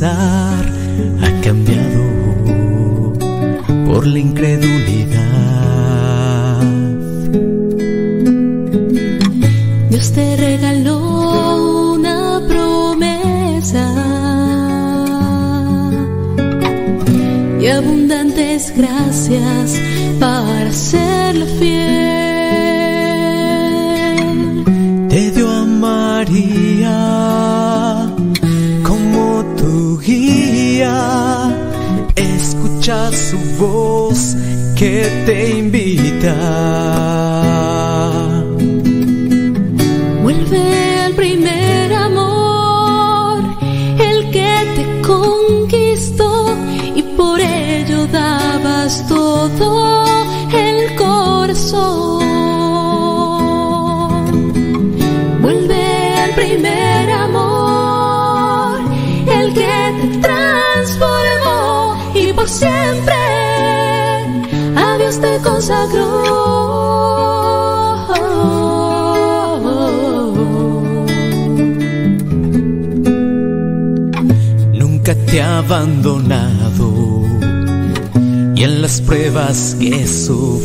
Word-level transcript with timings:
alcanzar 0.00 0.39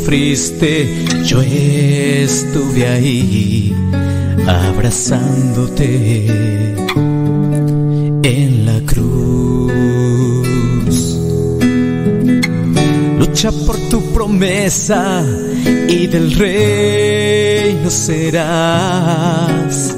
sufriste, 0.06 0.88
yo 1.24 1.42
estuve 1.42 2.88
ahí 2.88 3.76
abrazándote 4.48 6.28
en 8.22 8.66
la 8.68 8.80
cruz. 8.86 9.74
Lucha 13.18 13.52
por 13.66 13.78
tu 13.90 14.00
promesa 14.14 15.26
y 15.90 16.06
del 16.06 16.34
reino 16.34 17.90
serás 17.90 19.98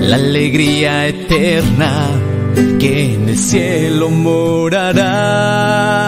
la 0.00 0.16
alegría 0.16 1.06
eterna 1.06 2.08
que 2.80 3.14
en 3.14 3.28
el 3.28 3.36
cielo 3.36 4.08
morará. 4.08 6.07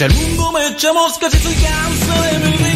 Se 0.00 0.06
el 0.06 0.14
mundo 0.14 0.50
me 0.52 0.66
echa 0.66 0.94
mosca, 0.94 1.28
soy 1.30 1.54
de. 1.56 2.69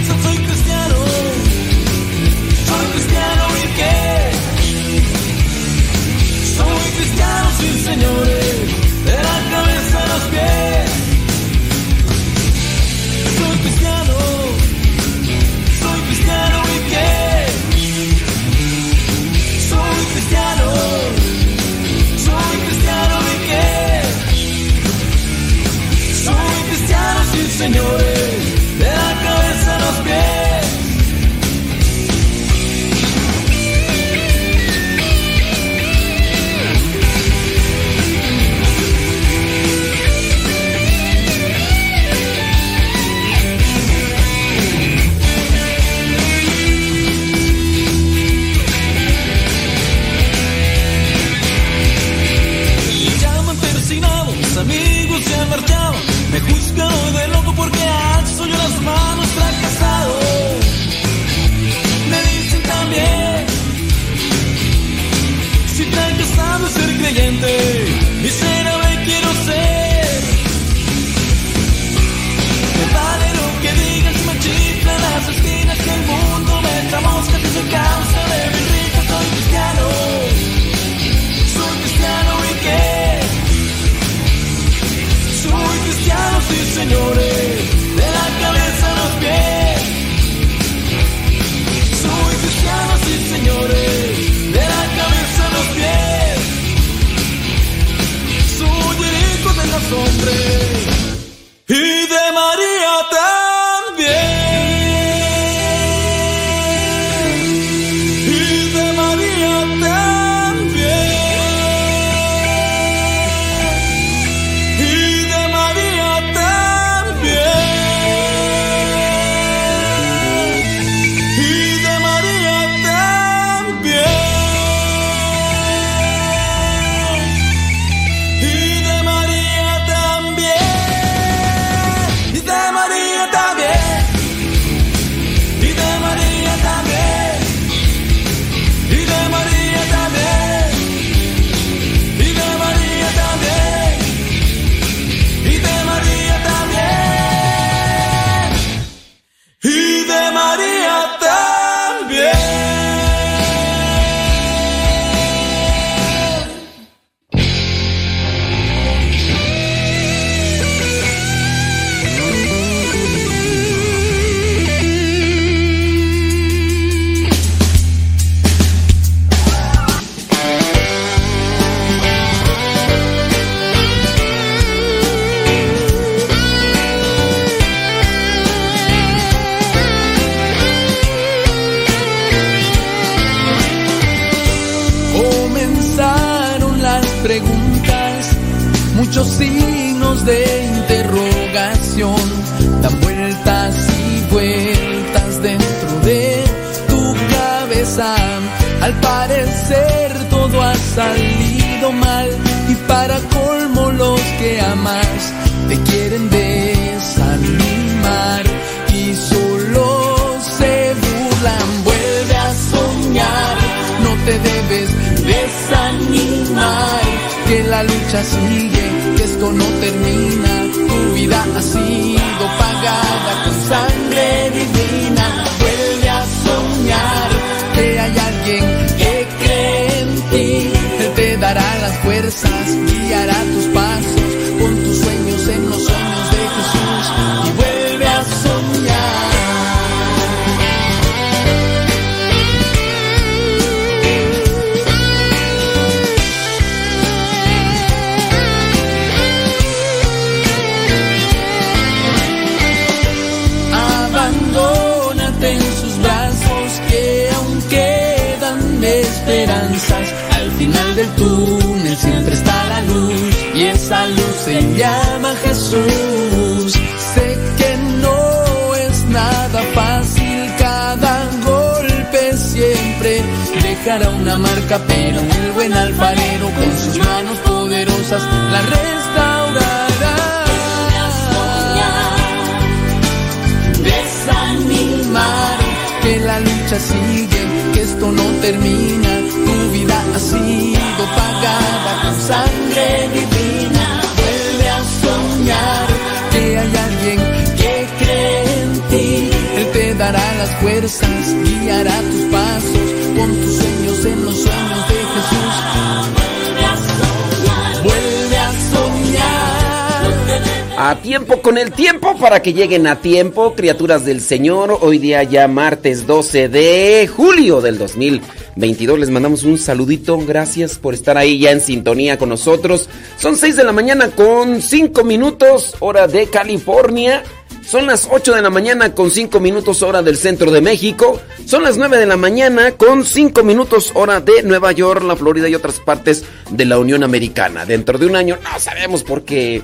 Para 312.24 312.40
que 312.40 312.54
lleguen 312.54 312.86
a 312.86 313.02
tiempo, 313.02 313.54
criaturas 313.54 314.06
del 314.06 314.22
Señor. 314.22 314.78
Hoy 314.80 314.96
día 314.96 315.22
ya 315.24 315.46
martes 315.46 316.06
12 316.06 316.48
de 316.48 317.06
julio 317.06 317.60
del 317.60 317.76
2022. 317.76 318.98
Les 318.98 319.10
mandamos 319.10 319.44
un 319.44 319.58
saludito. 319.58 320.16
Gracias 320.16 320.78
por 320.78 320.94
estar 320.94 321.18
ahí 321.18 321.38
ya 321.38 321.50
en 321.50 321.60
sintonía 321.60 322.16
con 322.16 322.30
nosotros. 322.30 322.88
Son 323.18 323.36
6 323.36 323.56
de 323.56 323.64
la 323.64 323.72
mañana 323.72 324.08
con 324.08 324.62
5 324.62 325.04
minutos, 325.04 325.76
hora 325.80 326.08
de 326.08 326.28
California. 326.28 327.22
Son 327.66 327.86
las 327.86 328.08
8 328.10 328.34
de 328.34 328.40
la 328.42 328.48
mañana 328.48 328.94
con 328.94 329.10
5 329.10 329.38
minutos 329.40 329.82
hora 329.82 330.02
del 330.02 330.16
centro 330.16 330.50
de 330.50 330.62
México. 330.62 331.20
Son 331.44 331.62
las 331.62 331.76
9 331.76 331.98
de 331.98 332.06
la 332.06 332.16
mañana 332.16 332.72
con 332.72 333.04
5 333.04 333.42
minutos 333.42 333.92
hora 333.94 334.20
de 334.20 334.42
Nueva 334.42 334.72
York, 334.72 335.02
la 335.02 335.16
Florida 335.16 335.48
y 335.48 335.54
otras 335.54 335.78
partes 335.80 336.24
de 336.50 336.64
la 336.64 336.78
Unión 336.78 337.02
Americana. 337.02 337.66
Dentro 337.66 337.98
de 337.98 338.06
un 338.06 338.16
año 338.16 338.38
no 338.42 338.58
sabemos 338.58 339.02
por 339.02 339.24
qué. 339.24 339.62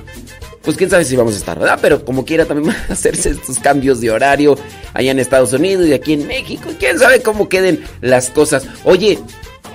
Pues 0.63 0.77
quién 0.77 0.91
sabe 0.91 1.05
si 1.05 1.17
vamos 1.17 1.35
a 1.35 1.39
estar, 1.39 1.59
¿verdad? 1.59 1.79
Pero 1.81 2.05
como 2.05 2.25
quiera 2.25 2.45
también 2.45 2.69
van 2.75 2.91
a 2.91 2.93
hacerse 2.93 3.31
estos 3.31 3.59
cambios 3.59 4.01
de 4.01 4.11
horario 4.11 4.57
allá 4.93 5.11
en 5.11 5.19
Estados 5.19 5.53
Unidos 5.53 5.87
y 5.87 5.93
aquí 5.93 6.13
en 6.13 6.27
México. 6.27 6.71
Quién 6.79 6.99
sabe 6.99 7.23
cómo 7.23 7.49
queden 7.49 7.85
las 8.01 8.31
cosas. 8.31 8.67
Oye, 8.85 9.19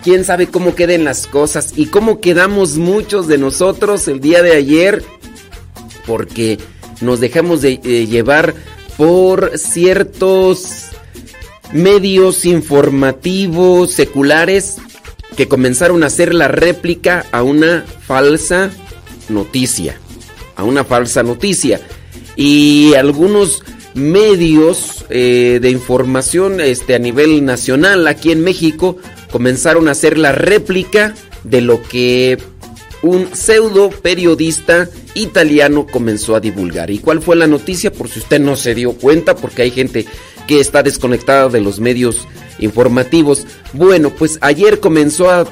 quién 0.03 0.23
sabe 0.23 0.47
cómo 0.47 0.75
queden 0.75 1.03
las 1.03 1.27
cosas 1.27 1.73
y 1.75 1.87
cómo 1.87 2.21
quedamos 2.21 2.77
muchos 2.77 3.27
de 3.27 3.37
nosotros 3.37 4.07
el 4.07 4.19
día 4.19 4.43
de 4.43 4.53
ayer. 4.53 5.03
Porque 6.05 6.59
nos 7.01 7.19
dejamos 7.19 7.61
de 7.61 7.79
eh, 7.83 8.05
llevar 8.05 8.53
por 8.97 9.57
ciertos 9.57 10.91
medios 11.73 12.45
informativos 12.45 13.91
seculares 13.91 14.77
que 15.35 15.47
comenzaron 15.47 16.03
a 16.03 16.07
hacer 16.07 16.33
la 16.33 16.47
réplica 16.47 17.25
a 17.31 17.43
una 17.43 17.85
falsa 18.07 18.71
noticia, 19.27 19.99
a 20.55 20.63
una 20.63 20.83
falsa 20.83 21.23
noticia. 21.23 21.81
Y 22.35 22.93
algunos 22.95 23.63
medios 23.93 25.05
eh, 25.09 25.59
de 25.61 25.69
información 25.69 26.59
este, 26.59 26.95
a 26.95 26.99
nivel 26.99 27.45
nacional 27.45 28.07
aquí 28.07 28.31
en 28.31 28.43
México 28.43 28.97
comenzaron 29.31 29.87
a 29.87 29.91
hacer 29.91 30.17
la 30.17 30.33
réplica 30.33 31.13
de 31.43 31.61
lo 31.61 31.81
que 31.81 32.37
un 33.01 33.35
pseudo 33.35 33.89
periodista 33.89 34.89
italiano 35.13 35.85
comenzó 35.89 36.35
a 36.35 36.39
divulgar. 36.39 36.89
¿Y 36.91 36.99
cuál 36.99 37.21
fue 37.21 37.35
la 37.35 37.47
noticia? 37.47 37.91
Por 37.91 38.09
si 38.09 38.19
usted 38.19 38.39
no 38.39 38.55
se 38.55 38.75
dio 38.75 38.93
cuenta, 38.93 39.35
porque 39.35 39.61
hay 39.61 39.71
gente 39.71 40.05
que 40.47 40.59
está 40.59 40.83
desconectada 40.83 41.49
de 41.49 41.61
los 41.61 41.79
medios 41.79 42.27
informativos. 42.59 43.45
Bueno, 43.73 44.09
pues 44.09 44.37
ayer 44.41 44.79
comenzó 44.79 45.29
a 45.29 45.45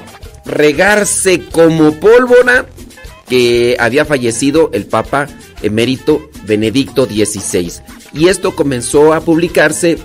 regarse 0.44 1.42
como 1.50 1.92
pólvora 1.94 2.66
que 3.28 3.76
había 3.78 4.04
fallecido 4.04 4.70
el 4.72 4.86
Papa 4.86 5.28
emérito 5.62 6.30
Benedicto 6.46 7.06
XVI. 7.06 7.72
Y 8.12 8.28
esto 8.28 8.54
comenzó 8.54 9.12
a 9.12 9.20
publicarse 9.20 9.98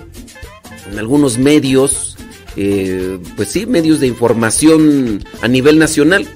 en 0.90 0.98
algunos 0.98 1.38
medios, 1.38 2.16
eh, 2.56 3.18
pues 3.36 3.48
sí, 3.48 3.66
medios 3.66 4.00
de 4.00 4.06
información 4.06 5.24
a 5.40 5.48
nivel 5.48 5.78
nacional 5.78 6.26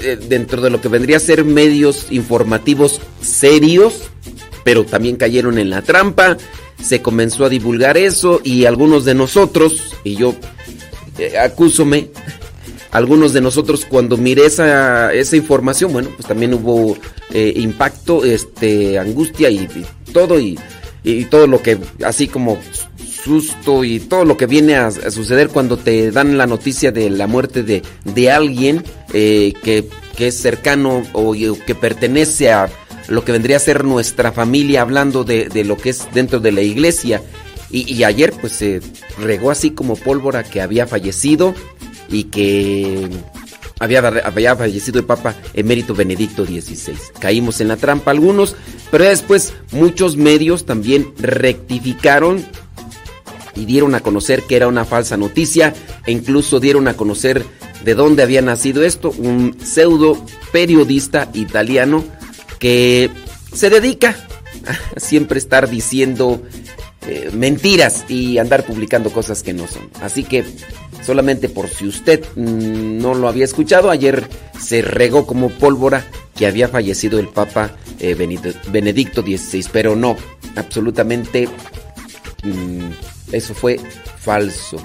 eh, 0.00 0.18
dentro 0.28 0.62
de 0.62 0.70
lo 0.70 0.80
que 0.80 0.88
vendría 0.88 1.16
a 1.16 1.20
ser 1.20 1.44
medios 1.44 2.06
informativos 2.10 3.00
serios, 3.20 4.10
pero 4.64 4.84
también 4.84 5.16
cayeron 5.16 5.58
en 5.58 5.70
la 5.70 5.82
trampa. 5.82 6.36
Se 6.82 7.02
comenzó 7.02 7.44
a 7.44 7.48
divulgar 7.48 7.98
eso 7.98 8.40
y 8.42 8.64
algunos 8.64 9.04
de 9.04 9.14
nosotros, 9.14 9.94
y 10.04 10.16
yo 10.16 10.34
eh, 11.18 11.36
acúsome, 11.38 12.08
algunos 12.90 13.32
de 13.32 13.40
nosotros 13.40 13.86
cuando 13.88 14.16
miré 14.16 14.46
esa, 14.46 15.12
esa 15.12 15.36
información, 15.36 15.92
bueno, 15.92 16.10
pues 16.16 16.26
también 16.26 16.54
hubo 16.54 16.96
eh, 17.32 17.52
impacto, 17.56 18.24
este, 18.24 18.98
angustia 18.98 19.50
y, 19.50 19.68
todo, 20.12 20.40
y, 20.40 20.58
y 21.04 21.24
todo 21.26 21.46
lo 21.46 21.62
que, 21.62 21.78
así 22.04 22.28
como 22.28 22.58
susto 22.96 23.84
y 23.84 24.00
todo 24.00 24.24
lo 24.24 24.36
que 24.36 24.46
viene 24.46 24.76
a, 24.76 24.90
suceder 24.90 25.48
cuando 25.48 25.76
te 25.76 26.10
dan 26.10 26.38
la 26.38 26.46
noticia 26.46 26.90
de 26.90 27.10
la 27.10 27.26
muerte 27.26 27.62
de, 27.62 27.82
de 28.04 28.30
alguien 28.30 28.82
eh, 29.12 29.52
que, 29.62 29.88
que, 30.16 30.28
es 30.28 30.40
cercano 30.40 31.02
o, 31.12 31.34
que 31.34 31.74
pertenece 31.74 32.50
a 32.52 32.68
lo 33.08 33.24
que 33.24 33.32
vendría 33.32 33.56
a 33.56 33.60
ser 33.60 33.84
nuestra 33.84 34.32
familia, 34.32 34.82
hablando 34.82 35.24
de, 35.24 35.48
de 35.48 35.64
lo 35.64 35.76
que 35.76 35.90
es 35.90 36.08
dentro 36.14 36.40
de 36.40 36.52
la 36.52 36.62
iglesia. 36.62 37.22
Y, 37.72 38.02
ayer 38.02 38.32
pues 38.40 38.54
se 38.54 38.80
regó 39.16 39.52
así 39.52 39.70
como 39.70 39.94
pólvora 39.94 40.42
que 40.42 40.60
había 40.60 40.88
fallecido 40.88 41.54
y 42.10 42.24
que 42.24 43.08
había, 43.80 44.56
fallecido 44.56 44.98
el 44.98 45.06
Papa 45.06 45.34
emérito 45.54 45.94
Benedicto 45.94 46.44
XVI. 46.44 46.96
Caímos 47.18 47.60
en 47.60 47.68
la 47.68 47.76
trampa 47.76 48.10
algunos, 48.10 48.54
pero 48.90 49.04
después 49.04 49.54
muchos 49.72 50.16
medios 50.16 50.66
también 50.66 51.12
rectificaron 51.18 52.44
y 53.56 53.64
dieron 53.64 53.94
a 53.94 54.00
conocer 54.00 54.42
que 54.42 54.56
era 54.56 54.68
una 54.68 54.84
falsa 54.84 55.16
noticia 55.16 55.74
e 56.06 56.12
incluso 56.12 56.60
dieron 56.60 56.88
a 56.88 56.94
conocer 56.94 57.44
de 57.82 57.94
dónde 57.94 58.22
había 58.22 58.42
nacido 58.42 58.84
esto, 58.84 59.14
un 59.16 59.56
pseudo 59.64 60.24
periodista 60.52 61.30
italiano 61.32 62.04
que 62.58 63.10
se 63.54 63.70
dedica 63.70 64.14
a 64.66 65.00
siempre 65.00 65.38
estar 65.38 65.70
diciendo 65.70 66.42
eh, 67.06 67.30
mentiras 67.32 68.04
y 68.08 68.36
andar 68.36 68.66
publicando 68.66 69.10
cosas 69.10 69.42
que 69.42 69.54
no 69.54 69.66
son. 69.66 69.88
Así 70.02 70.22
que 70.22 70.44
solamente 71.10 71.48
por 71.48 71.68
si 71.68 71.88
usted 71.88 72.24
mmm, 72.36 72.98
no 72.98 73.14
lo 73.14 73.28
había 73.28 73.44
escuchado, 73.44 73.90
ayer 73.90 74.28
se 74.60 74.80
regó 74.80 75.26
como 75.26 75.50
pólvora 75.50 76.04
que 76.36 76.46
había 76.46 76.68
fallecido 76.68 77.18
el 77.18 77.26
Papa 77.26 77.72
eh, 77.98 78.14
Benedicto 78.14 79.20
XVI, 79.20 79.66
pero 79.72 79.96
no, 79.96 80.16
absolutamente 80.54 81.48
mmm, 82.44 82.90
eso 83.32 83.54
fue 83.54 83.80
falso. 84.20 84.76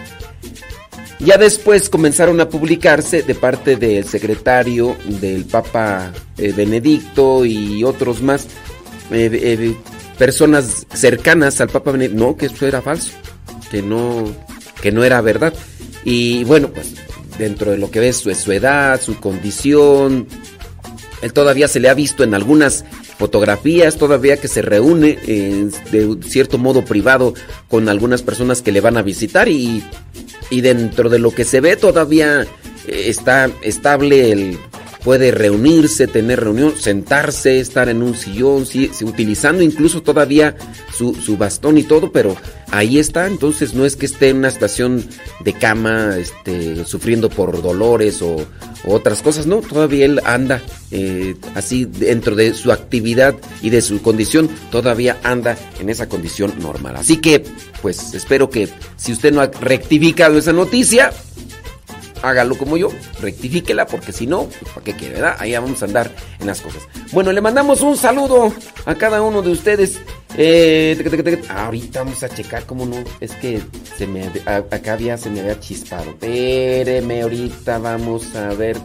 Ya 1.20 1.38
después 1.38 1.89
comenzaron 1.89 2.41
a 2.41 2.50
publicarse 2.50 3.22
de 3.22 3.36
parte 3.36 3.75
del 3.75 4.05
secretario 4.05 4.98
del 5.05 5.46
Papa 5.46 6.12
eh, 6.39 6.53
Benedicto 6.53 7.46
y 7.46 7.84
otros 7.84 8.24
más, 8.24 8.48
eh, 9.12 9.75
personas 10.17 10.88
cercanas 10.91 11.62
al 11.62 11.70
Papa 11.70 11.91
Benedicto, 11.91 12.17
no, 12.17 12.36
que 12.36 12.48
eso 12.48 12.65
era 12.65 12.82
falso, 12.82 13.12
que 13.70 13.84
no, 13.84 14.25
que 14.82 14.91
no 14.91 15.03
era 15.03 15.22
verdad. 15.22 15.53
Y 16.05 16.43
bueno, 16.45 16.69
pues 16.69 16.93
dentro 17.38 17.71
de 17.71 17.77
lo 17.77 17.91
que 17.91 18.00
ves 18.00 18.17
su, 18.17 18.33
su 18.33 18.51
edad, 18.53 19.01
su 19.01 19.19
condición, 19.19 20.27
él 21.21 21.33
todavía 21.33 21.67
se 21.67 21.79
le 21.79 21.89
ha 21.89 21.93
visto 21.93 22.24
en 22.24 22.33
algunas 22.33 22.85
fotografías, 23.17 23.97
todavía 23.97 24.38
que 24.38 24.47
se 24.47 24.62
reúne 24.62 25.17
eh, 25.25 25.69
de 25.91 26.17
cierto 26.27 26.57
modo 26.57 26.83
privado 26.83 27.33
con 27.69 27.89
algunas 27.89 28.21
personas 28.21 28.62
que 28.62 28.71
le 28.71 28.81
van 28.81 28.97
a 28.97 29.01
visitar 29.01 29.47
y, 29.47 29.83
y 30.50 30.62
dentro 30.62 31.09
de 31.09 31.19
lo 31.19 31.31
que 31.31 31.45
se 31.45 31.62
ve 31.62 31.77
todavía 31.77 32.41
eh, 32.41 32.47
está 33.07 33.50
estable 33.62 34.31
el 34.31 34.59
puede 35.05 35.29
reunirse, 35.29 36.07
tener 36.07 36.39
reunión, 36.39 36.74
sentarse, 36.75 37.59
estar 37.59 37.89
en 37.89 38.01
un 38.01 38.15
sillón, 38.15 38.65
utilizando 39.03 39.62
incluso 39.62 40.01
todavía 40.01 40.55
su, 40.97 41.38
bastón 41.38 41.77
y 41.77 41.83
todo, 41.83 42.12
pero 42.12 42.35
ahí 42.71 42.97
está, 42.97 43.27
entonces 43.27 43.75
no 43.75 43.85
es 43.85 43.95
que 43.95 44.07
esté 44.07 44.29
en 44.29 44.38
una 44.38 44.47
estación 44.47 45.07
de 45.41 45.53
cama, 45.53 46.17
este, 46.17 46.85
sufriendo 46.85 47.29
por 47.29 47.62
dolores 47.62 48.24
o, 48.24 48.47
o 48.83 48.93
otras 48.95 49.21
cosas, 49.21 49.45
no, 49.45 49.57
todavía 49.57 50.05
él 50.05 50.19
anda 50.25 50.63
eh, 50.89 51.35
así 51.53 51.85
dentro 51.85 52.35
de 52.35 52.55
su 52.55 52.71
actividad 52.71 53.35
y 53.62 53.69
de 53.69 53.81
su 53.81 54.01
condición, 54.01 54.50
todavía 54.71 55.19
anda 55.21 55.55
en 55.79 55.91
esa 55.91 56.09
condición 56.09 56.51
normal. 56.59 56.95
Así 56.95 57.17
que, 57.17 57.43
pues 57.83 58.15
espero 58.15 58.50
que 58.50 58.69
si 58.97 59.12
usted 59.12 59.31
no 59.31 59.41
ha 59.41 59.47
rectificado 59.47 60.39
esa 60.39 60.51
noticia, 60.51 61.12
hágalo 62.27 62.58
como 62.58 62.77
yo, 62.77 62.89
rectifíquela, 63.22 63.86
porque 63.86 64.12
si 64.12 64.27
no, 64.27 64.46
pues, 64.46 64.72
¿para 64.74 64.84
qué 64.84 64.94
quiere, 64.94 65.15
verdad? 65.15 65.36
Ahí 65.39 65.53
vamos 65.53 65.82
a 65.82 65.86
andar 65.86 66.12
en 66.39 66.48
las 66.48 66.62
cosas. 66.62 66.84
Bueno, 67.12 67.32
le 67.32 67.41
mandamos 67.41 67.82
un 67.82 67.98
saludo 67.98 68.53
a 68.86 68.96
cada 68.96 69.22
uno 69.22 69.41
de 69.41 69.51
ustedes. 69.51 70.00
Eh, 70.38 70.98
te, 71.24 71.51
ahorita 71.51 72.04
vamos 72.04 72.24
a 72.24 72.30
checar 72.30 72.65
cómo 72.65 72.86
no. 72.86 73.04
Es 73.20 73.32
que 73.36 73.62
se 73.98 74.08
me 74.08 74.30
acá 74.46 74.94
había, 74.94 75.18
se 75.18 75.30
me 75.30 75.42
había 75.42 75.60
chispado. 75.60 76.12
Espéreme, 76.12 77.22
ahorita 77.22 77.77
vamos 77.80 78.36
a 78.36 78.50
ver. 78.50 78.77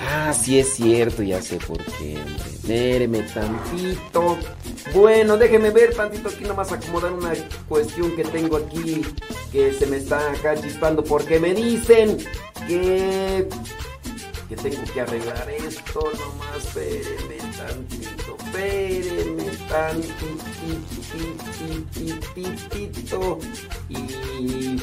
Ah, 0.00 0.32
sí 0.32 0.58
es 0.58 0.74
cierto, 0.74 1.22
ya 1.22 1.40
sé 1.40 1.56
por 1.56 1.78
qué. 1.78 2.18
Espéreme 2.52 3.22
tantito. 3.22 4.38
Bueno, 4.94 5.36
déjeme 5.36 5.70
ver 5.70 5.94
tantito 5.94 6.28
aquí 6.28 6.44
nomás 6.44 6.70
acomodar 6.72 7.12
una 7.12 7.32
cuestión 7.68 8.14
que 8.14 8.24
tengo 8.24 8.56
aquí 8.56 9.02
que 9.50 9.72
se 9.72 9.86
me 9.86 9.96
está 9.96 10.30
acá 10.30 10.54
chispando 10.60 11.02
porque 11.02 11.40
me 11.40 11.54
dicen 11.54 12.18
que 12.68 13.48
que 14.48 14.56
tengo 14.56 14.82
que 14.92 15.00
arreglar 15.00 15.50
esto 15.50 16.00
nomás. 16.00 16.64
Espérenme 16.64 17.36
tantito, 17.56 18.36
espérenme 18.44 19.50
tantito. 19.68 20.66
Y 23.88 24.80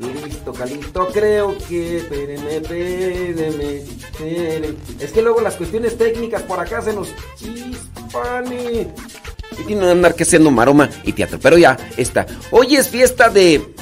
listo, 0.00 0.52
Calito. 0.52 1.08
Creo 1.08 1.56
que. 1.68 1.98
Espérenme, 1.98 2.56
espérenme, 2.56 3.76
espérenme. 3.76 4.78
Es 5.00 5.12
que 5.12 5.22
luego 5.22 5.40
las 5.40 5.56
cuestiones 5.56 5.96
técnicas 5.96 6.42
por 6.42 6.60
acá 6.60 6.82
se 6.82 6.92
nos 6.92 7.08
chispan. 7.36 8.52
Y 8.52 9.62
tiene 9.64 9.82
que 9.82 9.90
andar 9.90 10.14
que 10.14 10.22
haciendo 10.24 10.50
maroma 10.50 10.88
y 11.04 11.12
teatro. 11.12 11.38
Pero 11.40 11.58
ya 11.58 11.76
está. 11.96 12.26
Hoy 12.50 12.76
es 12.76 12.88
fiesta 12.88 13.28
de 13.28 13.74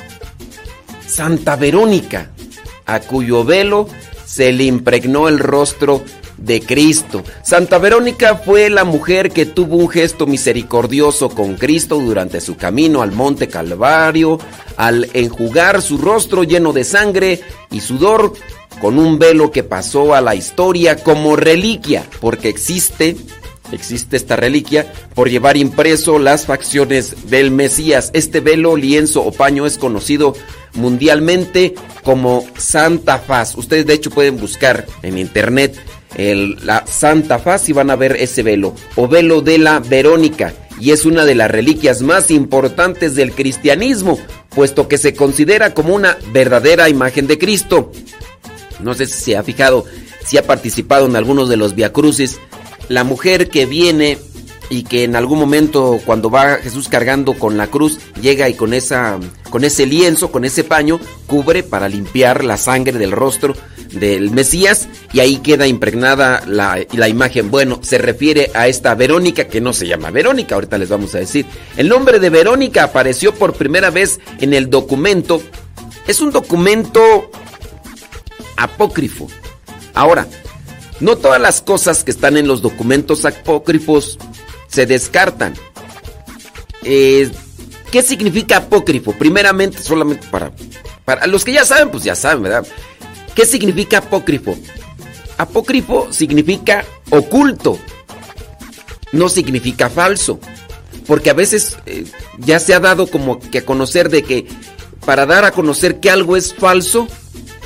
Santa 1.06 1.56
Verónica, 1.56 2.30
a 2.86 3.00
cuyo 3.00 3.44
velo 3.44 3.88
se 4.36 4.52
le 4.52 4.64
impregnó 4.64 5.28
el 5.28 5.38
rostro 5.38 6.02
de 6.36 6.60
Cristo. 6.60 7.24
Santa 7.42 7.78
Verónica 7.78 8.36
fue 8.36 8.68
la 8.68 8.84
mujer 8.84 9.30
que 9.30 9.46
tuvo 9.46 9.76
un 9.76 9.88
gesto 9.88 10.26
misericordioso 10.26 11.30
con 11.30 11.54
Cristo 11.54 11.98
durante 11.98 12.42
su 12.42 12.54
camino 12.54 13.00
al 13.00 13.12
monte 13.12 13.48
Calvario, 13.48 14.38
al 14.76 15.08
enjugar 15.14 15.80
su 15.80 15.96
rostro 15.96 16.44
lleno 16.44 16.74
de 16.74 16.84
sangre 16.84 17.40
y 17.70 17.80
sudor 17.80 18.34
con 18.78 18.98
un 18.98 19.18
velo 19.18 19.50
que 19.50 19.62
pasó 19.62 20.14
a 20.14 20.20
la 20.20 20.34
historia 20.34 21.02
como 21.02 21.34
reliquia, 21.36 22.04
porque 22.20 22.50
existe 22.50 23.16
Existe 23.72 24.16
esta 24.16 24.36
reliquia 24.36 24.92
por 25.14 25.28
llevar 25.28 25.56
impreso 25.56 26.18
las 26.18 26.46
facciones 26.46 27.28
del 27.28 27.50
Mesías. 27.50 28.10
Este 28.12 28.40
velo, 28.40 28.76
lienzo 28.76 29.24
o 29.24 29.32
paño 29.32 29.66
es 29.66 29.78
conocido 29.78 30.34
mundialmente 30.74 31.74
como 32.02 32.44
Santa 32.56 33.18
Faz. 33.18 33.56
Ustedes 33.56 33.86
de 33.86 33.94
hecho 33.94 34.10
pueden 34.10 34.38
buscar 34.38 34.86
en 35.02 35.18
internet 35.18 35.76
la 36.16 36.86
Santa 36.86 37.38
Faz 37.38 37.68
y 37.68 37.72
van 37.72 37.90
a 37.90 37.96
ver 37.96 38.16
ese 38.16 38.42
velo. 38.42 38.74
O 38.94 39.08
velo 39.08 39.42
de 39.42 39.58
la 39.58 39.80
Verónica. 39.80 40.54
Y 40.80 40.90
es 40.90 41.04
una 41.06 41.24
de 41.24 41.34
las 41.34 41.50
reliquias 41.50 42.02
más 42.02 42.30
importantes 42.30 43.14
del 43.14 43.32
cristianismo, 43.32 44.18
puesto 44.50 44.88
que 44.88 44.98
se 44.98 45.14
considera 45.14 45.72
como 45.72 45.94
una 45.94 46.18
verdadera 46.32 46.88
imagen 46.88 47.26
de 47.26 47.38
Cristo. 47.38 47.92
No 48.80 48.94
sé 48.94 49.06
si 49.06 49.14
se 49.14 49.36
ha 49.36 49.42
fijado, 49.42 49.86
si 50.24 50.36
ha 50.36 50.46
participado 50.46 51.06
en 51.06 51.16
algunos 51.16 51.48
de 51.48 51.56
los 51.56 51.74
viacrucis 51.74 52.38
la 52.88 53.04
mujer 53.04 53.48
que 53.48 53.66
viene 53.66 54.18
y 54.68 54.82
que 54.82 55.04
en 55.04 55.14
algún 55.16 55.38
momento 55.38 56.00
cuando 56.04 56.30
va 56.30 56.56
Jesús 56.56 56.88
cargando 56.88 57.34
con 57.34 57.56
la 57.56 57.68
cruz 57.68 57.98
llega 58.20 58.48
y 58.48 58.54
con 58.54 58.74
esa 58.74 59.18
con 59.50 59.64
ese 59.64 59.86
lienzo, 59.86 60.32
con 60.32 60.44
ese 60.44 60.64
paño 60.64 60.98
cubre 61.26 61.62
para 61.62 61.88
limpiar 61.88 62.44
la 62.44 62.56
sangre 62.56 62.98
del 62.98 63.12
rostro 63.12 63.54
del 63.92 64.30
Mesías 64.30 64.88
y 65.12 65.20
ahí 65.20 65.38
queda 65.38 65.66
impregnada 65.66 66.42
la, 66.46 66.78
la 66.92 67.08
imagen. 67.08 67.50
Bueno, 67.50 67.78
se 67.82 67.98
refiere 67.98 68.50
a 68.54 68.68
esta 68.68 68.94
Verónica 68.94 69.46
que 69.46 69.60
no 69.60 69.72
se 69.72 69.86
llama 69.86 70.10
Verónica, 70.10 70.56
ahorita 70.56 70.78
les 70.78 70.88
vamos 70.88 71.14
a 71.14 71.18
decir. 71.18 71.46
El 71.76 71.88
nombre 71.88 72.18
de 72.18 72.30
Verónica 72.30 72.84
apareció 72.84 73.32
por 73.34 73.54
primera 73.54 73.90
vez 73.90 74.20
en 74.40 74.54
el 74.54 74.68
documento. 74.68 75.40
Es 76.06 76.20
un 76.20 76.32
documento 76.32 77.30
apócrifo. 78.56 79.28
Ahora, 79.94 80.26
no 81.00 81.16
todas 81.16 81.40
las 81.40 81.60
cosas 81.60 82.04
que 82.04 82.10
están 82.10 82.36
en 82.36 82.48
los 82.48 82.62
documentos 82.62 83.24
apócrifos 83.24 84.18
se 84.68 84.86
descartan. 84.86 85.54
Eh, 86.82 87.30
¿Qué 87.90 88.02
significa 88.02 88.58
apócrifo? 88.58 89.12
Primeramente, 89.12 89.78
solamente 89.78 90.26
para, 90.28 90.52
para 91.04 91.26
los 91.26 91.44
que 91.44 91.52
ya 91.52 91.64
saben, 91.64 91.90
pues 91.90 92.04
ya 92.04 92.14
saben, 92.14 92.42
¿verdad? 92.42 92.66
¿Qué 93.34 93.46
significa 93.46 93.98
apócrifo? 93.98 94.56
Apócrifo 95.38 96.12
significa 96.12 96.84
oculto, 97.10 97.78
no 99.12 99.28
significa 99.28 99.90
falso. 99.90 100.40
Porque 101.06 101.30
a 101.30 101.34
veces 101.34 101.78
eh, 101.86 102.04
ya 102.38 102.58
se 102.58 102.74
ha 102.74 102.80
dado 102.80 103.06
como 103.06 103.38
que 103.38 103.58
a 103.58 103.64
conocer 103.64 104.08
de 104.08 104.24
que 104.24 104.46
para 105.04 105.24
dar 105.24 105.44
a 105.44 105.52
conocer 105.52 106.00
que 106.00 106.10
algo 106.10 106.36
es 106.36 106.52
falso, 106.52 107.06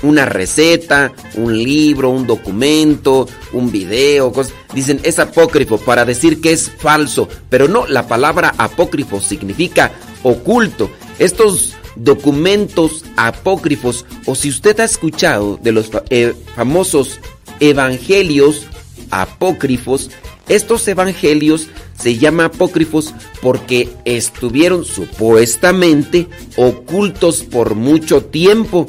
una 0.03 0.25
receta, 0.25 1.13
un 1.35 1.57
libro, 1.63 2.11
un 2.11 2.27
documento, 2.27 3.29
un 3.53 3.71
video, 3.71 4.33
cosas. 4.33 4.55
Dicen 4.75 5.01
es 5.03 5.19
apócrifo 5.19 5.79
para 5.79 6.05
decir 6.05 6.41
que 6.41 6.53
es 6.53 6.71
falso, 6.71 7.29
pero 7.49 7.69
no, 7.69 7.87
la 7.87 8.07
palabra 8.07 8.55
apócrifo 8.59 9.21
significa 9.21 9.93
oculto. 10.23 10.91
Estos 11.19 11.75
documentos 11.97 13.05
apócrifos, 13.17 14.07
o 14.27 14.35
si 14.35 14.49
usted 14.49 14.79
ha 14.81 14.85
escuchado 14.85 15.59
de 15.63 15.73
los 15.73 15.91
eh, 16.11 16.35
famosos 16.55 17.21
evangelios 17.59 18.67
apócrifos, 19.11 20.11
estos 20.49 20.87
evangelios 20.89 21.69
se 21.97 22.19
llaman 22.19 22.47
apócrifos 22.47 23.15
porque 23.41 23.89
estuvieron 24.05 24.85
supuestamente 24.85 26.27
ocultos 26.57 27.43
por 27.43 27.75
mucho 27.75 28.25
tiempo 28.25 28.87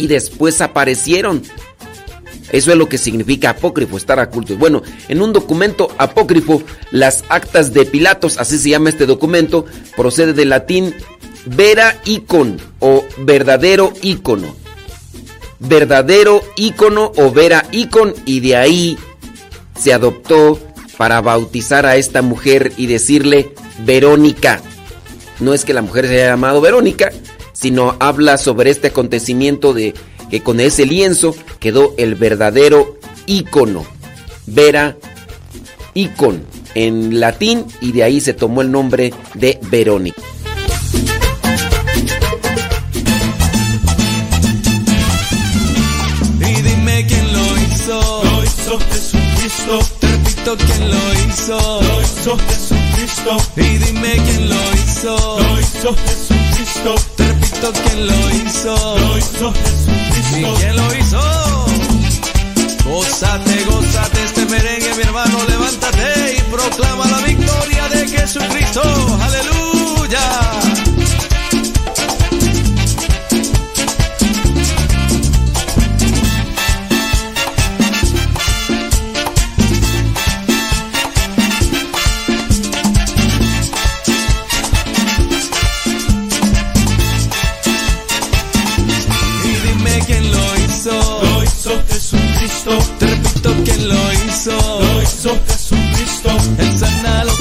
y 0.00 0.06
después 0.06 0.60
aparecieron. 0.60 1.42
Eso 2.52 2.72
es 2.72 2.78
lo 2.78 2.88
que 2.88 2.98
significa 2.98 3.50
apócrifo, 3.50 3.96
estar 3.96 4.18
ocultos. 4.18 4.58
Bueno, 4.58 4.82
en 5.08 5.22
un 5.22 5.32
documento 5.32 5.88
apócrifo, 5.98 6.62
las 6.90 7.22
actas 7.28 7.72
de 7.72 7.84
Pilatos, 7.84 8.38
así 8.38 8.58
se 8.58 8.70
llama 8.70 8.88
este 8.88 9.06
documento, 9.06 9.66
procede 9.96 10.32
del 10.32 10.48
latín 10.48 10.94
vera 11.46 12.00
icon 12.06 12.58
o 12.80 13.04
verdadero 13.18 13.92
ícono. 14.02 14.56
Verdadero 15.60 16.42
ícono 16.56 17.12
o 17.16 17.30
vera 17.30 17.66
icon 17.70 18.14
y 18.24 18.40
de 18.40 18.56
ahí 18.56 18.98
se 19.78 19.92
adoptó 19.92 20.58
para 20.96 21.20
bautizar 21.20 21.86
a 21.86 21.96
esta 21.96 22.22
mujer 22.22 22.72
y 22.76 22.86
decirle 22.86 23.54
Verónica. 23.84 24.60
No 25.38 25.54
es 25.54 25.64
que 25.64 25.72
la 25.72 25.82
mujer 25.82 26.06
se 26.06 26.14
haya 26.14 26.30
llamado 26.30 26.60
Verónica, 26.60 27.12
sino 27.60 27.96
habla 28.00 28.38
sobre 28.38 28.70
este 28.70 28.88
acontecimiento 28.88 29.74
de 29.74 29.92
que 30.30 30.42
con 30.42 30.60
ese 30.60 30.86
lienzo 30.86 31.34
quedó 31.58 31.94
el 31.98 32.14
verdadero 32.14 32.96
ícono, 33.26 33.84
vera 34.46 34.96
icon 35.92 36.42
en 36.74 37.20
latín 37.20 37.66
y 37.82 37.92
de 37.92 38.04
ahí 38.04 38.20
se 38.20 38.32
tomó 38.32 38.62
el 38.62 38.70
nombre 38.70 39.12
de 39.34 39.58
Verónica. 39.70 40.22
Y 46.38 46.62
dime 46.62 47.06
quién 47.06 47.32
lo 47.32 47.58
hizo. 47.58 48.24
Lo 48.24 48.44
hizo 48.44 48.78
Jesucristo. 48.90 49.78
Te 50.00 50.06
repito 50.06 50.56
quién 50.56 50.90
lo 50.90 51.12
hizo. 51.26 51.82
Lo 51.82 52.00
hizo 52.00 52.38
Jesucristo. 52.38 53.36
Y 53.56 53.78
dime 53.84 54.12
quién 54.24 54.48
lo 54.48 54.74
hizo. 54.74 55.40
Lo 55.40 55.60
hizo 55.60 55.94
Jesucristo. 55.94 56.94
Te 57.16 57.26
repito 57.26 57.39
quién 57.68 58.06
lo 58.06 58.30
hizo. 58.30 58.98
Lo 58.98 59.18
hizo 59.18 59.52
Jesucristo. 59.52 60.38
¿Y 60.38 60.44
quién 60.58 60.76
lo 60.76 60.94
hizo? 60.94 61.66
Gózate, 62.84 63.64
gózate 63.64 64.24
este 64.24 64.46
merengue, 64.46 64.94
mi 64.96 65.02
hermano, 65.02 65.38
levántate 65.48 66.36
y 66.38 66.40
proclama 66.50 67.06
la 67.06 67.20
victoria 67.20 67.88
de 67.88 68.08
Jesucristo. 68.08 68.82
Aleluya. 69.20 70.69
Jesucristo. 92.60 92.94
Te 92.98 93.06
repito 93.06 93.54
quién 93.64 93.88
lo 93.88 94.12
hizo. 94.12 94.50
Lo 94.80 95.02
hizo 95.02 95.38
Jesucristo. 95.46 96.30
Él 96.58 96.78
sana 96.78 97.24
los 97.24 97.38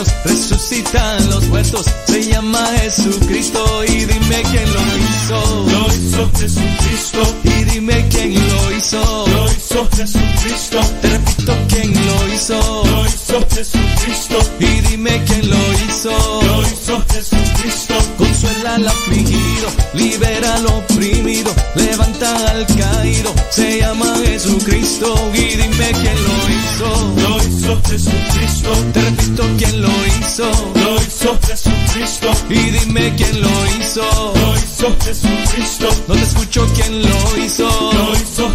demonios, 0.00 0.24
resucita 0.24 1.16
a 1.16 1.20
los 1.20 1.46
muertos. 1.48 1.86
Se 2.06 2.22
llama 2.24 2.64
Jesucristo. 2.82 3.84
Y 3.84 4.04
dime 4.04 4.42
quién 4.50 4.72
lo 4.72 4.80
hizo. 4.98 5.66
Lo 5.70 5.94
hizo 5.94 6.30
Jesucristo. 6.38 7.36
Y 7.44 7.64
dime 7.64 8.08
quién 8.08 8.34
lo 8.34 8.76
hizo. 8.76 9.26
Lo 9.28 9.50
hizo 9.50 9.88
Jesucristo. 9.96 10.80
Te 11.02 11.08
repito 11.08 11.54
quién 11.68 12.06
lo 12.06 12.34
hizo. 12.34 12.84
Lo 12.84 13.06
hizo 13.06 13.46
Jesucristo. 13.54 14.38
Y 14.60 14.80
dime 14.88 15.22
quién 15.26 15.48
lo 15.48 15.56
hizo. 15.84 16.10
Lo 16.42 16.62
hizo 16.62 17.04
Jesucristo. 17.12 17.94
Consuela 18.16 18.74
al 18.74 18.86
afligido, 18.86 19.68
libera 19.94 20.54
al 20.54 20.66
oprimido, 20.66 21.54
levanta 21.74 22.50
al 22.50 22.66
caído. 22.66 23.32
Se 23.50 23.80
llama 23.80 24.14
Jesucristo. 24.24 25.14
Y 25.34 25.56
dime 25.56 25.90
quién 26.00 26.16
lo 26.26 26.36
hizo. 26.56 27.14
Lo 27.22 27.36
hizo 27.38 27.80
Jesucristo. 27.88 28.70
Te 28.92 29.00
repito 29.00 29.42
quién 29.58 29.82
lo 29.82 29.89
hizo. 30.06 30.50
Lo 30.74 30.96
hizo 30.96 31.38
Jesucristo. 31.46 32.30
Y 32.48 32.70
dime 32.70 33.14
quién 33.16 33.40
lo 33.40 33.66
hizo. 33.76 34.02
Lo 34.34 34.56
hizo 34.56 34.96
Jesucristo. 35.04 35.88
No 36.08 36.14
te 36.14 36.22
escucho 36.22 36.66
quién 36.74 37.02
lo 37.02 37.36
hizo. 37.36 37.68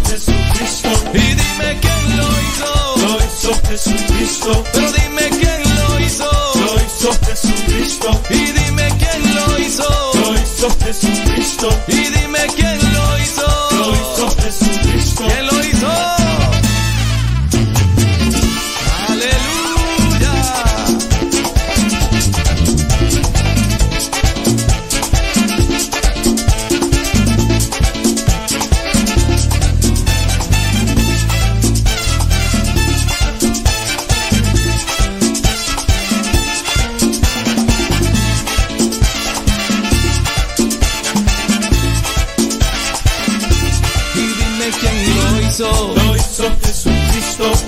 Jesucristo. 0.04 0.88
Y 1.14 1.18
dime 1.18 1.78
quién 1.80 2.16
lo 2.16 2.28
hizo. 2.46 2.96
Lo 2.96 3.18
hizo 3.24 3.50
Jesucristo. 3.68 4.64
Pero 4.72 4.92
dime 4.92 5.28
quién 5.40 5.62
lo 5.74 6.00
hizo. 6.00 6.30
Lo 6.54 6.74
hizo 6.76 7.10
Jesucristo. 7.26 8.20
Y 8.30 8.52
dime 8.52 8.88
quién 8.98 9.34
lo 9.34 9.58
hizo. 9.58 9.88
Lo 10.14 10.34
hizo 10.34 10.68
Jesucristo. 10.84 11.68
Y 11.88 11.96
dime 11.96 12.46
quién 12.56 12.85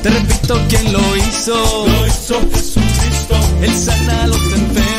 Te 0.02 0.10
repito 0.10 0.60
quién 0.68 0.92
lo 0.92 1.16
hizo. 1.16 1.86
Lo 1.86 2.06
hizo 2.06 2.40
Jesucristo. 2.52 3.34
Él 3.62 3.74
sana 3.74 4.22
a 4.22 4.26
los 4.28 4.42
enfermos, 4.52 4.97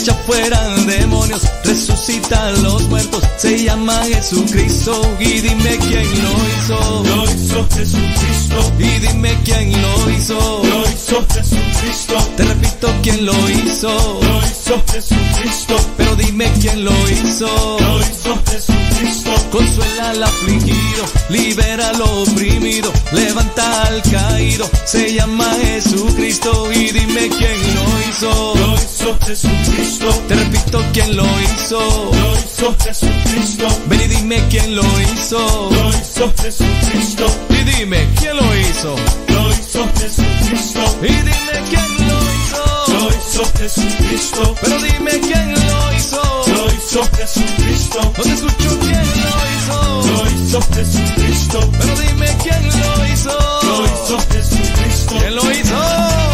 echa 0.00 0.14
fuera 0.26 0.58
demonios, 0.86 1.42
resucita 1.64 2.46
a 2.46 2.52
los 2.52 2.82
muertos. 2.88 3.22
Se 3.36 3.64
llama 3.64 4.02
Jesucristo. 4.04 5.00
Y 5.18 5.40
dime 5.40 5.76
quién 5.78 6.22
lo 6.22 6.32
hizo. 6.48 7.04
Lo 7.04 7.24
hizo 7.24 7.68
Jesucristo. 7.74 8.72
Y 8.78 8.98
dime 9.00 9.38
quién 9.44 9.82
lo 9.82 10.10
hizo. 10.10 10.62
Lo 10.64 10.82
hizo 10.88 11.26
Jesucristo. 11.34 12.14
Te 12.36 12.44
repito 12.44 12.88
quién 13.02 13.26
lo 13.26 13.50
hizo. 13.50 13.88
Lo 14.22 14.38
hizo 14.38 14.82
Jesucristo. 14.92 15.76
Pero 15.96 16.16
dime 16.16 16.50
quién 16.60 16.84
lo 16.84 17.10
hizo. 17.10 17.46
Lo 17.80 18.00
hizo 18.00 18.42
Jesucristo. 18.50 19.30
Consuela 19.50 20.10
al 20.10 20.22
afligido, 20.22 21.04
libera 21.28 21.88
al 21.88 22.00
oprimido, 22.02 22.92
levanta 23.10 23.82
al 23.82 24.00
caído. 24.02 24.70
Se 24.84 25.12
llama 25.12 25.52
Jesucristo 25.60 26.70
y 26.72 26.90
dime 26.92 27.28
quién 27.28 27.74
lo 27.74 28.08
hizo. 28.08 28.54
Lo 28.54 28.74
hizo 28.74 29.18
Jesucristo. 29.26 29.89
Te 29.98 30.36
repito 30.36 30.80
quién 30.92 31.16
lo 31.16 31.24
hizo. 31.40 31.80
Lo 31.80 32.38
hizo 32.38 32.76
Jesucristo. 32.84 33.66
Ven 33.86 34.00
y 34.02 34.06
dime 34.06 34.40
quién 34.48 34.76
lo 34.76 34.82
hizo. 35.00 35.68
Lo 35.68 35.88
hizo 35.88 36.32
Jesucristo. 36.40 37.26
Y 37.48 37.64
dime 37.64 38.08
quién 38.16 38.36
lo 38.36 38.56
hizo. 38.56 38.94
Lo 39.28 39.50
hizo 39.50 39.88
Jesucristo. 39.98 40.80
Y 41.02 41.06
dime 41.06 41.32
quién 41.68 42.08
lo 42.08 42.18
hizo. 42.36 42.62
Lo 42.86 43.08
hizo 43.08 43.44
Jesucristo. 43.58 44.54
Pero 44.60 44.78
dime 44.80 45.10
quién 45.20 45.54
lo 45.54 45.92
hizo. 45.96 46.22
Lo 46.46 46.66
hizo 46.72 47.02
Jesucristo. 47.16 48.00
No 48.16 48.22
te 48.22 48.32
escucho 48.32 48.78
quién 48.78 49.06
lo 49.24 49.34
hizo. 49.50 50.02
Lo 50.06 50.30
hizo 50.30 50.60
Jesucristo. 50.72 51.70
Pero 51.78 52.00
dime 52.00 52.36
quién 52.44 52.62
lo 52.80 53.06
hizo. 53.12 53.38
Lo 53.62 53.84
hizo 53.86 54.18
Jesucristo. 54.30 55.16
¿Quién 55.18 55.34
lo 55.34 55.50
hizo? 55.50 56.29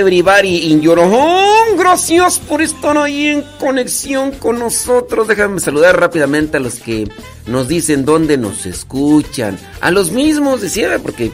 Everybody 0.00 0.72
in 0.72 0.80
your 0.80 0.98
home. 0.98 1.76
Gracias 1.78 2.38
por 2.38 2.62
estar 2.62 2.96
ahí 2.96 3.26
en 3.26 3.44
conexión 3.58 4.32
con 4.32 4.58
nosotros. 4.58 5.28
Déjame 5.28 5.60
saludar 5.60 6.00
rápidamente 6.00 6.56
a 6.56 6.60
los 6.60 6.80
que 6.80 7.06
nos 7.46 7.68
dicen 7.68 8.04
dónde 8.04 8.38
nos 8.38 8.66
escuchan. 8.66 9.58
A 9.80 9.90
los 9.90 10.10
mismos, 10.10 10.62
decía, 10.62 10.98
porque 11.02 11.30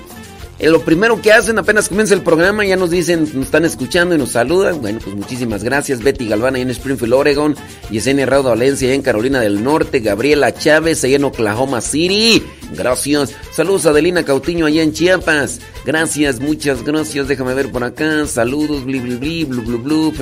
eh, 0.58 0.68
lo 0.68 0.80
primero 0.80 1.20
que 1.20 1.32
hacen 1.32 1.58
apenas 1.58 1.88
comienza 1.88 2.14
el 2.14 2.22
programa, 2.22 2.64
ya 2.64 2.76
nos 2.76 2.90
dicen, 2.90 3.28
nos 3.34 3.46
están 3.46 3.64
escuchando 3.64 4.14
y 4.14 4.18
nos 4.18 4.32
saludan. 4.32 4.80
Bueno, 4.80 4.98
pues 5.02 5.14
muchísimas 5.14 5.62
gracias. 5.62 6.02
Betty 6.02 6.26
Galván 6.26 6.56
ahí 6.56 6.62
en 6.62 6.70
Springfield, 6.70 7.14
Oregon. 7.14 7.54
Yesenia 7.90 8.26
Raudo 8.26 8.50
Valencia 8.50 8.92
en 8.92 9.02
Carolina 9.02 9.40
del 9.40 9.62
Norte. 9.62 10.00
Gabriela 10.00 10.52
Chávez 10.52 11.04
ahí 11.04 11.14
en 11.14 11.24
Oklahoma 11.24 11.80
City. 11.80 12.42
Gracias. 12.72 13.32
Saludos 13.52 13.86
a 13.86 13.90
Adelina 13.90 14.24
Cautiño 14.24 14.66
allá 14.66 14.82
en 14.82 14.92
Chiapas. 14.92 15.60
Gracias, 15.84 16.40
muchas 16.40 16.82
gracias. 16.82 17.28
Déjame 17.28 17.54
ver 17.54 17.70
por 17.70 17.84
acá. 17.84 18.26
Saludos, 18.26 18.84
bli, 18.84 18.98
bli, 18.98 19.16
bli, 19.16 19.44
blu, 19.44 19.62
blu, 19.62 19.78
blu. 19.78 20.12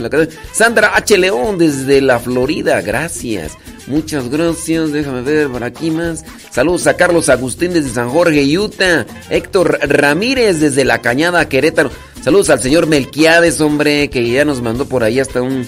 Sandra 0.53 0.95
H. 0.95 1.17
León 1.17 1.59
desde 1.59 2.01
la 2.01 2.19
Florida. 2.19 2.81
Gracias. 2.83 3.57
Muchas 3.87 4.29
gracias. 4.29 4.93
Déjame 4.93 5.23
ver 5.23 5.49
por 5.49 5.65
aquí 5.65 5.91
más. 5.91 6.25
Saludos 6.51 6.87
a 6.87 6.97
Carlos 6.97 7.29
Agustín 7.29 7.73
desde 7.73 7.91
San 7.91 8.11
Jorge, 8.11 8.59
Utah. 8.59 9.07
Héctor 9.31 9.79
Ramírez 9.83 10.61
desde 10.61 10.85
La 10.85 11.01
Cañada, 11.01 11.49
Querétaro. 11.49 11.91
Saludos 12.23 12.49
al 12.49 12.63
señor 12.63 12.87
Melquiades, 12.87 13.61
hombre, 13.61 14.09
que 14.09 14.31
ya 14.31 14.47
nos 14.47 14.63
mandó 14.63 14.87
por 14.87 15.05
ahí 15.05 15.21
hasta 15.21 15.43
un, 15.43 15.67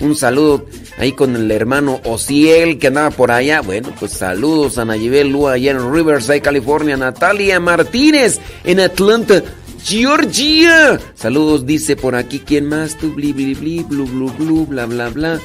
un 0.00 0.14
saludo 0.14 0.66
ahí 0.98 1.12
con 1.12 1.36
el 1.36 1.50
hermano 1.50 2.00
Ociel 2.04 2.78
que 2.78 2.88
andaba 2.88 3.10
por 3.10 3.30
allá. 3.30 3.60
Bueno, 3.60 3.90
pues 3.98 4.12
saludos 4.12 4.78
a 4.78 4.84
Nayibel 4.84 5.30
Lua 5.30 5.52
allá 5.52 5.70
en 5.72 5.92
Riverside, 5.92 6.40
California. 6.40 6.96
Natalia 6.96 7.60
Martínez 7.60 8.40
en 8.64 8.80
Atlanta. 8.80 9.42
Georgia. 9.84 10.98
Saludos, 11.14 11.64
dice 11.64 11.96
por 11.96 12.16
aquí. 12.16 12.40
¿Quién 12.40 12.66
más? 12.66 12.96
Tú, 12.96 13.12
bli, 13.12 13.32
bli, 13.32 13.54
bli, 13.54 13.82
blu, 13.84 14.06
blu, 14.06 14.32
blu, 14.32 14.66
bla, 14.66 14.86
bla, 14.86 15.08
bla. 15.10 15.40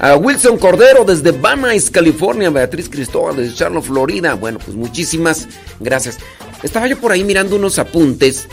A 0.00 0.16
Wilson 0.16 0.58
Cordero 0.58 1.04
desde 1.04 1.30
Van 1.30 1.62
California. 1.92 2.50
Beatriz 2.50 2.88
Cristóbal 2.88 3.36
desde 3.36 3.54
Charlotte, 3.54 3.84
Florida. 3.84 4.34
Bueno, 4.34 4.58
pues 4.58 4.76
muchísimas 4.76 5.46
gracias. 5.78 6.18
Estaba 6.62 6.88
yo 6.88 6.98
por 6.98 7.12
ahí 7.12 7.22
mirando 7.22 7.56
unos 7.56 7.78
apuntes. 7.78 8.48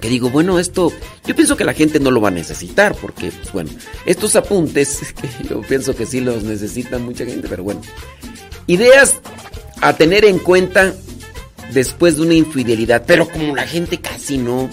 Que 0.00 0.08
digo, 0.08 0.30
bueno, 0.30 0.58
esto 0.58 0.92
yo 1.26 1.34
pienso 1.34 1.56
que 1.56 1.64
la 1.64 1.74
gente 1.74 2.00
no 2.00 2.10
lo 2.10 2.20
va 2.20 2.28
a 2.28 2.32
necesitar 2.32 2.94
porque, 2.94 3.30
pues 3.30 3.52
bueno, 3.52 3.70
estos 4.06 4.36
apuntes, 4.36 5.14
yo 5.48 5.60
pienso 5.62 5.94
que 5.94 6.06
sí 6.06 6.20
los 6.20 6.44
necesita 6.44 6.98
mucha 6.98 7.24
gente, 7.24 7.48
pero 7.48 7.64
bueno. 7.64 7.80
Ideas 8.66 9.16
a 9.80 9.96
tener 9.96 10.24
en 10.24 10.38
cuenta 10.38 10.94
después 11.72 12.16
de 12.16 12.22
una 12.22 12.34
infidelidad, 12.34 13.04
pero 13.06 13.28
como 13.28 13.54
la 13.54 13.66
gente 13.66 13.98
casi 13.98 14.38
no, 14.38 14.68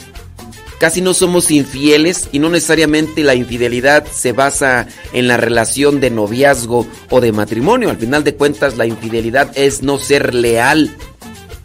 casi 0.80 1.02
no 1.02 1.14
somos 1.14 1.52
infieles 1.52 2.30
y 2.32 2.40
no 2.40 2.50
necesariamente 2.50 3.24
la 3.24 3.36
infidelidad 3.36 4.06
se 4.06 4.32
basa 4.32 4.88
en 5.14 5.28
la 5.28 5.38
relación 5.38 6.00
de 6.00 6.10
noviazgo 6.10 6.88
o 7.10 7.22
de 7.22 7.32
matrimonio. 7.32 7.90
Al 7.90 7.98
final 7.98 8.24
de 8.24 8.36
cuentas, 8.36 8.78
la 8.78 8.86
infidelidad 8.86 9.52
es 9.56 9.82
no 9.82 10.00
ser 10.00 10.34
leal. 10.34 10.96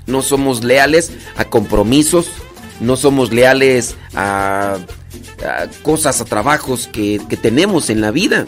No 0.07 0.23
somos 0.23 0.64
leales 0.64 1.12
a 1.37 1.44
compromisos, 1.44 2.29
no 2.81 2.97
somos 2.97 3.33
leales 3.33 3.97
a, 4.14 4.79
cosas, 5.83 6.21
a 6.21 6.25
trabajos 6.25 6.88
que, 6.93 7.21
que 7.29 7.37
tenemos 7.37 7.90
en 7.90 8.01
la 8.01 8.11
vida. 8.11 8.47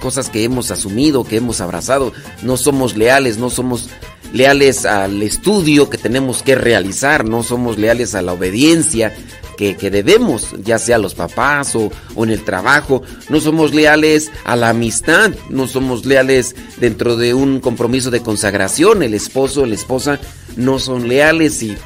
Cosas 0.00 0.30
que 0.30 0.42
hemos 0.42 0.70
asumido, 0.70 1.24
que 1.24 1.36
hemos 1.36 1.60
abrazado. 1.60 2.12
No 2.42 2.56
somos 2.56 2.96
leales, 2.96 3.38
no 3.38 3.50
somos 3.50 3.88
leales 4.32 4.84
al 4.84 5.22
estudio 5.22 5.90
que 5.90 5.98
tenemos 5.98 6.42
que 6.42 6.54
realizar, 6.54 7.24
no 7.24 7.42
somos 7.42 7.78
leales 7.78 8.14
a 8.14 8.22
la 8.22 8.32
obediencia 8.32 9.14
que, 9.56 9.76
que 9.76 9.90
debemos, 9.90 10.48
ya 10.64 10.78
sea 10.78 10.96
a 10.96 10.98
los 10.98 11.14
papás 11.14 11.76
o, 11.76 11.92
o, 12.14 12.24
en 12.24 12.30
el 12.30 12.42
trabajo, 12.42 13.02
no 13.28 13.40
somos 13.40 13.74
leales 13.74 14.30
a 14.44 14.56
la 14.56 14.70
amistad, 14.70 15.32
no 15.50 15.66
somos 15.66 16.06
leales 16.06 16.56
dentro 16.78 17.16
de 17.16 17.34
un 17.34 17.60
compromiso 17.60 18.10
de 18.10 18.22
consagración, 18.22 19.02
el 19.02 19.14
esposo, 19.14 19.66
la 19.66 19.74
esposa 19.74 20.18
no 20.56 20.78
son 20.78 21.08
leales 21.08 21.62
y... 21.62 21.76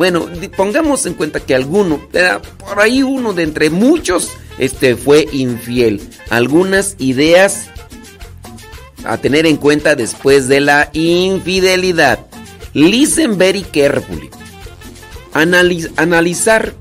Bueno, 0.00 0.30
pongamos 0.56 1.04
en 1.04 1.12
cuenta 1.12 1.40
que 1.40 1.54
alguno, 1.54 2.00
por 2.58 2.80
ahí 2.80 3.02
uno 3.02 3.34
de 3.34 3.42
entre 3.42 3.68
muchos, 3.68 4.30
este 4.56 4.96
fue 4.96 5.28
infiel. 5.30 6.00
Algunas 6.30 6.96
ideas 6.96 7.68
a 9.04 9.18
tener 9.18 9.44
en 9.44 9.58
cuenta 9.58 9.96
después 9.96 10.48
de 10.48 10.60
la 10.62 10.88
infidelidad. 10.94 12.18
Listen 12.72 13.36
very 13.36 13.60
carefully. 13.60 14.30
Analiz 15.34 15.90
analizar 15.96 16.72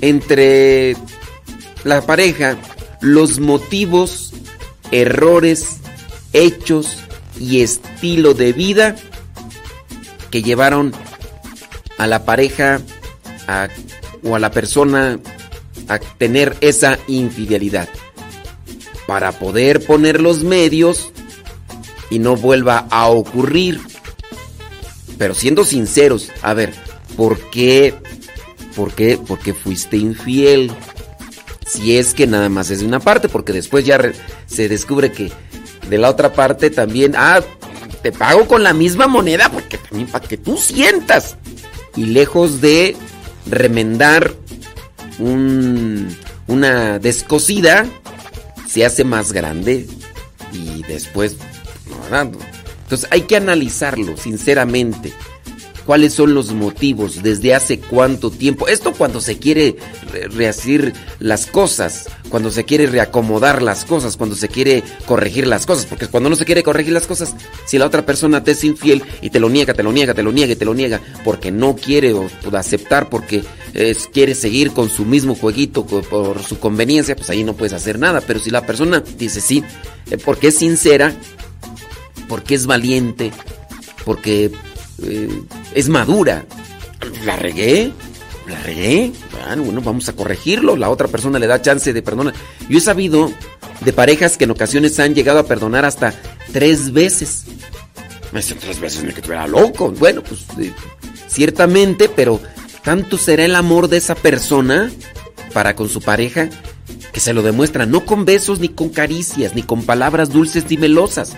entre 0.00 0.96
la 1.82 2.02
pareja 2.02 2.56
los 3.00 3.40
motivos, 3.40 4.32
errores, 4.92 5.78
hechos 6.32 6.98
y 7.40 7.62
estilo 7.62 8.32
de 8.32 8.52
vida 8.52 8.94
que 10.30 10.44
llevaron 10.44 10.94
a 11.98 12.06
la 12.06 12.24
pareja 12.24 12.80
o 14.22 14.34
a 14.34 14.38
la 14.38 14.50
persona 14.50 15.18
a 15.88 15.98
tener 15.98 16.56
esa 16.60 16.98
infidelidad 17.06 17.88
para 19.06 19.32
poder 19.32 19.84
poner 19.86 20.20
los 20.20 20.42
medios 20.42 21.12
y 22.10 22.18
no 22.18 22.36
vuelva 22.36 22.86
a 22.90 23.08
ocurrir. 23.08 23.80
Pero 25.18 25.34
siendo 25.34 25.64
sinceros, 25.64 26.30
a 26.42 26.54
ver, 26.54 26.74
¿por 27.16 27.38
qué? 27.50 27.94
¿Por 28.74 28.92
qué? 28.92 29.18
Porque 29.26 29.54
fuiste 29.54 29.96
infiel. 29.96 30.70
Si 31.66 31.96
es 31.96 32.14
que 32.14 32.26
nada 32.26 32.48
más 32.48 32.70
es 32.70 32.80
de 32.80 32.86
una 32.86 33.00
parte, 33.00 33.28
porque 33.28 33.52
después 33.52 33.84
ya 33.84 33.98
se 34.46 34.68
descubre 34.68 35.12
que 35.12 35.32
de 35.88 35.98
la 35.98 36.10
otra 36.10 36.32
parte 36.32 36.70
también, 36.70 37.14
ah, 37.16 37.40
te 38.02 38.12
pago 38.12 38.46
con 38.46 38.62
la 38.62 38.72
misma 38.72 39.06
moneda 39.06 39.50
porque 39.50 39.78
también 39.78 40.08
para 40.08 40.26
que 40.26 40.36
tú 40.36 40.56
sientas. 40.56 41.36
Y 41.96 42.06
lejos 42.06 42.60
de 42.60 42.96
remendar 43.46 44.34
un, 45.18 46.14
una 46.46 46.98
descosida, 46.98 47.86
se 48.68 48.84
hace 48.84 49.04
más 49.04 49.32
grande 49.32 49.86
y 50.52 50.82
después 50.82 51.36
entonces 52.84 53.08
hay 53.10 53.22
que 53.22 53.36
analizarlo 53.36 54.16
sinceramente 54.16 55.12
cuáles 55.86 56.12
son 56.12 56.34
los 56.34 56.52
motivos 56.52 57.22
desde 57.22 57.54
hace 57.54 57.78
cuánto 57.78 58.30
tiempo 58.30 58.68
esto 58.68 58.92
cuando 58.92 59.20
se 59.20 59.38
quiere 59.38 59.76
rehacer 60.34 60.92
las 61.20 61.46
cosas 61.46 62.06
cuando 62.28 62.50
se 62.50 62.64
quiere 62.64 62.86
reacomodar 62.86 63.62
las 63.62 63.84
cosas 63.84 64.16
cuando 64.16 64.36
se 64.36 64.48
quiere 64.48 64.82
corregir 65.06 65.46
las 65.46 65.64
cosas 65.64 65.86
porque 65.86 66.08
cuando 66.08 66.28
no 66.28 66.36
se 66.36 66.44
quiere 66.44 66.62
corregir 66.62 66.92
las 66.92 67.06
cosas 67.06 67.34
si 67.64 67.78
la 67.78 67.86
otra 67.86 68.04
persona 68.04 68.42
te 68.42 68.50
es 68.50 68.64
infiel 68.64 69.02
y 69.22 69.30
te 69.30 69.40
lo 69.40 69.48
niega 69.48 69.72
te 69.72 69.82
lo 69.82 69.92
niega 69.92 70.12
te 70.12 70.22
lo 70.22 70.32
niega 70.32 70.52
y 70.52 70.56
te 70.56 70.64
lo 70.64 70.74
niega 70.74 71.00
porque 71.24 71.50
no 71.50 71.76
quiere 71.76 72.14
aceptar 72.52 73.08
porque 73.08 73.44
quiere 74.12 74.34
seguir 74.34 74.72
con 74.72 74.88
su 74.88 75.04
mismo 75.04 75.34
jueguito 75.34 75.86
por 75.86 76.42
su 76.42 76.58
conveniencia, 76.58 77.16
pues 77.16 77.28
ahí 77.30 77.44
no 77.44 77.54
puedes 77.54 77.72
hacer 77.72 77.98
nada. 77.98 78.20
Pero 78.20 78.38
si 78.38 78.50
la 78.50 78.64
persona 78.64 79.02
dice 79.18 79.40
sí, 79.40 79.62
eh, 80.10 80.18
porque 80.18 80.48
es 80.48 80.58
sincera, 80.58 81.14
porque 82.28 82.54
es 82.54 82.66
valiente, 82.66 83.32
porque 84.04 84.50
eh, 85.02 85.42
es 85.74 85.88
madura, 85.88 86.44
la 87.24 87.36
regué, 87.36 87.92
la 88.48 88.62
regué, 88.62 89.12
bueno, 89.56 89.80
vamos 89.80 90.08
a 90.08 90.14
corregirlo. 90.14 90.76
La 90.76 90.90
otra 90.90 91.08
persona 91.08 91.38
le 91.38 91.46
da 91.46 91.62
chance 91.62 91.92
de 91.92 92.02
perdonar. 92.02 92.34
Yo 92.68 92.78
he 92.78 92.80
sabido 92.80 93.30
de 93.80 93.92
parejas 93.92 94.36
que 94.36 94.44
en 94.44 94.50
ocasiones 94.50 94.98
han 94.98 95.14
llegado 95.14 95.38
a 95.38 95.46
perdonar 95.46 95.84
hasta 95.84 96.14
tres 96.52 96.92
veces. 96.92 97.44
Me 98.32 98.40
dicen 98.40 98.58
tres 98.58 98.80
veces, 98.80 99.04
me 99.04 99.14
que 99.14 99.22
tuviera 99.22 99.46
loco. 99.46 99.90
Bueno, 99.92 100.22
pues 100.22 100.44
eh, 100.58 100.72
ciertamente, 101.28 102.08
pero 102.08 102.40
tanto 102.82 103.18
será 103.18 103.44
el 103.44 103.54
amor 103.54 103.88
de 103.88 103.98
esa 103.98 104.14
persona 104.14 104.90
para 105.52 105.76
con 105.76 105.88
su 105.88 106.00
pareja 106.00 106.48
que 107.12 107.20
se 107.20 107.32
lo 107.32 107.42
demuestra 107.42 107.86
no 107.86 108.04
con 108.04 108.26
besos 108.26 108.60
ni 108.60 108.68
con 108.68 108.90
caricias 108.90 109.54
ni 109.54 109.62
con 109.62 109.84
palabras 109.84 110.28
dulces 110.28 110.66
ni 110.68 110.76
melosas, 110.76 111.34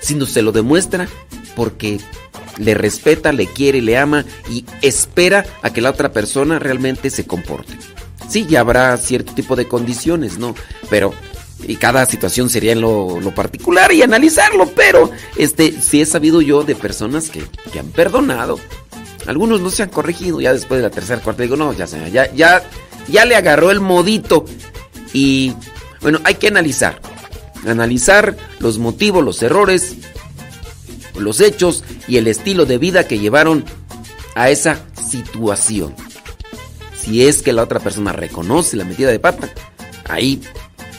sino 0.00 0.24
se 0.24 0.40
lo 0.40 0.52
demuestra 0.52 1.06
porque 1.54 2.00
le 2.58 2.74
respeta, 2.74 3.32
le 3.32 3.46
quiere, 3.46 3.80
le 3.80 3.96
ama 3.96 4.24
y 4.50 4.64
espera 4.80 5.44
a 5.62 5.72
que 5.72 5.80
la 5.80 5.90
otra 5.90 6.12
persona 6.12 6.58
realmente 6.58 7.10
se 7.10 7.26
comporte. 7.26 7.74
Sí, 8.28 8.46
ya 8.48 8.60
habrá 8.60 8.96
cierto 8.96 9.34
tipo 9.34 9.56
de 9.56 9.68
condiciones, 9.68 10.38
¿no? 10.38 10.54
Pero 10.88 11.12
y 11.66 11.76
cada 11.76 12.04
situación 12.06 12.50
sería 12.50 12.72
en 12.72 12.80
lo, 12.80 13.20
lo, 13.20 13.32
particular 13.34 13.92
y 13.92 14.02
analizarlo, 14.02 14.68
pero 14.74 15.10
este 15.36 15.72
sí 15.80 16.00
he 16.00 16.06
sabido 16.06 16.40
yo 16.40 16.64
de 16.64 16.74
personas 16.74 17.30
que, 17.30 17.44
que 17.72 17.78
han 17.78 17.88
perdonado 17.88 18.58
algunos 19.26 19.60
no 19.60 19.70
se 19.70 19.82
han 19.82 19.88
corregido 19.88 20.40
ya 20.40 20.52
después 20.52 20.78
de 20.78 20.88
la 20.88 20.94
tercera 20.94 21.20
cuarta. 21.20 21.42
Digo, 21.42 21.56
no, 21.56 21.72
ya, 21.72 21.86
ya, 21.86 22.32
ya, 22.32 22.62
ya 23.08 23.24
le 23.24 23.36
agarró 23.36 23.70
el 23.70 23.80
modito. 23.80 24.44
Y 25.12 25.54
bueno, 26.00 26.20
hay 26.24 26.34
que 26.34 26.48
analizar. 26.48 27.00
Analizar 27.66 28.36
los 28.58 28.78
motivos, 28.78 29.24
los 29.24 29.42
errores, 29.42 29.96
los 31.16 31.40
hechos 31.40 31.84
y 32.08 32.16
el 32.16 32.26
estilo 32.26 32.64
de 32.66 32.78
vida 32.78 33.06
que 33.06 33.18
llevaron 33.18 33.64
a 34.34 34.50
esa 34.50 34.80
situación. 34.94 35.94
Si 36.96 37.26
es 37.26 37.42
que 37.42 37.52
la 37.52 37.62
otra 37.62 37.80
persona 37.80 38.12
reconoce 38.12 38.76
la 38.76 38.84
metida 38.84 39.10
de 39.10 39.18
pata, 39.18 39.48
ahí. 40.08 40.40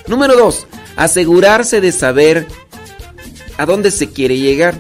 Número 0.08 0.36
dos, 0.36 0.67
asegurarse 0.95 1.82
de 1.82 1.91
saber 1.91 2.45
a 3.58 3.65
dónde 3.65 3.91
se 3.91 4.10
quiere 4.10 4.38
llegar 4.38 4.76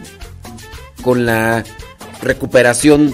con 1.01 1.25
la 1.25 1.63
recuperación 2.21 3.13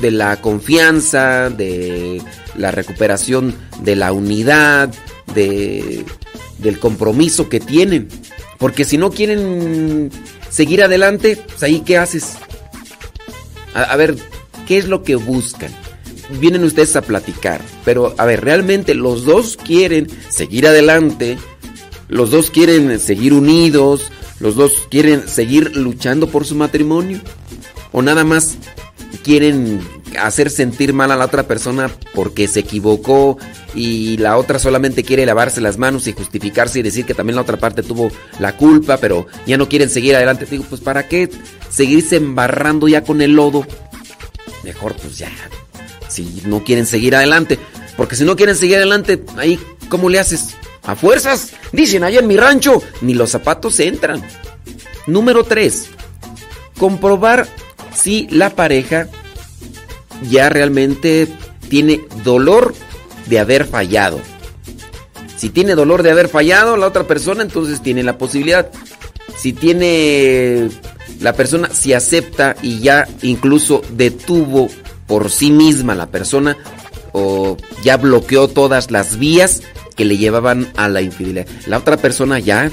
de 0.00 0.10
la 0.10 0.40
confianza, 0.40 1.50
de 1.50 2.22
la 2.56 2.70
recuperación 2.70 3.54
de 3.82 3.96
la 3.96 4.12
unidad, 4.12 4.92
de, 5.34 6.04
del 6.58 6.78
compromiso 6.78 7.48
que 7.48 7.60
tienen. 7.60 8.08
Porque 8.58 8.84
si 8.84 8.98
no 8.98 9.10
quieren 9.10 10.10
seguir 10.58 10.82
adelante, 10.82 11.38
pues 11.46 11.62
ahí 11.62 11.82
qué 11.86 11.98
haces. 11.98 12.36
A, 13.74 13.82
a 13.84 13.94
ver, 13.94 14.16
¿qué 14.66 14.76
es 14.76 14.88
lo 14.88 15.04
que 15.04 15.14
buscan? 15.14 15.70
Vienen 16.40 16.64
ustedes 16.64 16.96
a 16.96 17.02
platicar, 17.02 17.60
pero 17.84 18.12
a 18.18 18.24
ver, 18.24 18.42
realmente 18.42 18.94
los 18.94 19.24
dos 19.24 19.56
quieren 19.56 20.08
seguir 20.30 20.66
adelante, 20.66 21.38
los 22.08 22.32
dos 22.32 22.50
quieren 22.50 22.98
seguir 22.98 23.34
unidos, 23.34 24.10
los 24.40 24.56
dos 24.56 24.88
quieren 24.90 25.28
seguir 25.28 25.76
luchando 25.76 26.28
por 26.28 26.44
su 26.44 26.56
matrimonio, 26.56 27.20
o 27.92 28.02
nada 28.02 28.24
más 28.24 28.58
quieren 29.22 29.80
hacer 30.18 30.50
sentir 30.50 30.92
mal 30.92 31.10
a 31.10 31.16
la 31.16 31.26
otra 31.26 31.46
persona 31.46 31.90
porque 32.14 32.48
se 32.48 32.60
equivocó 32.60 33.38
y 33.74 34.16
la 34.18 34.36
otra 34.38 34.58
solamente 34.58 35.04
quiere 35.04 35.26
lavarse 35.26 35.60
las 35.60 35.78
manos 35.78 36.06
y 36.06 36.12
justificarse 36.12 36.78
y 36.78 36.82
decir 36.82 37.04
que 37.04 37.14
también 37.14 37.36
la 37.36 37.42
otra 37.42 37.56
parte 37.56 37.82
tuvo 37.82 38.10
la 38.38 38.56
culpa, 38.56 38.96
pero 38.96 39.26
ya 39.46 39.56
no 39.56 39.68
quieren 39.68 39.90
seguir 39.90 40.16
adelante. 40.16 40.46
Digo, 40.46 40.64
pues 40.68 40.80
¿para 40.80 41.08
qué 41.08 41.28
seguirse 41.70 42.16
embarrando 42.16 42.88
ya 42.88 43.02
con 43.02 43.20
el 43.20 43.32
lodo? 43.32 43.66
Mejor 44.64 44.94
pues 44.96 45.18
ya, 45.18 45.30
si 46.08 46.42
no 46.46 46.64
quieren 46.64 46.86
seguir 46.86 47.14
adelante. 47.14 47.58
Porque 47.96 48.16
si 48.16 48.24
no 48.24 48.36
quieren 48.36 48.56
seguir 48.56 48.76
adelante, 48.76 49.24
ahí, 49.36 49.58
¿cómo 49.88 50.08
le 50.08 50.20
haces? 50.20 50.54
A 50.84 50.94
fuerzas, 50.94 51.52
dicen 51.72 52.04
allá 52.04 52.20
en 52.20 52.28
mi 52.28 52.36
rancho, 52.36 52.82
ni 53.00 53.12
los 53.12 53.30
zapatos 53.30 53.80
entran. 53.80 54.22
Número 55.06 55.44
3. 55.44 55.90
Comprobar 56.78 57.48
si 57.98 58.28
la 58.30 58.50
pareja 58.50 59.08
ya 60.30 60.48
realmente 60.48 61.28
tiene 61.68 62.00
dolor 62.24 62.74
de 63.26 63.38
haber 63.38 63.66
fallado. 63.66 64.20
Si 65.36 65.50
tiene 65.50 65.74
dolor 65.74 66.02
de 66.02 66.10
haber 66.10 66.28
fallado 66.28 66.76
la 66.76 66.86
otra 66.86 67.04
persona, 67.04 67.42
entonces 67.42 67.82
tiene 67.82 68.02
la 68.02 68.18
posibilidad. 68.18 68.70
Si 69.36 69.52
tiene 69.52 70.68
la 71.20 71.32
persona, 71.32 71.70
si 71.72 71.92
acepta 71.92 72.56
y 72.62 72.80
ya 72.80 73.08
incluso 73.22 73.82
detuvo 73.90 74.68
por 75.06 75.30
sí 75.30 75.50
misma 75.50 75.94
la 75.94 76.06
persona 76.06 76.56
o 77.12 77.56
ya 77.82 77.96
bloqueó 77.96 78.48
todas 78.48 78.90
las 78.90 79.18
vías 79.18 79.62
que 79.96 80.04
le 80.04 80.16
llevaban 80.16 80.68
a 80.76 80.88
la 80.88 81.02
infidelidad. 81.02 81.46
La 81.66 81.78
otra 81.78 81.96
persona 81.96 82.38
ya 82.38 82.70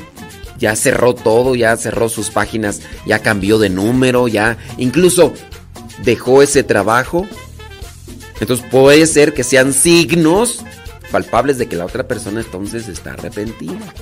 ya 0.58 0.76
cerró 0.76 1.16
todo, 1.16 1.56
ya 1.56 1.76
cerró 1.78 2.10
sus 2.10 2.30
páginas, 2.30 2.82
ya 3.06 3.20
cambió 3.20 3.60
de 3.60 3.70
número, 3.70 4.28
ya 4.28 4.58
incluso 4.78 5.34
dejó 6.04 6.42
ese 6.42 6.64
trabajo. 6.64 7.28
Entonces 8.40 8.66
puede 8.70 9.06
ser 9.08 9.34
que 9.34 9.44
sean 9.44 9.74
signos 9.74 10.64
palpables 11.12 11.58
de 11.58 11.68
que 11.68 11.76
la 11.76 11.86
otra 11.86 12.08
persona 12.08 12.42
entonces 12.42 12.88
está 12.88 13.14
arrepentida. 13.14 13.94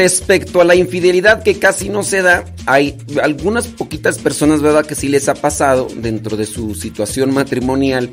Respecto 0.00 0.62
a 0.62 0.64
la 0.64 0.74
infidelidad 0.74 1.42
que 1.42 1.58
casi 1.58 1.90
no 1.90 2.02
se 2.02 2.22
da, 2.22 2.46
hay 2.64 2.96
algunas 3.22 3.66
poquitas 3.66 4.18
personas, 4.18 4.62
¿verdad?, 4.62 4.86
que 4.86 4.94
sí 4.94 5.08
les 5.08 5.28
ha 5.28 5.34
pasado 5.34 5.88
dentro 5.94 6.38
de 6.38 6.46
su 6.46 6.74
situación 6.74 7.34
matrimonial 7.34 8.08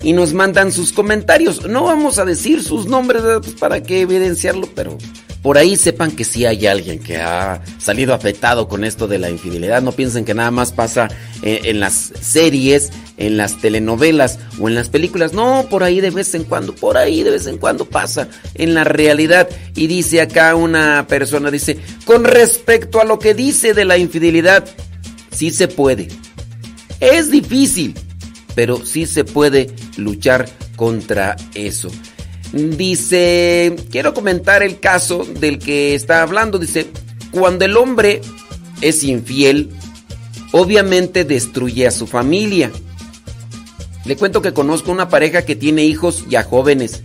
y 0.00 0.12
nos 0.12 0.32
mandan 0.32 0.70
sus 0.70 0.92
comentarios. 0.92 1.66
No 1.68 1.82
vamos 1.84 2.20
a 2.20 2.24
decir 2.24 2.62
sus 2.62 2.86
nombres 2.86 3.24
¿verdad? 3.24 3.40
Pues, 3.40 3.54
para 3.54 3.82
qué 3.82 4.02
evidenciarlo, 4.02 4.68
pero 4.76 4.96
por 5.44 5.58
ahí 5.58 5.76
sepan 5.76 6.10
que 6.10 6.24
sí 6.24 6.46
hay 6.46 6.66
alguien 6.66 6.98
que 6.98 7.18
ha 7.18 7.60
salido 7.78 8.14
afectado 8.14 8.66
con 8.66 8.82
esto 8.82 9.06
de 9.06 9.18
la 9.18 9.28
infidelidad. 9.28 9.82
No 9.82 9.92
piensen 9.92 10.24
que 10.24 10.32
nada 10.32 10.50
más 10.50 10.72
pasa 10.72 11.10
en, 11.42 11.66
en 11.66 11.80
las 11.80 12.14
series, 12.18 12.90
en 13.18 13.36
las 13.36 13.60
telenovelas 13.60 14.38
o 14.58 14.70
en 14.70 14.74
las 14.74 14.88
películas. 14.88 15.34
No, 15.34 15.66
por 15.68 15.82
ahí 15.84 16.00
de 16.00 16.08
vez 16.08 16.34
en 16.34 16.44
cuando, 16.44 16.74
por 16.74 16.96
ahí 16.96 17.22
de 17.22 17.30
vez 17.30 17.46
en 17.46 17.58
cuando 17.58 17.84
pasa 17.84 18.28
en 18.54 18.72
la 18.72 18.84
realidad. 18.84 19.46
Y 19.76 19.86
dice 19.86 20.22
acá 20.22 20.54
una 20.54 21.06
persona, 21.08 21.50
dice, 21.50 21.76
con 22.06 22.24
respecto 22.24 23.02
a 23.02 23.04
lo 23.04 23.18
que 23.18 23.34
dice 23.34 23.74
de 23.74 23.84
la 23.84 23.98
infidelidad, 23.98 24.64
sí 25.30 25.50
se 25.50 25.68
puede. 25.68 26.08
Es 27.00 27.30
difícil, 27.30 27.94
pero 28.54 28.86
sí 28.86 29.04
se 29.04 29.24
puede 29.24 29.68
luchar 29.98 30.48
contra 30.74 31.36
eso. 31.54 31.90
Dice, 32.54 33.74
quiero 33.90 34.14
comentar 34.14 34.62
el 34.62 34.78
caso 34.78 35.24
del 35.24 35.58
que 35.58 35.96
está 35.96 36.22
hablando. 36.22 36.60
Dice, 36.60 36.86
cuando 37.32 37.64
el 37.64 37.76
hombre 37.76 38.20
es 38.80 39.02
infiel, 39.02 39.70
obviamente 40.52 41.24
destruye 41.24 41.88
a 41.88 41.90
su 41.90 42.06
familia. 42.06 42.70
Le 44.04 44.14
cuento 44.16 44.40
que 44.40 44.52
conozco 44.52 44.92
una 44.92 45.08
pareja 45.08 45.44
que 45.44 45.56
tiene 45.56 45.84
hijos 45.84 46.26
ya 46.28 46.44
jóvenes. 46.44 47.02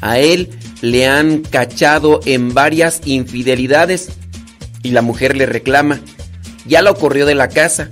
A 0.00 0.20
él 0.20 0.50
le 0.80 1.08
han 1.08 1.40
cachado 1.40 2.20
en 2.24 2.54
varias 2.54 3.00
infidelidades 3.04 4.10
y 4.84 4.90
la 4.90 5.02
mujer 5.02 5.36
le 5.36 5.46
reclama. 5.46 6.02
Ya 6.66 6.82
lo 6.82 6.94
corrió 6.94 7.26
de 7.26 7.34
la 7.34 7.48
casa. 7.48 7.90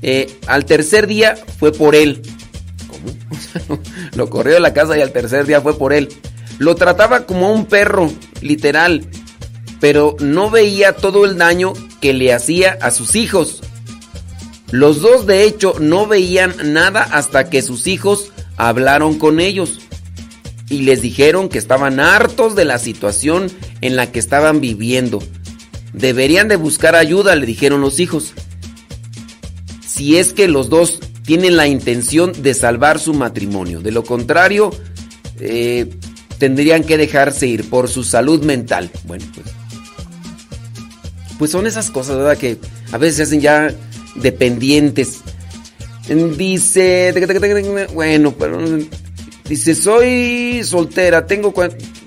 Eh, 0.00 0.34
al 0.46 0.64
tercer 0.64 1.06
día 1.06 1.36
fue 1.58 1.72
por 1.72 1.94
él. 1.94 2.22
¿Cómo? 2.88 3.80
lo 4.20 4.28
corrió 4.28 4.52
de 4.52 4.60
la 4.60 4.74
casa 4.74 4.98
y 4.98 5.00
al 5.00 5.12
tercer 5.12 5.46
día 5.46 5.62
fue 5.62 5.78
por 5.78 5.94
él. 5.94 6.10
Lo 6.58 6.74
trataba 6.74 7.24
como 7.24 7.54
un 7.54 7.64
perro, 7.64 8.12
literal, 8.42 9.08
pero 9.80 10.14
no 10.20 10.50
veía 10.50 10.92
todo 10.92 11.24
el 11.24 11.38
daño 11.38 11.72
que 12.02 12.12
le 12.12 12.34
hacía 12.34 12.76
a 12.82 12.90
sus 12.90 13.16
hijos. 13.16 13.62
Los 14.70 15.00
dos 15.00 15.26
de 15.26 15.44
hecho 15.44 15.74
no 15.80 16.06
veían 16.06 16.54
nada 16.74 17.02
hasta 17.02 17.48
que 17.48 17.62
sus 17.62 17.86
hijos 17.86 18.30
hablaron 18.58 19.18
con 19.18 19.40
ellos 19.40 19.80
y 20.68 20.82
les 20.82 21.00
dijeron 21.00 21.48
que 21.48 21.56
estaban 21.56 21.98
hartos 21.98 22.54
de 22.54 22.66
la 22.66 22.78
situación 22.78 23.50
en 23.80 23.96
la 23.96 24.12
que 24.12 24.18
estaban 24.18 24.60
viviendo. 24.60 25.20
Deberían 25.94 26.46
de 26.48 26.56
buscar 26.56 26.94
ayuda, 26.94 27.36
le 27.36 27.46
dijeron 27.46 27.80
los 27.80 28.00
hijos. 28.00 28.34
Si 29.80 30.18
es 30.18 30.34
que 30.34 30.46
los 30.46 30.68
dos 30.68 31.00
tienen 31.30 31.56
la 31.56 31.68
intención 31.68 32.32
de 32.42 32.54
salvar 32.54 32.98
su 32.98 33.14
matrimonio. 33.14 33.80
De 33.80 33.92
lo 33.92 34.02
contrario, 34.02 34.72
eh, 35.38 35.88
tendrían 36.38 36.82
que 36.82 36.96
dejarse 36.96 37.46
ir 37.46 37.70
por 37.70 37.88
su 37.88 38.02
salud 38.02 38.42
mental. 38.42 38.90
Bueno, 39.04 39.24
pues. 39.32 39.46
Pues 41.38 41.52
son 41.52 41.68
esas 41.68 41.88
cosas, 41.92 42.16
¿verdad? 42.16 42.36
Que 42.36 42.58
a 42.90 42.98
veces 42.98 43.16
se 43.18 43.22
hacen 43.22 43.40
ya 43.40 43.72
dependientes. 44.16 45.20
Dice. 46.36 47.14
Bueno, 47.94 48.34
pero. 48.36 48.58
Dice, 49.48 49.76
soy 49.76 50.62
soltera, 50.64 51.28
tengo. 51.28 51.54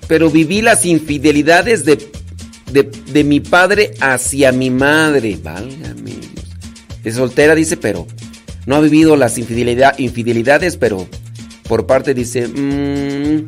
Pero 0.05 0.29
viví 0.31 0.61
las 0.61 0.85
infidelidades 0.85 1.85
de, 1.85 2.11
de, 2.73 3.23
mi 3.23 3.39
padre 3.39 3.93
hacia 4.01 4.51
mi 4.51 4.69
madre. 4.69 5.39
Válgame 5.41 6.11
Dios. 6.11 6.45
Es 7.05 7.15
soltera, 7.15 7.55
dice, 7.55 7.77
pero 7.77 8.05
no 8.65 8.75
ha 8.75 8.79
vivido 8.79 9.15
las 9.15 9.37
infidelidad, 9.37 9.97
infidelidades, 9.99 10.77
pero 10.77 11.07
por 11.67 11.85
parte 11.85 12.13
dice, 12.13 12.47
mmm, 12.47 13.47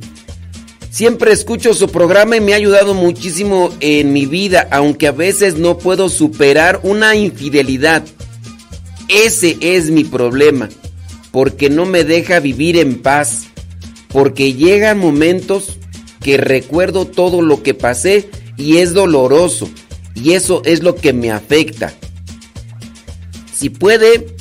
Siempre 0.96 1.34
escucho 1.34 1.74
su 1.74 1.90
programa 1.90 2.38
y 2.38 2.40
me 2.40 2.54
ha 2.54 2.56
ayudado 2.56 2.94
muchísimo 2.94 3.70
en 3.82 4.14
mi 4.14 4.28
vida, 4.28 4.66
aunque 4.72 5.08
a 5.08 5.12
veces 5.12 5.58
no 5.58 5.78
puedo 5.78 6.08
superar 6.08 6.80
una 6.84 7.18
infidelidad. 7.18 8.02
Ese 9.10 9.58
es 9.60 9.90
mi 9.92 10.06
problema, 10.06 10.70
porque 11.34 11.70
no 11.70 11.86
me 11.86 12.06
deja 12.06 12.40
vivir 12.40 12.78
en 12.78 13.02
paz, 13.02 13.48
porque 14.08 14.54
llegan 14.54 14.98
momentos 14.98 15.80
que 16.22 16.38
recuerdo 16.38 17.06
todo 17.06 17.42
lo 17.42 17.62
que 17.62 17.74
pasé 17.74 18.30
y 18.56 18.78
es 18.78 18.94
doloroso, 18.94 19.70
y 20.14 20.32
eso 20.32 20.62
es 20.64 20.82
lo 20.82 20.96
que 20.96 21.12
me 21.12 21.30
afecta. 21.30 21.94
Si 23.54 23.70
puede, 23.70 24.35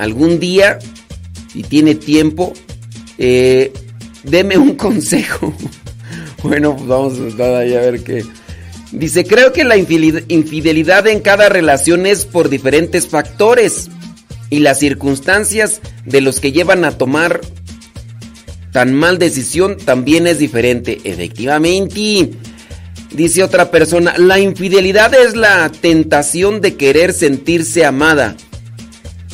algún 0.00 0.40
día, 0.40 0.78
si 1.52 1.62
tiene 1.62 1.94
tiempo, 1.94 2.52
eh, 3.18 3.72
deme 4.24 4.56
un 4.56 4.74
consejo. 4.76 5.54
bueno, 6.42 6.74
pues 6.74 6.88
vamos 6.88 7.18
a 7.18 7.58
ver 7.58 8.02
qué. 8.02 8.24
Dice, 8.92 9.24
creo 9.24 9.52
que 9.52 9.62
la 9.62 9.76
infidelidad 9.76 11.06
en 11.06 11.20
cada 11.20 11.48
relación 11.48 12.06
es 12.06 12.24
por 12.24 12.48
diferentes 12.48 13.06
factores 13.06 13.88
y 14.48 14.58
las 14.60 14.80
circunstancias 14.80 15.80
de 16.04 16.20
los 16.20 16.40
que 16.40 16.50
llevan 16.50 16.84
a 16.84 16.98
tomar 16.98 17.40
tan 18.72 18.92
mal 18.94 19.18
decisión 19.18 19.76
también 19.76 20.26
es 20.26 20.40
diferente. 20.40 21.00
Efectivamente, 21.04 22.30
dice 23.12 23.44
otra 23.44 23.70
persona, 23.70 24.14
la 24.18 24.40
infidelidad 24.40 25.14
es 25.14 25.36
la 25.36 25.70
tentación 25.70 26.60
de 26.60 26.74
querer 26.74 27.12
sentirse 27.12 27.84
amada 27.84 28.36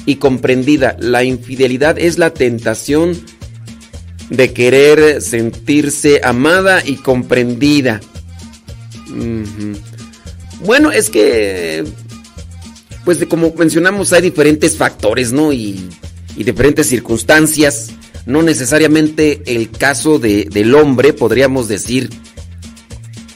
y 0.06 0.16
comprendida. 0.16 0.96
La 0.98 1.24
infidelidad 1.24 1.98
es 1.98 2.16
la 2.18 2.32
tentación 2.32 3.20
de 4.30 4.52
querer 4.52 5.20
sentirse 5.20 6.20
amada 6.24 6.82
y 6.84 6.96
comprendida. 6.96 8.00
Bueno, 10.64 10.90
es 10.90 11.10
que, 11.10 11.84
pues 13.04 13.24
como 13.26 13.52
mencionamos, 13.54 14.12
hay 14.12 14.22
diferentes 14.22 14.76
factores, 14.76 15.32
¿no? 15.32 15.52
Y, 15.52 15.88
diferentes 16.36 16.86
circunstancias. 16.86 17.90
No 18.26 18.42
necesariamente 18.42 19.42
el 19.46 19.70
caso 19.70 20.18
del 20.18 20.74
hombre, 20.74 21.12
podríamos 21.12 21.68
decir, 21.68 22.10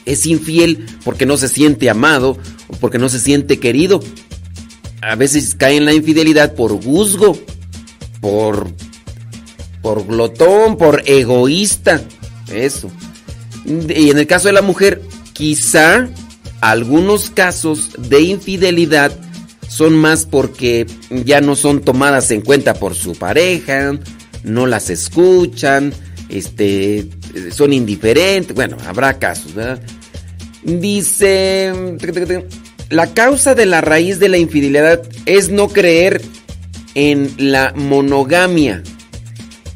es 0.05 0.25
infiel 0.25 0.85
porque 1.05 1.25
no 1.25 1.37
se 1.37 1.47
siente 1.47 1.89
amado 1.89 2.37
o 2.67 2.75
porque 2.75 2.97
no 2.97 3.07
se 3.07 3.19
siente 3.19 3.57
querido. 3.57 4.01
A 5.01 5.15
veces 5.15 5.55
cae 5.55 5.77
en 5.77 5.85
la 5.85 5.93
infidelidad 5.93 6.53
por 6.53 6.81
juzgo, 6.83 7.37
por, 8.19 8.69
por 9.81 10.05
glotón, 10.05 10.77
por 10.77 11.03
egoísta. 11.05 12.01
Eso. 12.51 12.91
Y 13.65 14.09
en 14.09 14.17
el 14.17 14.27
caso 14.27 14.47
de 14.47 14.53
la 14.53 14.61
mujer, 14.61 15.01
Quizá 15.41 16.07
algunos 16.59 17.31
casos 17.31 17.91
de 17.97 18.21
infidelidad 18.21 19.11
son 19.67 19.95
más 19.95 20.27
porque 20.27 20.85
ya 21.09 21.41
no 21.41 21.55
son 21.55 21.81
tomadas 21.81 22.29
en 22.29 22.41
cuenta 22.41 22.75
por 22.75 22.93
su 22.93 23.13
pareja, 23.13 23.97
no 24.43 24.67
las 24.67 24.91
escuchan, 24.91 25.93
este, 26.29 27.07
son 27.51 27.73
indiferentes. 27.73 28.55
Bueno, 28.55 28.77
habrá 28.85 29.17
casos, 29.17 29.55
¿verdad? 29.55 29.81
Dice, 30.63 31.73
la 32.91 33.13
causa 33.13 33.55
de 33.55 33.65
la 33.65 33.79
raíz 33.79 34.19
de 34.19 34.27
la 34.27 34.37
infidelidad 34.37 35.01
es 35.25 35.49
no 35.49 35.69
creer 35.69 36.21
en 36.93 37.33
la 37.37 37.71
monogamia, 37.73 38.83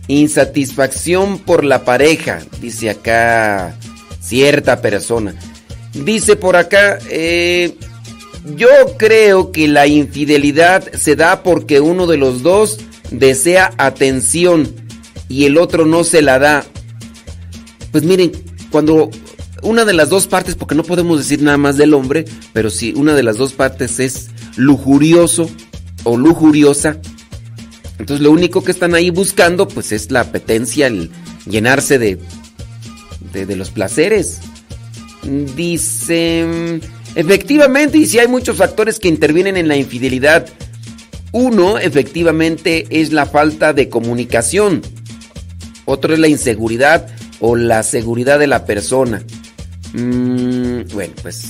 insatisfacción 0.08 1.40
por 1.40 1.64
la 1.64 1.86
pareja, 1.86 2.42
dice 2.60 2.90
acá 2.90 3.78
cierta 4.20 4.82
persona. 4.82 5.34
Dice 5.94 6.36
por 6.36 6.58
acá, 6.58 7.00
eh, 7.10 7.78
yo 8.58 8.68
creo 8.98 9.54
que 9.54 9.70
la 9.70 9.88
infidelidad 9.88 10.92
se 10.92 11.16
da 11.16 11.42
porque 11.42 11.80
uno 11.80 12.08
de 12.08 12.18
los 12.18 12.44
dos 12.44 12.80
desea 13.12 13.72
atención 13.78 14.76
y 15.30 15.46
el 15.46 15.58
otro 15.58 15.86
no 15.86 16.04
se 16.04 16.22
la 16.22 16.38
da. 16.38 16.66
Pues 17.94 18.04
miren, 18.04 18.34
cuando 18.72 19.10
una 19.66 19.84
de 19.84 19.94
las 19.94 20.10
dos 20.10 20.28
partes, 20.28 20.56
porque 20.56 20.76
no 20.76 20.84
podemos 20.84 21.18
decir 21.18 21.42
nada 21.42 21.58
más 21.58 21.78
del 21.78 21.94
hombre, 21.94 22.26
pero 22.54 22.70
si 22.70 22.94
una 22.94 23.14
de 23.16 23.24
las 23.24 23.38
dos 23.38 23.54
partes 23.54 24.00
es 24.00 24.30
lujurioso 24.56 25.50
o 26.04 26.18
lujuriosa, 26.18 27.00
entonces 28.00 28.24
lo 28.24 28.32
único 28.32 28.64
que 28.64 28.72
están 28.72 28.96
ahí 28.96 29.10
buscando 29.10 29.68
pues 29.68 29.92
es 29.92 30.12
la 30.12 30.22
apetencia, 30.22 30.88
el 30.88 31.12
llenarse 31.46 31.98
de, 31.98 32.20
de, 33.34 33.46
de 33.46 33.56
los 33.56 33.72
placeres. 33.72 34.40
Dice, 35.56 36.80
efectivamente, 37.16 37.98
y 37.98 38.06
si 38.06 38.20
hay 38.20 38.28
muchos 38.28 38.58
factores 38.58 39.00
que 39.00 39.08
intervienen 39.08 39.58
en 39.58 39.68
la 39.68 39.76
infidelidad. 39.76 40.48
Uno, 41.32 41.80
efectivamente, 41.80 42.86
es 42.90 43.12
la 43.12 43.26
falta 43.26 43.74
de 43.74 43.90
comunicación. 43.90 44.82
Otro 45.86 46.14
es 46.14 46.20
la 46.20 46.28
inseguridad 46.28 47.08
o 47.40 47.56
la 47.56 47.84
seguridad 47.84 48.40
de 48.40 48.48
la 48.48 48.66
persona. 48.66 49.24
Mm, 49.96 50.94
bueno, 50.94 51.14
pues 51.22 51.46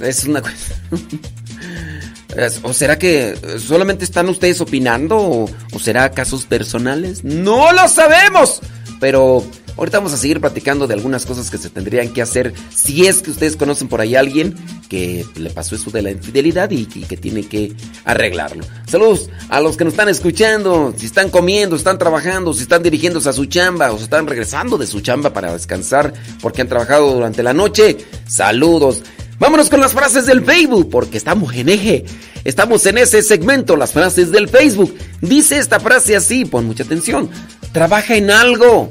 es 0.00 0.24
una 0.24 0.40
cosa. 0.40 0.54
¿O 2.62 2.72
será 2.72 2.96
que 2.96 3.36
solamente 3.58 4.04
están 4.04 4.28
ustedes 4.28 4.60
opinando? 4.60 5.18
¿O, 5.18 5.50
¿O, 5.72 5.78
será 5.80 6.12
casos 6.12 6.46
personales? 6.46 7.24
No 7.24 7.72
lo 7.72 7.88
sabemos. 7.88 8.60
Pero 9.00 9.44
Ahorita 9.80 9.96
vamos 9.96 10.12
a 10.12 10.18
seguir 10.18 10.42
platicando 10.42 10.86
de 10.86 10.92
algunas 10.92 11.24
cosas 11.24 11.50
que 11.50 11.56
se 11.56 11.70
tendrían 11.70 12.10
que 12.10 12.20
hacer 12.20 12.52
si 12.68 13.06
es 13.06 13.22
que 13.22 13.30
ustedes 13.30 13.56
conocen 13.56 13.88
por 13.88 14.02
ahí 14.02 14.14
a 14.14 14.20
alguien 14.20 14.54
que 14.90 15.24
le 15.36 15.48
pasó 15.48 15.74
eso 15.74 15.90
de 15.90 16.02
la 16.02 16.10
infidelidad 16.10 16.70
y, 16.70 16.84
que 16.84 17.16
tiene 17.16 17.48
que 17.48 17.72
arreglarlo. 18.04 18.62
Saludos 18.86 19.30
a 19.48 19.58
los 19.62 19.78
que 19.78 19.84
nos 19.84 19.94
están 19.94 20.10
escuchando, 20.10 20.92
si 20.94 21.06
están 21.06 21.30
comiendo, 21.30 21.76
están 21.76 21.96
trabajando, 21.96 22.52
si 22.52 22.60
están 22.60 22.82
dirigiéndose 22.82 23.30
a 23.30 23.32
su 23.32 23.46
chamba 23.46 23.90
o 23.90 23.96
se 23.96 24.04
están 24.04 24.26
regresando 24.26 24.76
de 24.76 24.86
su 24.86 25.00
chamba 25.00 25.32
para 25.32 25.54
descansar 25.54 26.12
porque 26.42 26.60
han 26.60 26.68
trabajado 26.68 27.14
durante 27.14 27.42
la 27.42 27.54
noche. 27.54 27.96
Saludos. 28.28 29.02
Vámonos 29.38 29.70
con 29.70 29.80
las 29.80 29.94
frases 29.94 30.26
del 30.26 30.44
Facebook, 30.44 30.90
porque 30.90 31.16
estamos 31.16 31.54
en 31.54 31.70
eje. 31.70 32.04
Estamos 32.44 32.84
en 32.84 32.98
ese 32.98 33.22
segmento, 33.22 33.76
las 33.76 33.92
frases 33.92 34.30
del 34.30 34.46
Facebook. 34.50 34.94
Dice 35.22 35.56
esta 35.56 35.80
frase 35.80 36.16
así, 36.16 36.44
pon 36.44 36.66
mucha 36.66 36.82
atención. 36.82 37.30
Trabaja 37.72 38.16
en 38.16 38.30
algo 38.30 38.90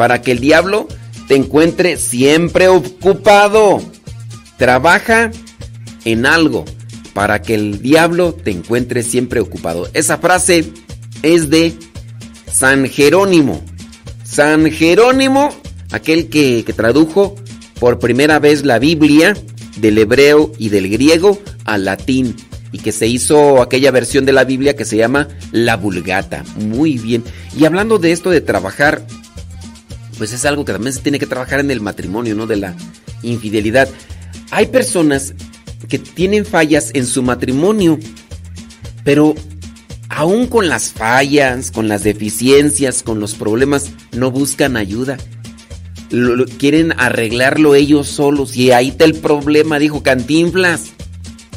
para 0.00 0.22
que 0.22 0.32
el 0.32 0.40
diablo 0.40 0.88
te 1.28 1.36
encuentre 1.36 1.98
siempre 1.98 2.68
ocupado. 2.68 3.82
Trabaja 4.56 5.30
en 6.06 6.24
algo 6.24 6.64
para 7.12 7.42
que 7.42 7.54
el 7.54 7.82
diablo 7.82 8.32
te 8.32 8.50
encuentre 8.50 9.02
siempre 9.02 9.40
ocupado. 9.40 9.90
Esa 9.92 10.16
frase 10.16 10.72
es 11.22 11.50
de 11.50 11.74
San 12.50 12.88
Jerónimo. 12.88 13.62
San 14.24 14.72
Jerónimo, 14.72 15.50
aquel 15.92 16.30
que, 16.30 16.64
tradujo 16.74 17.34
por 17.78 17.98
primera 17.98 18.38
vez 18.38 18.64
la 18.64 18.78
Biblia 18.78 19.36
del 19.76 19.98
hebreo 19.98 20.50
y 20.56 20.70
del 20.70 20.88
griego 20.88 21.38
al 21.66 21.84
latín 21.84 22.36
y 22.72 22.78
que 22.78 22.92
se 22.92 23.06
hizo 23.06 23.60
aquella 23.60 23.90
versión 23.90 24.24
de 24.24 24.32
la 24.32 24.44
Biblia 24.44 24.76
que 24.76 24.86
se 24.86 24.96
llama 24.96 25.28
la 25.52 25.76
Vulgata. 25.76 26.42
Muy 26.56 26.96
bien. 26.96 27.22
Y 27.54 27.66
hablando 27.66 27.98
de 27.98 28.12
esto 28.12 28.30
de 28.30 28.40
trabajar 28.40 29.04
pues 30.20 30.34
es 30.34 30.44
algo 30.44 30.66
que 30.66 30.72
también 30.74 30.92
se 30.92 31.00
tiene 31.00 31.18
que 31.18 31.24
trabajar 31.24 31.60
en 31.60 31.70
el 31.70 31.80
matrimonio, 31.80 32.34
¿no? 32.34 32.46
De 32.46 32.56
la 32.56 32.76
infidelidad. 33.22 33.88
Hay 34.50 34.66
personas 34.66 35.32
que 35.88 35.98
tienen 35.98 36.44
fallas 36.44 36.90
en 36.92 37.06
su 37.06 37.22
matrimonio, 37.22 37.98
pero 39.02 39.34
aún 40.10 40.46
con 40.46 40.68
las 40.68 40.92
fallas, 40.92 41.70
con 41.70 41.88
las 41.88 42.04
deficiencias, 42.04 43.02
con 43.02 43.18
los 43.18 43.34
problemas, 43.34 43.92
no 44.12 44.30
buscan 44.30 44.76
ayuda. 44.76 45.16
quieren 46.58 46.92
arreglarlo 46.98 47.74
ellos 47.74 48.06
solos 48.06 48.54
y 48.58 48.72
ahí 48.72 48.88
está 48.88 49.06
el 49.06 49.14
problema, 49.14 49.78
dijo 49.78 50.02
Cantinflas. 50.02 50.90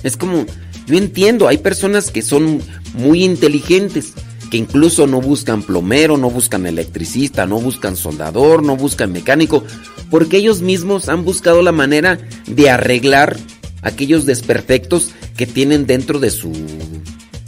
Es 0.04 0.16
como, 0.16 0.46
yo 0.88 0.96
entiendo, 0.98 1.50
hay 1.50 1.58
personas 1.58 2.12
que 2.12 2.22
son 2.22 2.62
muy 2.94 3.26
inteligentes, 3.26 4.14
que 4.54 4.58
incluso 4.58 5.08
no 5.08 5.20
buscan 5.20 5.64
plomero, 5.64 6.16
no 6.16 6.30
buscan 6.30 6.68
electricista, 6.68 7.48
no 7.48 7.60
buscan 7.60 7.96
soldador, 7.96 8.62
no 8.62 8.78
buscan 8.78 9.12
mecánico, 9.12 9.64
porque 10.12 10.38
ellos 10.38 10.62
mismos 10.62 11.10
han 11.10 11.26
buscado 11.26 11.64
la 11.64 11.72
manera 11.72 12.20
de 12.46 12.70
arreglar 12.70 13.36
aquellos 13.82 14.28
desperfectos 14.28 15.10
que 15.36 15.48
tienen 15.48 15.88
dentro 15.88 16.20
de 16.20 16.30
su, 16.30 16.52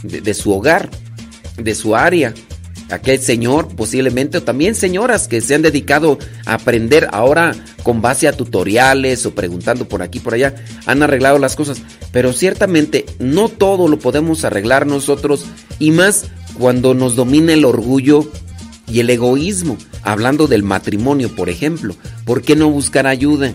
de, 0.02 0.34
su 0.34 0.50
hogar, 0.50 0.90
de 1.56 1.76
su 1.76 1.94
área. 1.94 2.34
Aquel 2.90 3.20
señor 3.20 3.68
posiblemente, 3.76 4.38
o 4.38 4.42
también 4.42 4.74
señoras 4.74 5.28
que 5.28 5.40
se 5.40 5.54
han 5.54 5.62
dedicado 5.62 6.18
a 6.44 6.54
aprender 6.54 7.08
ahora 7.12 7.54
con 7.84 8.02
base 8.02 8.26
a 8.26 8.32
tutoriales 8.32 9.26
o 9.26 9.32
preguntando 9.32 9.86
por 9.86 10.02
aquí 10.02 10.18
por 10.18 10.34
allá, 10.34 10.56
han 10.86 11.04
arreglado 11.04 11.38
las 11.38 11.54
cosas. 11.54 11.82
Pero 12.10 12.32
ciertamente 12.32 13.06
no 13.20 13.48
todo 13.48 13.86
lo 13.86 14.00
podemos 14.00 14.44
arreglar 14.44 14.88
nosotros 14.88 15.44
y 15.78 15.92
más 15.92 16.24
cuando 16.58 16.94
nos 16.94 17.16
domina 17.16 17.52
el 17.52 17.64
orgullo 17.64 18.30
y 18.88 19.00
el 19.00 19.10
egoísmo, 19.10 19.76
hablando 20.02 20.46
del 20.46 20.62
matrimonio, 20.62 21.34
por 21.34 21.48
ejemplo, 21.48 21.94
¿por 22.24 22.42
qué 22.42 22.56
no 22.56 22.70
buscar 22.70 23.06
ayuda? 23.06 23.52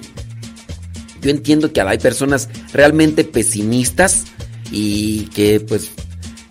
Yo 1.21 1.29
entiendo 1.29 1.71
que 1.71 1.81
hay 1.81 1.99
personas 1.99 2.49
realmente 2.73 3.23
pesimistas 3.23 4.25
y 4.71 5.25
que 5.27 5.59
pues 5.59 5.91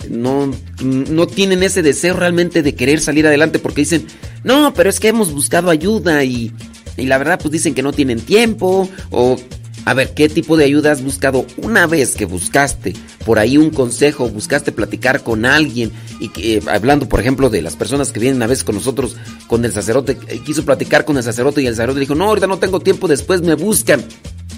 no, 0.09 0.53
no 0.83 1.27
tienen 1.27 1.63
ese 1.63 1.83
deseo 1.83 2.15
realmente 2.15 2.63
de 2.63 2.75
querer 2.75 3.01
salir 3.01 3.27
adelante 3.27 3.59
porque 3.59 3.83
dicen, 3.83 4.07
no, 4.45 4.73
pero 4.75 4.89
es 4.89 5.01
que 5.01 5.09
hemos 5.09 5.33
buscado 5.33 5.71
ayuda 5.71 6.25
y, 6.25 6.53
y 6.97 7.07
la 7.07 7.19
verdad 7.19 7.39
pues 7.41 7.53
dicen 7.53 7.75
que 7.75 7.83
no 7.83 7.93
tienen 7.93 8.21
tiempo 8.21 8.89
o 9.11 9.37
a 9.85 9.95
ver, 9.95 10.13
¿qué 10.15 10.29
tipo 10.29 10.57
de 10.57 10.65
ayuda 10.65 10.93
has 10.93 11.03
buscado 11.03 11.47
una 11.57 11.87
vez 11.87 12.15
que 12.15 12.25
buscaste 12.25 12.95
por 13.25 13.39
ahí 13.39 13.57
un 13.57 13.71
consejo, 13.71 14.29
buscaste 14.29 14.73
platicar 14.73 15.23
con 15.23 15.45
alguien 15.45 15.91
y 16.21 16.29
que, 16.29 16.57
eh, 16.57 16.63
hablando, 16.67 17.09
por 17.09 17.21
ejemplo, 17.21 17.51
de 17.51 17.63
las 17.63 17.77
personas 17.77 18.13
que 18.13 18.21
vienen 18.21 18.43
a 18.43 18.47
veces 18.47 18.65
con 18.65 18.75
nosotros, 18.75 19.17
con 19.47 19.65
el 19.65 19.73
sacerdote, 19.73 20.19
eh, 20.29 20.41
quiso 20.45 20.65
platicar 20.65 21.05
con 21.05 21.17
el 21.17 21.23
sacerdote 21.23 21.63
y 21.63 21.67
el 21.67 21.75
sacerdote 21.75 22.01
dijo, 22.01 22.15
no, 22.15 22.25
ahorita 22.25 22.47
no 22.47 22.59
tengo 22.59 22.81
tiempo, 22.81 23.09
después 23.09 23.43
me 23.43 23.55
buscan. 23.55 24.05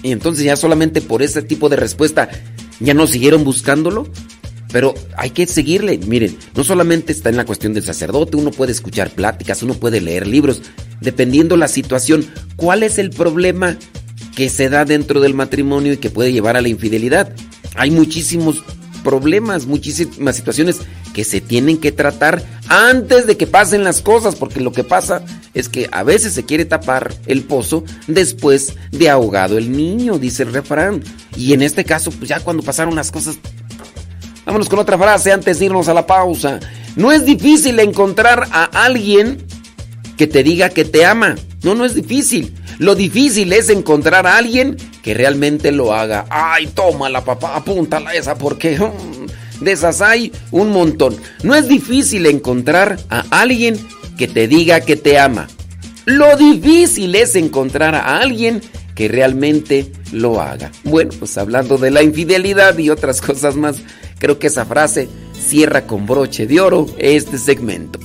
Y 0.01 0.11
entonces 0.11 0.43
ya 0.43 0.55
solamente 0.57 1.01
por 1.01 1.21
ese 1.21 1.41
tipo 1.41 1.69
de 1.69 1.77
respuesta 1.77 2.29
ya 2.79 2.93
no 2.93 3.07
siguieron 3.07 3.43
buscándolo. 3.43 4.07
Pero 4.71 4.95
hay 5.17 5.29
que 5.29 5.45
seguirle. 5.45 5.99
Miren, 5.99 6.35
no 6.55 6.63
solamente 6.63 7.13
está 7.13 7.29
en 7.29 7.37
la 7.37 7.45
cuestión 7.45 7.75
del 7.75 7.83
sacerdote, 7.83 8.37
uno 8.37 8.49
puede 8.49 8.71
escuchar 8.71 9.11
pláticas, 9.11 9.61
uno 9.61 9.75
puede 9.75 10.01
leer 10.01 10.25
libros, 10.25 10.63
dependiendo 10.99 11.57
la 11.57 11.67
situación. 11.67 12.25
¿Cuál 12.55 12.81
es 12.81 12.97
el 12.97 13.11
problema 13.11 13.77
que 14.35 14.49
se 14.49 14.69
da 14.69 14.85
dentro 14.85 15.19
del 15.19 15.33
matrimonio 15.33 15.93
y 15.93 15.97
que 15.97 16.09
puede 16.09 16.31
llevar 16.31 16.57
a 16.57 16.61
la 16.61 16.69
infidelidad? 16.69 17.33
Hay 17.75 17.91
muchísimos 17.91 18.63
problemas, 19.03 19.65
muchísimas 19.65 20.35
situaciones 20.35 20.79
que 21.13 21.23
se 21.23 21.41
tienen 21.41 21.77
que 21.77 21.91
tratar 21.91 22.43
antes 22.69 23.27
de 23.27 23.37
que 23.37 23.45
pasen 23.45 23.83
las 23.83 24.01
cosas, 24.01 24.35
porque 24.35 24.61
lo 24.61 24.71
que 24.71 24.83
pasa 24.83 25.23
es 25.53 25.69
que 25.69 25.89
a 25.91 26.03
veces 26.03 26.33
se 26.33 26.45
quiere 26.45 26.65
tapar 26.65 27.13
el 27.27 27.43
pozo 27.43 27.83
después 28.07 28.73
de 28.91 29.09
ahogado 29.09 29.57
el 29.57 29.71
niño, 29.71 30.17
dice 30.17 30.43
el 30.43 30.53
refrán. 30.53 31.03
Y 31.35 31.53
en 31.53 31.61
este 31.61 31.83
caso, 31.83 32.11
pues 32.11 32.29
ya 32.29 32.39
cuando 32.39 32.63
pasaron 32.63 32.95
las 32.95 33.11
cosas, 33.11 33.37
Vámonos 34.45 34.67
con 34.67 34.79
otra 34.79 34.97
frase 34.97 35.31
antes 35.31 35.59
de 35.59 35.65
irnos 35.65 35.87
a 35.87 35.93
la 35.93 36.05
pausa. 36.05 36.59
No 36.95 37.11
es 37.11 37.25
difícil 37.25 37.79
encontrar 37.79 38.47
a 38.51 38.65
alguien 38.85 39.37
que 40.17 40.27
te 40.27 40.43
diga 40.43 40.69
que 40.69 40.85
te 40.85 41.05
ama. 41.05 41.35
No, 41.63 41.75
no 41.75 41.85
es 41.85 41.95
difícil. 41.95 42.53
Lo 42.79 42.95
difícil 42.95 43.53
es 43.53 43.69
encontrar 43.69 44.27
a 44.27 44.37
alguien 44.37 44.77
que 45.01 45.13
realmente 45.13 45.71
lo 45.71 45.93
haga. 45.93 46.25
Ay, 46.29 46.67
tómala, 46.67 47.23
papá, 47.23 47.55
apúntala 47.55 48.13
esa 48.13 48.35
porque 48.35 48.77
mm, 48.77 49.63
de 49.63 49.71
esas 49.71 50.01
hay 50.01 50.31
un 50.51 50.71
montón. 50.71 51.15
No 51.43 51.55
es 51.55 51.67
difícil 51.67 52.25
encontrar 52.25 52.97
a 53.09 53.25
alguien 53.29 53.77
que 54.17 54.27
te 54.27 54.47
diga 54.47 54.81
que 54.81 54.95
te 54.95 55.19
ama. 55.19 55.47
Lo 56.05 56.35
difícil 56.35 57.15
es 57.15 57.35
encontrar 57.35 57.95
a 57.95 58.19
alguien 58.19 58.61
que 58.95 59.07
realmente 59.07 59.91
lo 60.11 60.41
haga. 60.41 60.71
Bueno, 60.83 61.11
pues 61.17 61.37
hablando 61.37 61.77
de 61.77 61.91
la 61.91 62.03
infidelidad 62.03 62.77
y 62.77 62.89
otras 62.89 63.21
cosas 63.21 63.55
más, 63.55 63.77
creo 64.19 64.39
que 64.39 64.47
esa 64.47 64.65
frase 64.65 65.09
cierra 65.33 65.87
con 65.87 66.05
broche 66.05 66.45
de 66.47 66.61
oro 66.61 66.85
este 66.97 67.37
segmento. 67.37 67.99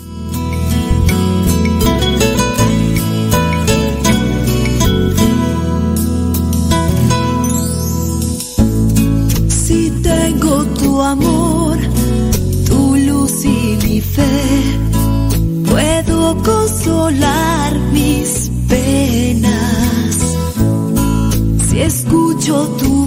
Escucho 22.48 22.66
tu 22.78 22.97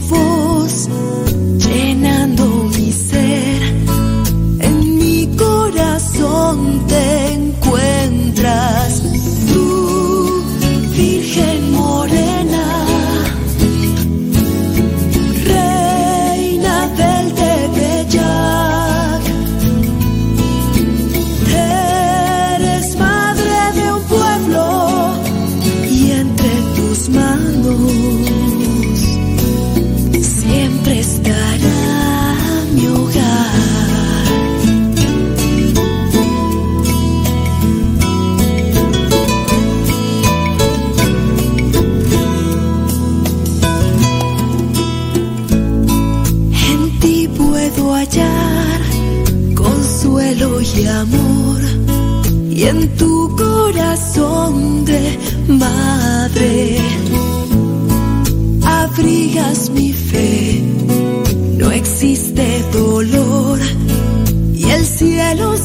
el 65.31 65.57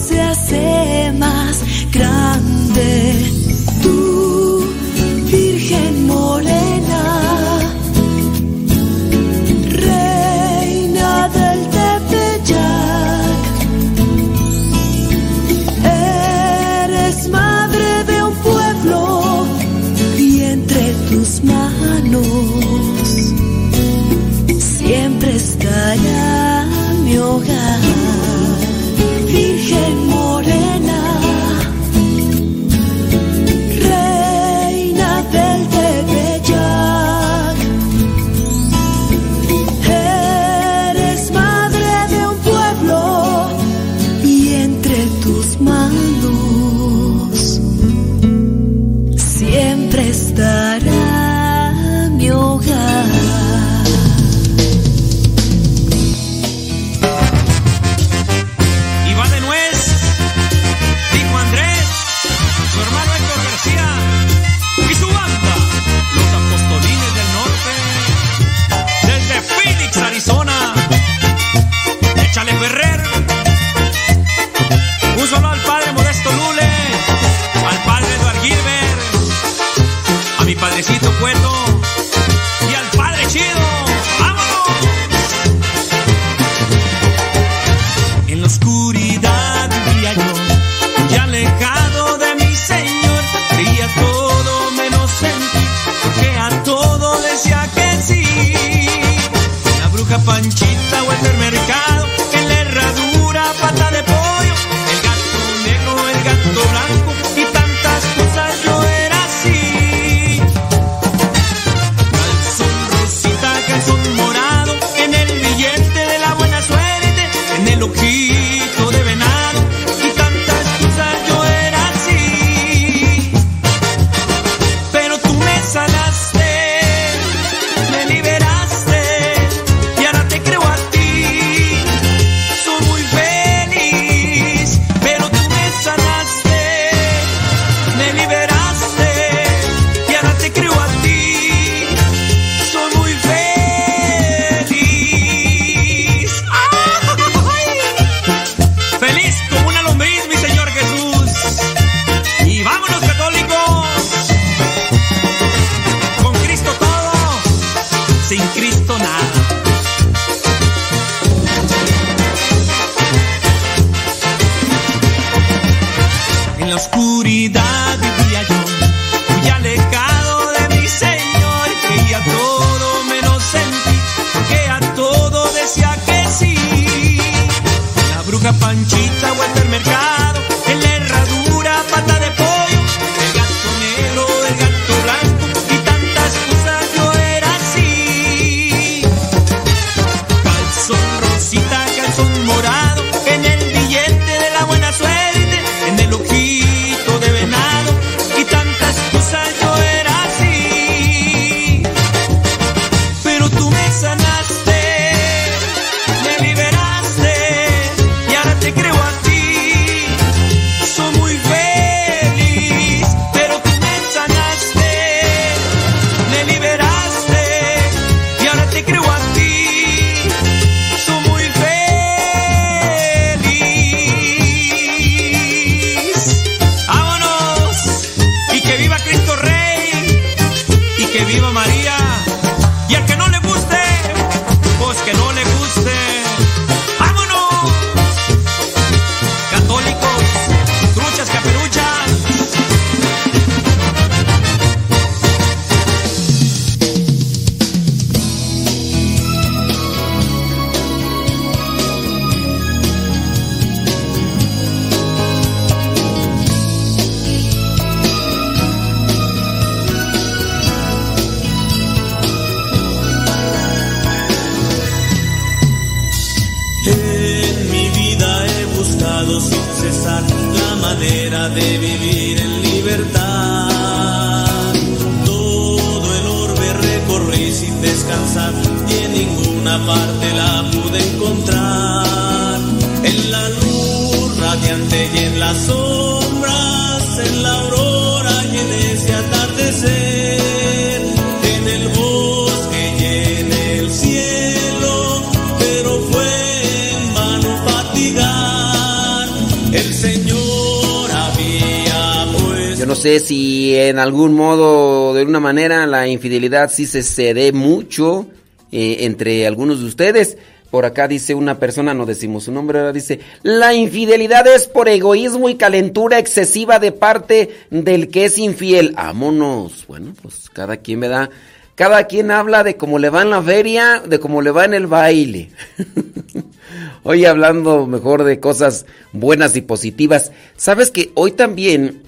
si 303.20 303.76
en 303.76 303.98
algún 303.98 304.34
modo, 304.34 305.14
de 305.14 305.24
una 305.24 305.40
manera, 305.40 305.86
la 305.86 306.09
infidelidad 306.09 306.70
sí 306.70 306.86
se 306.86 307.02
cede 307.02 307.52
mucho 307.52 308.26
eh, 308.72 308.98
entre 309.00 309.46
algunos 309.46 309.80
de 309.80 309.86
ustedes. 309.86 310.36
Por 310.70 310.84
acá 310.84 311.07
dice 311.07 311.34
una 311.34 311.59
persona, 311.59 311.94
no 311.94 312.04
decimos 312.04 312.44
su 312.44 312.52
nombre, 312.52 312.78
ahora 312.78 312.92
dice, 312.92 313.20
la 313.42 313.72
infidelidad 313.74 314.46
es 314.46 314.66
por 314.66 314.88
egoísmo 314.88 315.48
y 315.48 315.54
calentura 315.54 316.18
excesiva 316.18 316.78
de 316.78 316.92
parte 316.92 317.57
del 317.70 318.09
que 318.09 318.24
es 318.24 318.38
infiel. 318.38 318.92
Vámonos. 318.96 319.86
Bueno, 319.86 320.12
pues 320.20 320.50
cada 320.52 320.78
quien 320.78 320.98
me 320.98 321.09
da, 321.09 321.30
cada 321.76 322.04
quien 322.04 322.30
habla 322.30 322.64
de 322.64 322.76
cómo 322.76 322.98
le 322.98 323.11
va 323.11 323.22
en 323.22 323.30
la 323.30 323.42
feria, 323.42 324.02
de 324.04 324.18
cómo 324.18 324.42
le 324.42 324.50
va 324.50 324.64
en 324.64 324.74
el 324.74 324.86
baile. 324.86 325.50
Hoy 327.04 327.24
hablando 327.24 327.86
mejor 327.86 328.24
de 328.24 328.40
cosas 328.40 328.86
buenas 329.12 329.54
y 329.54 329.61
positivas. 329.61 330.32
Sabes 330.57 330.90
que 330.90 331.12
hoy 331.14 331.30
también 331.30 332.02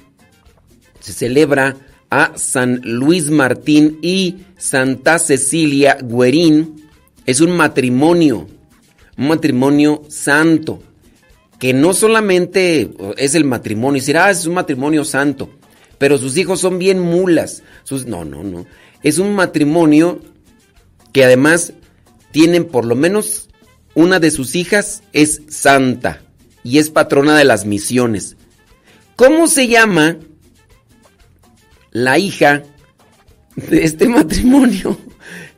se 1.09 1.15
celebra 1.15 1.75
a 2.11 2.37
San 2.37 2.83
Luis 2.85 3.31
Martín 3.31 3.99
y 4.03 4.45
Santa 4.59 5.19
Cecilia 5.19 5.97
Guerín. 6.03 6.87
Es 7.25 7.41
un 7.41 7.57
matrimonio, 7.57 8.47
un 9.17 9.29
matrimonio 9.29 10.03
santo, 10.09 10.83
que 11.59 11.73
no 11.73 11.95
solamente 11.95 12.91
es 13.17 13.35
el 13.35 13.47
matrimonio, 13.47 13.97
y 13.97 14.01
decir, 14.01 14.19
ah, 14.19 14.31
es 14.31 14.45
un 14.45 14.53
matrimonio 14.53 15.03
santo, 15.03 15.49
pero 15.97 16.19
sus 16.19 16.37
hijos 16.37 16.61
son 16.61 16.79
bien 16.79 17.01
mulas. 17.01 17.63
Sus, 17.85 18.05
no, 18.05 18.27
no, 18.27 18.43
no. 18.43 18.67
Es 19.03 19.19
un 19.19 19.35
matrimonio 19.35 20.21
que 21.15 21.25
además 21.25 21.73
tienen 22.33 22.67
por 22.67 22.85
lo 22.85 22.95
menos 22.95 23.49
una 23.95 24.21
de 24.21 24.31
sus 24.31 24.55
hijas 24.57 25.03
es 25.15 25.41
santa 25.49 26.21
y 26.63 26.77
es 26.77 26.91
patrona 26.91 27.39
de 27.39 27.45
las 27.45 27.65
misiones. 27.65 28.37
¿Cómo 29.17 29.49
se 29.49 29.69
llama 29.69 30.19
la 32.05 32.19
hija 32.19 32.63
de 33.57 33.85
este 33.85 34.09
matrimonio? 34.09 34.99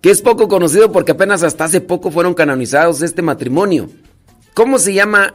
Que 0.00 0.10
es 0.10 0.22
poco 0.22 0.48
conocido 0.48 0.92
porque 0.92 1.12
apenas 1.12 1.42
hasta 1.42 1.64
hace 1.64 1.80
poco 1.80 2.10
fueron 2.10 2.34
canonizados 2.34 3.02
este 3.02 3.22
matrimonio. 3.22 3.90
¿Cómo 4.54 4.78
se 4.78 4.94
llama 4.94 5.34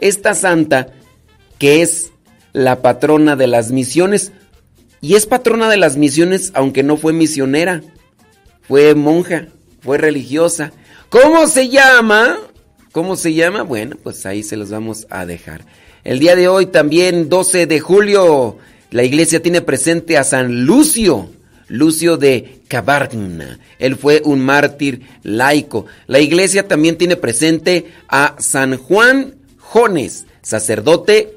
esta 0.00 0.34
santa 0.34 0.88
que 1.58 1.82
es 1.82 2.12
la 2.52 2.82
patrona 2.82 3.36
de 3.36 3.46
las 3.46 3.70
misiones? 3.70 4.32
Y 5.00 5.14
es 5.14 5.26
patrona 5.26 5.70
de 5.70 5.76
las 5.76 5.96
misiones 5.96 6.50
aunque 6.54 6.82
no 6.82 6.96
fue 6.96 7.12
misionera, 7.12 7.82
fue 8.62 8.94
monja, 8.94 9.46
fue 9.80 9.96
religiosa. 9.96 10.72
¿Cómo 11.08 11.46
se 11.46 11.68
llama? 11.68 12.38
¿Cómo 12.92 13.16
se 13.16 13.34
llama? 13.34 13.62
Bueno, 13.62 13.96
pues 14.02 14.26
ahí 14.26 14.42
se 14.42 14.56
los 14.56 14.70
vamos 14.70 15.06
a 15.10 15.24
dejar. 15.24 15.64
El 16.02 16.18
día 16.18 16.34
de 16.34 16.48
hoy 16.48 16.66
también, 16.66 17.28
12 17.28 17.66
de 17.66 17.80
julio, 17.80 18.58
la 18.90 19.04
iglesia 19.04 19.40
tiene 19.40 19.60
presente 19.60 20.16
a 20.16 20.24
San 20.24 20.64
Lucio, 20.64 21.30
Lucio 21.68 22.16
de 22.16 22.60
Cabarna. 22.66 23.60
Él 23.78 23.96
fue 23.96 24.20
un 24.24 24.40
mártir 24.40 25.02
laico. 25.22 25.86
La 26.08 26.18
iglesia 26.18 26.66
también 26.66 26.96
tiene 26.96 27.16
presente 27.16 27.86
a 28.08 28.34
San 28.40 28.76
Juan 28.76 29.36
Jones, 29.58 30.26
sacerdote 30.42 31.36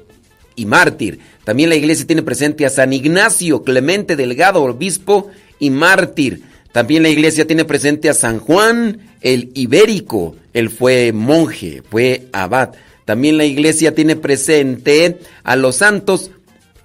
y 0.56 0.66
mártir. 0.66 1.20
También 1.44 1.68
la 1.68 1.76
iglesia 1.76 2.06
tiene 2.06 2.22
presente 2.22 2.66
a 2.66 2.70
San 2.70 2.92
Ignacio 2.92 3.62
Clemente 3.62 4.16
Delgado, 4.16 4.64
obispo 4.64 5.30
y 5.60 5.70
mártir. 5.70 6.42
También 6.72 7.04
la 7.04 7.10
iglesia 7.10 7.46
tiene 7.46 7.64
presente 7.64 8.08
a 8.08 8.14
San 8.14 8.40
Juan 8.40 8.98
el 9.20 9.52
Ibérico. 9.54 10.34
Él 10.52 10.70
fue 10.70 11.12
monje, 11.12 11.82
fue 11.88 12.26
abad. 12.32 12.70
También 13.04 13.36
la 13.36 13.44
iglesia 13.44 13.94
tiene 13.94 14.16
presente 14.16 15.20
a 15.44 15.54
los 15.54 15.76
santos 15.76 16.32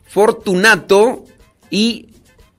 Fortunato 0.09 1.23
y 1.69 2.07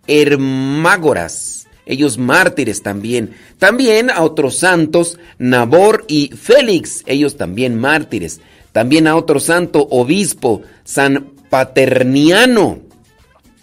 Hermágoras. 0.07 1.67
Ellos 1.85 2.17
mártires 2.17 2.83
también. 2.83 3.35
También 3.59 4.11
a 4.11 4.23
otros 4.23 4.59
santos, 4.59 5.19
Nabor 5.39 6.05
y 6.07 6.29
Félix. 6.29 7.03
Ellos 7.07 7.37
también 7.37 7.77
mártires. 7.77 8.41
También 8.71 9.09
a 9.09 9.17
otro 9.17 9.41
santo 9.41 9.89
obispo, 9.91 10.63
San 10.85 11.33
Paterniano. 11.51 12.79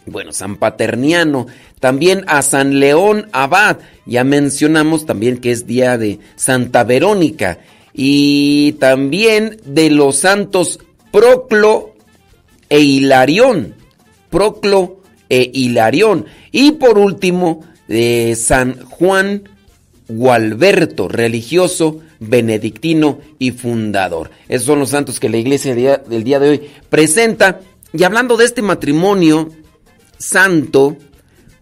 Bueno, 0.05 0.33
San 0.33 0.57
Paterniano. 0.57 1.47
También 1.79 2.25
a 2.27 2.41
San 2.41 2.81
León 2.81 3.29
Abad. 3.31 3.77
Ya 4.05 4.25
mencionamos 4.25 5.05
también 5.05 5.37
que 5.37 5.51
es 5.51 5.65
día 5.65 5.97
de 5.97 6.19
Santa 6.35 6.83
Verónica. 6.83 7.59
Y 7.93 8.73
también 8.73 9.61
de 9.63 9.89
los 9.89 10.17
santos 10.17 10.79
Proclo 11.13 11.95
e 12.67 12.81
Hilarión. 12.81 13.76
Proclo 14.29 15.01
e 15.29 15.51
Hilarión. 15.53 16.25
Y 16.51 16.73
por 16.73 16.97
último, 16.97 17.63
de 17.87 18.35
San 18.35 18.81
Juan 18.83 19.49
Gualberto, 20.07 21.07
religioso, 21.07 22.01
benedictino 22.19 23.19
y 23.39 23.51
fundador. 23.51 24.31
Esos 24.47 24.67
son 24.67 24.79
los 24.79 24.89
santos 24.89 25.19
que 25.19 25.29
la 25.29 25.37
iglesia 25.37 25.75
del 25.75 26.23
día 26.23 26.39
de 26.39 26.49
hoy 26.49 26.69
presenta. 26.89 27.59
Y 27.93 28.03
hablando 28.03 28.37
de 28.37 28.45
este 28.45 28.61
matrimonio 28.61 29.49
santo, 30.17 30.97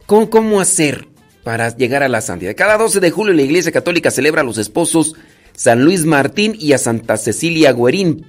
¿cómo, 0.05 0.29
cómo 0.29 0.59
hacer 0.61 1.07
para 1.43 1.75
llegar 1.75 2.03
a 2.03 2.09
la 2.09 2.21
santidad? 2.21 2.55
Cada 2.55 2.77
12 2.77 2.99
de 2.99 3.11
julio 3.11 3.33
la 3.33 3.41
iglesia 3.41 3.71
católica 3.71 4.11
celebra 4.11 4.41
a 4.41 4.45
los 4.45 4.57
esposos 4.57 5.15
San 5.55 5.83
Luis 5.83 6.05
Martín 6.05 6.55
y 6.59 6.73
a 6.73 6.77
Santa 6.77 7.17
Cecilia 7.17 7.73
Guerín. 7.73 8.27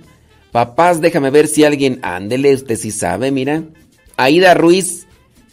Papás, 0.53 1.01
déjame 1.01 1.31
ver 1.31 1.49
si 1.49 1.65
alguien, 1.65 1.99
ándele, 2.03 2.55
usted 2.55 2.77
sí 2.77 2.91
sabe, 2.91 3.31
mira. 3.31 3.65
Aida 4.17 4.55
Ruiz, 4.55 5.07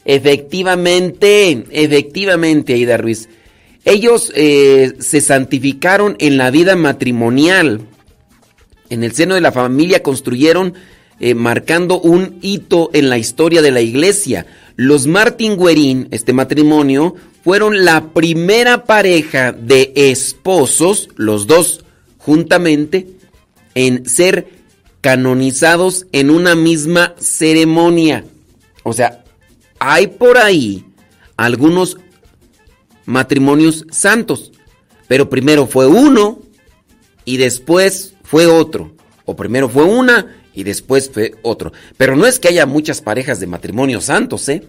efectivamente, 0.06 1.66
efectivamente, 1.72 2.74
Aida 2.74 2.98
Ruiz. 2.98 3.30
Ellos 3.86 4.32
eh, 4.36 4.94
se 5.00 5.22
santificaron 5.22 6.16
en 6.20 6.38
la 6.38 6.52
vida 6.52 6.76
matrimonial. 6.76 7.82
En 8.90 9.04
el 9.04 9.14
seno 9.14 9.36
de 9.36 9.42
la 9.42 9.52
familia 9.52 10.04
construyeron, 10.04 10.74
eh, 11.20 11.36
marcando 11.36 12.00
un 12.00 12.40
hito 12.42 12.90
en 12.94 13.10
la 13.10 13.18
historia 13.18 13.62
de 13.62 13.72
la 13.72 13.82
iglesia. 13.82 14.46
Los 14.76 15.08
Martín 15.08 15.58
Guerín, 15.58 16.08
este 16.12 16.34
matrimonio, 16.34 17.16
fueron 17.44 17.84
la 17.84 18.14
primera 18.14 18.86
pareja 18.86 19.52
de 19.52 19.92
esposos, 19.96 21.10
los 21.16 21.46
dos 21.46 21.84
juntamente, 22.18 23.08
en 23.76 24.08
ser 24.08 24.48
canonizados 25.02 26.08
en 26.14 26.30
una 26.30 26.56
misma 26.56 27.16
ceremonia. 27.20 28.24
O 28.84 28.94
sea, 28.94 29.24
hay 29.80 30.08
por 30.08 30.38
ahí 30.38 30.86
algunos 31.38 31.98
matrimonios 33.06 33.86
santos. 33.92 34.52
Pero 35.08 35.30
primero 35.30 35.68
fue 35.68 35.88
uno 35.88 36.40
y 37.26 37.38
después 37.38 38.16
fue 38.24 38.48
otro. 38.48 38.96
O 39.26 39.36
primero 39.36 39.70
fue 39.70 39.84
una 39.84 40.36
y 40.54 40.64
después 40.64 41.10
fue 41.10 41.36
otro. 41.42 41.72
Pero 41.98 42.16
no 42.16 42.26
es 42.26 42.40
que 42.40 42.50
haya 42.50 42.66
muchas 42.66 43.02
parejas 43.02 43.40
de 43.40 43.48
matrimonios 43.48 44.06
santos, 44.06 44.48
¿eh? 44.50 44.68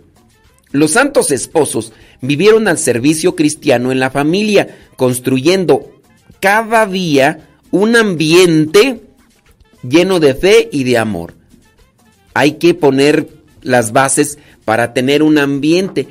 Los 0.70 0.92
santos 0.92 1.30
esposos 1.30 1.92
vivieron 2.20 2.66
al 2.66 2.78
servicio 2.78 3.36
cristiano 3.36 3.92
en 3.92 4.00
la 4.00 4.10
familia, 4.10 4.76
construyendo 4.96 6.00
cada 6.40 6.84
día 6.86 7.48
un 7.70 7.94
ambiente 7.94 9.00
lleno 9.88 10.18
de 10.18 10.34
fe 10.34 10.68
y 10.72 10.82
de 10.82 10.98
amor. 10.98 11.34
Hay 12.34 12.52
que 12.54 12.74
poner 12.74 13.28
las 13.64 13.92
bases 13.92 14.38
para 14.64 14.94
tener 14.94 15.22
un 15.24 15.38
ambiente. 15.38 16.06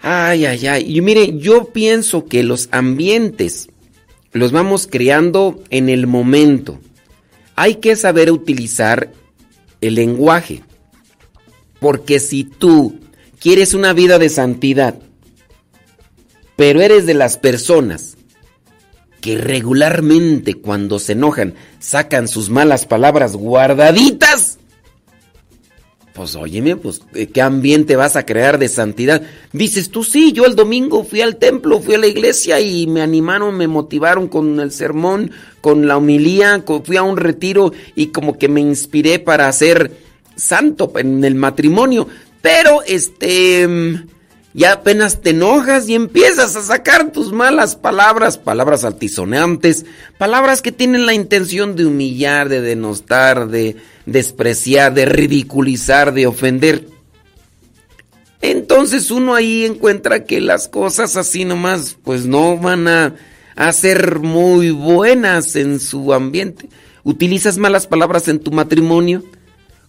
Ay, 0.00 0.46
ay, 0.46 0.66
ay. 0.66 0.96
Y 0.96 1.00
mire, 1.00 1.38
yo 1.38 1.72
pienso 1.72 2.26
que 2.26 2.44
los 2.44 2.68
ambientes 2.70 3.68
los 4.32 4.52
vamos 4.52 4.86
creando 4.86 5.62
en 5.70 5.88
el 5.88 6.06
momento. 6.06 6.78
Hay 7.56 7.76
que 7.76 7.96
saber 7.96 8.30
utilizar 8.30 9.12
el 9.80 9.96
lenguaje. 9.96 10.62
Porque 11.80 12.20
si 12.20 12.44
tú 12.44 13.00
quieres 13.40 13.74
una 13.74 13.92
vida 13.92 14.18
de 14.18 14.28
santidad, 14.28 14.94
pero 16.56 16.80
eres 16.80 17.06
de 17.06 17.14
las 17.14 17.38
personas 17.38 18.16
que 19.20 19.38
regularmente 19.38 20.54
cuando 20.54 20.98
se 20.98 21.12
enojan 21.12 21.54
sacan 21.78 22.28
sus 22.28 22.50
malas 22.50 22.86
palabras 22.86 23.36
guardaditas, 23.36 24.51
pues 26.14 26.36
óyeme, 26.36 26.76
pues 26.76 27.00
¿qué 27.32 27.40
ambiente 27.40 27.96
vas 27.96 28.16
a 28.16 28.26
crear 28.26 28.58
de 28.58 28.68
santidad? 28.68 29.22
Dices 29.52 29.90
tú, 29.90 30.04
sí, 30.04 30.32
yo 30.32 30.44
el 30.44 30.54
domingo 30.54 31.04
fui 31.04 31.22
al 31.22 31.36
templo, 31.36 31.80
fui 31.80 31.94
a 31.94 31.98
la 31.98 32.06
iglesia 32.06 32.60
y 32.60 32.86
me 32.86 33.00
animaron, 33.00 33.56
me 33.56 33.66
motivaron 33.66 34.28
con 34.28 34.60
el 34.60 34.72
sermón, 34.72 35.30
con 35.60 35.88
la 35.88 35.96
homilía, 35.96 36.62
fui 36.84 36.96
a 36.96 37.02
un 37.02 37.16
retiro 37.16 37.72
y 37.94 38.08
como 38.08 38.36
que 38.36 38.48
me 38.48 38.60
inspiré 38.60 39.18
para 39.20 39.50
ser 39.52 39.92
santo 40.36 40.92
en 40.96 41.24
el 41.24 41.34
matrimonio. 41.34 42.06
Pero 42.42 42.82
este 42.82 44.04
ya 44.54 44.72
apenas 44.72 45.22
te 45.22 45.30
enojas 45.30 45.88
y 45.88 45.94
empiezas 45.94 46.56
a 46.56 46.62
sacar 46.62 47.10
tus 47.10 47.32
malas 47.32 47.74
palabras, 47.74 48.36
palabras 48.36 48.84
altisonantes, 48.84 49.86
palabras 50.18 50.60
que 50.60 50.72
tienen 50.72 51.06
la 51.06 51.14
intención 51.14 51.74
de 51.74 51.86
humillar, 51.86 52.50
de 52.50 52.60
denostar, 52.60 53.48
de 53.48 53.76
despreciar, 54.06 54.94
de 54.94 55.04
ridiculizar, 55.06 56.12
de 56.12 56.26
ofender. 56.26 56.88
Entonces 58.40 59.10
uno 59.10 59.34
ahí 59.34 59.64
encuentra 59.64 60.24
que 60.24 60.40
las 60.40 60.68
cosas 60.68 61.16
así 61.16 61.44
nomás 61.44 61.96
pues 62.02 62.26
no 62.26 62.58
van 62.58 62.88
a, 62.88 63.14
ser 63.72 64.18
muy 64.18 64.70
buenas 64.70 65.56
en 65.56 65.78
su 65.78 66.12
ambiente. 66.12 66.68
¿Utilizas 67.04 67.58
malas 67.58 67.86
palabras 67.86 68.26
en 68.28 68.40
tu 68.40 68.50
matrimonio? 68.50 69.22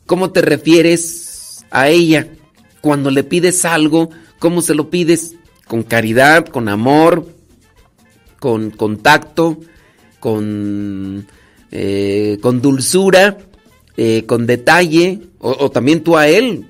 ¿Cómo 0.05 0.31
te 0.31 0.41
refieres 0.41 1.65
a 1.71 1.89
ella? 1.89 2.27
Cuando 2.81 3.09
le 3.09 3.23
pides 3.23 3.65
algo, 3.65 4.09
¿Cómo 4.43 4.61
se 4.61 4.75
lo 4.75 4.89
pides? 4.89 5.35
Con 5.69 5.83
caridad, 5.83 6.45
con 6.45 6.67
amor, 6.67 7.25
con 8.41 8.71
contacto, 8.71 9.57
con, 10.19 11.25
eh, 11.71 12.39
con 12.41 12.61
dulzura, 12.61 13.37
eh, 13.97 14.23
con 14.25 14.45
detalle, 14.45 15.19
o, 15.39 15.69
también 15.71 16.03
tú 16.03 16.17
a 16.17 16.27
él. 16.27 16.65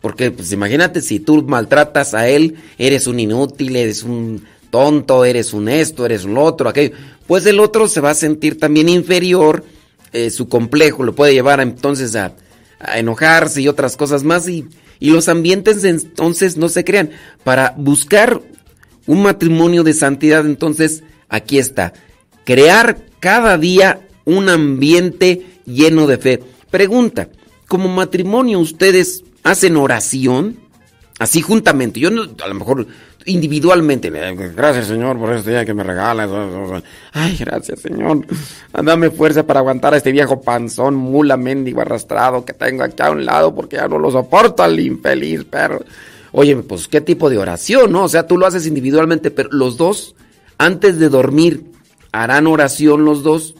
Porque 0.00 0.30
pues 0.30 0.52
imagínate 0.52 1.00
si 1.00 1.18
tú 1.20 1.42
maltratas 1.42 2.14
a 2.14 2.28
él, 2.28 2.56
eres 2.76 3.06
un 3.06 3.18
inútil, 3.18 3.76
eres 3.76 4.02
un 4.02 4.44
tonto, 4.70 5.24
eres 5.24 5.54
un 5.54 5.68
esto, 5.68 6.04
eres 6.04 6.24
un 6.24 6.36
otro, 6.36 6.68
aquello. 6.68 6.94
Pues 7.26 7.46
el 7.46 7.60
otro 7.60 7.88
se 7.88 8.00
va 8.00 8.10
a 8.10 8.14
sentir 8.14 8.58
también 8.58 8.88
inferior, 8.88 9.64
eh, 10.12 10.28
su 10.30 10.48
complejo 10.48 11.02
lo 11.02 11.14
puede 11.14 11.32
llevar 11.32 11.60
entonces 11.60 12.14
a, 12.16 12.34
a 12.78 12.98
enojarse 12.98 13.62
y 13.62 13.68
otras 13.68 13.96
cosas 13.96 14.24
más 14.24 14.46
y 14.48 14.66
y 15.00 15.10
los 15.10 15.28
ambientes 15.28 15.84
entonces 15.84 16.56
no 16.56 16.68
se 16.68 16.84
crean. 16.84 17.10
Para 17.42 17.74
buscar 17.76 18.40
un 19.06 19.22
matrimonio 19.22 19.82
de 19.82 19.94
santidad, 19.94 20.46
entonces 20.46 21.02
aquí 21.28 21.58
está. 21.58 21.92
Crear 22.44 22.98
cada 23.20 23.58
día 23.58 24.08
un 24.24 24.48
ambiente 24.48 25.42
lleno 25.64 26.06
de 26.06 26.18
fe. 26.18 26.42
Pregunta, 26.70 27.28
¿como 27.68 27.88
matrimonio 27.88 28.58
ustedes 28.58 29.24
hacen 29.42 29.76
oración? 29.76 30.56
Así 31.18 31.40
juntamente. 31.42 32.00
Yo 32.00 32.08
a 32.08 32.48
lo 32.48 32.54
mejor 32.54 32.86
individualmente. 33.26 34.10
Gracias, 34.10 34.88
Señor, 34.88 35.18
por 35.18 35.32
este 35.32 35.50
día 35.50 35.64
que 35.64 35.74
me 35.74 35.84
regalas. 35.84 36.30
Ay, 37.12 37.36
gracias, 37.38 37.80
Señor. 37.80 38.26
Dame 38.72 39.10
fuerza 39.10 39.46
para 39.46 39.60
aguantar 39.60 39.94
a 39.94 39.96
este 39.96 40.12
viejo 40.12 40.40
panzón, 40.40 40.94
mula, 40.94 41.36
mendigo, 41.36 41.80
arrastrado 41.80 42.44
que 42.44 42.52
tengo 42.52 42.82
aquí 42.82 43.02
a 43.02 43.10
un 43.10 43.24
lado 43.24 43.54
porque 43.54 43.76
ya 43.76 43.88
no 43.88 43.98
lo 43.98 44.10
soporto 44.10 44.62
al 44.62 44.78
infeliz 44.80 45.44
perro. 45.44 45.84
Oye, 46.32 46.56
pues, 46.56 46.88
¿qué 46.88 47.00
tipo 47.00 47.30
de 47.30 47.38
oración, 47.38 47.92
no? 47.92 48.04
O 48.04 48.08
sea, 48.08 48.26
tú 48.26 48.36
lo 48.36 48.46
haces 48.46 48.66
individualmente, 48.66 49.30
pero 49.30 49.50
los 49.52 49.76
dos, 49.76 50.16
antes 50.58 50.98
de 50.98 51.08
dormir, 51.08 51.62
harán 52.10 52.48
oración 52.48 53.04
los 53.04 53.22
dos. 53.22 53.54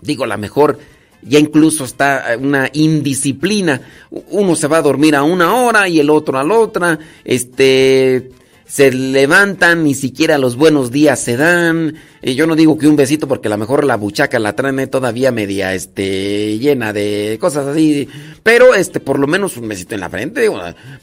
Digo, 0.00 0.24
la 0.24 0.36
mejor 0.36 0.78
ya 1.22 1.38
incluso 1.38 1.84
está 1.84 2.36
una 2.38 2.68
indisciplina. 2.72 3.80
Uno 4.10 4.56
se 4.56 4.68
va 4.68 4.78
a 4.78 4.82
dormir 4.82 5.14
a 5.14 5.22
una 5.22 5.54
hora 5.54 5.88
y 5.88 6.00
el 6.00 6.10
otro 6.10 6.38
a 6.38 6.44
la 6.44 6.54
otra. 6.54 6.98
Este, 7.24 8.30
se 8.70 8.92
levantan, 8.92 9.82
ni 9.82 9.94
siquiera 9.94 10.38
los 10.38 10.54
buenos 10.54 10.92
días 10.92 11.18
se 11.18 11.36
dan. 11.36 11.96
Y 12.22 12.36
yo 12.36 12.46
no 12.46 12.54
digo 12.54 12.78
que 12.78 12.86
un 12.86 12.94
besito 12.94 13.26
porque 13.26 13.48
a 13.48 13.50
lo 13.50 13.58
mejor 13.58 13.82
la 13.82 13.96
buchaca 13.96 14.38
la 14.38 14.54
traen 14.54 14.88
todavía 14.88 15.32
media 15.32 15.74
este 15.74 16.56
llena 16.58 16.92
de 16.92 17.36
cosas 17.40 17.66
así, 17.66 18.08
pero 18.44 18.74
este 18.74 19.00
por 19.00 19.18
lo 19.18 19.26
menos 19.26 19.56
un 19.56 19.66
besito 19.66 19.96
en 19.96 20.00
la 20.00 20.08
frente, 20.08 20.48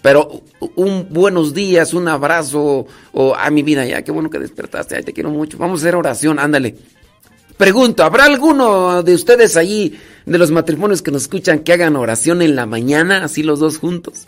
pero 0.01 0.43
un 0.75 1.07
buenos 1.09 1.53
días, 1.53 1.93
un 1.93 2.07
abrazo 2.07 2.87
o 3.11 3.35
a 3.35 3.49
mi 3.49 3.63
vida 3.63 3.85
ya, 3.85 4.01
qué 4.01 4.13
bueno 4.13 4.29
que 4.29 4.39
despertaste, 4.39 5.03
te 5.03 5.11
quiero 5.11 5.29
mucho. 5.29 5.57
Vamos 5.57 5.81
a 5.81 5.83
hacer 5.83 5.95
oración, 5.95 6.39
ándale. 6.39 6.75
Pregunto, 7.57 8.03
¿habrá 8.03 8.25
alguno 8.25 9.03
de 9.03 9.15
ustedes 9.15 9.57
allí 9.57 9.97
de 10.25 10.37
los 10.37 10.51
matrimonios 10.51 11.01
que 11.01 11.11
nos 11.11 11.23
escuchan 11.23 11.59
que 11.59 11.73
hagan 11.73 11.95
oración 11.95 12.41
en 12.41 12.55
la 12.55 12.65
mañana, 12.65 13.23
así 13.23 13.43
los 13.43 13.59
dos 13.59 13.77
juntos? 13.77 14.27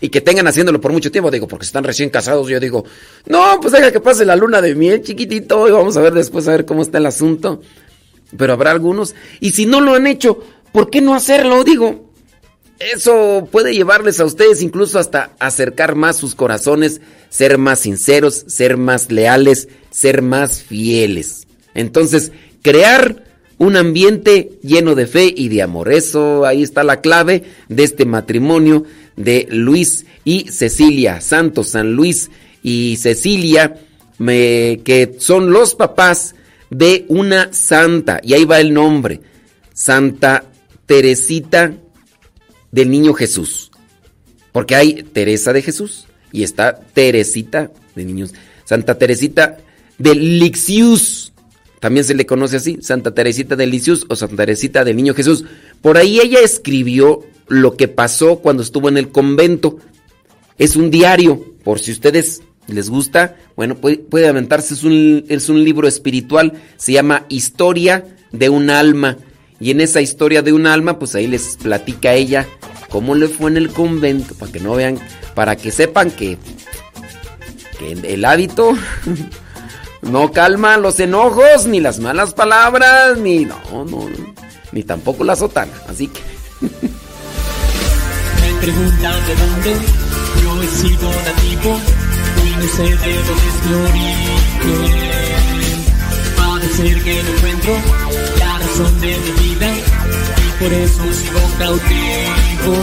y 0.00 0.10
que 0.10 0.20
tengan 0.20 0.46
haciéndolo 0.46 0.80
por 0.80 0.92
mucho 0.92 1.10
tiempo, 1.10 1.30
digo, 1.30 1.48
porque 1.48 1.66
están 1.66 1.84
recién 1.84 2.10
casados, 2.10 2.48
yo 2.48 2.60
digo, 2.60 2.84
no, 3.26 3.58
pues 3.60 3.72
deja 3.72 3.90
que 3.90 4.00
pase 4.00 4.24
la 4.24 4.36
luna 4.36 4.60
de 4.60 4.74
miel, 4.74 5.02
chiquitito, 5.02 5.68
y 5.68 5.72
vamos 5.72 5.96
a 5.96 6.00
ver 6.00 6.14
después 6.14 6.46
a 6.46 6.52
ver 6.52 6.64
cómo 6.64 6.82
está 6.82 6.98
el 6.98 7.06
asunto. 7.06 7.60
Pero 8.36 8.52
habrá 8.52 8.70
algunos, 8.70 9.14
y 9.40 9.50
si 9.50 9.66
no 9.66 9.80
lo 9.80 9.94
han 9.94 10.06
hecho, 10.06 10.38
¿por 10.72 10.90
qué 10.90 11.00
no 11.00 11.14
hacerlo? 11.14 11.64
Digo, 11.64 12.12
eso 12.78 13.48
puede 13.50 13.74
llevarles 13.74 14.20
a 14.20 14.24
ustedes 14.24 14.62
incluso 14.62 14.98
hasta 14.98 15.32
acercar 15.40 15.96
más 15.96 16.16
sus 16.16 16.34
corazones, 16.34 17.00
ser 17.28 17.58
más 17.58 17.80
sinceros, 17.80 18.44
ser 18.46 18.76
más 18.76 19.10
leales, 19.10 19.68
ser 19.90 20.22
más 20.22 20.62
fieles. 20.62 21.48
Entonces, 21.74 22.32
crear 22.62 23.24
un 23.58 23.76
ambiente 23.76 24.58
lleno 24.62 24.94
de 24.94 25.06
fe 25.06 25.32
y 25.36 25.48
de 25.48 25.62
amor. 25.62 25.92
Eso 25.92 26.46
ahí 26.46 26.62
está 26.62 26.84
la 26.84 27.00
clave 27.00 27.42
de 27.68 27.84
este 27.84 28.04
matrimonio 28.04 28.84
de 29.16 29.48
Luis 29.50 30.06
y 30.24 30.48
Cecilia 30.50 31.20
Santos, 31.20 31.70
San 31.70 31.92
Luis 31.92 32.30
y 32.62 32.96
Cecilia, 32.96 33.76
que 34.18 35.16
son 35.18 35.50
los 35.50 35.74
papás 35.74 36.34
de 36.70 37.04
una 37.08 37.52
santa, 37.52 38.20
y 38.22 38.34
ahí 38.34 38.44
va 38.44 38.60
el 38.60 38.74
nombre, 38.74 39.20
Santa 39.72 40.44
Teresita 40.86 41.72
del 42.70 42.90
Niño 42.90 43.14
Jesús. 43.14 43.70
Porque 44.52 44.74
hay 44.74 45.02
Teresa 45.02 45.52
de 45.52 45.62
Jesús 45.62 46.06
y 46.32 46.42
está 46.42 46.78
Teresita 46.78 47.70
de 47.94 48.04
Niños. 48.04 48.34
Santa 48.64 48.98
Teresita 48.98 49.58
de 49.98 50.14
Lixius. 50.14 51.32
También 51.80 52.04
se 52.04 52.14
le 52.14 52.26
conoce 52.26 52.56
así, 52.56 52.78
Santa 52.80 53.14
Teresita 53.14 53.56
de 53.56 53.66
Lisius 53.66 54.06
o 54.08 54.16
Santa 54.16 54.36
Teresita 54.36 54.84
del 54.84 54.96
Niño 54.96 55.14
Jesús. 55.14 55.44
Por 55.80 55.96
ahí 55.96 56.20
ella 56.20 56.40
escribió 56.40 57.24
lo 57.46 57.76
que 57.76 57.88
pasó 57.88 58.40
cuando 58.40 58.62
estuvo 58.62 58.88
en 58.88 58.98
el 58.98 59.10
convento. 59.10 59.78
Es 60.58 60.76
un 60.76 60.90
diario, 60.90 61.54
por 61.62 61.78
si 61.78 61.92
ustedes 61.92 62.42
les 62.66 62.90
gusta, 62.90 63.36
bueno, 63.56 63.76
puede, 63.76 63.98
puede 63.98 64.28
aventarse, 64.28 64.74
es 64.74 64.82
un, 64.82 65.24
es 65.28 65.48
un 65.48 65.64
libro 65.64 65.88
espiritual, 65.88 66.52
se 66.76 66.92
llama 66.92 67.24
Historia 67.28 68.04
de 68.32 68.48
un 68.48 68.70
alma. 68.70 69.16
Y 69.60 69.70
en 69.70 69.80
esa 69.80 70.00
historia 70.00 70.42
de 70.42 70.52
un 70.52 70.66
alma, 70.66 70.98
pues 70.98 71.14
ahí 71.14 71.26
les 71.26 71.56
platica 71.56 72.14
ella 72.14 72.46
cómo 72.88 73.14
le 73.14 73.28
fue 73.28 73.50
en 73.50 73.56
el 73.56 73.70
convento, 73.70 74.34
para 74.34 74.52
que 74.52 74.60
no 74.60 74.74
vean, 74.74 74.98
para 75.34 75.56
que 75.56 75.70
sepan 75.70 76.10
que, 76.10 76.38
que 77.78 77.92
el 77.92 78.24
hábito 78.24 78.76
no 80.02 80.32
calma 80.32 80.76
los 80.76 80.98
enojos, 81.00 81.66
ni 81.66 81.80
las 81.80 81.98
malas 81.98 82.34
palabras, 82.34 83.18
ni 83.18 83.44
no, 83.44 83.58
no, 83.84 84.06
ni 84.72 84.82
tampoco 84.82 85.24
la 85.24 85.36
sotana. 85.36 85.72
Así 85.88 86.08
que 86.08 86.20
Me 86.60 86.70
preguntan 88.60 89.26
de 89.26 89.34
dónde 89.36 89.76
yo 90.42 90.62
he 90.62 90.66
sido 90.66 91.10
nativo 91.10 91.80
y 92.44 92.50
no 92.50 92.68
sé 92.68 92.82
de 92.82 93.14
dónde 93.24 93.48
es 93.48 93.64
mi 93.66 93.74
origen. 93.74 94.98
Parece 96.36 96.82
que 97.02 97.22
no 97.22 97.30
encuentro 97.36 97.72
la 98.38 98.58
razón 98.58 99.00
de 99.00 99.16
mi 99.18 99.32
vida 99.48 99.68
y 99.76 100.62
por 100.62 100.72
eso 100.72 101.02
sigo 101.12 101.40
cautivo. 101.58 102.74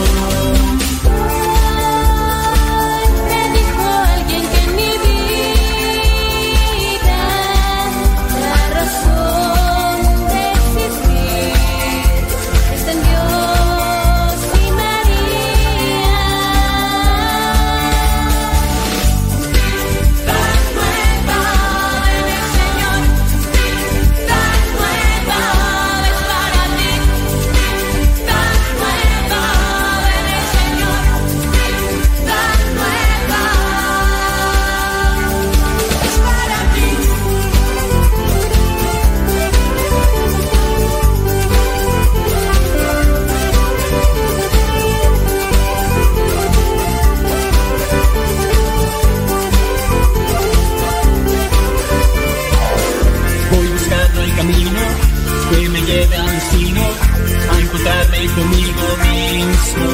Conmigo 58.36 58.86
mismo. 59.02 59.88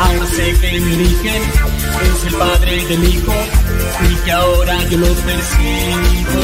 Ahora 0.00 0.26
sé 0.26 0.52
que 0.60 0.80
mi 0.80 0.92
origen 0.94 1.42
es 2.02 2.24
el 2.24 2.34
padre 2.34 2.84
del 2.86 3.04
hijo 3.04 3.32
y 4.10 4.14
que 4.24 4.32
ahora 4.32 4.82
yo 4.88 4.98
lo 4.98 5.14
persigo. 5.14 6.42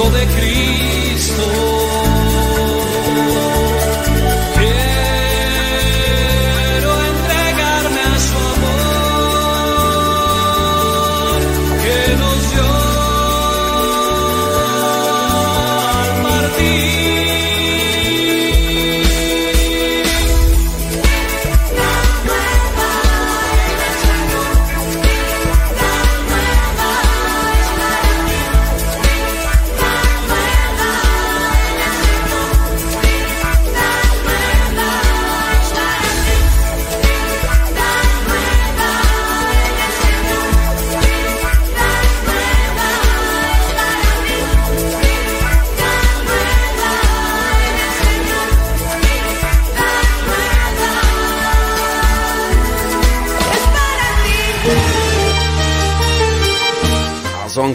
Testigo 0.00 0.10
de 0.16 0.29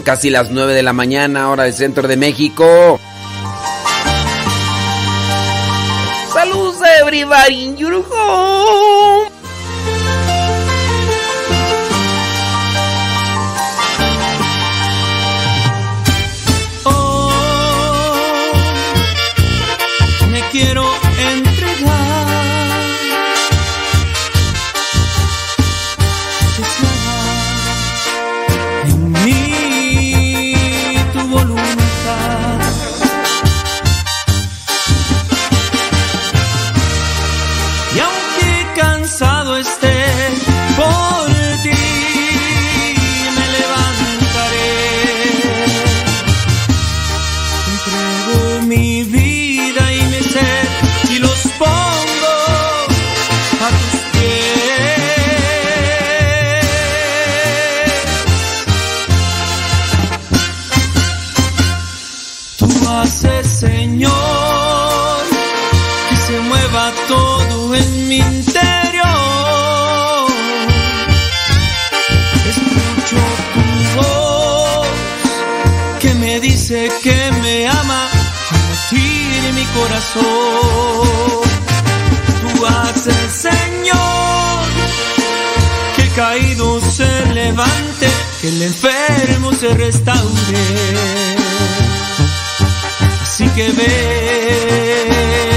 casi 0.06 0.30
las 0.30 0.52
9 0.52 0.72
de 0.72 0.84
la 0.84 0.92
mañana, 0.92 1.50
hora 1.50 1.64
del 1.64 1.74
centro 1.74 2.06
de 2.06 2.16
México. 2.16 3.00
Saludos 6.32 6.76
everybody 7.00 7.64
in 7.64 7.76
your. 7.76 8.04
Se 89.56 89.72
restaure. 89.72 90.58
Así 93.22 93.48
que 93.50 93.72
ve 93.72 95.55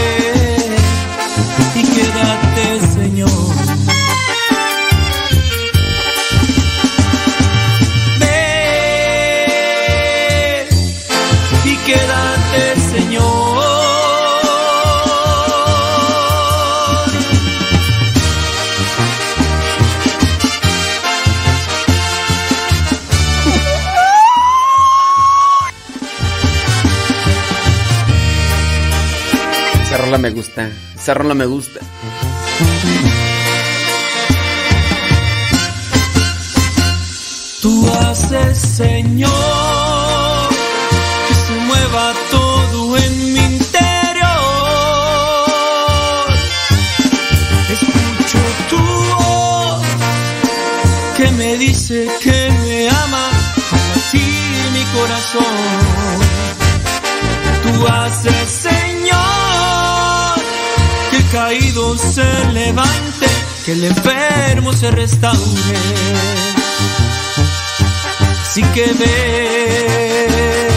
Esa 31.10 31.18
rola 31.18 31.34
me 31.34 31.48
gusta. 31.48 31.80
Tú 37.64 37.92
haces, 38.00 38.60
Señor, 38.60 39.32
que 41.28 41.34
se 41.34 41.54
mueva 41.66 42.14
todo 42.30 42.96
en 42.98 43.34
mi 43.34 43.40
interior. 43.40 44.30
Escucho 47.72 48.38
tu 48.70 48.78
voz 48.78 49.82
que 51.18 51.32
me 51.32 51.58
dice 51.58 52.08
que 52.22 52.52
me 52.62 52.88
ama 52.88 53.32
latir 53.96 54.72
mi 54.74 54.84
corazón. 54.94 55.89
Se 62.20 62.52
levante, 62.54 63.28
que 63.66 63.72
el 63.72 63.84
enfermo 63.86 64.74
se 64.74 64.92
restaure. 64.92 65.40
Así 68.42 68.62
que 68.74 68.86
ve 69.00 70.69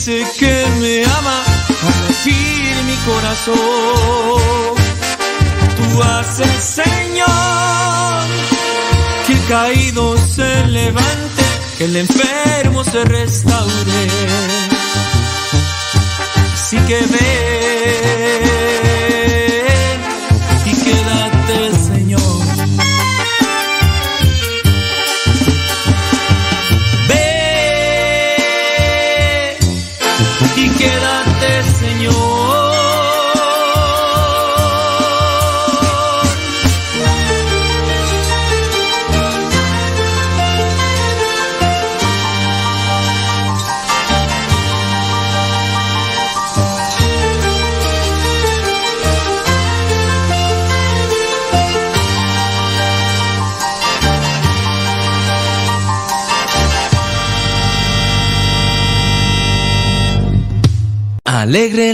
dice 0.00 0.24
que 0.38 0.66
me 0.80 1.04
ama 1.04 1.42
al 1.82 2.08
latir 2.08 2.74
mi 2.86 2.96
corazón. 3.04 3.58
Tú 5.76 6.02
haces, 6.02 6.62
Señor, 6.62 8.24
que 9.26 9.32
el 9.34 9.46
caído 9.46 10.16
se 10.16 10.66
levante, 10.68 11.42
que 11.76 11.84
el 11.84 11.96
enfermo 11.96 12.82
se 12.82 13.04
restaure. 13.04 14.08
Así 16.54 16.78
que 16.88 17.00
ve 17.12 18.99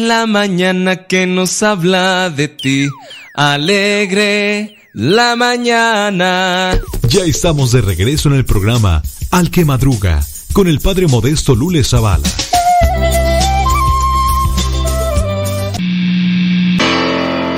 La 0.07 0.25
mañana 0.27 1.07
que 1.09 1.27
nos 1.27 1.65
habla 1.65 2.31
de 2.31 2.47
ti. 2.47 2.89
Alegre 3.35 4.77
la 4.93 5.35
mañana. 5.35 6.79
Ya 7.09 7.25
estamos 7.25 7.73
de 7.73 7.81
regreso 7.81 8.29
en 8.29 8.37
el 8.37 8.45
programa 8.45 9.03
Al 9.33 9.51
que 9.51 9.65
Madruga 9.65 10.21
con 10.53 10.69
el 10.69 10.79
padre 10.79 11.09
modesto 11.09 11.57
Lule 11.57 11.83
Zavala. 11.83 12.29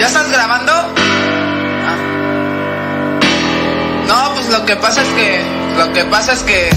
¿Ya 0.00 0.06
estás 0.06 0.32
grabando? 0.32 0.72
Ah. 1.84 1.98
No, 4.08 4.34
pues 4.34 4.48
lo 4.48 4.64
que 4.64 4.74
pasa 4.76 5.02
es 5.02 5.08
que. 5.08 5.42
Lo 5.76 5.92
que 5.92 6.04
pasa 6.06 6.32
es 6.32 6.42
que. 6.44 6.70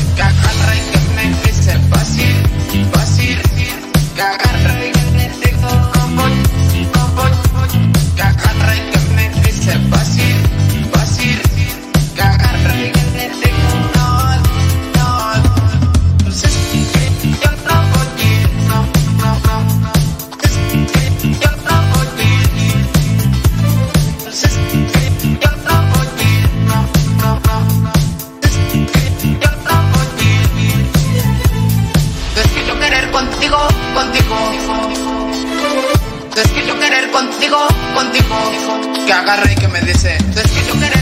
Que 39.11 39.17
agarre 39.17 39.51
y 39.51 39.55
que 39.55 39.67
me 39.67 39.81
dice. 39.81 40.15
Es 40.15 40.51
que 40.51 40.65
yo 40.65 40.79
querer 40.79 41.00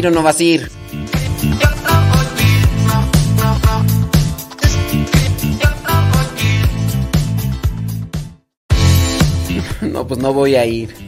ir 0.00 0.06
o 0.06 0.10
no 0.10 0.22
vas 0.22 0.40
a 0.40 0.42
ir? 0.42 0.70
No, 9.80 10.06
pues 10.06 10.20
no 10.20 10.32
voy 10.34 10.56
a 10.56 10.66
ir. 10.66 10.99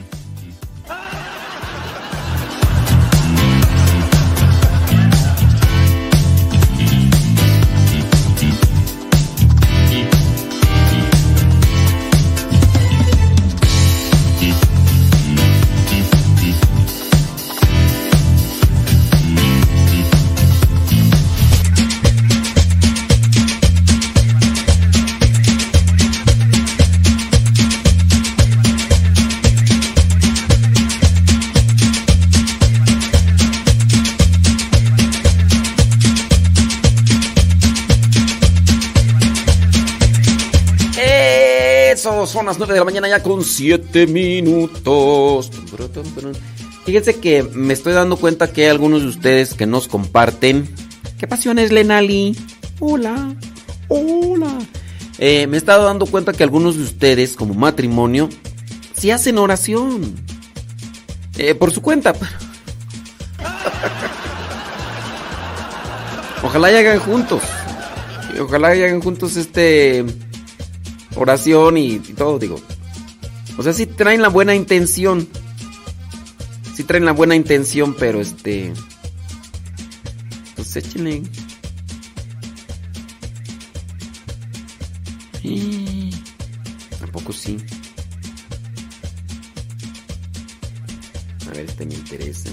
9 42.69 42.75
de 42.75 42.79
la 42.79 42.85
mañana 42.85 43.09
ya 43.09 43.23
con 43.25 43.43
7 43.45 44.07
minutos. 44.07 45.51
Fíjense 46.85 47.17
que 47.17 47.43
me 47.43 47.73
estoy 47.73 47.93
dando 47.93 48.17
cuenta 48.17 48.53
que 48.53 48.63
hay 48.63 48.69
algunos 48.69 49.03
de 49.03 49.09
ustedes 49.09 49.55
que 49.55 49.67
nos 49.67 49.89
comparten. 49.89 50.73
¿Qué 51.19 51.27
pasiones, 51.27 51.73
Lenali? 51.73 52.37
Hola, 52.79 53.35
hola. 53.89 54.59
Eh, 55.19 55.49
me 55.49 55.57
he 55.57 55.59
estado 55.59 55.85
dando 55.85 56.07
cuenta 56.07 56.33
que 56.33 56.45
algunos 56.45 56.77
de 56.77 56.85
ustedes, 56.85 57.35
como 57.35 57.55
matrimonio, 57.55 58.29
sí 58.97 59.11
hacen 59.11 59.39
oración. 59.39 60.15
Eh, 61.39 61.57
por 61.57 61.73
su 61.73 61.83
cuenta. 61.83 62.13
Ojalá 66.45 66.69
hagan 66.69 67.01
juntos. 67.01 67.43
Ojalá 68.41 68.69
hagan 68.69 69.01
juntos 69.01 69.37
este 69.37 70.05
oración 71.17 71.77
y, 71.77 71.99
todo, 71.99 72.39
digo. 72.39 72.61
O 73.57 73.63
sea, 73.63 73.73
sí 73.73 73.87
traen 73.87 74.23
la 74.23 74.29
buena 74.29 74.55
intención. 74.55 75.29
Sí 76.75 76.85
traen 76.85 77.05
la 77.05 77.13
buena 77.13 77.35
intención, 77.35 77.95
pero 77.99 78.21
este. 78.21 78.73
Pues 80.57 80.77
échenle. 80.77 81.23
Y... 85.43 86.11
Tampoco 87.01 87.33
sí. 87.33 87.59
A 91.47 91.51
ver, 91.51 91.67
este 91.67 91.85
me 91.85 91.95
interesa. 91.95 92.51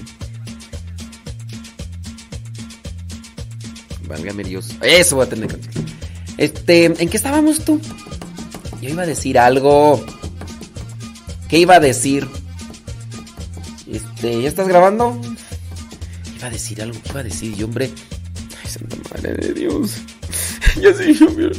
Válgame 4.07 4.43
Dios. 4.43 4.75
Eso 4.81 5.17
voy 5.17 5.27
a 5.27 5.29
tener. 5.29 5.59
Este, 6.37 6.85
¿en 6.85 7.09
qué 7.09 7.17
estábamos 7.17 7.63
tú? 7.63 7.79
Yo 8.81 8.89
iba 8.89 9.03
a 9.03 9.05
decir 9.05 9.37
algo. 9.39 10.03
¿Qué 11.49 11.57
iba 11.59 11.75
a 11.75 11.79
decir? 11.79 12.27
Este, 13.91 14.41
¿ya 14.41 14.47
estás 14.49 14.67
grabando? 14.67 15.19
Iba 16.37 16.47
a 16.47 16.51
decir 16.51 16.81
algo, 16.81 16.99
¿qué 17.01 17.09
iba 17.09 17.19
a 17.19 17.23
decir 17.23 17.55
yo, 17.55 17.65
hombre? 17.65 17.91
Ay, 18.63 18.69
santa 18.69 18.95
madre 19.11 19.33
de 19.35 19.53
Dios. 19.53 19.91
Ya 20.79 20.93
se, 20.93 21.07
me, 21.07 21.49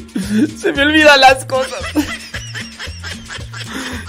se 0.56 0.72
me 0.72 0.82
olvidan 0.82 1.20
las 1.20 1.44
cosas. 1.44 1.80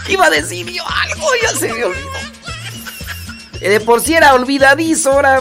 Iba 0.08 0.28
a 0.28 0.30
decir 0.30 0.68
yo 0.70 0.84
algo, 0.88 1.26
ya 1.42 1.50
se 1.58 1.74
me 1.74 1.84
olvidó. 1.84 2.10
Eh, 3.62 3.70
De 3.70 3.80
por 3.80 4.02
si 4.02 4.14
era 4.14 4.36
olvidadizo 4.36 5.12
ahora. 5.14 5.40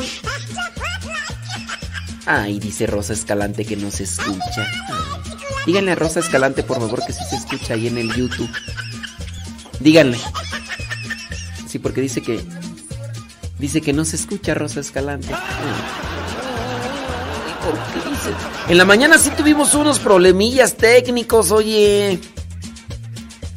Ay, 2.26 2.58
dice 2.58 2.86
Rosa 2.86 3.12
Escalante 3.12 3.64
que 3.64 3.76
no 3.76 3.90
se 3.90 4.04
escucha. 4.04 4.66
Díganle 5.66 5.92
a 5.92 5.94
Rosa 5.94 6.20
Escalante, 6.20 6.62
por 6.62 6.78
favor, 6.78 7.04
que 7.06 7.12
sí 7.12 7.20
se 7.28 7.36
escucha 7.36 7.74
ahí 7.74 7.86
en 7.86 7.98
el 7.98 8.12
YouTube. 8.14 8.50
Díganle. 9.80 10.18
Sí, 11.68 11.78
porque 11.78 12.00
dice 12.00 12.22
que. 12.22 12.40
Dice 13.58 13.80
que 13.82 13.92
no 13.92 14.04
se 14.04 14.16
escucha 14.16 14.54
Rosa 14.54 14.80
Escalante. 14.80 15.28
¿Por 17.64 17.74
qué 18.02 18.08
dice? 18.10 18.30
En 18.68 18.78
la 18.78 18.84
mañana 18.84 19.18
sí 19.18 19.30
tuvimos 19.36 19.74
unos 19.74 19.98
problemillas 19.98 20.76
técnicos, 20.76 21.50
oye. 21.50 22.12
En 22.12 22.20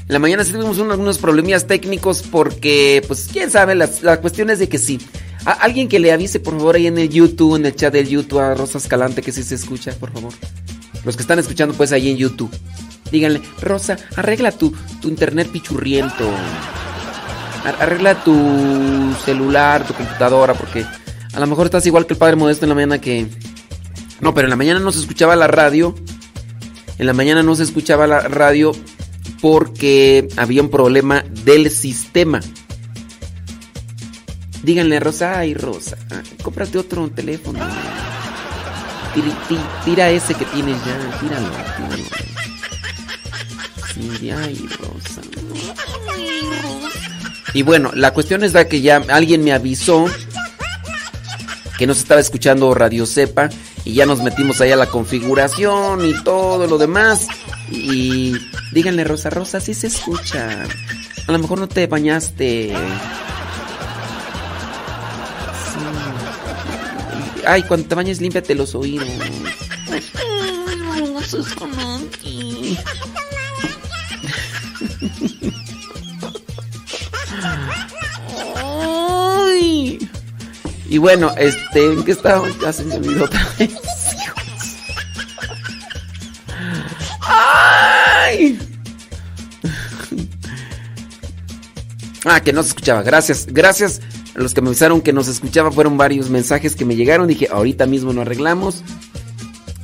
la 0.09 0.19
mañana 0.19 0.43
sí 0.43 0.51
tuvimos 0.51 0.77
unos, 0.79 0.97
unos 0.99 1.17
problemillas 1.17 1.65
técnicos 1.65 2.21
porque, 2.21 3.01
pues, 3.07 3.29
quién 3.31 3.49
sabe, 3.49 3.73
la, 3.75 3.89
la 4.01 4.19
cuestión 4.19 4.49
es 4.49 4.59
de 4.59 4.67
que 4.67 4.77
sí. 4.77 4.99
A- 5.45 5.51
alguien 5.53 5.87
que 5.87 5.99
le 5.99 6.11
avise, 6.11 6.39
por 6.41 6.55
favor, 6.57 6.75
ahí 6.75 6.87
en 6.87 6.97
el 6.97 7.09
YouTube, 7.09 7.55
en 7.55 7.65
el 7.65 7.75
chat 7.75 7.93
del 7.93 8.09
YouTube 8.09 8.39
a 8.39 8.53
Rosa 8.53 8.77
Escalante, 8.77 9.21
que 9.21 9.31
sí 9.31 9.41
se 9.43 9.55
escucha, 9.55 9.93
por 9.93 10.11
favor. 10.11 10.33
Los 11.05 11.15
que 11.15 11.21
están 11.21 11.39
escuchando, 11.39 11.73
pues, 11.75 11.91
ahí 11.91 12.09
en 12.09 12.17
YouTube. 12.17 12.49
Díganle, 13.11 13.41
Rosa, 13.61 13.97
arregla 14.15 14.51
tu, 14.51 14.73
tu 15.01 15.07
internet 15.09 15.49
pichurriento. 15.51 16.29
Ar- 17.65 17.77
Arregla 17.81 18.23
tu 18.23 19.13
celular, 19.25 19.85
tu 19.85 19.93
computadora, 19.93 20.53
porque 20.53 20.85
a 21.33 21.39
lo 21.39 21.47
mejor 21.47 21.65
estás 21.67 21.85
igual 21.85 22.05
que 22.05 22.13
el 22.13 22.17
padre 22.19 22.35
Modesto 22.35 22.65
en 22.65 22.69
la 22.69 22.75
mañana 22.75 22.99
que... 23.01 23.27
No, 24.21 24.33
pero 24.33 24.47
en 24.47 24.49
la 24.49 24.55
mañana 24.55 24.79
no 24.79 24.91
se 24.91 24.99
escuchaba 24.99 25.35
la 25.35 25.47
radio. 25.47 25.95
En 26.97 27.05
la 27.05 27.13
mañana 27.13 27.43
no 27.43 27.55
se 27.55 27.63
escuchaba 27.63 28.07
la 28.07 28.21
radio 28.21 28.71
porque 29.41 30.27
había 30.37 30.61
un 30.61 30.69
problema 30.69 31.23
del 31.43 31.69
sistema. 31.71 32.39
Díganle 34.63 34.99
Rosa, 35.01 35.39
ay 35.39 35.53
Rosa, 35.53 35.97
ah, 36.11 36.21
cómprate 36.41 36.77
otro 36.77 37.09
teléfono. 37.09 37.59
Tira, 39.13 39.27
ti- 39.47 39.59
tira 39.85 40.09
ese 40.09 40.33
que 40.33 40.45
tienes 40.45 40.77
ya, 40.85 41.19
tíralo, 41.19 41.49
tíralo. 41.77 42.03
Sí, 43.93 44.31
ay 44.31 44.67
Rosa. 44.79 45.21
Y 47.53 47.61
bueno, 47.61 47.91
la 47.93 48.11
cuestión 48.11 48.43
es 48.43 48.53
la 48.53 48.67
que 48.67 48.81
ya 48.81 49.03
alguien 49.09 49.43
me 49.43 49.53
avisó 49.53 50.05
que 51.77 51.85
no 51.85 51.93
se 51.93 51.99
estaba 52.01 52.19
escuchando 52.21 52.73
Radio 52.73 53.05
Cepa 53.05 53.49
y 53.85 53.93
ya 53.93 54.05
nos 54.07 54.23
metimos 54.23 54.59
ahí 54.61 54.71
a 54.71 54.75
la 54.75 54.87
configuración 54.87 56.05
y 56.05 56.13
todo 56.23 56.65
lo 56.65 56.77
demás. 56.79 57.27
Y 57.69 58.35
díganle, 58.71 59.03
Rosa, 59.03 59.29
Rosa, 59.29 59.59
sí 59.59 59.73
se 59.75 59.87
escucha. 59.87 60.63
A 61.27 61.31
lo 61.31 61.37
mejor 61.39 61.59
no 61.59 61.67
te 61.67 61.85
bañaste. 61.85 62.73
Ay, 67.45 67.63
cuando 67.63 67.87
te 67.87 67.95
bañes, 67.95 68.21
límpiate 68.21 68.55
los 68.55 68.75
oídos. 68.75 69.07
Ay. 78.55 79.99
Y 80.89 80.97
bueno, 80.97 81.31
este, 81.37 81.85
¿en 81.85 82.03
qué 82.03 82.11
estaba? 82.11 82.47
Ya 82.61 82.71
se 82.71 82.83
me 82.83 83.21
otra 83.21 83.47
vez. 83.57 83.71
¡Ay! 87.21 88.59
Ah, 92.25 92.39
que 92.41 92.53
no 92.53 92.63
se 92.63 92.69
escuchaba. 92.69 93.01
Gracias, 93.01 93.47
gracias 93.47 94.01
los 94.35 94.53
que 94.53 94.61
me 94.61 94.69
avisaron 94.69 95.01
que 95.01 95.13
nos 95.13 95.27
escuchaba. 95.27 95.71
Fueron 95.71 95.97
varios 95.97 96.29
mensajes 96.29 96.75
que 96.75 96.85
me 96.85 96.95
llegaron. 96.95 97.27
Dije, 97.27 97.47
ahorita 97.51 97.85
mismo 97.85 98.13
lo 98.13 98.21
arreglamos. 98.21 98.83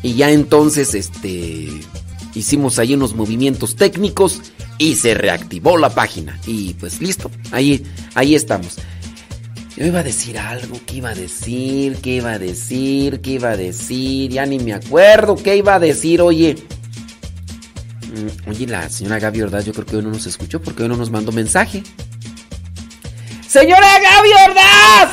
Y 0.02 0.14
ya 0.14 0.32
entonces, 0.32 0.96
este, 0.96 1.70
hicimos 2.34 2.80
ahí 2.80 2.94
unos 2.94 3.16
movimientos 3.16 3.76
técnicos 3.76 4.42
y 4.78 4.96
se 4.96 5.14
reactivó 5.14 5.78
la 5.78 5.90
página. 5.90 6.40
Y 6.48 6.74
pues 6.76 7.02
listo, 7.02 7.30
ahí, 7.52 7.84
ahí 8.16 8.36
estamos. 8.36 8.78
Yo 9.76 9.86
iba 9.86 10.00
a 10.00 10.04
decir 10.04 10.38
algo, 10.38 10.78
¿qué 10.86 10.98
iba 10.98 11.10
a 11.10 11.16
decir? 11.16 11.98
¿Qué 12.02 12.16
iba 12.16 12.32
a 12.32 12.40
decir? 12.40 13.22
¿Qué 13.22 13.32
iba 13.32 13.52
a 13.52 13.58
decir? 13.58 14.32
Ya 14.32 14.46
ni 14.46 14.60
me 14.60 14.74
acuerdo 14.74 15.36
qué 15.36 15.56
iba 15.56 15.76
a 15.76 15.80
decir, 15.80 16.22
oye. 16.22 16.58
Mm, 18.10 18.50
Oye, 18.50 18.68
la 18.68 18.90
señora 18.90 19.20
Gaby 19.20 19.44
Ordaz, 19.44 19.66
yo 19.66 19.74
creo 19.74 19.86
que 19.86 19.96
hoy 19.98 20.04
no 20.04 20.10
nos 20.10 20.26
escuchó 20.26 20.62
porque 20.62 20.84
hoy 20.84 20.90
no 20.90 20.98
nos 20.98 21.12
mandó 21.12 21.32
mensaje. 21.32 21.84
¡Señora 23.50 24.00
Gaby 24.00 24.30
Ordaz! 24.48 25.10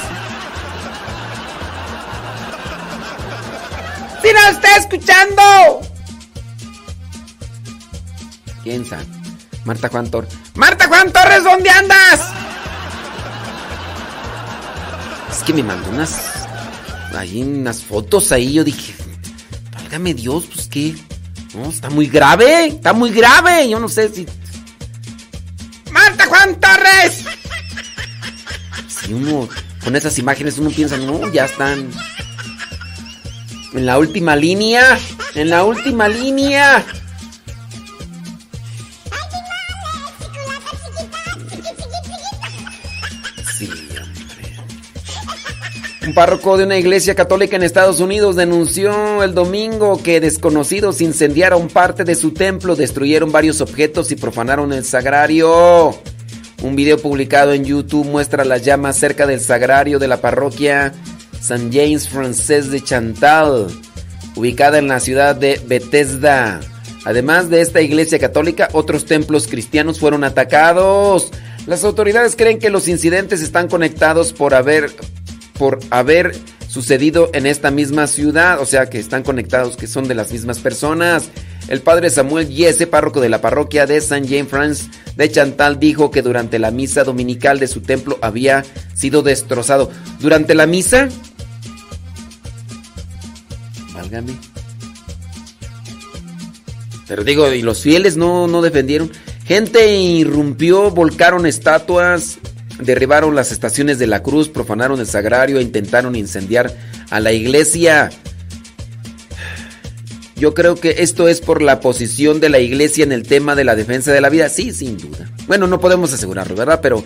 ¡Si 4.22 4.32
nos 4.32 4.50
está 4.50 4.76
escuchando! 4.76 5.80
¿Quién 8.62 8.84
sabe? 8.84 9.06
Marta 9.64 9.88
Juan 9.88 10.10
Torres. 10.10 10.30
¡Marta 10.54 10.86
Juan 10.86 11.10
Torres, 11.12 11.44
¿dónde 11.44 11.70
andas? 11.70 12.20
Es 15.32 15.42
que 15.42 15.54
me 15.54 15.62
mandó 15.62 15.88
unas 15.88 16.46
ahí 17.16 17.42
unas 17.42 17.82
fotos 17.82 18.32
ahí, 18.32 18.52
yo 18.52 18.64
dije, 18.64 18.94
válgame 19.72 20.12
Dios, 20.12 20.44
pues 20.52 20.68
qué. 20.68 20.94
No, 21.54 21.70
está 21.70 21.88
muy 21.88 22.06
grave, 22.06 22.66
está 22.66 22.92
muy 22.92 23.10
grave. 23.10 23.66
Yo 23.70 23.80
no 23.80 23.88
sé 23.88 24.10
si. 24.10 24.26
Si 29.06 29.12
uno 29.12 29.48
con 29.84 29.94
esas 29.94 30.18
imágenes 30.18 30.58
uno 30.58 30.70
piensa, 30.70 30.96
no, 30.96 31.32
ya 31.32 31.44
están. 31.44 31.88
En 33.72 33.86
la 33.86 33.98
última 33.98 34.34
línea. 34.34 34.98
En 35.36 35.50
la 35.50 35.64
última 35.64 36.08
línea. 36.08 36.84
Un 46.04 46.14
párroco 46.14 46.56
de 46.56 46.64
una 46.64 46.78
iglesia 46.78 47.14
católica 47.14 47.56
en 47.56 47.62
Estados 47.64 48.00
Unidos 48.00 48.36
denunció 48.36 49.22
el 49.22 49.34
domingo 49.34 50.00
que 50.02 50.20
desconocidos 50.20 51.00
incendiaron 51.00 51.68
parte 51.68 52.04
de 52.04 52.14
su 52.14 52.32
templo, 52.32 52.76
destruyeron 52.76 53.32
varios 53.32 53.60
objetos 53.60 54.10
y 54.12 54.16
profanaron 54.16 54.72
el 54.72 54.84
sagrario. 54.84 55.96
Un 56.62 56.74
video 56.74 56.98
publicado 56.98 57.52
en 57.52 57.64
YouTube 57.64 58.06
muestra 58.06 58.44
las 58.44 58.64
llamas 58.64 58.96
cerca 58.96 59.26
del 59.26 59.40
sagrario 59.40 59.98
de 59.98 60.08
la 60.08 60.20
parroquia 60.20 60.92
San 61.40 61.72
James 61.72 62.08
Francés 62.08 62.70
de 62.70 62.82
Chantal, 62.82 63.68
ubicada 64.34 64.78
en 64.78 64.88
la 64.88 65.00
ciudad 65.00 65.36
de 65.36 65.60
Bethesda. 65.66 66.60
Además 67.04 67.50
de 67.50 67.60
esta 67.60 67.82
iglesia 67.82 68.18
católica, 68.18 68.68
otros 68.72 69.04
templos 69.04 69.46
cristianos 69.46 70.00
fueron 70.00 70.24
atacados. 70.24 71.30
Las 71.66 71.84
autoridades 71.84 72.34
creen 72.36 72.58
que 72.58 72.70
los 72.70 72.88
incidentes 72.88 73.42
están 73.42 73.68
conectados 73.68 74.32
por 74.32 74.54
haber 74.54 74.90
por 75.58 75.78
haber 75.90 76.36
sucedido 76.68 77.30
en 77.32 77.46
esta 77.46 77.70
misma 77.70 78.06
ciudad, 78.06 78.60
o 78.60 78.66
sea 78.66 78.90
que 78.90 78.98
están 78.98 79.22
conectados, 79.22 79.76
que 79.76 79.86
son 79.86 80.08
de 80.08 80.14
las 80.14 80.32
mismas 80.32 80.58
personas. 80.58 81.30
El 81.68 81.80
padre 81.80 82.10
Samuel 82.10 82.48
Yese, 82.48 82.86
párroco 82.86 83.20
de 83.20 83.28
la 83.28 83.40
parroquia 83.40 83.86
de 83.86 84.00
Saint 84.00 84.28
James 84.28 84.48
France 84.48 84.88
de 85.16 85.30
Chantal, 85.30 85.80
dijo 85.80 86.10
que 86.10 86.22
durante 86.22 86.58
la 86.58 86.70
misa 86.70 87.02
dominical 87.02 87.58
de 87.58 87.66
su 87.66 87.80
templo 87.80 88.18
había 88.22 88.64
sido 88.94 89.22
destrozado. 89.22 89.90
¿Durante 90.20 90.54
la 90.54 90.66
misa? 90.66 91.08
Válgame. 93.94 94.36
Pero 97.08 97.24
digo, 97.24 97.52
¿y 97.52 97.62
los 97.62 97.82
fieles 97.82 98.16
no, 98.16 98.46
no 98.46 98.62
defendieron? 98.62 99.10
Gente 99.44 99.94
irrumpió, 99.96 100.90
volcaron 100.90 101.46
estatuas, 101.46 102.38
derribaron 102.80 103.34
las 103.34 103.52
estaciones 103.52 103.98
de 103.98 104.06
la 104.06 104.22
cruz, 104.22 104.48
profanaron 104.48 105.00
el 105.00 105.06
sagrario 105.06 105.58
e 105.58 105.62
intentaron 105.62 106.16
incendiar 106.16 106.74
a 107.10 107.20
la 107.20 107.32
iglesia. 107.32 108.10
Yo 110.36 110.52
creo 110.52 110.74
que 110.74 110.96
esto 110.98 111.28
es 111.28 111.40
por 111.40 111.62
la 111.62 111.80
posición 111.80 112.40
de 112.40 112.50
la 112.50 112.58
iglesia 112.58 113.04
en 113.04 113.12
el 113.12 113.22
tema 113.22 113.54
de 113.54 113.64
la 113.64 113.74
defensa 113.74 114.12
de 114.12 114.20
la 114.20 114.28
vida. 114.28 114.50
Sí, 114.50 114.70
sin 114.70 114.98
duda. 114.98 115.30
Bueno, 115.46 115.66
no 115.66 115.80
podemos 115.80 116.12
asegurarlo, 116.12 116.54
¿verdad? 116.54 116.80
Pero 116.82 117.02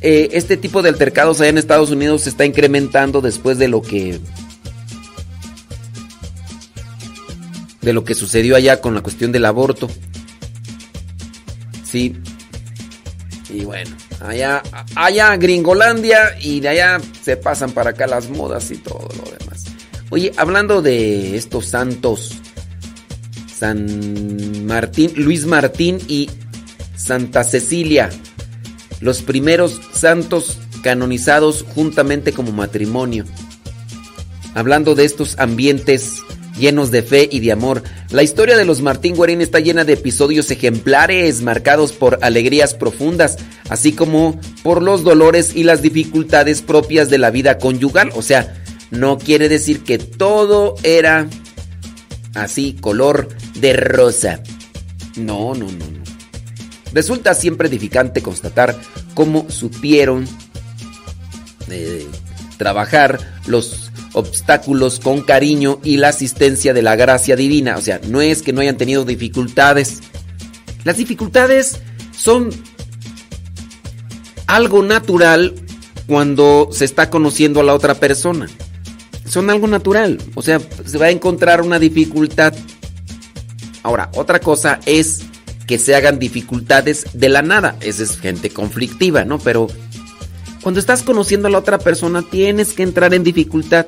eh, 0.00 0.30
este 0.32 0.56
tipo 0.56 0.82
de 0.82 0.88
altercados 0.88 1.40
allá 1.40 1.50
en 1.50 1.58
Estados 1.58 1.90
Unidos 1.90 2.22
se 2.22 2.30
está 2.30 2.44
incrementando 2.44 3.20
después 3.20 3.56
de 3.58 3.68
lo 3.68 3.82
que... 3.82 4.18
De 7.82 7.92
lo 7.92 8.04
que 8.04 8.14
sucedió 8.14 8.56
allá 8.56 8.80
con 8.80 8.94
la 8.94 9.00
cuestión 9.00 9.30
del 9.30 9.44
aborto. 9.44 9.88
Sí. 11.84 12.16
Y 13.48 13.64
bueno. 13.64 13.96
Allá, 14.20 14.62
allá 14.96 15.36
Gringolandia 15.36 16.36
y 16.40 16.60
de 16.60 16.68
allá 16.68 17.00
se 17.22 17.36
pasan 17.36 17.70
para 17.70 17.90
acá 17.90 18.06
las 18.06 18.28
modas 18.28 18.70
y 18.72 18.76
todo 18.76 19.08
lo 19.16 19.30
demás. 19.38 19.64
Oye, 20.10 20.32
hablando 20.36 20.82
de 20.82 21.36
estos 21.36 21.66
santos, 21.66 22.39
San 23.60 24.64
Martín, 24.64 25.12
Luis 25.16 25.44
Martín 25.44 25.98
y 26.08 26.30
Santa 26.96 27.44
Cecilia, 27.44 28.08
los 29.02 29.20
primeros 29.20 29.82
santos 29.92 30.56
canonizados 30.82 31.66
juntamente 31.74 32.32
como 32.32 32.52
matrimonio. 32.52 33.26
Hablando 34.54 34.94
de 34.94 35.04
estos 35.04 35.38
ambientes 35.38 36.22
llenos 36.58 36.90
de 36.90 37.02
fe 37.02 37.28
y 37.30 37.40
de 37.40 37.52
amor. 37.52 37.82
La 38.10 38.22
historia 38.22 38.56
de 38.56 38.64
los 38.64 38.80
Martín 38.80 39.14
Guarín 39.14 39.42
está 39.42 39.60
llena 39.60 39.84
de 39.84 39.92
episodios 39.92 40.50
ejemplares 40.50 41.42
marcados 41.42 41.92
por 41.92 42.18
alegrías 42.22 42.72
profundas, 42.72 43.36
así 43.68 43.92
como 43.92 44.40
por 44.62 44.82
los 44.82 45.04
dolores 45.04 45.54
y 45.54 45.64
las 45.64 45.82
dificultades 45.82 46.62
propias 46.62 47.10
de 47.10 47.18
la 47.18 47.30
vida 47.30 47.58
conyugal. 47.58 48.10
O 48.14 48.22
sea, 48.22 48.62
no 48.90 49.18
quiere 49.18 49.50
decir 49.50 49.84
que 49.84 49.98
todo 49.98 50.76
era 50.82 51.28
así, 52.34 52.76
color 52.80 53.28
de 53.60 53.72
rosa. 53.74 54.42
No, 55.16 55.54
no, 55.54 55.66
no, 55.66 55.86
no. 55.86 56.00
Resulta 56.92 57.34
siempre 57.34 57.68
edificante 57.68 58.22
constatar 58.22 58.76
cómo 59.14 59.48
supieron 59.50 60.26
eh, 61.68 62.06
trabajar 62.56 63.20
los 63.46 63.90
obstáculos 64.12 64.98
con 64.98 65.22
cariño 65.22 65.80
y 65.84 65.96
la 65.98 66.08
asistencia 66.08 66.74
de 66.74 66.82
la 66.82 66.96
gracia 66.96 67.36
divina. 67.36 67.76
O 67.76 67.80
sea, 67.80 68.00
no 68.08 68.20
es 68.20 68.42
que 68.42 68.52
no 68.52 68.60
hayan 68.60 68.76
tenido 68.76 69.04
dificultades. 69.04 70.00
Las 70.84 70.96
dificultades 70.96 71.80
son 72.12 72.50
algo 74.46 74.82
natural 74.82 75.54
cuando 76.06 76.70
se 76.72 76.84
está 76.84 77.08
conociendo 77.08 77.60
a 77.60 77.64
la 77.64 77.74
otra 77.74 77.94
persona. 77.94 78.48
Son 79.26 79.48
algo 79.48 79.68
natural. 79.68 80.18
O 80.34 80.42
sea, 80.42 80.60
se 80.84 80.98
va 80.98 81.06
a 81.06 81.10
encontrar 81.10 81.62
una 81.62 81.78
dificultad. 81.78 82.52
Ahora, 83.82 84.10
otra 84.14 84.40
cosa 84.40 84.80
es 84.86 85.22
que 85.66 85.78
se 85.78 85.94
hagan 85.94 86.18
dificultades 86.18 87.06
de 87.12 87.28
la 87.28 87.42
nada. 87.42 87.76
Esa 87.80 88.02
es 88.02 88.18
gente 88.18 88.50
conflictiva, 88.50 89.24
¿no? 89.24 89.38
Pero 89.38 89.68
cuando 90.62 90.80
estás 90.80 91.02
conociendo 91.02 91.48
a 91.48 91.50
la 91.50 91.58
otra 91.58 91.78
persona 91.78 92.22
tienes 92.22 92.72
que 92.72 92.82
entrar 92.82 93.14
en 93.14 93.24
dificultad 93.24 93.86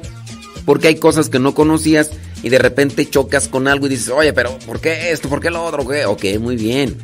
porque 0.65 0.89
hay 0.89 0.97
cosas 0.97 1.29
que 1.29 1.39
no 1.39 1.55
conocías 1.55 2.11
y 2.43 2.49
de 2.49 2.59
repente 2.59 3.09
chocas 3.09 3.49
con 3.49 3.69
algo 3.69 3.87
y 3.87 3.91
dices, 3.91 4.11
oye, 4.11 4.33
pero 4.33 4.59
¿por 4.61 4.81
qué 4.81 5.11
esto? 5.11 5.29
¿Por 5.29 5.41
qué 5.41 5.51
lo 5.51 5.65
otro? 5.65 5.87
¿Qué? 5.87 6.07
Ok, 6.07 6.25
muy 6.41 6.57
bien. 6.57 6.97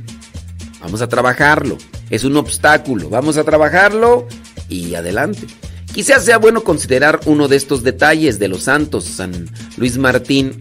Vamos 0.81 1.03
a 1.03 1.09
trabajarlo. 1.09 1.77
Es 2.11 2.25
un 2.25 2.37
obstáculo. 2.37 3.09
Vamos 3.11 3.37
a 3.37 3.45
trabajarlo 3.45 4.27
y 4.69 4.95
adelante. 4.95 5.47
Quizás 5.93 6.25
sea 6.25 6.39
bueno 6.39 6.63
considerar 6.63 7.21
uno 7.27 7.49
de 7.49 7.57
estos 7.57 7.83
detalles 7.83 8.39
de 8.39 8.49
los 8.49 8.65
santos, 8.65 9.05
San 9.05 9.51
Luis 9.77 9.99
Martín 9.99 10.59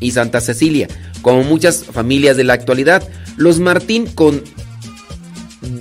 y 0.00 0.10
Santa 0.10 0.40
Cecilia. 0.40 0.88
Como 1.22 1.44
muchas 1.44 1.84
familias 1.84 2.36
de 2.36 2.44
la 2.44 2.54
actualidad, 2.54 3.06
los 3.36 3.60
Martín 3.60 4.06
con 4.06 4.42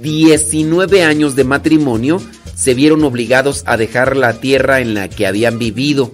19 0.02 1.04
años 1.04 1.36
de 1.36 1.44
matrimonio 1.44 2.22
se 2.56 2.74
vieron 2.74 3.04
obligados 3.04 3.64
a 3.66 3.78
dejar 3.78 4.18
la 4.18 4.40
tierra 4.40 4.82
en 4.82 4.94
la 4.94 5.10
que 5.10 5.26
habían 5.26 5.58
vivido. 5.58 6.14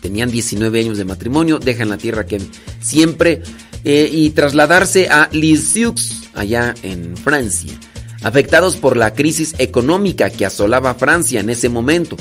Tenían 0.00 0.30
19 0.30 0.80
años 0.80 0.98
de 0.98 1.04
matrimonio, 1.04 1.58
dejan 1.58 1.90
la 1.90 1.98
tierra 1.98 2.26
que 2.26 2.40
siempre 2.80 3.42
eh, 3.84 4.08
y 4.10 4.30
trasladarse 4.30 5.08
a 5.08 5.28
Lisieux, 5.32 6.30
allá 6.34 6.74
en 6.82 7.16
Francia, 7.16 7.72
afectados 8.22 8.76
por 8.76 8.96
la 8.96 9.12
crisis 9.12 9.54
económica 9.58 10.30
que 10.30 10.46
asolaba 10.46 10.94
Francia 10.94 11.40
en 11.40 11.50
ese 11.50 11.68
momento. 11.68 12.16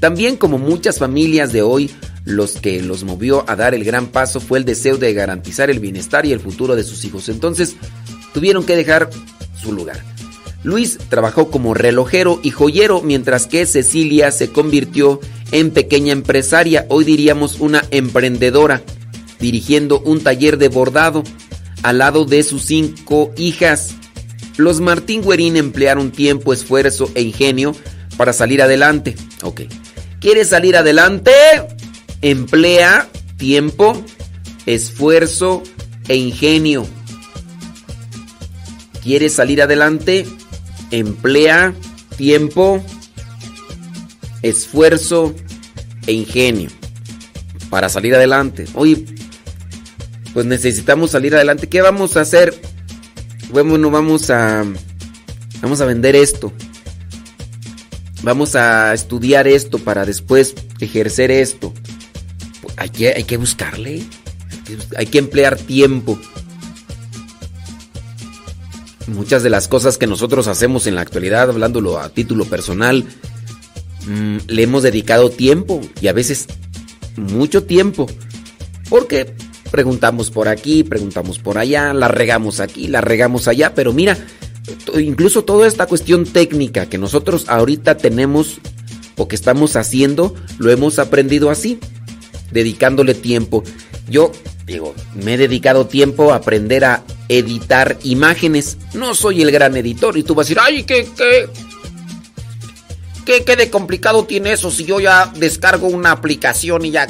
También 0.00 0.36
como 0.36 0.58
muchas 0.58 0.98
familias 0.98 1.52
de 1.52 1.62
hoy, 1.62 1.90
los 2.24 2.52
que 2.52 2.82
los 2.82 3.04
movió 3.04 3.44
a 3.48 3.56
dar 3.56 3.74
el 3.74 3.84
gran 3.84 4.08
paso 4.08 4.40
fue 4.40 4.58
el 4.58 4.64
deseo 4.64 4.96
de 4.96 5.12
garantizar 5.12 5.70
el 5.70 5.80
bienestar 5.80 6.26
y 6.26 6.32
el 6.32 6.40
futuro 6.40 6.76
de 6.76 6.84
sus 6.84 7.04
hijos. 7.04 7.28
Entonces, 7.28 7.76
tuvieron 8.32 8.64
que 8.64 8.76
dejar 8.76 9.10
su 9.60 9.72
lugar. 9.72 10.02
Luis 10.62 10.98
trabajó 11.10 11.50
como 11.50 11.74
relojero 11.74 12.40
y 12.42 12.50
joyero, 12.50 13.02
mientras 13.02 13.46
que 13.46 13.66
Cecilia 13.66 14.30
se 14.30 14.50
convirtió 14.50 15.20
en 15.52 15.70
pequeña 15.70 16.12
empresaria, 16.12 16.86
hoy 16.88 17.04
diríamos 17.04 17.60
una 17.60 17.84
emprendedora, 17.90 18.82
dirigiendo 19.38 20.00
un 20.00 20.20
taller 20.20 20.56
de 20.56 20.68
bordado 20.68 21.22
al 21.82 21.98
lado 21.98 22.24
de 22.24 22.42
sus 22.42 22.62
cinco 22.64 23.30
hijas. 23.36 23.94
Los 24.56 24.80
Martín 24.80 25.22
Guerín 25.22 25.56
emplearon 25.56 26.10
tiempo, 26.10 26.54
esfuerzo 26.54 27.10
e 27.14 27.20
ingenio 27.20 27.76
para 28.16 28.32
salir 28.32 28.62
adelante. 28.62 29.14
Ok. 29.42 29.62
¿Quieres 30.20 30.48
salir 30.48 30.76
adelante? 30.76 31.32
Emplea 32.22 33.08
tiempo, 33.36 34.02
esfuerzo 34.66 35.62
e 36.08 36.16
ingenio. 36.16 36.86
¿Quieres 39.02 39.34
salir 39.34 39.60
adelante? 39.60 40.26
emplea 40.90 41.74
tiempo, 42.16 42.84
esfuerzo 44.42 45.34
e 46.06 46.12
ingenio 46.12 46.70
para 47.70 47.88
salir 47.88 48.14
adelante. 48.14 48.66
Oye, 48.74 49.04
pues 50.32 50.46
necesitamos 50.46 51.10
salir 51.10 51.34
adelante. 51.34 51.68
¿Qué 51.68 51.82
vamos 51.82 52.16
a 52.16 52.20
hacer? 52.20 52.54
Bueno, 53.50 53.90
vamos 53.90 54.30
a 54.30 54.64
vamos 55.60 55.80
a 55.80 55.84
vender 55.86 56.14
esto. 56.16 56.52
Vamos 58.24 58.56
a 58.56 58.94
estudiar 58.94 59.46
esto 59.46 59.78
para 59.78 60.04
después 60.04 60.54
ejercer 60.80 61.30
esto. 61.30 61.72
Hay 62.76 62.88
que, 62.88 63.08
hay 63.08 63.24
que 63.24 63.36
buscarle, 63.36 64.02
hay 64.96 65.06
que 65.06 65.18
emplear 65.18 65.56
tiempo. 65.56 66.18
Muchas 69.06 69.42
de 69.42 69.50
las 69.50 69.68
cosas 69.68 69.98
que 69.98 70.06
nosotros 70.06 70.48
hacemos 70.48 70.86
en 70.86 70.94
la 70.94 71.02
actualidad, 71.02 71.50
hablándolo 71.50 72.00
a 72.00 72.08
título 72.08 72.46
personal, 72.46 73.04
mm, 74.06 74.38
le 74.48 74.62
hemos 74.62 74.82
dedicado 74.82 75.30
tiempo 75.30 75.80
y 76.00 76.08
a 76.08 76.14
veces 76.14 76.46
mucho 77.16 77.64
tiempo. 77.64 78.06
Porque 78.88 79.34
preguntamos 79.70 80.30
por 80.30 80.48
aquí, 80.48 80.82
preguntamos 80.82 81.38
por 81.38 81.58
allá, 81.58 81.92
la 81.92 82.08
regamos 82.08 82.60
aquí, 82.60 82.88
la 82.88 83.02
regamos 83.02 83.46
allá, 83.46 83.74
pero 83.74 83.92
mira, 83.92 84.16
incluso 84.98 85.44
toda 85.44 85.66
esta 85.66 85.86
cuestión 85.86 86.24
técnica 86.24 86.86
que 86.86 86.98
nosotros 86.98 87.46
ahorita 87.48 87.96
tenemos 87.96 88.58
o 89.16 89.28
que 89.28 89.36
estamos 89.36 89.76
haciendo, 89.76 90.34
lo 90.58 90.70
hemos 90.70 90.98
aprendido 90.98 91.50
así, 91.50 91.78
dedicándole 92.50 93.14
tiempo. 93.14 93.62
Yo 94.08 94.32
digo, 94.66 94.94
me 95.14 95.34
he 95.34 95.38
dedicado 95.38 95.86
tiempo 95.86 96.32
a 96.32 96.36
aprender 96.36 96.84
a 96.84 97.04
editar 97.28 97.98
imágenes. 98.02 98.78
No 98.94 99.14
soy 99.14 99.42
el 99.42 99.50
gran 99.50 99.76
editor 99.76 100.16
y 100.16 100.22
tú 100.22 100.34
vas 100.34 100.46
a 100.46 100.48
decir, 100.48 100.58
ay, 100.60 100.84
¿qué, 100.84 101.08
qué, 101.16 101.48
qué, 103.24 103.44
qué 103.44 103.56
de 103.56 103.70
complicado 103.70 104.24
tiene 104.24 104.52
eso 104.52 104.70
si 104.70 104.84
yo 104.84 105.00
ya 105.00 105.32
descargo 105.36 105.86
una 105.86 106.10
aplicación 106.10 106.84
y 106.84 106.90
ya 106.90 107.06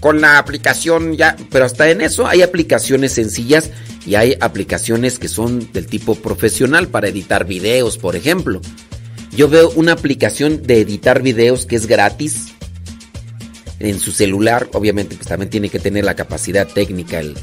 con 0.00 0.20
la 0.20 0.38
aplicación 0.38 1.16
ya, 1.16 1.36
pero 1.50 1.64
hasta 1.64 1.90
en 1.90 2.00
eso 2.00 2.26
hay 2.26 2.42
aplicaciones 2.42 3.12
sencillas 3.12 3.70
y 4.06 4.14
hay 4.14 4.36
aplicaciones 4.40 5.18
que 5.18 5.28
son 5.28 5.72
del 5.72 5.86
tipo 5.86 6.14
profesional 6.14 6.88
para 6.88 7.08
editar 7.08 7.44
videos, 7.44 7.98
por 7.98 8.14
ejemplo. 8.14 8.60
Yo 9.32 9.48
veo 9.48 9.70
una 9.70 9.92
aplicación 9.92 10.62
de 10.62 10.80
editar 10.80 11.22
videos 11.22 11.66
que 11.66 11.76
es 11.76 11.86
gratis 11.86 12.54
en 13.80 13.98
su 13.98 14.12
celular, 14.12 14.70
obviamente 14.72 15.16
pues 15.16 15.26
también 15.26 15.50
tiene 15.50 15.68
que 15.68 15.80
tener 15.80 16.04
la 16.04 16.14
capacidad 16.14 16.66
técnica 16.66 17.20
el, 17.20 17.34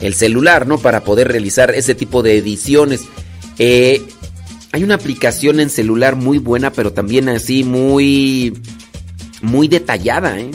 el 0.00 0.12
celular, 0.12 0.66
¿no? 0.66 0.78
Para 0.78 1.04
poder 1.04 1.28
realizar 1.28 1.70
ese 1.70 1.94
tipo 1.94 2.22
de 2.22 2.36
ediciones. 2.36 3.02
Eh, 3.58 4.02
hay 4.72 4.82
una 4.82 4.96
aplicación 4.96 5.60
en 5.60 5.70
celular 5.70 6.16
muy 6.16 6.38
buena, 6.38 6.72
pero 6.72 6.92
también 6.92 7.28
así 7.28 7.62
muy, 7.62 8.60
muy 9.40 9.68
detallada, 9.68 10.38
¿eh? 10.38 10.50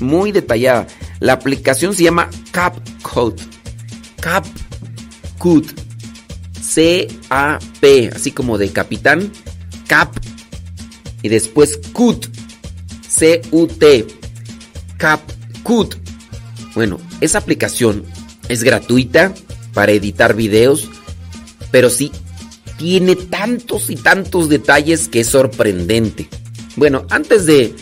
Muy 0.00 0.32
detallada. 0.32 0.86
La 1.18 1.32
aplicación 1.32 1.94
se 1.94 2.04
llama 2.04 2.30
CapCut. 2.52 3.40
CapCut. 4.20 4.67
C-A-P, 6.60 8.10
así 8.14 8.32
como 8.32 8.58
de 8.58 8.70
capitán. 8.70 9.32
Cap. 9.86 10.12
Y 11.22 11.28
después 11.28 11.78
CUT. 11.92 12.26
C-U-T. 13.08 14.06
CapCut. 14.96 15.94
Bueno, 16.74 16.98
esa 17.20 17.38
aplicación 17.38 18.04
es 18.48 18.62
gratuita 18.62 19.34
para 19.74 19.92
editar 19.92 20.34
videos, 20.34 20.88
pero 21.70 21.90
sí 21.90 22.12
tiene 22.76 23.16
tantos 23.16 23.90
y 23.90 23.96
tantos 23.96 24.48
detalles 24.48 25.08
que 25.08 25.20
es 25.20 25.28
sorprendente. 25.28 26.28
Bueno, 26.76 27.06
antes 27.10 27.46
de 27.46 27.74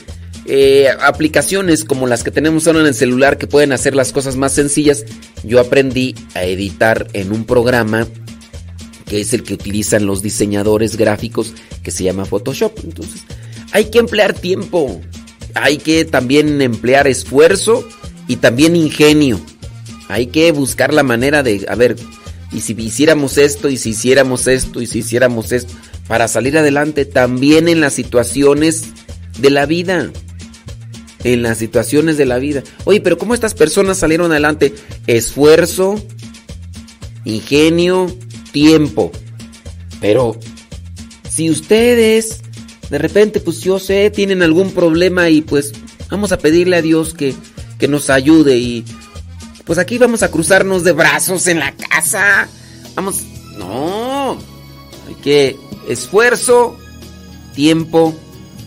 eh, 0.49 0.89
aplicaciones 1.01 1.85
como 1.85 2.07
las 2.07 2.23
que 2.23 2.31
tenemos 2.31 2.67
ahora 2.67 2.81
en 2.81 2.87
el 2.87 2.95
celular 2.95 3.39
que 3.39 3.47
pueden 3.47 3.73
hacer 3.73 3.95
las 3.95 4.13
cosas 4.13 4.37
más 4.37 4.53
sencillas, 4.53 5.05
yo 5.45 5.61
aprendí 5.61 6.15
a 6.35 6.45
editar 6.45 7.09
en 7.13 7.33
un 7.33 7.45
programa 7.45 8.07
que 9.07 9.21
es 9.21 9.33
el 9.33 9.43
que 9.43 9.55
utilizan 9.55 10.07
los 10.07 10.23
diseñadores 10.23 10.97
gráficos 10.97 11.53
que 11.83 11.91
se 11.91 12.05
llama 12.05 12.25
Photoshop. 12.25 12.73
Entonces, 12.85 13.23
hay 13.73 13.87
que 13.87 13.99
emplear 13.99 14.35
tiempo, 14.35 15.01
hay 15.55 15.79
que 15.79 16.05
también 16.05 16.61
emplear 16.61 17.07
esfuerzo 17.07 17.87
y 18.29 18.37
también 18.37 18.77
ingenio. 18.77 19.41
Hay 20.09 20.29
que 20.29 20.53
buscar 20.53 20.93
la 20.93 21.03
manera 21.03 21.43
de, 21.43 21.67
a 21.69 21.75
ver, 21.75 21.97
y 22.53 22.61
si 22.61 22.75
hiciéramos 22.75 23.39
esto, 23.39 23.69
y 23.69 23.77
si 23.77 23.91
hiciéramos 23.91 24.47
esto, 24.47 24.81
y 24.81 24.87
si 24.87 25.01
hiciéramos 25.01 25.53
esto, 25.53 25.73
para 26.09 26.29
salir 26.29 26.57
adelante 26.59 27.05
también 27.05 27.69
en 27.69 27.81
las 27.81 27.95
situaciones 27.95 28.85
de 29.39 29.51
la 29.51 29.67
vida 29.67 30.11
en 31.27 31.43
las 31.43 31.59
situaciones 31.59 32.17
de 32.17 32.25
la 32.25 32.39
vida. 32.39 32.63
Oye, 32.85 33.01
pero 33.01 33.19
¿cómo 33.19 33.35
estas 33.35 33.53
personas 33.53 33.99
salieron 33.99 34.31
adelante? 34.31 34.75
Esfuerzo, 35.09 35.97
ingenio, 37.25 38.07
tiempo. 38.53 39.11
Pero 40.01 40.39
si 41.29 41.51
ustedes 41.51 42.43
de 42.91 42.99
repente, 42.99 43.41
pues 43.41 43.61
yo 43.61 43.81
sé, 43.81 44.09
tienen 44.11 44.43
algún 44.43 44.71
problema 44.71 45.29
y 45.29 45.43
pues 45.43 45.73
vamos 46.09 46.31
a 46.31 46.39
pedirle 46.39 46.77
a 46.77 46.83
Dios 46.83 47.13
que, 47.13 47.35
que 47.81 47.89
nos 47.89 48.09
ayude 48.09 48.57
y 48.59 48.85
pues 49.65 49.81
aquí 49.81 49.99
vamos 49.99 50.23
a 50.23 50.31
cruzarnos 50.31 50.85
de 50.85 50.93
brazos 50.93 51.49
en 51.49 51.59
la 51.59 51.73
casa. 51.73 52.47
Vamos, 52.95 53.25
no, 53.59 54.39
hay 55.09 55.15
que 55.25 55.57
esfuerzo, 55.89 56.79
tiempo 57.57 58.15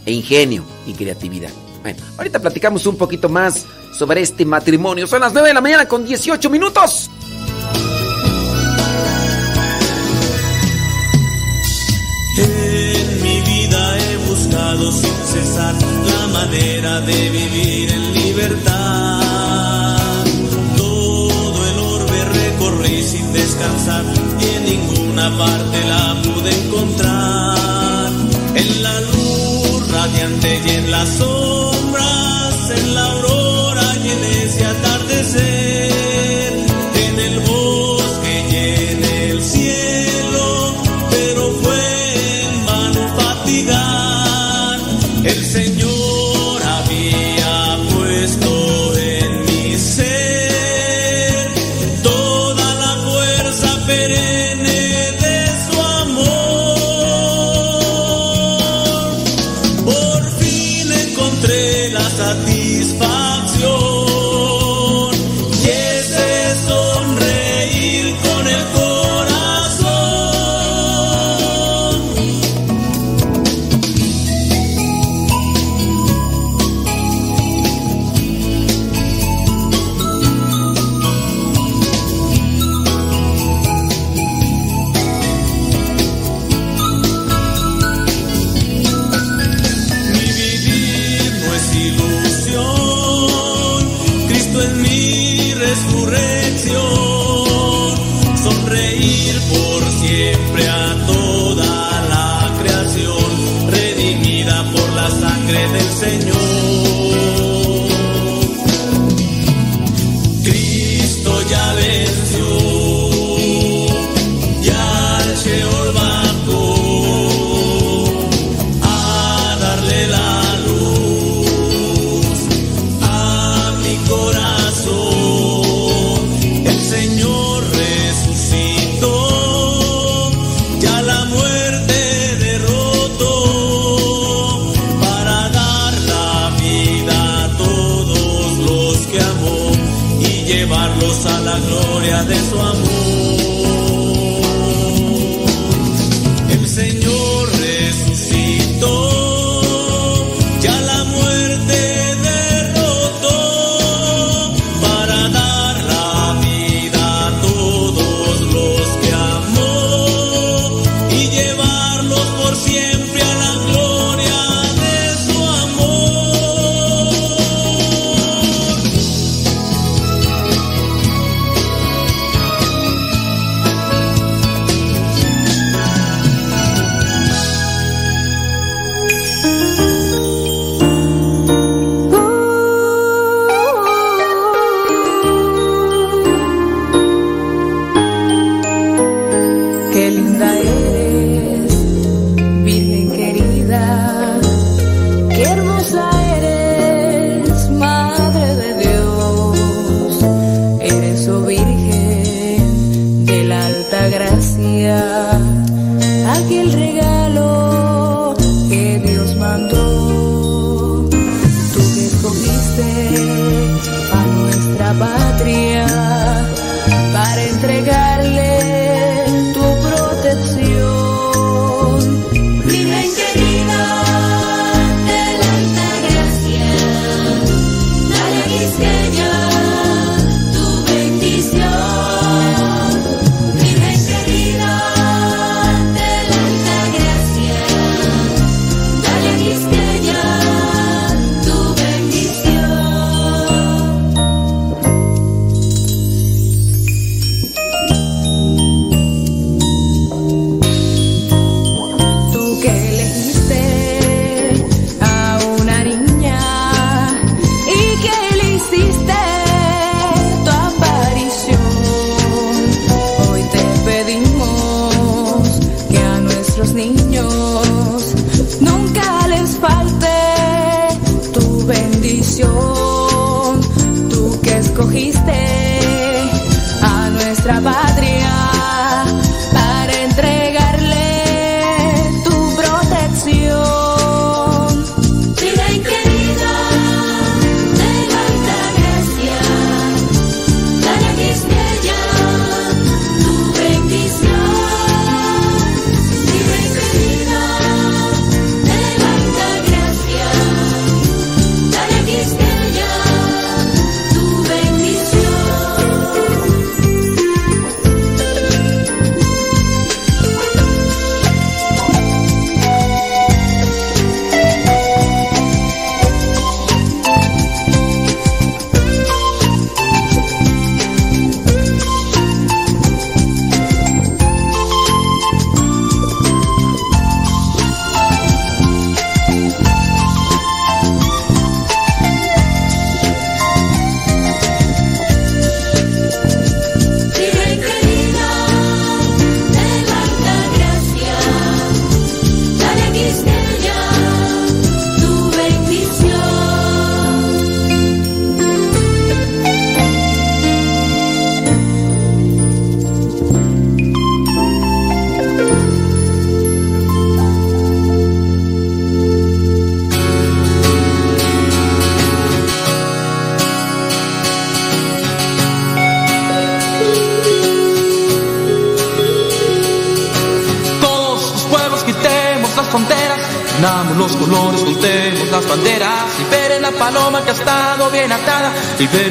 e 0.06 0.12
ingenio 0.12 0.66
y 0.86 0.92
creatividad. 0.92 1.52
Bueno, 1.82 2.04
ahorita 2.18 2.40
platicamos 2.40 2.86
un 2.86 2.98
poquito 2.98 3.30
más 3.30 3.66
sobre 3.98 4.22
este 4.22 4.46
matrimonio. 4.46 5.08
Son 5.08 5.22
las 5.22 5.34
9 5.34 5.48
de 5.50 5.54
la 5.54 5.62
mañana 5.62 5.88
con 5.88 6.06
18 6.06 6.50
minutos. 6.50 7.10
En 12.38 13.22
mi 13.22 13.42
vida 13.42 13.98
he 13.98 14.18
buscado 14.30 14.92
sin 14.92 15.14
cesar 15.26 15.76
la 15.76 16.28
manera 16.28 17.02
de 17.02 17.30
vivir 17.30 17.92
en 17.92 18.14
libertad. 18.14 19.20
Todo 20.78 21.68
el 21.70 21.80
orbe 21.80 22.26
recorrí 22.26 23.04
sin 23.04 23.34
descansar 23.34 24.06
y 24.40 24.56
en 24.56 24.64
ninguna 24.66 25.38
parte 25.38 25.84
la 25.86 26.22
pude 26.24 26.66
encontrar. 26.66 28.10
En 28.56 28.84
la 28.84 29.02
luz 29.02 29.92
radiante 29.92 30.62
y 30.66 30.70
en 30.70 30.92
la 30.92 31.06
sombras, 31.06 31.69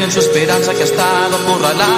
liberen 0.08 0.12
su 0.12 0.20
esperanza 0.20 0.72
que 0.72 0.82
ha 0.82 0.84
estado 0.84 1.36
acorralada. 1.36 1.97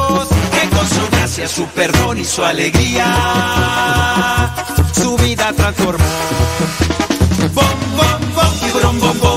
gracia, 1.41 1.47
su 1.47 1.65
perdón 1.67 2.19
y 2.19 2.25
su 2.25 2.43
alegría, 2.43 3.05
su 4.93 5.15
vida 5.17 5.51
transformó. 5.53 6.05
Bom, 7.53 7.65
bom, 7.97 8.33
bom, 8.35 8.53
y 8.67 8.71
bom, 8.71 8.99
bom, 8.99 9.19
bom. 9.19 9.30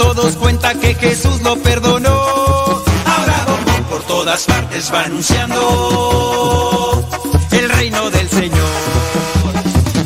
todos 0.00 0.36
cuenta 0.36 0.74
que 0.74 0.94
Jesús 0.94 1.42
lo 1.42 1.56
perdonó. 1.56 2.10
Ahora 2.10 3.44
Don 3.46 3.84
por 3.84 4.02
todas 4.04 4.46
partes 4.46 4.90
va 4.92 5.02
anunciando 5.02 7.04
el 7.50 7.68
reino 7.68 8.08
del 8.10 8.30
Señor. 8.30 8.70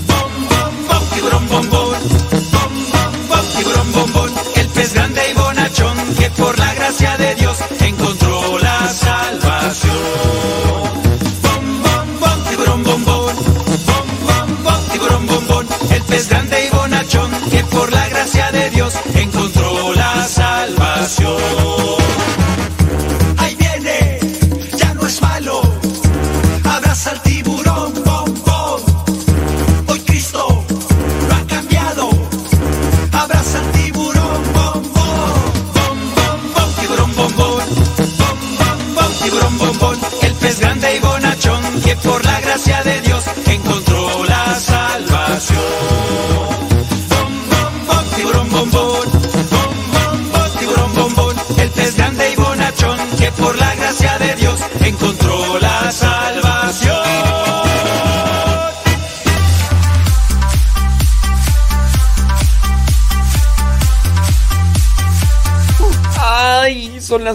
Bom, 0.09 0.31
bom, 0.51 0.87
bom, 0.89 1.05
tiburón, 1.15 1.49
bom, 1.49 1.71
bom. 1.71 1.93
Bom, 3.29 3.47
tiburón, 3.57 3.93
bom. 3.93 4.11
El 4.57 4.67
pez 4.69 4.95
grande 4.95 5.21
y 5.31 5.35
bonachón 5.35 5.97
que 6.19 6.29
por 6.31 6.59
la 6.59 6.75
gracia 6.75 7.17
de 7.17 7.27
Dios. 7.27 7.34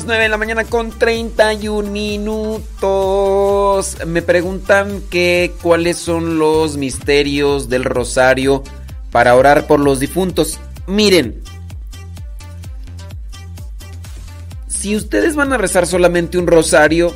9 0.10 0.24
de 0.24 0.30
la 0.30 0.38
mañana 0.38 0.64
con 0.64 0.90
31 0.90 1.92
minutos. 1.92 3.98
Me 4.08 4.24
preguntan 4.24 5.04
que 5.12 5.54
cuáles 5.62 5.98
son 5.98 6.40
los 6.40 6.78
misterios 6.78 7.70
del 7.70 7.84
rosario 7.84 8.64
para 9.12 9.36
orar 9.36 9.68
por 9.68 9.80
los 9.80 10.00
difuntos. 10.00 10.60
Miren, 10.88 11.44
si 14.68 14.96
ustedes 14.96 15.36
van 15.36 15.54
a 15.54 15.60
rezar 15.60 15.86
solamente 15.86 16.40
un 16.40 16.48
rosario, 16.48 17.14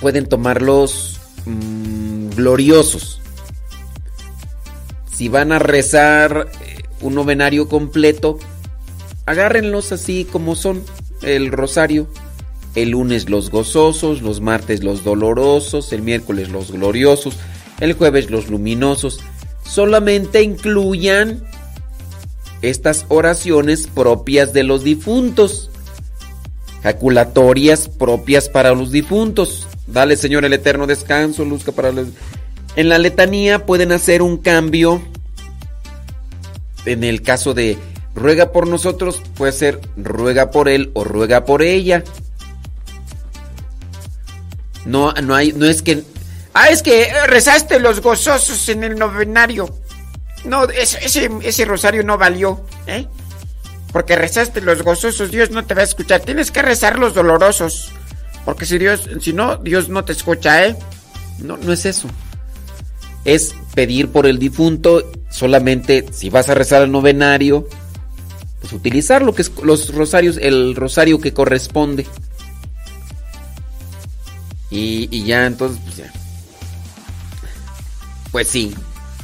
pueden 0.00 0.28
tomarlos 0.28 1.18
mm, 1.44 2.30
gloriosos. 2.36 3.20
Si 5.12 5.28
van 5.28 5.50
a 5.50 5.58
rezar 5.58 6.46
eh, 6.60 6.84
un 7.00 7.16
novenario 7.16 7.68
completo, 7.68 8.38
agárrenlos 9.26 9.90
así 9.90 10.24
como 10.24 10.54
son 10.54 10.84
el 11.22 11.52
rosario. 11.52 12.06
El 12.74 12.90
lunes 12.90 13.28
los 13.28 13.50
gozosos, 13.50 14.22
los 14.22 14.40
martes 14.40 14.84
los 14.84 15.02
dolorosos, 15.02 15.92
el 15.92 16.02
miércoles 16.02 16.50
los 16.50 16.70
gloriosos, 16.70 17.36
el 17.80 17.94
jueves 17.94 18.30
los 18.30 18.48
luminosos. 18.48 19.20
Solamente 19.64 20.42
incluyan 20.42 21.42
estas 22.62 23.06
oraciones 23.08 23.88
propias 23.88 24.52
de 24.52 24.62
los 24.62 24.84
difuntos. 24.84 25.70
Jaculatorias 26.82 27.88
propias 27.88 28.48
para 28.48 28.72
los 28.72 28.92
difuntos. 28.92 29.66
Dale, 29.86 30.16
Señor, 30.16 30.44
el 30.44 30.52
eterno 30.52 30.86
descanso, 30.86 31.44
luzca 31.44 31.72
para 31.72 31.90
los... 31.90 32.08
En 32.76 32.88
la 32.88 32.98
letanía 32.98 33.66
pueden 33.66 33.90
hacer 33.92 34.22
un 34.22 34.38
cambio. 34.38 35.02
En 36.86 37.02
el 37.04 37.22
caso 37.22 37.52
de 37.52 37.76
ruega 38.14 38.52
por 38.52 38.66
nosotros, 38.66 39.22
puede 39.34 39.52
ser 39.52 39.80
ruega 39.96 40.50
por 40.50 40.68
él 40.68 40.90
o 40.94 41.04
ruega 41.04 41.44
por 41.44 41.62
ella. 41.62 42.04
No, 44.84 45.12
no 45.12 45.34
hay, 45.34 45.52
no 45.52 45.66
es 45.66 45.82
que. 45.82 46.02
Ah, 46.52 46.68
es 46.68 46.82
que 46.82 47.08
rezaste 47.26 47.78
los 47.78 48.00
gozosos 48.00 48.68
en 48.68 48.82
el 48.82 48.98
novenario. 48.98 49.74
No, 50.44 50.64
ese, 50.64 51.30
ese, 51.42 51.64
rosario 51.64 52.02
no 52.02 52.16
valió, 52.16 52.64
¿eh? 52.86 53.06
Porque 53.92 54.16
rezaste 54.16 54.60
los 54.60 54.82
gozosos, 54.82 55.30
Dios 55.30 55.50
no 55.50 55.64
te 55.66 55.74
va 55.74 55.82
a 55.82 55.84
escuchar. 55.84 56.20
Tienes 56.20 56.50
que 56.50 56.62
rezar 56.62 56.98
los 56.98 57.14
dolorosos. 57.14 57.92
Porque 58.44 58.64
si 58.64 58.78
Dios, 58.78 59.08
si 59.20 59.32
no, 59.32 59.56
Dios 59.58 59.88
no 59.88 60.04
te 60.04 60.12
escucha, 60.12 60.66
¿eh? 60.66 60.76
No, 61.38 61.56
no 61.58 61.72
es 61.72 61.84
eso. 61.84 62.08
Es 63.24 63.54
pedir 63.74 64.10
por 64.10 64.26
el 64.26 64.38
difunto. 64.38 65.10
Solamente 65.30 66.06
si 66.12 66.30
vas 66.30 66.48
a 66.48 66.54
rezar 66.54 66.82
el 66.82 66.90
novenario, 66.90 67.68
pues 68.60 68.72
utilizar 68.72 69.22
lo 69.22 69.34
que 69.34 69.42
es 69.42 69.52
los 69.62 69.94
rosarios, 69.94 70.36
el 70.40 70.76
rosario 70.76 71.20
que 71.20 71.32
corresponde. 71.32 72.06
Y, 74.70 75.24
ya, 75.24 75.46
entonces, 75.46 75.80
pues 75.84 75.96
ya. 75.96 76.12
Pues 78.30 78.48
sí. 78.48 78.74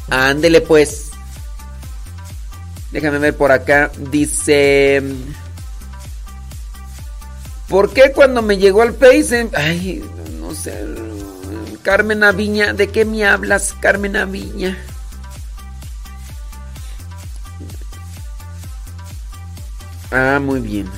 Ándele 0.09 0.61
pues. 0.61 1.11
Déjame 2.91 3.19
ver 3.19 3.37
por 3.37 3.53
acá. 3.53 3.93
Dice. 4.11 5.03
¿Por 7.69 7.93
qué 7.93 8.13
cuando 8.13 8.43
me 8.43 8.57
llegó 8.57 8.83
al 8.83 8.95
Face? 8.95 9.49
Ay, 9.55 10.03
no 10.41 10.55
sé. 10.55 10.73
Carmen 11.83 12.25
Aviña, 12.25 12.73
¿de 12.73 12.89
qué 12.89 13.05
me 13.05 13.25
hablas, 13.25 13.73
Carmen 13.79 14.17
Aviña? 14.17 14.77
Ah, 20.11 20.39
muy 20.41 20.61
bien. 20.61 20.89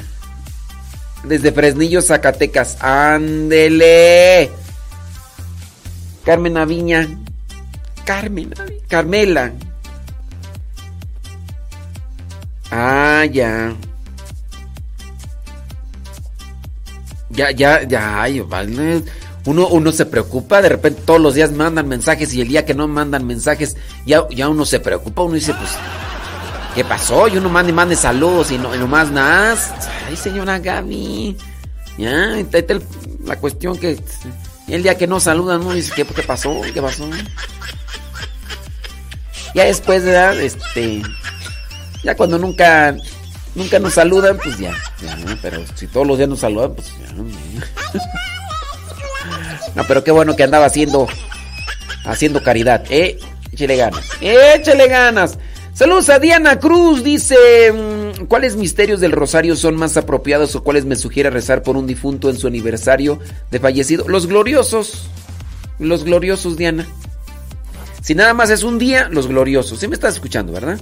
Desde 1.24 1.52
Fresnillo, 1.52 2.02
Zacatecas. 2.02 2.76
Ándele. 2.82 4.50
Carmen 6.24 6.56
Aviña. 6.56 7.08
Carmen, 8.04 8.54
Carmela. 8.88 9.52
Ah, 12.70 13.24
ya. 13.30 13.74
Ya, 17.30 17.50
ya, 17.50 17.82
ya. 17.82 18.26
Uno, 19.44 19.68
uno 19.68 19.92
se 19.92 20.04
preocupa, 20.04 20.60
de 20.60 20.68
repente 20.68 21.02
todos 21.04 21.20
los 21.20 21.34
días 21.34 21.52
mandan 21.52 21.88
mensajes 21.88 22.34
y 22.34 22.42
el 22.42 22.48
día 22.48 22.66
que 22.66 22.74
no 22.74 22.86
mandan 22.88 23.26
mensajes, 23.26 23.76
ya, 24.04 24.28
ya 24.28 24.48
uno 24.48 24.66
se 24.66 24.80
preocupa, 24.80 25.22
uno 25.22 25.34
dice, 25.34 25.54
pues, 25.54 25.70
¿qué 26.78 26.84
pasó? 26.84 27.26
Y 27.26 27.36
uno 27.36 27.48
manda 27.48 27.70
y 27.70 27.74
mande 27.74 27.96
saludos 27.96 28.52
y 28.52 28.58
no, 28.58 28.72
y 28.72 28.78
no 28.78 28.86
más 28.86 29.10
nada. 29.10 29.56
Ay, 30.06 30.14
señora 30.14 30.60
Gaby. 30.60 31.36
Ya, 31.98 32.38
está 32.38 32.58
el- 32.58 32.84
la 33.24 33.34
cuestión 33.34 33.76
que 33.76 34.00
el 34.68 34.84
día 34.84 34.96
que 34.96 35.08
no 35.08 35.18
saludan, 35.18 35.62
uno 35.62 35.72
dice, 35.72 35.92
¿qué, 35.96 36.04
pasó? 36.04 36.60
¿Qué 36.72 36.80
pasó? 36.80 37.10
Ya 39.56 39.64
después, 39.64 40.04
¿verdad? 40.04 40.40
Este. 40.40 41.02
Ya 42.04 42.14
cuando 42.16 42.38
nunca. 42.38 42.96
Nunca 43.56 43.80
nos 43.80 43.94
saludan, 43.94 44.36
pues 44.36 44.56
ya. 44.58 44.70
¿no? 44.70 45.36
Pero 45.42 45.64
si 45.74 45.88
todos 45.88 46.06
los 46.06 46.16
días 46.16 46.28
nos 46.30 46.38
saludan, 46.38 46.76
pues 46.76 46.86
ya. 47.00 47.12
¿no? 47.14 47.24
No, 49.74 49.84
pero 49.86 50.02
qué 50.04 50.12
bueno 50.12 50.36
que 50.36 50.44
andaba 50.44 50.66
haciendo. 50.66 51.08
Haciendo 52.04 52.40
caridad. 52.42 52.84
Eh, 52.88 53.18
échele 53.52 53.76
ganas. 53.76 54.04
Échele 54.20 54.86
ganas. 54.86 55.38
Saludos 55.78 56.08
a 56.08 56.18
Diana 56.18 56.58
Cruz. 56.58 57.04
Dice: 57.04 57.36
mm, 57.72 58.24
¿Cuáles 58.24 58.56
misterios 58.56 58.98
del 58.98 59.12
rosario 59.12 59.54
son 59.54 59.76
más 59.76 59.96
apropiados 59.96 60.56
o 60.56 60.64
cuáles 60.64 60.84
me 60.84 60.96
sugiere 60.96 61.30
rezar 61.30 61.62
por 61.62 61.76
un 61.76 61.86
difunto 61.86 62.30
en 62.30 62.36
su 62.36 62.48
aniversario 62.48 63.20
de 63.52 63.60
fallecido? 63.60 64.08
Los 64.08 64.26
gloriosos. 64.26 65.08
Los 65.78 66.02
gloriosos, 66.02 66.56
Diana. 66.56 66.84
Si 68.02 68.16
nada 68.16 68.34
más 68.34 68.50
es 68.50 68.64
un 68.64 68.80
día, 68.80 69.08
los 69.08 69.28
gloriosos. 69.28 69.78
Sí 69.78 69.86
me 69.86 69.94
estás 69.94 70.14
escuchando, 70.14 70.52
¿verdad? 70.52 70.80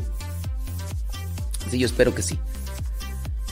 Sí, 1.70 1.78
yo 1.78 1.84
espero 1.84 2.14
que 2.14 2.22
sí. 2.22 2.38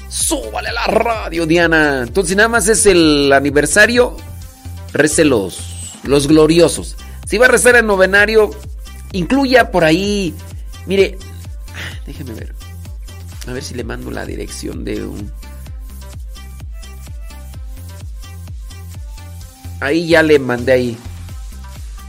Súbale 0.08 0.70
a 0.70 0.72
la 0.72 0.86
radio, 0.86 1.44
Diana. 1.44 2.04
Entonces, 2.06 2.30
si 2.30 2.36
nada 2.36 2.48
más 2.48 2.68
es 2.68 2.86
el 2.86 3.30
aniversario, 3.34 4.16
rece 4.94 5.26
los, 5.26 5.58
los 6.04 6.26
gloriosos. 6.26 6.96
Si 7.28 7.36
va 7.36 7.44
a 7.44 7.50
rezar 7.50 7.76
el 7.76 7.84
novenario, 7.84 8.50
incluya 9.12 9.70
por 9.70 9.84
ahí. 9.84 10.32
Mire, 10.86 11.18
déjeme 12.06 12.32
ver. 12.34 12.54
A 13.46 13.52
ver 13.52 13.62
si 13.62 13.74
le 13.74 13.84
mando 13.84 14.10
la 14.10 14.24
dirección 14.24 14.84
de 14.84 15.04
un. 15.04 15.30
Ahí 19.80 20.08
ya 20.08 20.22
le 20.22 20.38
mandé 20.38 20.72
ahí. 20.72 20.98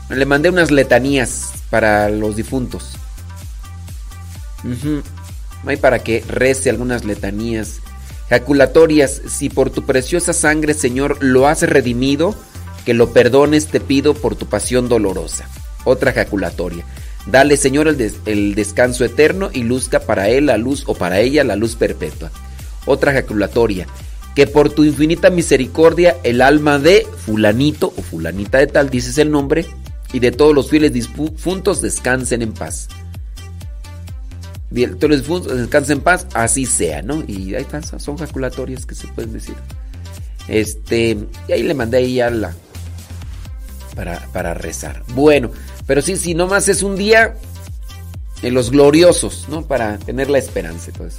Le 0.09 0.25
mandé 0.25 0.49
unas 0.49 0.71
letanías 0.71 1.51
para 1.69 2.09
los 2.09 2.35
difuntos. 2.35 2.91
Ujú. 4.63 5.01
Ahí 5.65 5.77
para 5.77 5.99
que 5.99 6.23
rece 6.27 6.69
algunas 6.69 7.03
letanías. 7.05 7.81
Jaculatorias, 8.29 9.21
si 9.27 9.49
por 9.49 9.69
tu 9.69 9.85
preciosa 9.85 10.33
sangre, 10.33 10.73
Señor, 10.73 11.23
lo 11.23 11.47
has 11.47 11.61
redimido, 11.61 12.35
que 12.85 12.93
lo 12.93 13.13
perdones, 13.13 13.67
te 13.67 13.79
pido 13.79 14.13
por 14.13 14.35
tu 14.35 14.47
pasión 14.47 14.89
dolorosa. 14.89 15.47
Otra 15.83 16.13
jaculatoria. 16.13 16.85
Dale, 17.27 17.57
Señor, 17.57 17.87
el, 17.87 17.97
des- 17.97 18.19
el 18.25 18.53
descanso 18.55 19.03
eterno 19.03 19.49
y 19.51 19.63
luzca 19.63 19.99
para 20.01 20.29
él 20.29 20.45
la 20.47 20.57
luz 20.57 20.83
o 20.87 20.93
para 20.93 21.19
ella 21.19 21.43
la 21.43 21.55
luz 21.55 21.75
perpetua. 21.75 22.31
Otra 22.85 23.13
jaculatoria. 23.13 23.87
Que 24.35 24.47
por 24.47 24.69
tu 24.69 24.83
infinita 24.83 25.29
misericordia 25.29 26.17
el 26.23 26.41
alma 26.41 26.77
de 26.77 27.07
fulanito 27.25 27.93
o 27.95 28.01
fulanita 28.01 28.57
de 28.57 28.67
tal, 28.67 28.89
dices 28.89 29.17
el 29.17 29.31
nombre, 29.31 29.65
y 30.13 30.19
de 30.19 30.31
todos 30.31 30.53
los 30.53 30.69
fieles 30.69 30.93
difuntos 30.93 31.81
descansen 31.81 32.41
en 32.41 32.53
paz. 32.53 32.89
Todos 34.99 35.09
los 35.09 35.21
difuntos 35.21 35.57
descansen 35.57 35.97
en 35.99 36.03
paz, 36.03 36.27
así 36.33 36.65
sea, 36.65 37.01
¿no? 37.01 37.23
Y 37.25 37.55
ahí 37.55 37.61
están, 37.61 37.81
son 37.99 38.17
jaculatorias 38.17 38.85
que 38.85 38.93
se 38.93 39.07
pueden 39.07 39.31
decir. 39.33 39.55
Este, 40.49 41.17
y 41.47 41.51
ahí 41.51 41.63
le 41.63 41.73
mandé 41.73 41.97
ahí 41.97 42.15
ya 42.15 42.29
la 42.29 42.53
para, 43.95 44.19
para 44.33 44.53
rezar. 44.53 45.01
Bueno, 45.15 45.49
pero 45.85 46.01
sí, 46.01 46.15
si 46.17 46.33
nomás 46.33 46.67
es 46.67 46.83
un 46.83 46.95
día 46.95 47.35
en 48.41 48.53
los 48.53 48.71
gloriosos, 48.71 49.45
¿no? 49.49 49.63
Para 49.63 49.97
tener 49.97 50.29
la 50.29 50.37
esperanza, 50.39 50.91
pues. 50.97 51.17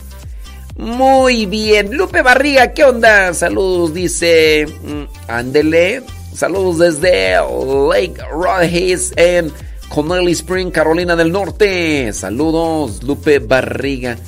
Muy 0.77 1.47
bien, 1.47 1.97
Lupe 1.97 2.21
Barriga, 2.23 2.73
¿qué 2.73 2.85
onda? 2.85 3.33
Saludos, 3.33 3.95
dice. 3.95 4.67
mm, 4.67 5.31
Ándele. 5.31 6.03
Saludos 6.35 6.79
desde 6.79 7.37
Lake 7.37 8.21
Rodgers 8.31 9.13
en 9.17 9.51
Connelly 9.89 10.33
Spring, 10.33 10.71
Carolina 10.71 11.17
del 11.17 11.33
Norte. 11.33 12.13
Saludos, 12.13 13.03
Lupe 13.03 13.39
Barriga. 13.39 14.19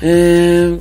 Eh, 0.00 0.80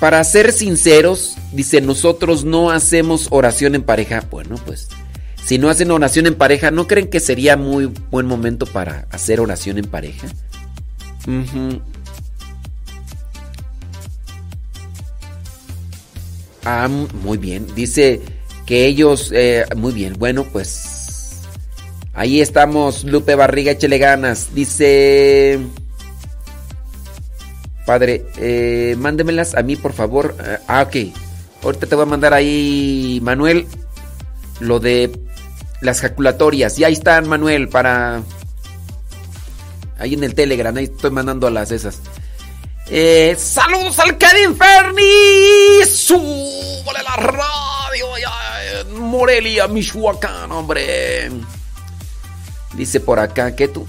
para 0.00 0.24
ser 0.24 0.52
sinceros, 0.52 1.36
dice, 1.52 1.82
nosotros 1.82 2.44
no 2.44 2.70
hacemos 2.70 3.28
oración 3.30 3.74
en 3.74 3.82
pareja. 3.82 4.24
Bueno, 4.30 4.56
pues, 4.64 4.88
si 5.44 5.58
no 5.58 5.68
hacen 5.68 5.90
oración 5.90 6.26
en 6.26 6.34
pareja, 6.34 6.70
¿no 6.70 6.86
creen 6.86 7.08
que 7.08 7.20
sería 7.20 7.56
muy 7.56 7.86
buen 8.10 8.26
momento 8.26 8.66
para 8.66 9.06
hacer 9.10 9.40
oración 9.40 9.78
en 9.78 9.86
pareja? 9.86 10.28
Ah, 16.64 16.88
muy 16.88 17.38
bien. 17.38 17.66
Dice 17.74 18.20
que 18.66 18.86
ellos, 18.86 19.32
eh, 19.34 19.64
muy 19.76 19.92
bien. 19.92 20.14
Bueno, 20.18 20.44
pues 20.44 21.40
ahí 22.14 22.40
estamos. 22.40 23.04
Lupe 23.04 23.34
Barriga, 23.34 23.72
échele 23.72 23.98
ganas. 23.98 24.54
Dice, 24.54 25.58
padre, 27.84 28.24
eh, 28.38 28.94
mándemelas 28.96 29.54
a 29.54 29.62
mí, 29.62 29.74
por 29.74 29.92
favor. 29.92 30.36
Ah, 30.68 30.82
ok. 30.82 31.12
Ahorita 31.64 31.86
te 31.86 31.94
voy 31.94 32.02
a 32.02 32.06
mandar 32.06 32.32
ahí, 32.32 33.20
Manuel, 33.22 33.66
lo 34.60 34.80
de 34.80 35.12
las 35.82 36.00
jaculatorias. 36.00 36.78
Y 36.78 36.84
ahí 36.84 36.94
están, 36.94 37.28
Manuel, 37.28 37.68
para... 37.68 38.22
Ahí 39.98 40.14
en 40.14 40.24
el 40.24 40.34
Telegram, 40.34 40.76
ahí 40.76 40.84
estoy 40.84 41.10
mandando 41.10 41.46
a 41.46 41.50
las 41.50 41.70
esas. 41.70 42.00
Eh, 42.88 43.36
saludos 43.38 43.98
al 44.00 44.18
Kevin 44.18 44.56
Ferni. 44.56 45.84
Súbale 45.86 47.02
la 47.04 47.16
radio 47.16 47.52
Morelia, 49.12 49.68
Michoacán, 49.68 50.50
hombre. 50.50 51.30
Dice 52.74 53.00
por 53.00 53.18
acá 53.18 53.54
que 53.54 53.68
tú. 53.68 53.86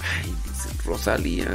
Ay, 0.00 0.32
dice 0.44 0.68
Rosalía. 0.84 1.48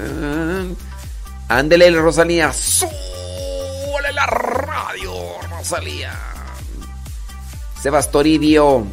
Ándele, 1.48 1.92
Rosalía. 1.92 2.52
Súbale 2.54 4.12
la 4.14 4.26
radio, 4.26 5.14
Rosalía. 5.50 6.12
Sebastoridio. 7.82 8.86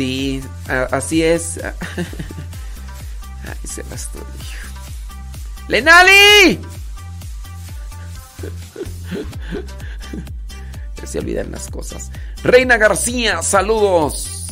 Sí, 0.00 0.40
así 0.64 1.22
es. 1.22 1.60
Ay. 3.44 3.54
¡Lenali! 5.68 6.58
Se 11.04 11.18
olvidan 11.18 11.52
las 11.52 11.68
cosas. 11.68 12.10
Reina 12.42 12.78
García, 12.78 13.42
saludos. 13.42 14.46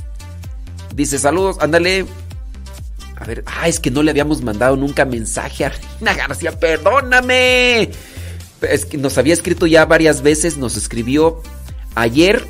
Dice 0.95 1.19
saludos, 1.19 1.57
ándale. 1.61 2.05
A 3.17 3.25
ver, 3.25 3.43
ah, 3.47 3.69
es 3.69 3.81
que 3.81 3.91
no 3.91 4.03
le 4.03 4.11
habíamos 4.11 4.43
mandado 4.43 4.77
nunca 4.77 5.07
mensaje 5.07 5.65
a 5.65 5.71
Reina 5.71 6.13
García, 6.13 6.61
perdóname. 6.61 7.91
Es 8.61 8.85
que 8.85 8.99
nos 8.99 9.17
había 9.17 9.33
escrito 9.33 9.67
ya 9.67 9.87
varias 9.87 10.21
veces, 10.21 10.59
nos 10.59 10.77
escribió 10.77 11.43
ayer, 11.95 12.47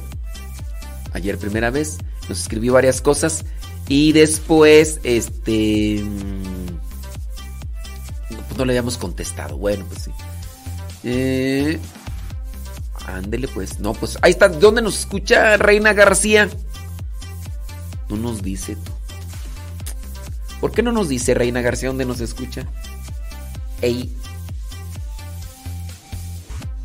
ayer 1.12 1.38
primera 1.38 1.70
vez, 1.70 1.98
nos 2.28 2.40
escribió 2.40 2.74
varias 2.74 3.00
cosas 3.00 3.44
y 3.88 4.12
después, 4.12 5.00
este, 5.02 6.04
pues 8.28 8.58
no 8.58 8.64
le 8.64 8.72
habíamos 8.72 8.98
contestado. 8.98 9.56
Bueno, 9.56 9.84
pues 9.88 10.02
sí. 10.02 10.10
Eh, 11.04 11.78
ándele 13.06 13.48
pues, 13.48 13.80
no, 13.80 13.94
pues 13.94 14.18
ahí 14.20 14.32
está. 14.32 14.48
¿Dónde 14.48 14.82
nos 14.82 14.98
escucha 14.98 15.56
Reina 15.56 15.94
García? 15.94 16.48
No 18.10 18.16
nos 18.16 18.42
dice. 18.42 18.76
¿Por 20.60 20.72
qué 20.72 20.82
no 20.82 20.92
nos 20.92 21.08
dice 21.08 21.34
Reina 21.34 21.62
García 21.62 21.88
dónde 21.88 22.04
nos 22.04 22.20
escucha? 22.20 22.66
Ey. 23.80 24.14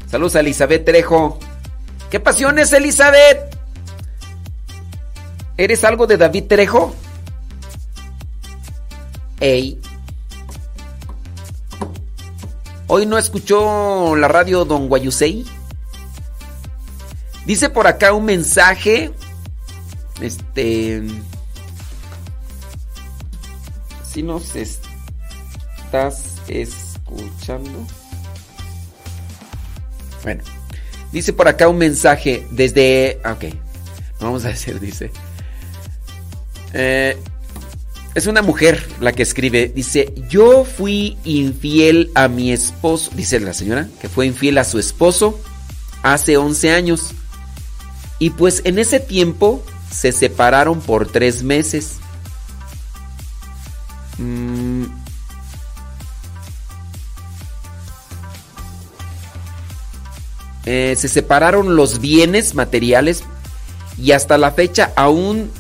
Saludos 0.10 0.36
a 0.36 0.42
Elizabeth 0.42 0.86
Trejo. 0.86 1.40
¿Qué 2.12 2.20
pasiones, 2.20 2.72
Elizabeth? 2.72 3.58
¿Eres 5.64 5.86
algo 5.86 6.08
de 6.08 6.18
David 6.18 6.44
Trejo? 6.50 6.94
Ey. 9.40 9.80
Hoy 12.88 13.06
no 13.06 13.18
escuchó 13.18 14.14
la 14.18 14.28
radio 14.28 14.66
Don 14.66 14.90
Guayusei. 14.90 15.46
Dice 17.46 17.70
por 17.70 17.88
acá 17.88 18.12
un 18.12 18.26
mensaje. 18.26 19.14
Este. 20.20 21.02
Si 24.04 24.22
nos 24.22 24.58
estás 24.58 26.42
escuchando. 26.50 27.88
Bueno, 30.24 30.44
dice 31.14 31.32
por 31.32 31.48
acá 31.48 31.70
un 31.70 31.78
mensaje 31.78 32.46
desde. 32.52 33.22
ah, 33.24 33.32
Ok, 33.32 33.46
vamos 34.20 34.44
a 34.44 34.50
decir, 34.50 34.78
dice. 34.82 35.10
Eh, 36.74 37.18
es 38.16 38.28
una 38.28 38.42
mujer 38.42 38.86
la 39.00 39.12
que 39.14 39.24
escribe. 39.24 39.72
Dice: 39.74 40.14
Yo 40.30 40.66
fui 40.66 41.18
infiel 41.24 42.12
a 42.16 42.28
mi 42.28 42.52
esposo. 42.52 43.12
Dice 43.16 43.40
la 43.40 43.54
señora 43.54 43.88
que 44.02 44.10
fue 44.10 44.26
infiel 44.26 44.58
a 44.58 44.64
su 44.64 44.80
esposo 44.80 45.40
hace 46.04 46.38
11 46.38 46.72
años. 46.72 47.12
Y 48.20 48.32
pues 48.32 48.62
en 48.66 48.80
ese 48.80 49.00
tiempo 49.00 49.64
se 49.92 50.12
separaron 50.12 50.82
por 50.82 51.12
tres 51.12 51.44
meses. 51.44 51.98
Mm. 54.18 54.86
Eh, 60.66 60.96
se 60.98 61.10
separaron 61.10 61.76
los 61.76 62.00
bienes 62.00 62.56
materiales 62.56 63.24
y 63.98 64.14
hasta 64.14 64.38
la 64.38 64.52
fecha 64.52 64.94
aún 64.96 65.52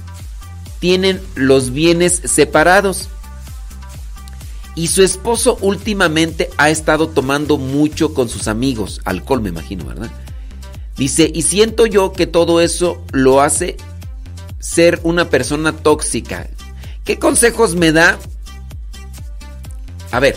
tienen 0.84 1.22
los 1.36 1.72
bienes 1.72 2.24
separados. 2.26 3.08
Y 4.76 4.88
su 4.88 5.02
esposo 5.02 5.58
últimamente 5.62 6.50
ha 6.58 6.70
estado 6.70 7.08
tomando 7.08 7.58
mucho 7.58 8.14
con 8.14 8.28
sus 8.28 8.50
amigos, 8.50 9.00
alcohol 9.06 9.42
me 9.42 9.48
imagino, 9.48 9.86
¿verdad? 9.86 10.12
Dice, 10.98 11.32
y 11.34 11.44
siento 11.44 11.86
yo 11.86 12.12
que 12.12 12.28
todo 12.28 12.60
eso 12.60 13.02
lo 13.14 13.40
hace 13.40 13.78
ser 14.60 15.00
una 15.04 15.30
persona 15.30 15.72
tóxica. 15.72 16.50
¿Qué 17.06 17.18
consejos 17.18 17.76
me 17.76 17.94
da? 17.94 18.20
A 20.12 20.20
ver, 20.20 20.36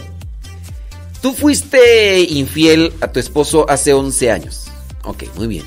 tú 1.23 1.33
fuiste 1.33 2.21
infiel 2.21 2.93
a 3.01 3.11
tu 3.11 3.19
esposo 3.19 3.69
hace 3.69 3.93
11 3.93 4.31
años. 4.31 4.69
Ok, 5.03 5.25
muy 5.35 5.49
bien. 5.49 5.65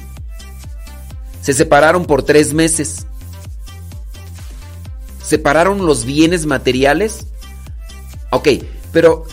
Se 1.41 1.51
separaron 1.51 2.05
por 2.05 2.23
tres 2.23 2.53
meses. 2.53 3.07
¿Separaron 5.29 5.85
los 5.85 6.05
bienes 6.05 6.47
materiales? 6.47 7.27
Ok, 8.31 8.47
pero 8.91 9.25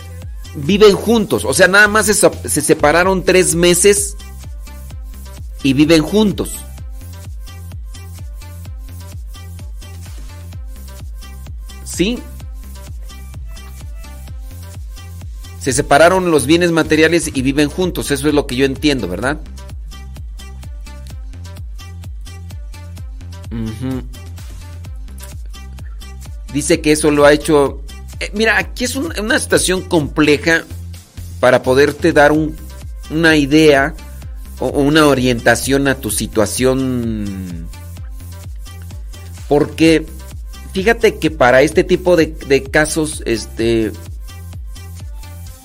viven 0.53 0.95
juntos. 0.95 1.43
O 1.43 1.55
sea, 1.55 1.67
nada 1.67 1.87
más 1.87 2.05
se, 2.05 2.13
se 2.13 2.61
separaron 2.61 3.23
tres 3.23 3.55
meses 3.55 4.15
y 5.63 5.73
viven 5.73 6.03
juntos. 6.03 6.59
¿Sí? 11.83 12.19
Se 15.59 15.73
separaron 15.73 16.29
los 16.29 16.45
bienes 16.45 16.71
materiales 16.71 17.31
y 17.33 17.41
viven 17.41 17.69
juntos. 17.69 18.11
Eso 18.11 18.27
es 18.27 18.35
lo 18.35 18.45
que 18.45 18.55
yo 18.55 18.65
entiendo, 18.65 19.07
¿verdad? 19.07 19.39
Dice 26.57 26.81
que 26.81 26.91
eso 26.93 27.11
lo 27.11 27.23
ha 27.23 27.33
hecho... 27.33 27.83
Eh, 28.19 28.31
mira, 28.33 28.57
aquí 28.57 28.85
es 28.85 28.95
un- 28.95 29.13
una 29.19 29.37
situación 29.37 29.83
compleja 29.83 30.63
para 31.39 31.61
poderte 31.61 32.13
dar 32.13 32.31
un- 32.31 32.55
una 33.11 33.35
idea 33.35 33.93
o, 34.57 34.65
o 34.65 34.79
una 34.79 35.05
orientación 35.05 35.87
a 35.87 35.93
tu 35.93 36.09
situación. 36.09 37.67
Porque 39.47 40.07
fíjate 40.73 41.19
que 41.19 41.29
para 41.29 41.61
este 41.61 41.83
tipo 41.83 42.15
de, 42.15 42.35
de 42.47 42.63
casos, 42.63 43.21
este, 43.27 43.91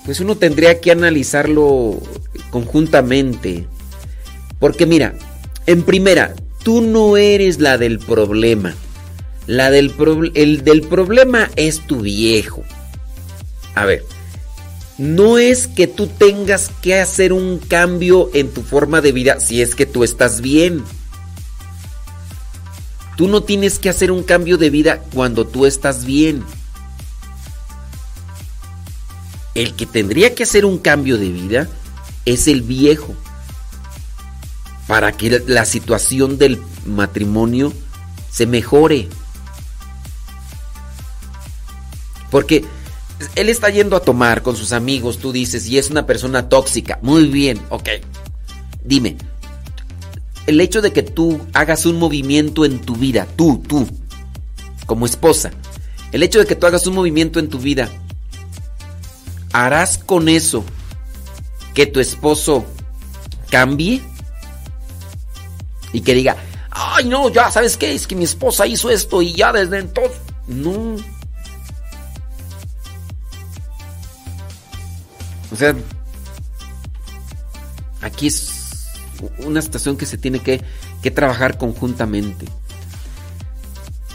pues 0.05 0.21
uno 0.21 0.37
tendría 0.37 0.79
que 0.79 0.93
analizarlo 0.93 2.03
conjuntamente. 2.51 3.67
Porque 4.61 4.85
mira, 4.85 5.15
en 5.67 5.85
primera, 5.85 6.35
tú 6.63 6.83
no 6.83 7.17
eres 7.17 7.61
la 7.61 7.79
del 7.79 7.99
problema. 7.99 8.75
La 9.47 9.71
del, 9.71 9.93
el 10.35 10.65
del 10.65 10.83
problema 10.83 11.51
es 11.57 11.87
tu 11.87 12.01
viejo. 12.01 12.63
A 13.75 13.85
ver, 13.85 14.05
no 14.99 15.39
es 15.39 15.67
que 15.67 15.87
tú 15.87 16.07
tengas 16.07 16.71
que 16.81 17.01
hacer 17.01 17.33
un 17.33 17.59
cambio 17.59 18.31
en 18.35 18.53
tu 18.53 18.63
forma 18.63 19.01
de 19.01 19.13
vida 19.13 19.41
si 19.41 19.63
es 19.63 19.75
que 19.75 19.87
tú 19.87 20.05
estás 20.05 20.41
bien. 20.41 20.85
Tú 23.17 23.29
no 23.29 23.43
tienes 23.43 23.79
que 23.79 23.89
hacer 23.89 24.11
un 24.11 24.23
cambio 24.23 24.59
de 24.59 24.71
vida 24.71 25.03
cuando 25.13 25.47
tú 25.47 25.67
estás 25.67 26.05
bien. 26.05 26.45
El 29.55 29.75
que 29.75 29.87
tendría 29.87 30.35
que 30.35 30.45
hacer 30.45 30.65
un 30.65 30.79
cambio 30.79 31.19
de 31.19 31.29
vida 31.29 31.69
es 32.25 32.49
el 32.49 32.63
viejo. 32.63 33.15
Para 34.87 35.13
que 35.13 35.43
la 35.47 35.65
situación 35.65 36.39
del 36.39 36.61
matrimonio 36.87 37.73
se 38.31 38.47
mejore. 38.47 39.09
Porque 42.33 42.65
él 43.37 43.51
está 43.51 43.69
yendo 43.69 43.95
a 43.95 44.01
tomar 44.01 44.43
con 44.43 44.57
sus 44.57 44.73
amigos, 44.73 45.19
tú 45.19 45.33
dices, 45.33 45.69
y 45.69 45.77
es 45.77 45.91
una 45.91 46.07
persona 46.07 46.49
tóxica. 46.49 46.99
Muy 47.03 47.27
bien, 47.27 47.61
ok. 47.69 47.91
Dime, 48.83 49.19
el 50.47 50.59
hecho 50.61 50.81
de 50.81 50.95
que 50.95 51.03
tú 51.03 51.41
hagas 51.53 51.85
un 51.85 51.99
movimiento 51.99 52.65
en 52.65 52.81
tu 52.81 52.97
vida, 52.97 53.29
tú, 53.37 53.63
tú, 53.69 53.87
como 54.87 55.05
esposa, 55.05 55.53
el 56.11 56.23
hecho 56.23 56.39
de 56.39 56.47
que 56.47 56.57
tú 56.57 56.67
hagas 56.67 56.87
un 56.87 56.95
movimiento 56.95 57.39
en 57.39 57.51
tu 57.51 57.59
vida, 57.59 57.91
¿harás 59.53 59.99
con 59.99 60.31
eso 60.31 60.65
que 61.75 61.85
tu 61.85 62.01
esposo 62.01 62.65
cambie? 63.51 64.01
Y 65.93 66.01
que 66.01 66.15
diga, 66.15 66.39
ay 66.71 67.05
no, 67.05 67.29
ya, 67.29 67.51
¿sabes 67.51 67.77
qué? 67.77 67.95
Es 67.95 68.07
que 68.07 68.17
mi 68.17 68.25
esposa 68.25 68.67
hizo 68.67 68.89
esto 68.89 69.21
y 69.21 69.35
ya 69.35 69.53
desde 69.53 69.81
entonces... 69.81 70.19
No. 70.49 70.97
O 75.53 75.57
sea, 75.57 75.75
aquí 78.01 78.27
es 78.27 78.51
una 79.39 79.61
situación 79.63 79.97
que 79.97 80.07
se 80.07 80.19
tiene 80.19 80.41
que, 80.41 80.63
trabajar 81.11 81.59
conjuntamente. 81.59 82.47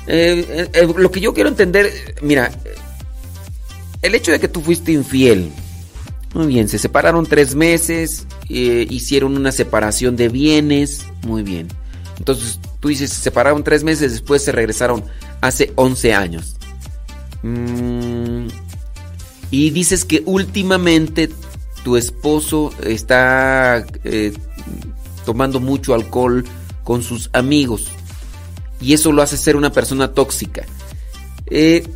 Eh, 0.08 0.46
eh, 0.50 0.70
eh, 0.74 0.94
lo 0.96 1.12
que 1.12 1.20
yo 1.20 1.34
quiero 1.34 1.50
entender, 1.50 2.16
mira, 2.22 2.50
el 4.02 4.16
hecho 4.16 4.32
de 4.32 4.40
que 4.40 4.48
tú 4.48 4.62
fuiste 4.62 4.94
infiel, 4.94 5.52
muy 6.34 6.48
bien, 6.48 6.70
se 6.70 6.78
separaron 6.78 7.26
tres 7.26 7.56
meses, 7.56 8.26
hicieron 8.48 9.36
una 9.36 9.52
separación 9.52 10.16
de 10.16 10.30
bienes, 10.30 11.06
muy 11.26 11.44
bien. 11.44 11.68
Entonces 12.18 12.60
tú 12.80 12.88
dices, 12.88 13.12
se 13.12 13.22
separaron 13.22 13.64
tres 13.64 13.84
meses, 13.84 14.12
después 14.12 14.44
se 14.44 14.52
regresaron 14.52 15.04
hace 15.42 15.72
11 15.76 16.14
años. 16.14 16.56
Mm, 17.44 18.48
y 19.52 19.70
dices 19.70 20.06
que 20.06 20.24
últimamente 20.26 21.30
tu 21.84 21.98
esposo 21.98 22.72
está 22.84 23.86
tomando 25.26 25.60
mucho 25.60 25.94
alcohol 25.94 26.46
con 26.84 27.04
sus 27.04 27.30
amigos 27.34 27.90
y 28.80 28.94
eso 28.94 29.12
lo 29.12 29.22
hace 29.22 29.38
ser 29.38 29.56
una 29.56 29.72
persona 29.72 30.14
tóxica. 30.14 30.66
Eh, 31.48 31.88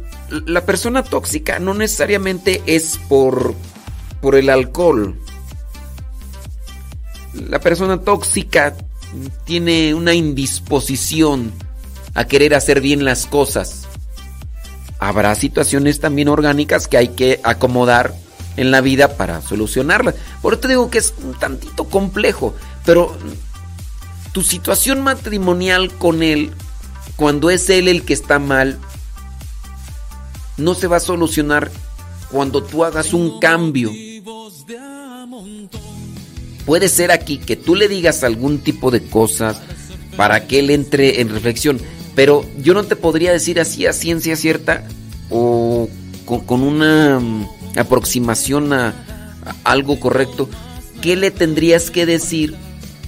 la 0.46 0.66
persona 0.66 1.04
tóxica 1.04 1.60
no 1.60 1.74
necesariamente 1.74 2.62
es 2.66 3.00
por, 3.10 3.54
por 4.22 4.36
el 4.36 4.50
alcohol. 4.50 5.16
La 7.34 7.60
persona 7.60 8.02
tóxica 8.02 8.76
tiene 9.46 9.94
una 9.94 10.14
indisposición 10.14 11.52
a 12.14 12.26
querer 12.26 12.56
hacer 12.56 12.82
bien 12.82 13.06
las 13.06 13.26
cosas. 13.26 13.88
Habrá 15.02 15.34
situaciones 15.34 16.00
también 16.00 16.28
orgánicas 16.30 16.88
que 16.88 16.96
hay 16.96 17.08
que 17.10 17.42
acomodar 17.44 18.14
en 18.56 18.70
la 18.70 18.82
vida 18.82 19.18
para 19.18 19.42
solucionarlas. 19.42 20.14
Por 20.44 20.54
eso 20.54 20.62
te 20.62 20.68
digo 20.68 20.92
que 20.92 21.00
es 21.00 21.16
un 21.24 21.34
tantito 21.34 21.86
complejo, 21.86 22.54
pero 22.86 23.18
tu 24.32 24.44
situación 24.44 25.02
matrimonial 25.02 25.92
con 25.92 26.22
él 26.22 26.52
cuando 27.16 27.50
es 27.50 27.68
él 27.72 27.88
el 27.88 28.04
que 28.04 28.14
está 28.14 28.38
mal, 28.38 28.78
no 30.58 30.76
se 30.76 30.86
va 30.86 30.98
a 30.98 31.00
solucionar 31.02 31.72
cuando 32.32 32.64
tú 32.64 32.86
hagas 32.86 33.14
un 33.14 33.40
cambio. 33.40 33.92
Puede 36.66 36.90
ser 36.90 37.12
aquí 37.12 37.40
que 37.40 37.56
tú 37.56 37.76
le 37.76 37.88
digas 37.88 38.24
algún 38.24 38.60
tipo 38.60 38.92
de 38.92 39.04
cosas 39.04 39.62
para 40.16 40.48
que 40.48 40.60
él 40.60 40.70
entre 40.70 41.22
en 41.22 41.30
reflexión, 41.30 41.80
pero 42.16 42.46
yo 42.62 42.74
no 42.74 42.84
te 42.84 42.96
podría 42.96 43.32
decir 43.32 43.60
así 43.60 43.86
a 43.86 43.94
ciencia 43.94 44.36
cierta 44.36 44.88
o 45.30 45.90
con, 46.26 46.64
una 46.64 47.20
mm, 47.20 47.48
aproximación 47.78 48.74
a 48.74 48.94
algo 49.64 50.00
correcto. 50.00 50.50
¿Qué 51.02 51.16
le 51.16 51.32
tendrías 51.32 51.90
que 51.90 52.06
decir? 52.06 52.56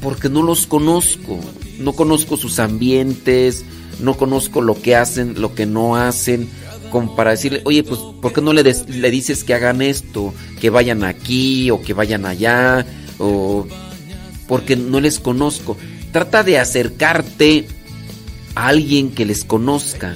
Porque 0.01 0.29
no 0.29 0.41
los 0.41 0.65
conozco, 0.67 1.39
no 1.79 1.93
conozco 1.93 2.37
sus 2.37 2.59
ambientes, 2.59 3.63
no 3.99 4.15
conozco 4.15 4.61
lo 4.61 4.81
que 4.81 4.95
hacen, 4.95 5.39
lo 5.39 5.53
que 5.53 5.65
no 5.65 5.95
hacen, 5.95 6.49
como 6.89 7.15
para 7.15 7.31
decirle, 7.31 7.61
oye, 7.65 7.83
pues, 7.83 7.99
¿por 8.21 8.33
qué 8.33 8.41
no 8.41 8.53
le, 8.53 8.63
le 8.63 9.11
dices 9.11 9.43
que 9.43 9.53
hagan 9.53 9.81
esto? 9.81 10.33
Que 10.59 10.69
vayan 10.69 11.03
aquí 11.03 11.71
o 11.71 11.81
que 11.81 11.93
vayan 11.93 12.25
allá, 12.25 12.85
o 13.19 13.67
porque 14.47 14.75
no 14.75 14.99
les 14.99 15.19
conozco. 15.19 15.77
Trata 16.11 16.43
de 16.43 16.59
acercarte 16.59 17.67
alguien 18.55 19.11
que 19.11 19.25
les 19.25 19.43
conozca. 19.43 20.15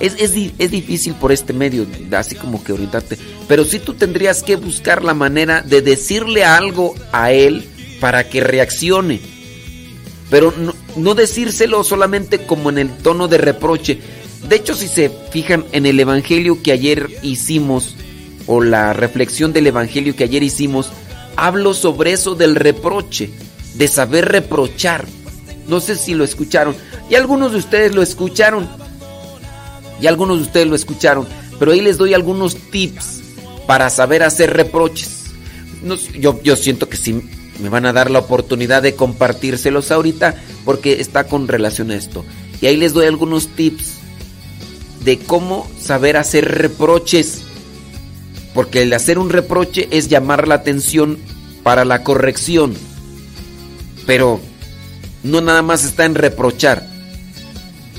Es, 0.00 0.14
es, 0.18 0.70
difícil 0.70 1.14
por 1.14 1.32
este 1.32 1.52
medio, 1.52 1.86
así 2.12 2.36
como 2.36 2.62
que 2.62 2.72
orientarte. 2.72 3.18
Pero 3.48 3.64
sí 3.64 3.80
tú 3.80 3.94
tendrías 3.94 4.42
que 4.42 4.56
buscar 4.56 5.02
la 5.02 5.14
manera 5.14 5.62
de 5.62 5.82
decirle 5.82 6.44
algo 6.44 6.94
a 7.12 7.32
él 7.32 7.64
para 8.00 8.28
que 8.28 8.40
reaccione. 8.40 9.20
Pero 10.30 10.52
no, 10.96 11.14
decírselo 11.14 11.82
solamente 11.84 12.44
como 12.44 12.70
en 12.70 12.78
el 12.78 12.90
tono 12.90 13.28
de 13.28 13.38
reproche. 13.38 13.98
De 14.48 14.56
hecho, 14.56 14.74
si 14.74 14.86
se 14.86 15.10
fijan 15.30 15.64
en 15.72 15.86
el 15.86 15.98
Evangelio 15.98 16.62
que 16.62 16.72
ayer 16.72 17.08
hicimos, 17.22 17.96
o 18.46 18.60
la 18.60 18.92
reflexión 18.92 19.52
del 19.52 19.66
Evangelio 19.66 20.14
que 20.14 20.24
ayer 20.24 20.42
hicimos, 20.42 20.90
hablo 21.36 21.74
sobre 21.74 22.12
eso 22.12 22.34
del 22.34 22.54
reproche, 22.54 23.30
de 23.74 23.88
saber 23.88 24.26
reprochar. 24.26 25.06
No 25.68 25.80
sé 25.80 25.94
si 25.96 26.14
lo 26.14 26.24
escucharon. 26.24 26.74
Y 27.08 27.14
algunos 27.14 27.52
de 27.52 27.58
ustedes 27.58 27.94
lo 27.94 28.02
escucharon. 28.02 28.68
Y 30.00 30.06
algunos 30.06 30.38
de 30.38 30.44
ustedes 30.44 30.66
lo 30.66 30.74
escucharon. 30.74 31.26
Pero 31.58 31.72
ahí 31.72 31.80
les 31.80 31.98
doy 31.98 32.14
algunos 32.14 32.56
tips 32.56 33.20
para 33.66 33.90
saber 33.90 34.22
hacer 34.22 34.54
reproches. 34.54 35.26
yo, 36.18 36.42
yo 36.42 36.56
siento 36.56 36.88
que 36.88 36.96
si 36.96 37.22
me 37.60 37.68
van 37.68 37.86
a 37.86 37.92
dar 37.92 38.10
la 38.10 38.20
oportunidad 38.20 38.82
de 38.82 38.94
compartírselos 38.94 39.90
ahorita 39.90 40.36
porque 40.64 41.00
está 41.00 41.24
con 41.24 41.48
relación 41.48 41.90
a 41.90 41.96
esto. 41.96 42.24
Y 42.60 42.66
ahí 42.66 42.76
les 42.76 42.92
doy 42.92 43.06
algunos 43.06 43.48
tips 43.48 43.94
de 45.04 45.18
cómo 45.18 45.68
saber 45.80 46.16
hacer 46.16 46.46
reproches. 46.46 47.42
Porque 48.54 48.82
el 48.82 48.92
hacer 48.92 49.18
un 49.18 49.30
reproche 49.30 49.88
es 49.90 50.08
llamar 50.08 50.48
la 50.48 50.56
atención 50.56 51.18
para 51.62 51.84
la 51.84 52.02
corrección. 52.02 52.74
Pero 54.06 54.40
no 55.22 55.40
nada 55.40 55.62
más 55.62 55.84
está 55.84 56.04
en 56.04 56.14
reprochar, 56.14 56.86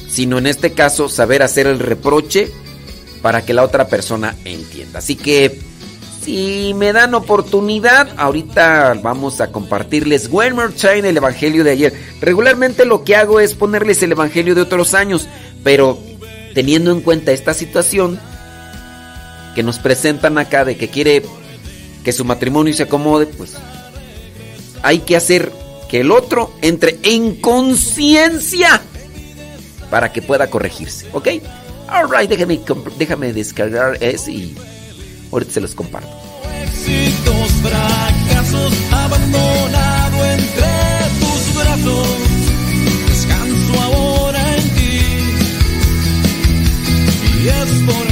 sino 0.09 0.37
en 0.37 0.47
este 0.47 0.71
caso 0.71 1.09
saber 1.09 1.43
hacer 1.43 1.67
el 1.67 1.79
reproche 1.79 2.51
para 3.21 3.45
que 3.45 3.53
la 3.53 3.63
otra 3.63 3.87
persona 3.87 4.35
entienda. 4.45 4.99
Así 4.99 5.15
que 5.15 5.59
si 6.23 6.73
me 6.75 6.93
dan 6.93 7.13
oportunidad, 7.13 8.09
ahorita 8.17 8.93
vamos 9.01 9.41
a 9.41 9.51
compartirles 9.51 10.29
One 10.31 10.53
More 10.53 10.73
el 11.09 11.17
Evangelio 11.17 11.63
de 11.63 11.71
ayer. 11.71 11.93
Regularmente 12.21 12.85
lo 12.85 13.03
que 13.03 13.15
hago 13.15 13.39
es 13.39 13.55
ponerles 13.55 14.03
el 14.03 14.11
Evangelio 14.11 14.55
de 14.55 14.61
otros 14.61 14.93
años, 14.93 15.27
pero 15.63 15.99
teniendo 16.53 16.91
en 16.91 17.01
cuenta 17.01 17.31
esta 17.31 17.53
situación 17.53 18.19
que 19.55 19.63
nos 19.63 19.79
presentan 19.79 20.37
acá 20.37 20.65
de 20.65 20.77
que 20.77 20.89
quiere 20.89 21.23
que 22.03 22.11
su 22.11 22.25
matrimonio 22.25 22.73
se 22.73 22.83
acomode, 22.83 23.25
pues 23.25 23.55
hay 24.83 24.99
que 24.99 25.15
hacer 25.15 25.51
que 25.89 26.01
el 26.01 26.11
otro 26.11 26.53
entre 26.61 26.99
en 27.03 27.35
conciencia 27.35 28.81
para 29.89 30.13
que 30.13 30.21
pueda 30.21 30.49
corregirse, 30.49 31.07
¿ok? 31.11 31.27
Alright, 31.87 32.29
déjame, 32.29 32.61
déjame 32.97 33.33
descargar 33.33 33.97
eso 34.01 34.29
y 34.29 34.55
Ahorita 35.31 35.51
se 35.51 35.61
los 35.61 35.75
comparto. 35.75 36.09
Éxitos, 36.63 37.51
fracasos, 37.61 38.73
abandonado 38.91 40.25
entre 40.25 40.65
tus 41.19 41.55
brazos. 41.55 42.07
Descanso 43.07 43.81
ahora 43.81 44.55
en 44.55 44.69
ti. 44.75 45.01
Y 47.43 47.47
es 47.47 47.93
por 47.93 48.08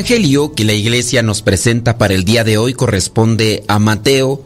Evangelio 0.00 0.54
que 0.54 0.64
la 0.64 0.72
iglesia 0.72 1.22
nos 1.22 1.42
presenta 1.42 1.98
para 1.98 2.14
el 2.14 2.24
día 2.24 2.42
de 2.42 2.56
hoy 2.56 2.72
corresponde 2.72 3.64
a 3.68 3.78
Mateo 3.78 4.42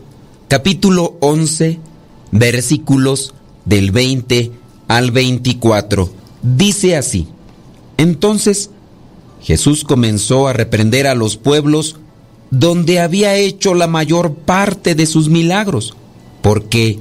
capítulo 0.49 1.17
11 1.21 1.79
versículos 2.33 3.35
del 3.65 3.93
20 3.93 4.51
al 4.89 5.13
24. 5.13 6.11
Dice 6.43 6.97
así, 6.97 7.29
entonces 7.99 8.71
Jesús 9.43 9.85
comenzó 9.85 10.49
a 10.49 10.55
reprender 10.55 11.07
a 11.07 11.15
los 11.15 11.37
pueblos 11.37 12.01
donde 12.51 12.99
había 12.99 13.37
hecho 13.37 13.75
la 13.75 13.87
mayor 13.87 14.35
parte 14.35 14.97
de 14.97 15.07
sus 15.07 15.29
milagros, 15.29 15.95
porque 16.43 16.99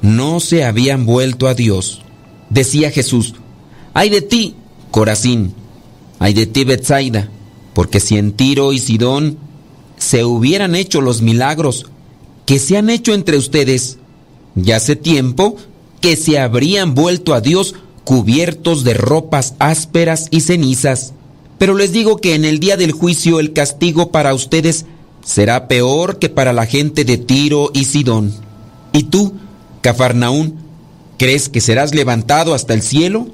no 0.00 0.38
se 0.38 0.62
habían 0.62 1.06
vuelto 1.06 1.48
a 1.48 1.54
Dios. 1.54 2.02
Decía 2.50 2.92
Jesús, 2.92 3.34
ay 3.94 4.10
de 4.10 4.22
ti, 4.22 4.54
Corazín, 4.92 5.54
ay 6.20 6.34
de 6.34 6.46
ti, 6.46 6.62
Betsaida 6.62 7.30
porque 7.74 8.00
si 8.00 8.16
en 8.16 8.32
Tiro 8.32 8.72
y 8.72 8.78
Sidón 8.78 9.38
se 9.96 10.24
hubieran 10.24 10.74
hecho 10.74 11.00
los 11.00 11.22
milagros 11.22 11.86
que 12.46 12.58
se 12.58 12.76
han 12.76 12.90
hecho 12.90 13.14
entre 13.14 13.36
ustedes, 13.36 13.98
ya 14.54 14.76
hace 14.76 14.96
tiempo 14.96 15.56
que 16.00 16.16
se 16.16 16.38
habrían 16.38 16.94
vuelto 16.94 17.34
a 17.34 17.40
Dios 17.40 17.74
cubiertos 18.04 18.82
de 18.82 18.94
ropas 18.94 19.54
ásperas 19.58 20.26
y 20.30 20.40
cenizas. 20.40 21.12
Pero 21.58 21.74
les 21.74 21.92
digo 21.92 22.16
que 22.16 22.34
en 22.34 22.44
el 22.44 22.58
día 22.58 22.76
del 22.76 22.92
juicio 22.92 23.38
el 23.38 23.52
castigo 23.52 24.10
para 24.10 24.34
ustedes 24.34 24.86
será 25.24 25.68
peor 25.68 26.18
que 26.18 26.28
para 26.28 26.52
la 26.52 26.66
gente 26.66 27.04
de 27.04 27.18
Tiro 27.18 27.70
y 27.74 27.84
Sidón. 27.84 28.34
¿Y 28.92 29.04
tú, 29.04 29.34
Cafarnaún, 29.82 30.56
crees 31.18 31.48
que 31.48 31.60
serás 31.60 31.94
levantado 31.94 32.54
hasta 32.54 32.74
el 32.74 32.82
cielo? 32.82 33.28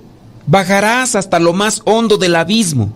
Bajarás 0.47 1.15
hasta 1.15 1.39
lo 1.39 1.53
más 1.53 1.83
hondo 1.85 2.19
del 2.19 2.37
abismo. 2.37 2.93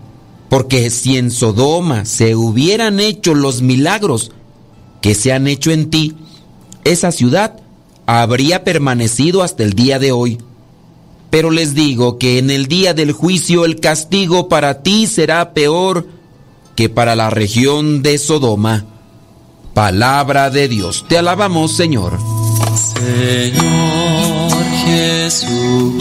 Porque 0.50 0.90
si 0.90 1.16
en 1.16 1.30
Sodoma 1.30 2.04
se 2.04 2.36
hubieran 2.36 3.00
hecho 3.00 3.34
los 3.34 3.62
milagros 3.62 4.32
que 5.00 5.14
se 5.14 5.32
han 5.32 5.46
hecho 5.46 5.70
en 5.70 5.88
ti, 5.88 6.16
esa 6.84 7.12
ciudad 7.12 7.60
habría 8.04 8.64
permanecido 8.64 9.42
hasta 9.42 9.62
el 9.62 9.72
día 9.72 9.98
de 9.98 10.12
hoy. 10.12 10.38
Pero 11.30 11.50
les 11.50 11.74
digo 11.74 12.18
que 12.18 12.38
en 12.38 12.50
el 12.50 12.66
día 12.66 12.92
del 12.92 13.12
juicio 13.12 13.64
el 13.64 13.78
castigo 13.78 14.48
para 14.48 14.82
ti 14.82 15.06
será 15.06 15.54
peor 15.54 16.08
que 16.74 16.88
para 16.88 17.14
la 17.14 17.30
región 17.30 18.02
de 18.02 18.18
Sodoma. 18.18 18.84
Palabra 19.74 20.50
de 20.50 20.66
Dios. 20.66 21.04
Te 21.08 21.16
alabamos, 21.16 21.76
Señor. 21.76 22.18
Señor 22.74 24.64
Jesucristo, 24.84 26.00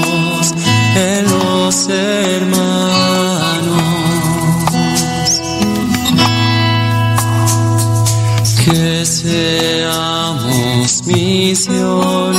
los 1.71 1.87
hermanos. 1.87 2.59
Que 8.65 9.05
seamos 9.05 11.01
misioneros 11.05 12.33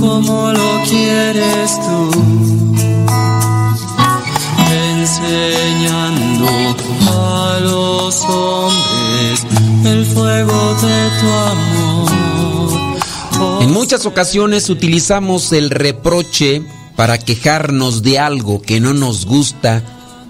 como 0.00 0.52
lo 0.52 0.82
quieres 0.88 1.80
tú 1.80 2.10
enseñando 4.72 6.46
a 7.10 7.58
los 7.60 8.24
hombres 8.24 9.46
el 9.84 10.06
fuego 10.06 10.74
de 10.80 11.10
tu 11.20 11.28
amor. 11.50 12.10
En 13.62 13.72
muchas 13.72 14.06
ocasiones 14.06 14.70
utilizamos 14.70 15.52
el 15.52 15.70
reproche 15.70 16.62
para 16.96 17.18
quejarnos 17.18 18.02
de 18.02 18.18
algo 18.18 18.62
que 18.62 18.80
no 18.80 18.94
nos 18.94 19.26
gusta 19.26 19.82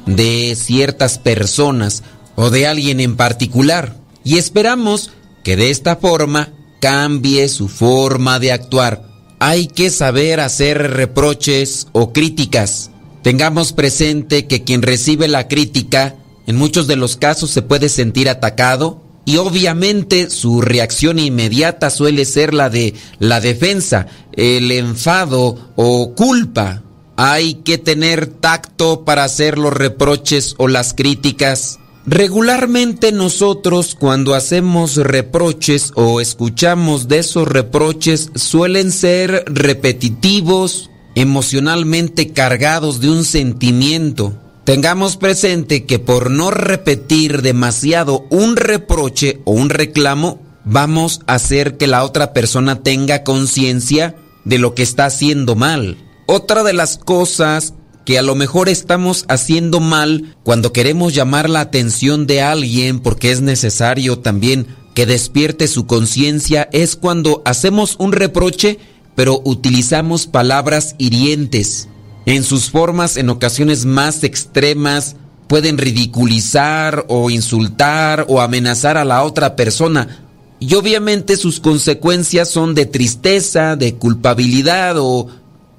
de 0.06 0.56
ciertas 0.56 1.18
personas 1.18 2.02
o 2.36 2.50
de 2.50 2.66
alguien 2.66 3.00
en 3.00 3.16
particular 3.16 3.96
y 4.24 4.38
esperamos 4.38 5.10
que 5.42 5.56
de 5.56 5.70
esta 5.70 5.96
forma 5.96 6.50
cambie 6.80 7.48
su 7.48 7.68
forma 7.68 8.38
de 8.38 8.52
actuar. 8.52 9.02
Hay 9.38 9.66
que 9.66 9.90
saber 9.90 10.40
hacer 10.40 10.92
reproches 10.92 11.86
o 11.92 12.12
críticas. 12.12 12.90
Tengamos 13.22 13.72
presente 13.72 14.46
que 14.46 14.64
quien 14.64 14.82
recibe 14.82 15.28
la 15.28 15.48
crítica 15.48 16.16
en 16.46 16.56
muchos 16.56 16.86
de 16.86 16.96
los 16.96 17.16
casos 17.16 17.50
se 17.50 17.62
puede 17.62 17.88
sentir 17.88 18.28
atacado 18.28 19.02
y 19.24 19.38
obviamente 19.38 20.28
su 20.28 20.60
reacción 20.60 21.18
inmediata 21.18 21.88
suele 21.88 22.24
ser 22.26 22.52
la 22.52 22.68
de 22.68 22.94
la 23.18 23.40
defensa, 23.40 24.06
el 24.36 24.70
enfado 24.70 25.56
o 25.76 26.14
culpa. 26.14 26.82
Hay 27.16 27.54
que 27.54 27.78
tener 27.78 28.26
tacto 28.26 29.04
para 29.04 29.24
hacer 29.24 29.58
los 29.58 29.72
reproches 29.72 30.54
o 30.58 30.68
las 30.68 30.94
críticas. 30.94 31.78
Regularmente 32.06 33.12
nosotros 33.12 33.96
cuando 33.98 34.34
hacemos 34.34 34.96
reproches 34.96 35.92
o 35.94 36.20
escuchamos 36.20 37.08
de 37.08 37.20
esos 37.20 37.48
reproches 37.48 38.30
suelen 38.34 38.92
ser 38.92 39.44
repetitivos, 39.46 40.90
emocionalmente 41.14 42.32
cargados 42.32 43.00
de 43.00 43.10
un 43.10 43.24
sentimiento. 43.24 44.34
Tengamos 44.64 45.16
presente 45.16 45.84
que 45.84 45.98
por 45.98 46.30
no 46.30 46.50
repetir 46.50 47.40
demasiado 47.40 48.26
un 48.28 48.56
reproche 48.56 49.40
o 49.44 49.52
un 49.52 49.70
reclamo, 49.70 50.42
vamos 50.64 51.20
a 51.26 51.34
hacer 51.34 51.78
que 51.78 51.86
la 51.86 52.04
otra 52.04 52.34
persona 52.34 52.82
tenga 52.82 53.24
conciencia 53.24 54.14
de 54.44 54.58
lo 54.58 54.74
que 54.74 54.82
está 54.82 55.06
haciendo 55.06 55.54
mal. 55.54 55.96
Otra 56.26 56.62
de 56.62 56.72
las 56.72 56.98
cosas 56.98 57.74
que 58.04 58.18
a 58.18 58.22
lo 58.22 58.34
mejor 58.34 58.68
estamos 58.68 59.24
haciendo 59.28 59.80
mal 59.80 60.36
cuando 60.42 60.72
queremos 60.72 61.14
llamar 61.14 61.48
la 61.48 61.60
atención 61.60 62.26
de 62.26 62.42
alguien 62.42 63.00
porque 63.00 63.30
es 63.30 63.40
necesario 63.40 64.18
también 64.18 64.66
que 64.94 65.06
despierte 65.06 65.68
su 65.68 65.86
conciencia 65.86 66.68
es 66.72 66.96
cuando 66.96 67.42
hacemos 67.44 67.96
un 67.98 68.12
reproche 68.12 68.78
pero 69.14 69.40
utilizamos 69.44 70.26
palabras 70.26 70.96
hirientes. 70.98 71.88
En 72.26 72.42
sus 72.42 72.70
formas 72.70 73.16
en 73.16 73.28
ocasiones 73.28 73.84
más 73.84 74.24
extremas 74.24 75.16
pueden 75.46 75.78
ridiculizar 75.78 77.04
o 77.08 77.30
insultar 77.30 78.26
o 78.28 78.40
amenazar 78.40 78.96
a 78.96 79.04
la 79.04 79.22
otra 79.22 79.56
persona. 79.56 80.23
Y 80.66 80.74
obviamente 80.76 81.36
sus 81.36 81.60
consecuencias 81.60 82.48
son 82.48 82.74
de 82.74 82.86
tristeza, 82.86 83.76
de 83.76 83.96
culpabilidad 83.96 84.96
o 84.98 85.26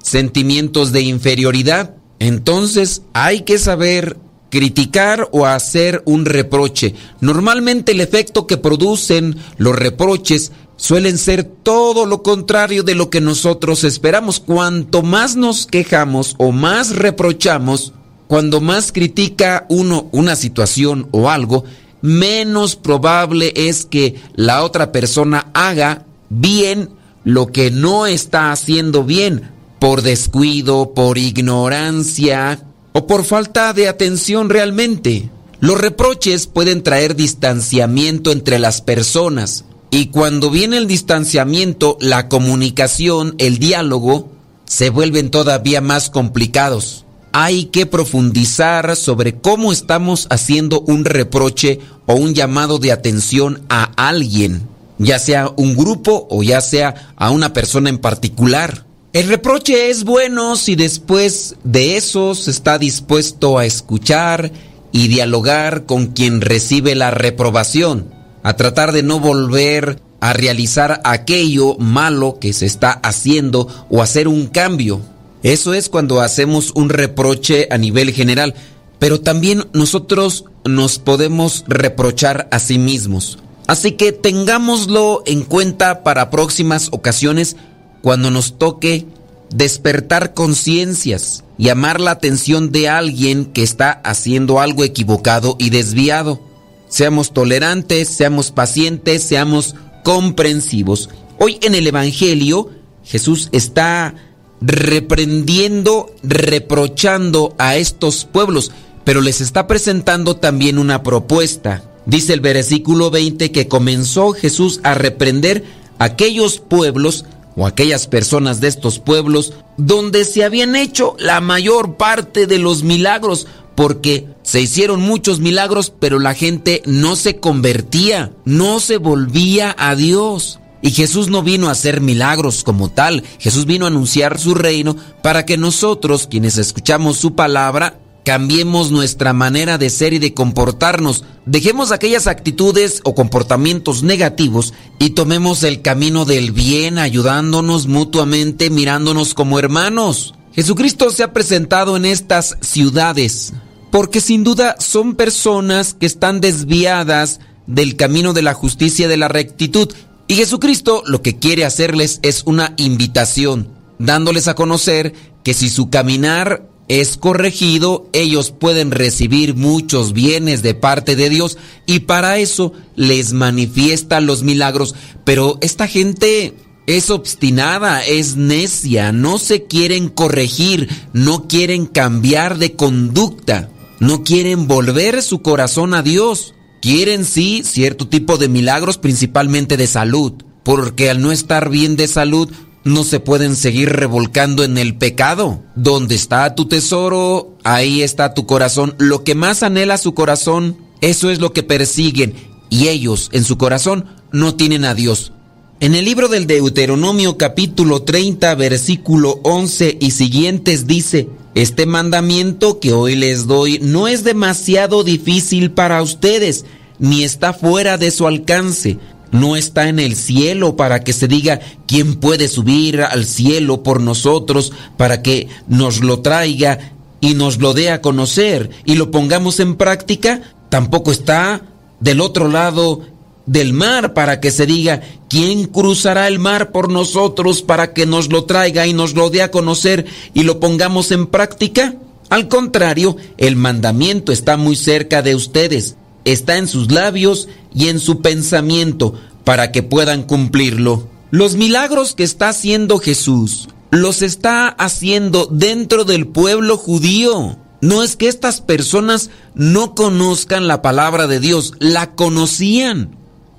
sentimientos 0.00 0.92
de 0.92 1.00
inferioridad. 1.00 1.96
Entonces 2.20 3.02
hay 3.12 3.40
que 3.40 3.58
saber 3.58 4.16
criticar 4.48 5.28
o 5.32 5.44
hacer 5.44 6.02
un 6.04 6.24
reproche. 6.24 6.94
Normalmente 7.20 7.90
el 7.90 8.00
efecto 8.00 8.46
que 8.46 8.58
producen 8.58 9.36
los 9.56 9.74
reproches 9.74 10.52
suelen 10.76 11.18
ser 11.18 11.42
todo 11.42 12.06
lo 12.06 12.22
contrario 12.22 12.84
de 12.84 12.94
lo 12.94 13.10
que 13.10 13.20
nosotros 13.20 13.82
esperamos. 13.82 14.38
Cuanto 14.38 15.02
más 15.02 15.34
nos 15.34 15.66
quejamos 15.66 16.36
o 16.38 16.52
más 16.52 16.94
reprochamos, 16.94 17.92
cuando 18.28 18.60
más 18.60 18.92
critica 18.92 19.66
uno 19.68 20.08
una 20.12 20.36
situación 20.36 21.08
o 21.10 21.28
algo, 21.28 21.64
menos 22.06 22.76
probable 22.76 23.52
es 23.54 23.84
que 23.84 24.16
la 24.34 24.64
otra 24.64 24.92
persona 24.92 25.50
haga 25.52 26.06
bien 26.30 26.90
lo 27.24 27.48
que 27.48 27.70
no 27.70 28.06
está 28.06 28.52
haciendo 28.52 29.04
bien, 29.04 29.50
por 29.78 30.02
descuido, 30.02 30.94
por 30.94 31.18
ignorancia 31.18 32.60
o 32.92 33.06
por 33.06 33.24
falta 33.24 33.72
de 33.72 33.88
atención 33.88 34.48
realmente. 34.48 35.28
Los 35.60 35.80
reproches 35.80 36.46
pueden 36.46 36.82
traer 36.82 37.16
distanciamiento 37.16 38.30
entre 38.30 38.58
las 38.58 38.82
personas, 38.82 39.64
y 39.90 40.06
cuando 40.06 40.50
viene 40.50 40.76
el 40.76 40.86
distanciamiento, 40.86 41.96
la 42.00 42.28
comunicación, 42.28 43.34
el 43.38 43.58
diálogo, 43.58 44.28
se 44.66 44.90
vuelven 44.90 45.30
todavía 45.30 45.80
más 45.80 46.10
complicados. 46.10 47.05
Hay 47.38 47.66
que 47.66 47.84
profundizar 47.84 48.96
sobre 48.96 49.34
cómo 49.34 49.70
estamos 49.70 50.26
haciendo 50.30 50.80
un 50.80 51.04
reproche 51.04 51.80
o 52.06 52.14
un 52.14 52.34
llamado 52.34 52.78
de 52.78 52.92
atención 52.92 53.60
a 53.68 53.92
alguien, 54.08 54.66
ya 54.96 55.18
sea 55.18 55.52
un 55.54 55.76
grupo 55.76 56.26
o 56.30 56.42
ya 56.42 56.62
sea 56.62 57.12
a 57.14 57.30
una 57.30 57.52
persona 57.52 57.90
en 57.90 57.98
particular. 57.98 58.86
El 59.12 59.28
reproche 59.28 59.90
es 59.90 60.04
bueno 60.04 60.56
si 60.56 60.76
después 60.76 61.56
de 61.62 61.98
eso 61.98 62.34
se 62.34 62.50
está 62.50 62.78
dispuesto 62.78 63.58
a 63.58 63.66
escuchar 63.66 64.50
y 64.90 65.08
dialogar 65.08 65.84
con 65.84 66.06
quien 66.06 66.40
recibe 66.40 66.94
la 66.94 67.10
reprobación 67.10 68.14
a 68.44 68.56
tratar 68.56 68.92
de 68.92 69.02
no 69.02 69.20
volver 69.20 70.00
a 70.20 70.32
realizar 70.32 71.02
aquello 71.04 71.76
malo 71.76 72.38
que 72.40 72.54
se 72.54 72.64
está 72.64 72.92
haciendo 72.92 73.68
o 73.90 74.00
hacer 74.00 74.26
un 74.26 74.46
cambio. 74.46 75.02
Eso 75.46 75.74
es 75.74 75.88
cuando 75.88 76.22
hacemos 76.22 76.72
un 76.74 76.88
reproche 76.88 77.68
a 77.70 77.78
nivel 77.78 78.10
general, 78.12 78.54
pero 78.98 79.20
también 79.20 79.62
nosotros 79.72 80.46
nos 80.64 80.98
podemos 80.98 81.64
reprochar 81.68 82.48
a 82.50 82.58
sí 82.58 82.78
mismos. 82.78 83.38
Así 83.68 83.92
que 83.92 84.10
tengámoslo 84.10 85.22
en 85.24 85.44
cuenta 85.44 86.02
para 86.02 86.30
próximas 86.30 86.88
ocasiones 86.90 87.56
cuando 88.02 88.32
nos 88.32 88.58
toque 88.58 89.06
despertar 89.50 90.34
conciencias, 90.34 91.44
llamar 91.58 92.00
la 92.00 92.10
atención 92.10 92.72
de 92.72 92.88
alguien 92.88 93.44
que 93.44 93.62
está 93.62 93.92
haciendo 93.92 94.58
algo 94.58 94.82
equivocado 94.82 95.54
y 95.60 95.70
desviado. 95.70 96.40
Seamos 96.88 97.32
tolerantes, 97.32 98.08
seamos 98.08 98.50
pacientes, 98.50 99.22
seamos 99.22 99.76
comprensivos. 100.02 101.08
Hoy 101.38 101.60
en 101.62 101.76
el 101.76 101.86
Evangelio 101.86 102.70
Jesús 103.04 103.48
está 103.52 104.14
reprendiendo, 104.60 106.14
reprochando 106.22 107.54
a 107.58 107.76
estos 107.76 108.24
pueblos, 108.24 108.72
pero 109.04 109.20
les 109.20 109.40
está 109.40 109.66
presentando 109.66 110.36
también 110.36 110.78
una 110.78 111.02
propuesta. 111.02 111.82
Dice 112.06 112.32
el 112.32 112.40
versículo 112.40 113.10
20 113.10 113.50
que 113.52 113.68
comenzó 113.68 114.32
Jesús 114.32 114.80
a 114.82 114.94
reprender 114.94 115.64
aquellos 115.98 116.58
pueblos 116.58 117.24
o 117.56 117.66
aquellas 117.66 118.06
personas 118.06 118.60
de 118.60 118.68
estos 118.68 118.98
pueblos 118.98 119.54
donde 119.76 120.24
se 120.24 120.44
habían 120.44 120.76
hecho 120.76 121.16
la 121.18 121.40
mayor 121.40 121.96
parte 121.96 122.46
de 122.46 122.58
los 122.58 122.82
milagros, 122.82 123.46
porque 123.74 124.26
se 124.42 124.60
hicieron 124.60 125.00
muchos 125.00 125.40
milagros, 125.40 125.92
pero 125.98 126.18
la 126.18 126.34
gente 126.34 126.82
no 126.86 127.16
se 127.16 127.36
convertía, 127.36 128.32
no 128.44 128.80
se 128.80 128.98
volvía 128.98 129.74
a 129.78 129.94
Dios. 129.94 130.60
Y 130.82 130.90
Jesús 130.90 131.28
no 131.28 131.42
vino 131.42 131.68
a 131.68 131.72
hacer 131.72 132.00
milagros 132.00 132.62
como 132.62 132.90
tal, 132.90 133.24
Jesús 133.38 133.66
vino 133.66 133.86
a 133.86 133.88
anunciar 133.88 134.38
su 134.38 134.54
reino 134.54 134.96
para 135.22 135.46
que 135.46 135.56
nosotros, 135.56 136.26
quienes 136.26 136.58
escuchamos 136.58 137.16
su 137.16 137.34
palabra, 137.34 137.98
cambiemos 138.24 138.90
nuestra 138.90 139.32
manera 139.32 139.78
de 139.78 139.88
ser 139.88 140.12
y 140.12 140.18
de 140.18 140.34
comportarnos, 140.34 141.24
dejemos 141.46 141.92
aquellas 141.92 142.26
actitudes 142.26 143.00
o 143.04 143.14
comportamientos 143.14 144.02
negativos 144.02 144.74
y 144.98 145.10
tomemos 145.10 145.62
el 145.62 145.80
camino 145.80 146.24
del 146.24 146.50
bien, 146.50 146.98
ayudándonos 146.98 147.86
mutuamente, 147.86 148.68
mirándonos 148.68 149.32
como 149.32 149.58
hermanos. 149.58 150.34
Jesucristo 150.54 151.10
se 151.10 151.22
ha 151.22 151.32
presentado 151.32 151.96
en 151.96 152.04
estas 152.04 152.56
ciudades 152.62 153.52
porque 153.90 154.20
sin 154.20 154.44
duda 154.44 154.76
son 154.78 155.14
personas 155.14 155.94
que 155.94 156.06
están 156.06 156.40
desviadas 156.40 157.40
del 157.66 157.96
camino 157.96 158.32
de 158.32 158.42
la 158.42 158.54
justicia 158.54 159.06
y 159.06 159.08
de 159.08 159.16
la 159.16 159.28
rectitud. 159.28 159.92
Y 160.28 160.34
Jesucristo 160.34 161.02
lo 161.06 161.22
que 161.22 161.38
quiere 161.38 161.64
hacerles 161.64 162.18
es 162.22 162.42
una 162.46 162.74
invitación, 162.76 163.72
dándoles 163.98 164.48
a 164.48 164.54
conocer 164.54 165.14
que 165.44 165.54
si 165.54 165.68
su 165.68 165.88
caminar 165.88 166.68
es 166.88 167.16
corregido, 167.16 168.08
ellos 168.12 168.50
pueden 168.50 168.90
recibir 168.90 169.54
muchos 169.54 170.12
bienes 170.12 170.62
de 170.62 170.74
parte 170.74 171.16
de 171.16 171.28
Dios 171.28 171.58
y 171.86 172.00
para 172.00 172.38
eso 172.38 172.72
les 172.96 173.32
manifiesta 173.32 174.20
los 174.20 174.42
milagros. 174.42 174.94
Pero 175.24 175.58
esta 175.60 175.86
gente 175.86 176.54
es 176.86 177.10
obstinada, 177.10 178.04
es 178.04 178.36
necia, 178.36 179.12
no 179.12 179.38
se 179.38 179.64
quieren 179.64 180.08
corregir, 180.08 180.88
no 181.12 181.48
quieren 181.48 181.86
cambiar 181.86 182.58
de 182.58 182.74
conducta, 182.74 183.70
no 184.00 184.22
quieren 184.22 184.66
volver 184.66 185.22
su 185.22 185.42
corazón 185.42 185.94
a 185.94 186.02
Dios. 186.02 186.55
Quieren 186.86 187.24
sí 187.24 187.62
cierto 187.64 188.06
tipo 188.06 188.38
de 188.38 188.48
milagros, 188.48 188.96
principalmente 188.96 189.76
de 189.76 189.88
salud, 189.88 190.34
porque 190.62 191.10
al 191.10 191.20
no 191.20 191.32
estar 191.32 191.68
bien 191.68 191.96
de 191.96 192.06
salud, 192.06 192.48
no 192.84 193.02
se 193.02 193.18
pueden 193.18 193.56
seguir 193.56 193.88
revolcando 193.88 194.62
en 194.62 194.78
el 194.78 194.96
pecado. 194.96 195.64
Donde 195.74 196.14
está 196.14 196.54
tu 196.54 196.66
tesoro, 196.66 197.56
ahí 197.64 198.02
está 198.02 198.34
tu 198.34 198.46
corazón. 198.46 198.94
Lo 198.98 199.24
que 199.24 199.34
más 199.34 199.64
anhela 199.64 199.98
su 199.98 200.14
corazón, 200.14 200.76
eso 201.00 201.28
es 201.28 201.40
lo 201.40 201.52
que 201.52 201.64
persiguen. 201.64 202.34
Y 202.70 202.86
ellos, 202.86 203.30
en 203.32 203.42
su 203.42 203.58
corazón, 203.58 204.06
no 204.30 204.54
tienen 204.54 204.84
a 204.84 204.94
Dios. 204.94 205.32
En 205.78 205.94
el 205.94 206.06
libro 206.06 206.28
del 206.28 206.46
Deuteronomio 206.46 207.36
capítulo 207.36 208.02
30, 208.02 208.54
versículo 208.54 209.40
11 209.42 209.98
y 210.00 210.12
siguientes 210.12 210.86
dice, 210.86 211.28
este 211.54 211.84
mandamiento 211.84 212.80
que 212.80 212.94
hoy 212.94 213.14
les 213.14 213.46
doy 213.46 213.78
no 213.82 214.08
es 214.08 214.24
demasiado 214.24 215.04
difícil 215.04 215.70
para 215.70 216.00
ustedes, 216.00 216.64
ni 216.98 217.24
está 217.24 217.52
fuera 217.52 217.98
de 217.98 218.10
su 218.10 218.26
alcance 218.26 218.98
no 219.32 219.56
está 219.56 219.88
en 219.88 219.98
el 219.98 220.16
cielo 220.16 220.76
para 220.76 221.00
que 221.00 221.12
se 221.12 221.28
diga 221.28 221.60
quién 221.86 222.16
puede 222.16 222.48
subir 222.48 223.02
al 223.02 223.26
cielo 223.26 223.82
por 223.82 224.00
nosotros 224.00 224.72
para 224.96 225.20
que 225.20 225.48
nos 225.68 226.00
lo 226.00 226.20
traiga 226.20 226.94
y 227.20 227.34
nos 227.34 227.58
lo 227.58 227.74
dé 227.74 227.90
a 227.90 228.00
conocer 228.00 228.70
y 228.84 228.94
lo 228.94 229.10
pongamos 229.10 229.60
en 229.60 229.76
práctica. 229.76 230.40
Tampoco 230.68 231.10
está 231.10 231.62
del 232.00 232.20
otro 232.20 232.48
lado 232.48 233.02
del 233.46 233.72
mar 233.72 234.12
para 234.12 234.40
que 234.40 234.50
se 234.50 234.66
diga 234.66 235.02
quién 235.28 235.66
cruzará 235.66 236.28
el 236.28 236.38
mar 236.38 236.72
por 236.72 236.90
nosotros 236.90 237.62
para 237.62 237.92
que 237.92 238.06
nos 238.06 238.30
lo 238.30 238.44
traiga 238.44 238.86
y 238.86 238.92
nos 238.92 239.14
lo 239.14 239.30
dé 239.30 239.42
a 239.42 239.50
conocer 239.50 240.06
y 240.34 240.42
lo 240.42 240.60
pongamos 240.60 241.10
en 241.12 241.26
práctica. 241.26 241.94
Al 242.28 242.48
contrario, 242.48 243.16
el 243.38 243.56
mandamiento 243.56 244.32
está 244.32 244.56
muy 244.56 244.76
cerca 244.76 245.22
de 245.22 245.34
ustedes 245.34 245.96
está 246.26 246.58
en 246.58 246.66
sus 246.66 246.90
labios 246.90 247.48
y 247.72 247.88
en 247.88 248.00
su 248.00 248.20
pensamiento 248.20 249.14
para 249.44 249.72
que 249.72 249.82
puedan 249.82 250.24
cumplirlo. 250.24 251.08
Los 251.30 251.54
milagros 251.54 252.14
que 252.14 252.24
está 252.24 252.50
haciendo 252.50 252.98
Jesús 252.98 253.68
los 253.90 254.22
está 254.22 254.68
haciendo 254.68 255.46
dentro 255.46 256.04
del 256.04 256.26
pueblo 256.26 256.76
judío. 256.76 257.56
No 257.80 258.02
es 258.02 258.16
que 258.16 258.26
estas 258.26 258.60
personas 258.60 259.30
no 259.54 259.94
conozcan 259.94 260.66
la 260.66 260.82
palabra 260.82 261.28
de 261.28 261.38
Dios, 261.38 261.74
la 261.78 262.14
conocían. 262.16 263.16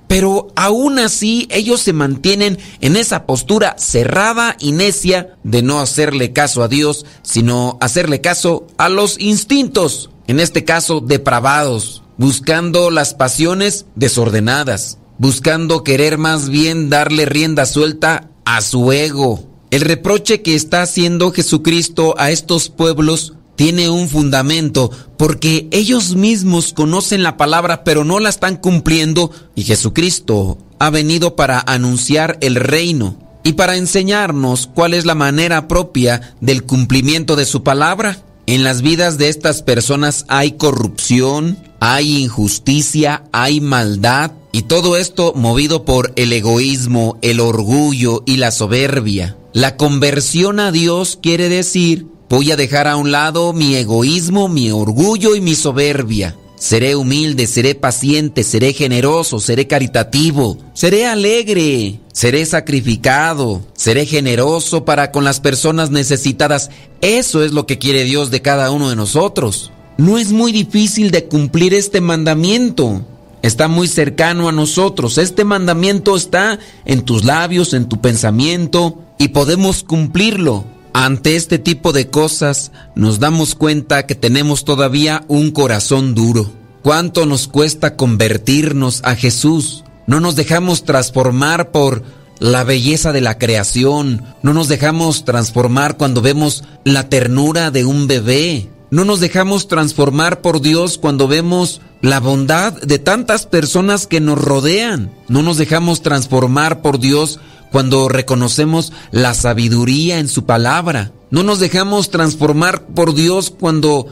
Pero 0.08 0.48
aún 0.56 0.98
así 0.98 1.46
ellos 1.50 1.80
se 1.80 1.92
mantienen 1.92 2.58
en 2.80 2.96
esa 2.96 3.26
postura 3.26 3.76
cerrada 3.78 4.56
y 4.58 4.72
necia 4.72 5.36
de 5.44 5.62
no 5.62 5.80
hacerle 5.80 6.32
caso 6.32 6.64
a 6.64 6.68
Dios, 6.68 7.06
sino 7.22 7.78
hacerle 7.80 8.20
caso 8.20 8.66
a 8.78 8.88
los 8.88 9.20
instintos, 9.20 10.10
en 10.26 10.40
este 10.40 10.64
caso 10.64 11.00
depravados 11.00 12.02
buscando 12.18 12.90
las 12.90 13.14
pasiones 13.14 13.86
desordenadas, 13.94 14.98
buscando 15.18 15.84
querer 15.84 16.18
más 16.18 16.50
bien 16.50 16.90
darle 16.90 17.24
rienda 17.24 17.64
suelta 17.64 18.28
a 18.44 18.60
su 18.60 18.92
ego. 18.92 19.44
El 19.70 19.82
reproche 19.82 20.42
que 20.42 20.54
está 20.54 20.82
haciendo 20.82 21.30
Jesucristo 21.30 22.14
a 22.18 22.30
estos 22.30 22.68
pueblos 22.68 23.34
tiene 23.58 23.90
un 23.90 24.08
fundamento 24.08 24.88
porque 25.16 25.66
ellos 25.72 26.14
mismos 26.14 26.72
conocen 26.72 27.24
la 27.24 27.36
palabra 27.36 27.82
pero 27.82 28.04
no 28.04 28.20
la 28.20 28.28
están 28.28 28.56
cumpliendo 28.56 29.32
y 29.56 29.64
Jesucristo 29.64 30.58
ha 30.78 30.90
venido 30.90 31.34
para 31.34 31.58
anunciar 31.66 32.38
el 32.40 32.54
reino 32.54 33.18
y 33.42 33.54
para 33.54 33.76
enseñarnos 33.76 34.70
cuál 34.72 34.94
es 34.94 35.06
la 35.06 35.16
manera 35.16 35.66
propia 35.66 36.36
del 36.40 36.62
cumplimiento 36.62 37.34
de 37.34 37.46
su 37.46 37.64
palabra. 37.64 38.22
En 38.46 38.62
las 38.62 38.80
vidas 38.80 39.18
de 39.18 39.28
estas 39.28 39.62
personas 39.62 40.24
hay 40.28 40.52
corrupción, 40.52 41.58
hay 41.80 42.18
injusticia, 42.18 43.24
hay 43.32 43.60
maldad 43.60 44.30
y 44.52 44.62
todo 44.62 44.96
esto 44.96 45.32
movido 45.34 45.84
por 45.84 46.12
el 46.14 46.32
egoísmo, 46.32 47.18
el 47.22 47.40
orgullo 47.40 48.22
y 48.24 48.36
la 48.36 48.52
soberbia. 48.52 49.36
La 49.52 49.76
conversión 49.76 50.60
a 50.60 50.70
Dios 50.70 51.18
quiere 51.20 51.48
decir, 51.48 52.06
voy 52.28 52.52
a 52.52 52.56
dejar 52.56 52.86
a 52.86 52.96
un 52.96 53.10
lado 53.10 53.52
mi 53.52 53.74
egoísmo, 53.76 54.48
mi 54.48 54.70
orgullo 54.70 55.34
y 55.34 55.40
mi 55.40 55.54
soberbia. 55.54 56.36
Seré 56.56 56.96
humilde, 56.96 57.46
seré 57.46 57.76
paciente, 57.76 58.42
seré 58.42 58.72
generoso, 58.72 59.38
seré 59.38 59.68
caritativo, 59.68 60.58
seré 60.74 61.06
alegre, 61.06 62.00
seré 62.12 62.44
sacrificado, 62.46 63.62
seré 63.74 64.06
generoso 64.06 64.84
para 64.84 65.12
con 65.12 65.22
las 65.22 65.38
personas 65.38 65.90
necesitadas. 65.90 66.70
Eso 67.00 67.44
es 67.44 67.52
lo 67.52 67.64
que 67.64 67.78
quiere 67.78 68.02
Dios 68.02 68.32
de 68.32 68.42
cada 68.42 68.72
uno 68.72 68.90
de 68.90 68.96
nosotros. 68.96 69.70
No 69.98 70.18
es 70.18 70.32
muy 70.32 70.50
difícil 70.50 71.12
de 71.12 71.26
cumplir 71.26 71.74
este 71.74 72.00
mandamiento. 72.00 73.02
Está 73.42 73.68
muy 73.68 73.86
cercano 73.86 74.48
a 74.48 74.52
nosotros. 74.52 75.16
Este 75.16 75.44
mandamiento 75.44 76.16
está 76.16 76.58
en 76.84 77.02
tus 77.02 77.24
labios, 77.24 77.72
en 77.72 77.88
tu 77.88 78.00
pensamiento 78.00 78.98
y 79.16 79.28
podemos 79.28 79.84
cumplirlo. 79.84 80.64
Ante 81.00 81.36
este 81.36 81.60
tipo 81.60 81.92
de 81.92 82.10
cosas 82.10 82.72
nos 82.96 83.20
damos 83.20 83.54
cuenta 83.54 84.04
que 84.04 84.16
tenemos 84.16 84.64
todavía 84.64 85.24
un 85.28 85.52
corazón 85.52 86.12
duro. 86.12 86.50
¿Cuánto 86.82 87.24
nos 87.24 87.46
cuesta 87.46 87.94
convertirnos 87.94 89.02
a 89.04 89.14
Jesús? 89.14 89.84
No 90.08 90.18
nos 90.18 90.34
dejamos 90.34 90.82
transformar 90.82 91.70
por 91.70 92.02
la 92.40 92.64
belleza 92.64 93.12
de 93.12 93.20
la 93.20 93.38
creación. 93.38 94.24
No 94.42 94.52
nos 94.52 94.66
dejamos 94.66 95.24
transformar 95.24 95.96
cuando 95.96 96.20
vemos 96.20 96.64
la 96.82 97.08
ternura 97.08 97.70
de 97.70 97.84
un 97.84 98.08
bebé. 98.08 98.68
No 98.90 99.04
nos 99.04 99.20
dejamos 99.20 99.68
transformar 99.68 100.40
por 100.40 100.60
Dios 100.60 100.98
cuando 100.98 101.28
vemos 101.28 101.80
la 102.02 102.18
bondad 102.18 102.72
de 102.72 102.98
tantas 102.98 103.46
personas 103.46 104.08
que 104.08 104.18
nos 104.18 104.36
rodean. 104.36 105.12
No 105.28 105.42
nos 105.44 105.58
dejamos 105.58 106.02
transformar 106.02 106.82
por 106.82 106.98
Dios 106.98 107.38
cuando 107.70 108.08
reconocemos 108.08 108.92
la 109.10 109.34
sabiduría 109.34 110.18
en 110.18 110.28
su 110.28 110.44
palabra. 110.44 111.12
No 111.30 111.42
nos 111.42 111.58
dejamos 111.58 112.10
transformar 112.10 112.86
por 112.86 113.14
Dios 113.14 113.50
cuando 113.50 114.06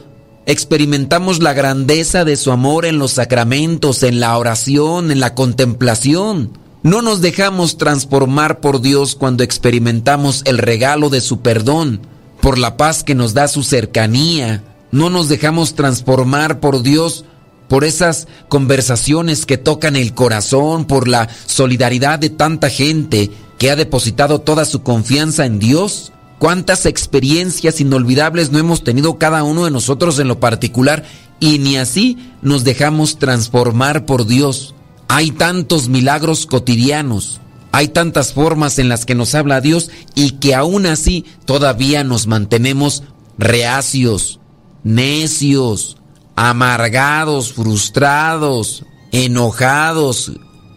experimentamos 0.47 1.43
la 1.43 1.53
grandeza 1.53 2.25
de 2.25 2.37
su 2.37 2.53
amor 2.53 2.87
en 2.87 2.99
los 2.99 3.13
sacramentos, 3.13 4.03
en 4.03 4.21
la 4.21 4.37
oración, 4.39 5.11
en 5.11 5.21
la 5.21 5.35
contemplación. 5.35 6.59
No 6.83 7.03
nos 7.03 7.21
dejamos 7.21 7.79
transformar 7.79 8.61
por 8.61 8.81
Dios 8.81 9.17
cuando 9.17 9.43
experimentamos 9.43 10.43
el 10.45 10.59
regalo 10.59 11.11
de 11.11 11.21
su 11.21 11.41
perdón, 11.41 12.01
por 12.41 12.59
la 12.59 12.77
paz 12.77 13.03
que 13.03 13.17
nos 13.17 13.35
da 13.35 13.49
su 13.49 13.65
cercanía. 13.65 14.63
No 14.93 15.11
nos 15.11 15.29
dejamos 15.29 15.75
transformar 15.75 16.61
por 16.61 16.83
Dios 16.83 17.25
por 17.69 17.83
esas 17.83 18.29
conversaciones 18.49 19.47
que 19.47 19.59
tocan 19.59 19.97
el 19.97 20.15
corazón, 20.15 20.85
por 20.85 21.09
la 21.09 21.29
solidaridad 21.47 22.21
de 22.21 22.31
tanta 22.31 22.71
gente 22.71 23.33
que 23.59 23.71
ha 23.71 23.77
depositado 23.77 24.41
toda 24.41 24.65
su 24.65 24.83
confianza 24.83 25.47
en 25.47 25.59
Dios. 25.59 26.13
Cuántas 26.39 26.85
experiencias 26.85 27.81
inolvidables 27.81 28.51
no 28.51 28.59
hemos 28.59 28.85
tenido 28.85 29.19
cada 29.19 29.43
uno 29.43 29.65
de 29.65 29.71
nosotros 29.71 30.19
en 30.19 30.29
lo 30.29 30.39
particular 30.39 31.05
y 31.41 31.59
ni 31.59 31.77
así 31.77 32.19
nos 32.43 32.65
dejamos 32.65 33.19
transformar 33.19 34.05
por 34.05 34.27
Dios. 34.27 34.75
Hay 35.09 35.31
tantos 35.31 35.89
milagros 35.89 36.47
cotidianos, 36.47 37.41
hay 37.73 37.89
tantas 37.89 38.33
formas 38.33 38.79
en 38.79 38.89
las 38.89 39.07
que 39.07 39.15
nos 39.15 39.35
habla 39.35 39.61
Dios 39.61 39.91
y 40.15 40.33
que 40.33 40.55
aún 40.55 40.87
así 40.87 41.25
todavía 41.45 42.05
nos 42.05 42.27
mantenemos 42.27 43.03
reacios, 43.39 44.41
necios, 44.83 45.97
amargados, 46.37 47.53
frustrados, 47.53 48.85
enojados, 49.13 50.33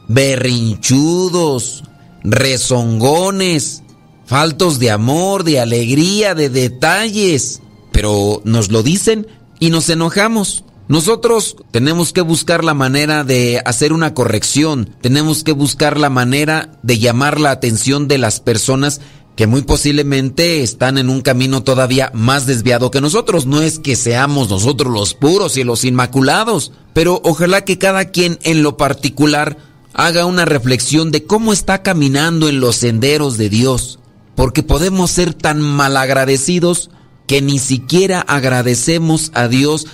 berrinchudos, 0.08 1.84
rezongones, 2.24 3.84
faltos 4.26 4.80
de 4.80 4.92
amor, 4.92 5.44
de 5.44 5.60
alegría, 5.60 6.36
de 6.36 6.50
detalles. 6.50 7.62
Pero 7.92 8.42
nos 8.46 8.72
lo 8.72 8.84
dicen 8.84 9.28
y 9.60 9.70
nos 9.70 9.90
enojamos. 9.90 10.64
Nosotros 10.88 11.56
tenemos 11.70 12.14
que 12.14 12.22
buscar 12.22 12.64
la 12.64 12.74
manera 12.74 13.24
de 13.24 13.62
hacer 13.64 13.94
una 13.94 14.16
corrección, 14.16 14.96
tenemos 15.02 15.44
que 15.44 15.52
buscar 15.52 16.00
la 16.00 16.10
manera 16.10 16.80
de 16.82 16.98
llamar 16.98 17.40
la 17.40 17.52
atención 17.52 18.08
de 18.08 18.18
las 18.18 18.40
personas 18.40 19.00
que 19.36 19.48
muy 19.48 19.62
posiblemente 19.62 20.64
están 20.64 20.98
en 20.98 21.10
un 21.10 21.22
camino 21.22 21.64
todavía 21.64 22.12
más 22.14 22.46
desviado 22.46 22.92
que 22.92 23.00
nosotros. 23.00 23.46
No 23.46 23.62
es 23.62 23.80
que 23.80 23.96
seamos 23.96 24.50
nosotros 24.50 24.92
los 24.92 25.14
puros 25.14 25.56
y 25.56 25.64
los 25.64 25.86
inmaculados, 25.86 26.74
pero 26.92 27.22
ojalá 27.24 27.64
que 27.64 27.78
cada 27.78 28.06
quien 28.06 28.38
en 28.44 28.64
lo 28.64 28.76
particular 28.76 29.56
haga 30.00 30.26
una 30.26 30.46
reflexión 30.46 31.12
de 31.12 31.26
cómo 31.26 31.52
está 31.52 31.84
caminando 31.84 32.48
en 32.48 32.62
los 32.62 32.78
senderos 32.78 33.38
de 33.38 33.50
Dios, 33.50 34.00
porque 34.34 34.64
podemos 34.64 35.12
ser 35.12 35.34
tan 35.34 35.60
malagradecidos 35.60 36.90
que 37.28 37.42
ni 37.42 37.60
siquiera 37.60 38.22
agradecemos 38.22 39.30
a 39.34 39.50
Dios 39.50 39.88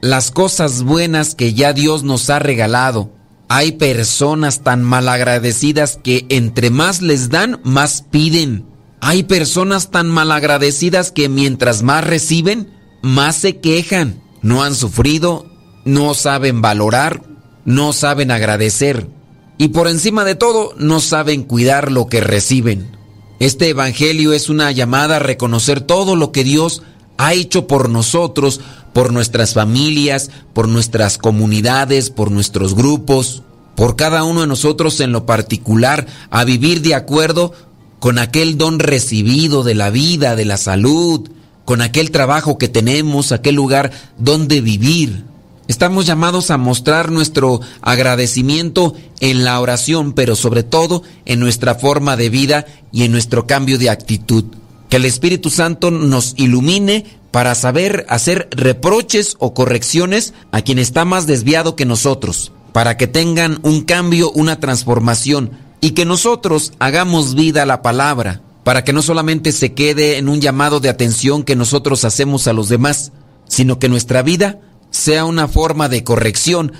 las 0.00 0.30
cosas 0.30 0.84
buenas 0.84 1.34
que 1.34 1.54
ya 1.54 1.72
Dios 1.72 2.04
nos 2.04 2.30
ha 2.30 2.38
regalado. 2.38 3.12
Hay 3.48 3.72
personas 3.72 4.62
tan 4.62 4.84
malagradecidas 4.84 5.98
que 6.04 6.24
entre 6.28 6.70
más 6.70 7.02
les 7.02 7.28
dan, 7.28 7.60
más 7.64 8.02
piden. 8.12 8.64
Hay 9.00 9.24
personas 9.24 9.90
tan 9.90 10.06
malagradecidas 10.08 11.10
que 11.10 11.28
mientras 11.28 11.82
más 11.82 12.04
reciben, 12.04 12.70
más 13.02 13.34
se 13.34 13.58
quejan. 13.58 14.22
No 14.40 14.62
han 14.62 14.76
sufrido, 14.76 15.50
no 15.84 16.14
saben 16.14 16.62
valorar, 16.62 17.24
no 17.64 17.92
saben 17.92 18.30
agradecer. 18.30 19.17
Y 19.58 19.68
por 19.68 19.88
encima 19.88 20.24
de 20.24 20.36
todo, 20.36 20.72
no 20.78 21.00
saben 21.00 21.42
cuidar 21.42 21.90
lo 21.90 22.06
que 22.06 22.20
reciben. 22.20 22.96
Este 23.40 23.68
Evangelio 23.68 24.32
es 24.32 24.48
una 24.48 24.70
llamada 24.70 25.16
a 25.16 25.20
reconocer 25.20 25.80
todo 25.80 26.16
lo 26.16 26.30
que 26.30 26.44
Dios 26.44 26.82
ha 27.16 27.34
hecho 27.34 27.66
por 27.66 27.88
nosotros, 27.88 28.60
por 28.92 29.12
nuestras 29.12 29.54
familias, 29.54 30.30
por 30.54 30.68
nuestras 30.68 31.18
comunidades, 31.18 32.10
por 32.10 32.30
nuestros 32.30 32.74
grupos, 32.74 33.42
por 33.74 33.96
cada 33.96 34.24
uno 34.24 34.42
de 34.42 34.46
nosotros 34.46 35.00
en 35.00 35.12
lo 35.12 35.26
particular, 35.26 36.06
a 36.30 36.44
vivir 36.44 36.80
de 36.80 36.94
acuerdo 36.94 37.52
con 37.98 38.18
aquel 38.18 38.58
don 38.58 38.78
recibido 38.78 39.64
de 39.64 39.74
la 39.74 39.90
vida, 39.90 40.36
de 40.36 40.44
la 40.44 40.56
salud, 40.56 41.28
con 41.64 41.82
aquel 41.82 42.10
trabajo 42.12 42.58
que 42.58 42.68
tenemos, 42.68 43.32
aquel 43.32 43.56
lugar 43.56 43.90
donde 44.18 44.60
vivir. 44.60 45.24
Estamos 45.68 46.06
llamados 46.06 46.50
a 46.50 46.56
mostrar 46.56 47.12
nuestro 47.12 47.60
agradecimiento 47.82 48.94
en 49.20 49.44
la 49.44 49.60
oración, 49.60 50.14
pero 50.14 50.34
sobre 50.34 50.62
todo 50.62 51.02
en 51.26 51.40
nuestra 51.40 51.74
forma 51.74 52.16
de 52.16 52.30
vida 52.30 52.64
y 52.90 53.04
en 53.04 53.12
nuestro 53.12 53.46
cambio 53.46 53.76
de 53.76 53.90
actitud. 53.90 54.44
Que 54.88 54.96
el 54.96 55.04
Espíritu 55.04 55.50
Santo 55.50 55.90
nos 55.90 56.32
ilumine 56.38 57.04
para 57.30 57.54
saber 57.54 58.06
hacer 58.08 58.48
reproches 58.50 59.36
o 59.40 59.52
correcciones 59.52 60.32
a 60.52 60.62
quien 60.62 60.78
está 60.78 61.04
más 61.04 61.26
desviado 61.26 61.76
que 61.76 61.84
nosotros, 61.84 62.50
para 62.72 62.96
que 62.96 63.06
tengan 63.06 63.58
un 63.62 63.82
cambio, 63.82 64.30
una 64.30 64.60
transformación 64.60 65.50
y 65.82 65.90
que 65.90 66.06
nosotros 66.06 66.72
hagamos 66.78 67.34
vida 67.34 67.64
a 67.64 67.66
la 67.66 67.82
palabra, 67.82 68.40
para 68.64 68.84
que 68.84 68.94
no 68.94 69.02
solamente 69.02 69.52
se 69.52 69.74
quede 69.74 70.16
en 70.16 70.30
un 70.30 70.40
llamado 70.40 70.80
de 70.80 70.88
atención 70.88 71.42
que 71.42 71.56
nosotros 71.56 72.06
hacemos 72.06 72.48
a 72.48 72.54
los 72.54 72.70
demás, 72.70 73.12
sino 73.46 73.78
que 73.78 73.90
nuestra 73.90 74.22
vida 74.22 74.60
sea 74.98 75.24
una 75.24 75.46
forma 75.46 75.88
de 75.88 76.02
corrección 76.02 76.72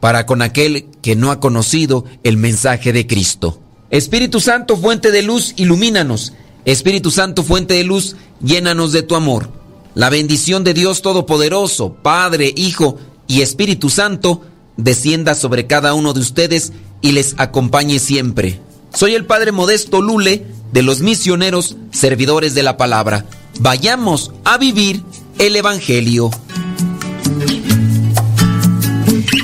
para 0.00 0.24
con 0.24 0.40
aquel 0.40 0.86
que 1.02 1.14
no 1.14 1.30
ha 1.30 1.40
conocido 1.40 2.06
el 2.24 2.38
mensaje 2.38 2.92
de 2.94 3.06
Cristo. 3.06 3.60
Espíritu 3.90 4.40
Santo, 4.40 4.78
fuente 4.78 5.10
de 5.10 5.22
luz, 5.22 5.52
ilumínanos. 5.56 6.32
Espíritu 6.64 7.10
Santo, 7.10 7.42
fuente 7.42 7.74
de 7.74 7.84
luz, 7.84 8.16
llénanos 8.42 8.92
de 8.92 9.02
tu 9.02 9.14
amor. 9.14 9.50
La 9.94 10.08
bendición 10.08 10.64
de 10.64 10.72
Dios 10.72 11.02
Todopoderoso, 11.02 11.94
Padre, 12.02 12.50
Hijo 12.56 12.96
y 13.26 13.42
Espíritu 13.42 13.90
Santo, 13.90 14.40
descienda 14.78 15.34
sobre 15.34 15.66
cada 15.66 15.92
uno 15.92 16.14
de 16.14 16.20
ustedes 16.20 16.72
y 17.02 17.12
les 17.12 17.34
acompañe 17.36 17.98
siempre. 17.98 18.58
Soy 18.94 19.14
el 19.14 19.26
Padre 19.26 19.52
Modesto 19.52 20.00
Lule 20.00 20.46
de 20.72 20.82
los 20.82 21.00
misioneros 21.00 21.76
servidores 21.92 22.54
de 22.54 22.62
la 22.62 22.78
palabra. 22.78 23.26
Vayamos 23.60 24.32
a 24.44 24.56
vivir 24.56 25.02
el 25.38 25.56
Evangelio. 25.56 26.30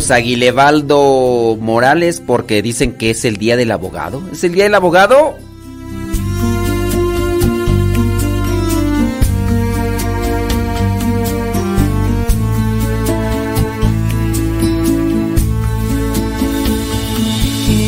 Saludos 0.00 1.58
Morales 1.58 2.22
porque 2.24 2.60
dicen 2.62 2.92
que 2.92 3.10
es 3.10 3.24
el 3.24 3.36
día 3.36 3.56
del 3.56 3.70
abogado. 3.70 4.22
¿Es 4.30 4.44
el 4.44 4.52
día 4.52 4.64
del 4.64 4.74
abogado? 4.74 5.36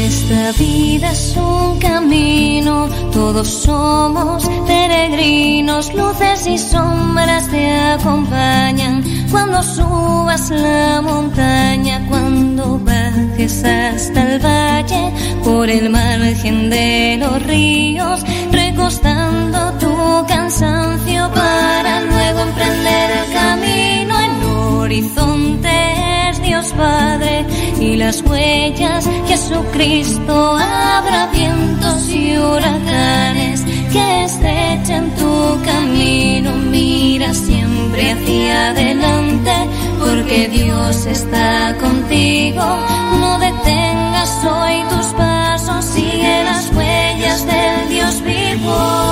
Esta 0.07 0.53
vida 0.53 1.13
es 1.13 1.37
un 1.37 1.79
camino, 1.79 2.48
todos 3.19 3.49
somos 3.49 4.49
peregrinos, 4.65 5.93
luces 5.93 6.47
y 6.47 6.57
sombras 6.57 7.49
te 7.49 7.65
acompañan. 7.97 9.03
Cuando 9.33 9.61
subas 9.61 10.51
la 10.51 11.03
montaña, 11.03 12.07
cuando 12.09 12.79
bajes 12.79 13.65
hasta 13.65 14.21
el 14.23 14.39
valle, 14.39 15.13
por 15.43 15.69
el 15.69 15.91
margen 15.91 16.71
de 16.71 17.17
los 17.19 17.43
ríos, 17.43 18.25
recostando 18.53 19.59
tu 19.83 19.95
cansancio 20.29 21.29
para 21.35 22.01
luego 22.03 22.41
emprender 22.49 23.07
el 23.21 23.33
camino 23.41 24.15
en 24.27 24.33
horizonte 24.79 26.08
Dios 26.49 26.73
Padre 26.73 27.45
y 27.79 27.97
las 27.97 28.23
huellas 28.23 29.07
Jesucristo. 29.27 30.57
Habrá 30.57 31.27
vientos 31.27 32.09
y 32.09 32.39
huracanes 32.39 33.61
que 33.93 34.25
estrechen 34.25 35.11
tu 35.17 35.63
camino. 35.63 36.53
Mira 36.71 37.35
siempre 37.35 38.13
hacia 38.13 38.71
adelante 38.71 39.53
porque 40.01 40.49
Dios 40.49 41.05
está 41.05 41.77
contigo. 41.83 42.65
No 43.21 43.39
detengas 43.39 44.43
hoy 44.47 44.83
tus 44.89 45.07
pasos 45.19 45.85
sigue 45.85 46.45
las 46.45 46.73
huellas 46.73 47.45
del 47.45 47.89
Dios 47.91 48.23
vivo 48.23 49.08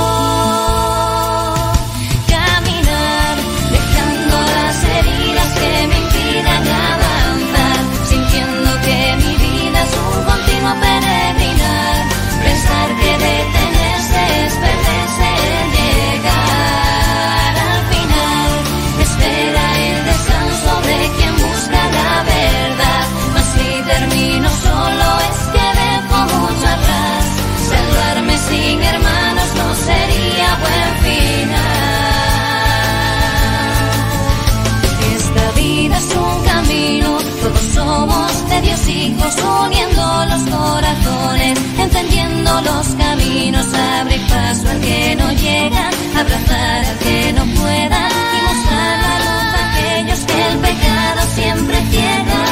uniendo 39.35 40.25
los 40.27 40.43
corazones, 40.43 41.59
entendiendo 41.79 42.61
los 42.61 42.87
caminos, 42.95 43.67
abre 43.75 44.19
paso 44.29 44.69
al 44.69 44.81
que 44.81 45.17
no 45.17 45.33
llega, 45.33 45.91
abrazar 46.17 46.85
al 46.85 46.99
que 46.99 47.33
no 47.33 47.45
pueda 47.61 48.09
y 48.09 48.39
mostrar 48.47 48.99
la 49.07 49.19
luz 49.25 49.49
a 49.59 49.73
aquellos 49.73 50.21
que 50.21 50.47
el 50.51 50.59
pecado 50.59 51.21
siempre 51.35 51.77
ciega. 51.91 52.43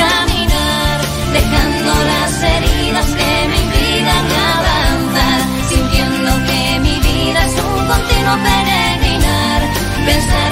Caminar, 0.00 1.00
dejando 1.32 1.92
las 2.10 2.42
heridas 2.42 3.06
que 3.06 3.48
me 3.50 3.56
impidan 3.62 4.26
avanzar, 4.56 5.40
sintiendo 5.68 6.30
que 6.46 6.80
mi 6.80 6.96
vida 6.98 7.46
es 7.46 7.54
un 7.62 7.86
continuo 7.86 8.36
peregrinar, 8.48 9.62
pensar 10.06 10.51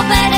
un 0.00 0.29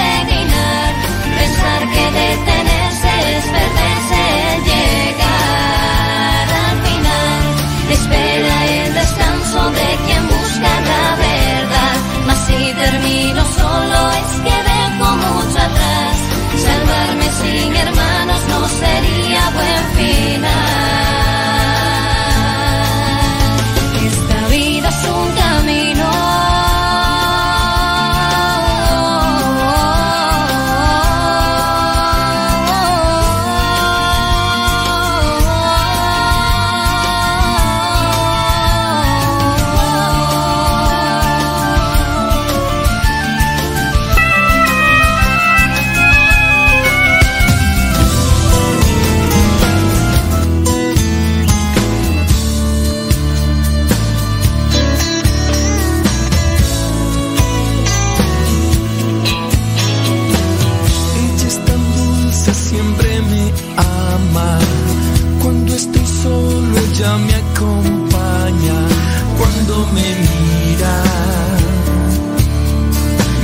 ama. 63.76 64.58
Cuando 65.42 65.74
estoy 65.74 66.06
solo, 66.22 66.78
ella 66.78 67.18
me 67.18 67.34
acompaña. 67.34 68.78
Cuando 69.38 69.86
me 69.94 70.06
mira, 70.26 70.94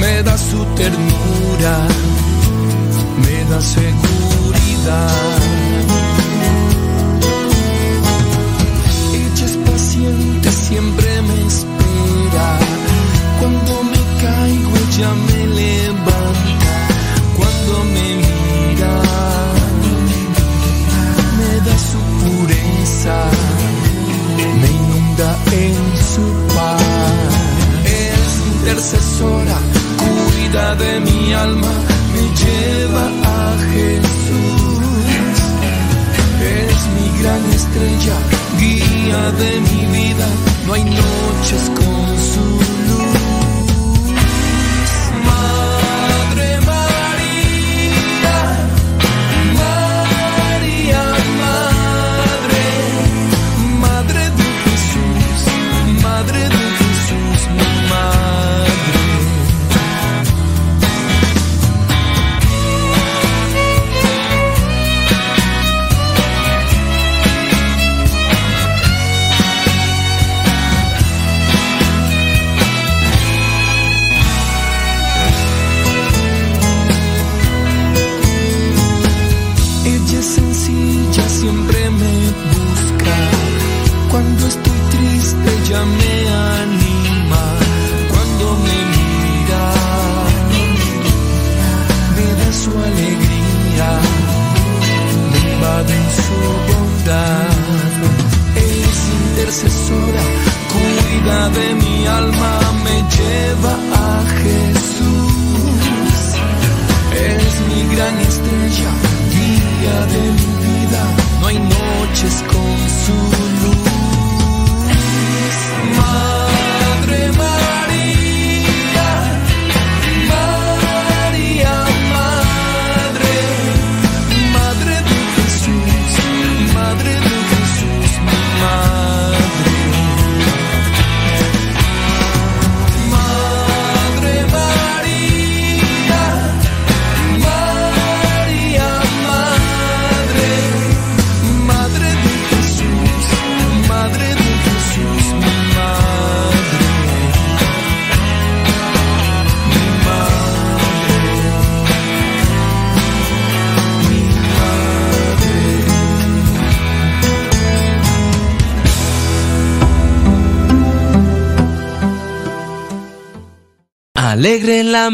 me 0.00 0.22
da 0.22 0.36
su 0.38 0.64
ternura, 0.76 1.76
me 3.24 3.44
da 3.50 3.60
seguridad. 3.60 5.38
Ella 9.14 9.46
es 9.46 9.56
paciente, 9.70 10.52
siempre 10.52 11.22
me 11.22 11.46
espera. 11.46 12.48
Cuando 13.40 13.72
me 13.90 14.00
caigo, 14.22 14.72
ella 14.84 15.10
me 15.28 15.46
levanta. 15.60 16.74
Cuando 17.36 17.84
me 17.94 18.06
mira, 18.22 18.92
su 21.76 21.98
pureza, 22.20 23.30
me 24.60 24.68
inunda 24.68 25.38
en 25.52 25.74
su 26.14 26.24
paz. 26.54 26.82
Es 27.84 28.30
intercesora, 28.54 29.58
cuida 29.98 30.74
de 30.76 31.00
mi 31.00 31.32
alma, 31.32 31.72
me 32.14 32.22
lleva 32.40 33.04
a 33.24 33.56
Jesús. 33.72 34.78
Es 36.40 36.78
mi 36.96 37.22
gran 37.22 37.42
estrella, 37.52 38.16
guía 38.58 39.32
de 39.32 39.60
mi 39.60 39.86
vida, 39.98 40.26
no 40.66 40.74
hay 40.74 40.84
noches 40.84 41.70
con 41.74 42.06
su 42.32 42.77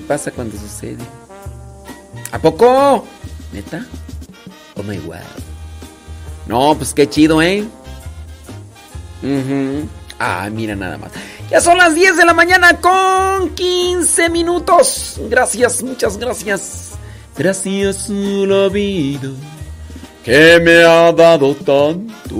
Pasa 0.00 0.30
cuando 0.30 0.56
sucede. 0.58 1.04
¿A 2.32 2.38
poco? 2.38 3.04
¿Neta? 3.52 3.86
Oh 4.76 4.82
my 4.82 4.98
god. 4.98 5.16
No, 6.46 6.74
pues 6.76 6.94
qué 6.94 7.08
chido, 7.08 7.42
¿eh? 7.42 7.64
Ah, 10.18 10.48
mira 10.52 10.76
nada 10.76 10.98
más. 10.98 11.10
Ya 11.50 11.60
son 11.60 11.78
las 11.78 11.94
10 11.94 12.16
de 12.16 12.24
la 12.24 12.34
mañana 12.34 12.80
con 12.80 13.50
15 13.54 14.30
minutos. 14.30 15.20
Gracias, 15.28 15.82
muchas 15.82 16.16
gracias. 16.16 16.92
Gracias 17.36 18.08
la 18.08 18.68
vida 18.68 19.30
que 20.24 20.58
me 20.60 20.82
ha 20.82 21.12
dado 21.12 21.54
tanto. 21.54 22.36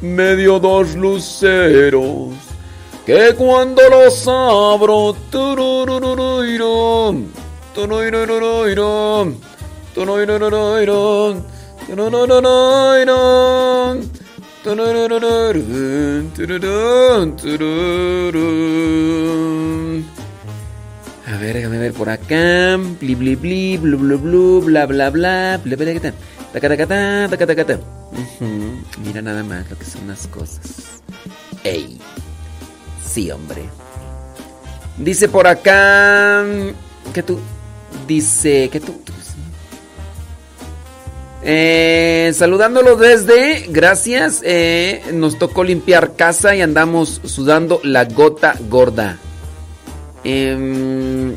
Me 0.00 0.36
dio 0.36 0.60
dos 0.60 0.94
luceros 0.94 2.34
que 3.06 3.34
cuando 3.34 3.82
los 3.88 4.28
abro. 4.28 5.16
tururururuirón, 5.30 5.73
A 21.26 21.36
ver, 21.38 21.54
déjame 21.56 21.78
ver 21.78 21.92
por 21.92 22.08
acá. 22.08 22.78
Bli, 23.00 23.14
bli, 23.14 23.34
bli, 23.36 23.76
blu, 23.78 23.98
blu, 23.98 24.18
blu, 24.18 24.62
bla, 24.62 24.86
bla, 24.86 25.10
bla, 25.10 25.60
bla, 25.62 25.76
bla, 25.76 25.92
bla, 25.92 26.12
tacatacatá, 26.52 27.28
Mira 29.04 29.20
nada 29.20 29.42
más 29.42 29.68
lo 29.68 29.76
que 29.76 29.84
son 29.84 30.06
las 30.06 30.26
cosas. 30.28 31.02
Ey. 31.64 31.98
Sí, 33.04 33.30
hombre. 33.30 33.64
Dice 34.96 35.28
por 35.28 35.46
acá 35.46 36.44
que 37.12 37.22
tú. 37.22 37.38
Dice 38.06 38.68
que 38.70 38.80
tú. 38.80 39.00
Eh, 41.42 42.32
saludándolo 42.34 42.96
desde. 42.96 43.66
Gracias. 43.68 44.40
eh, 44.44 45.02
nos 45.12 45.38
tocó 45.38 45.62
limpiar 45.62 46.16
casa 46.16 46.56
y 46.56 46.62
andamos 46.62 47.20
sudando 47.24 47.80
la 47.82 48.04
gota 48.04 48.56
gorda. 48.68 49.18
Em, 50.24 51.32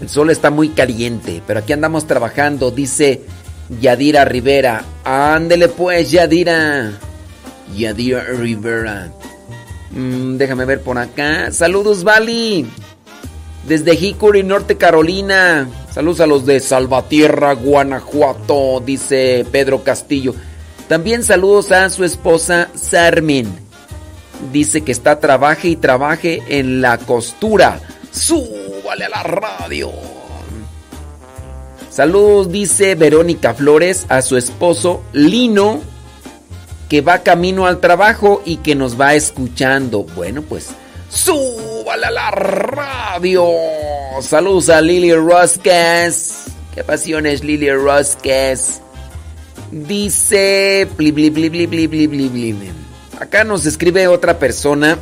el 0.00 0.08
sol 0.08 0.30
está 0.30 0.50
muy 0.50 0.68
caliente, 0.70 1.42
pero 1.46 1.60
aquí 1.60 1.72
andamos 1.72 2.06
trabajando, 2.06 2.70
dice 2.70 3.22
Yadira 3.80 4.24
Rivera. 4.24 4.84
Ándele 5.04 5.68
pues, 5.68 6.10
Yadira. 6.12 6.92
Yadira 7.76 8.22
Rivera. 8.24 9.12
Mm, 9.90 10.36
déjame 10.36 10.64
ver 10.66 10.82
por 10.82 10.98
acá. 10.98 11.50
Saludos, 11.50 12.04
Vali. 12.04 12.66
Desde 13.66 13.94
Hickory, 13.94 14.44
Norte 14.44 14.76
Carolina. 14.76 15.68
Saludos 15.92 16.20
a 16.20 16.26
los 16.26 16.46
de 16.46 16.60
Salvatierra, 16.60 17.54
Guanajuato, 17.54 18.80
dice 18.84 19.44
Pedro 19.50 19.82
Castillo. 19.82 20.34
También 20.88 21.24
saludos 21.24 21.72
a 21.72 21.90
su 21.90 22.04
esposa 22.04 22.68
Sarmin. 22.74 23.52
Dice 24.52 24.82
que 24.82 24.92
está 24.92 25.18
trabaje 25.18 25.68
y 25.68 25.76
trabaje 25.76 26.42
en 26.46 26.80
la 26.80 26.98
costura. 26.98 27.80
¡Súbale 28.12 29.06
a 29.06 29.08
la 29.08 29.22
radio! 29.24 29.90
Saludos, 31.90 32.52
dice 32.52 32.94
Verónica 32.94 33.54
Flores, 33.54 34.06
a 34.08 34.22
su 34.22 34.36
esposo 34.36 35.02
Lino, 35.12 35.80
que 36.88 37.00
va 37.00 37.24
camino 37.24 37.66
al 37.66 37.80
trabajo 37.80 38.42
y 38.44 38.58
que 38.58 38.76
nos 38.76 39.00
va 39.00 39.14
escuchando. 39.14 40.04
Bueno, 40.14 40.42
pues, 40.42 40.68
¡súbale 41.16 42.06
a 42.06 42.10
la 42.10 42.30
radio! 42.30 43.46
Saludos 44.20 44.68
a 44.68 44.80
Lily 44.80 45.14
Rosques. 45.14 46.44
¡Qué 46.74 46.84
pasiones, 46.84 47.42
Lily 47.42 47.70
Rosques! 47.72 48.80
Dice... 49.70 50.86
Bli. 50.96 52.72
Acá 53.18 53.44
nos 53.44 53.64
escribe 53.66 54.06
otra 54.08 54.38
persona. 54.38 54.98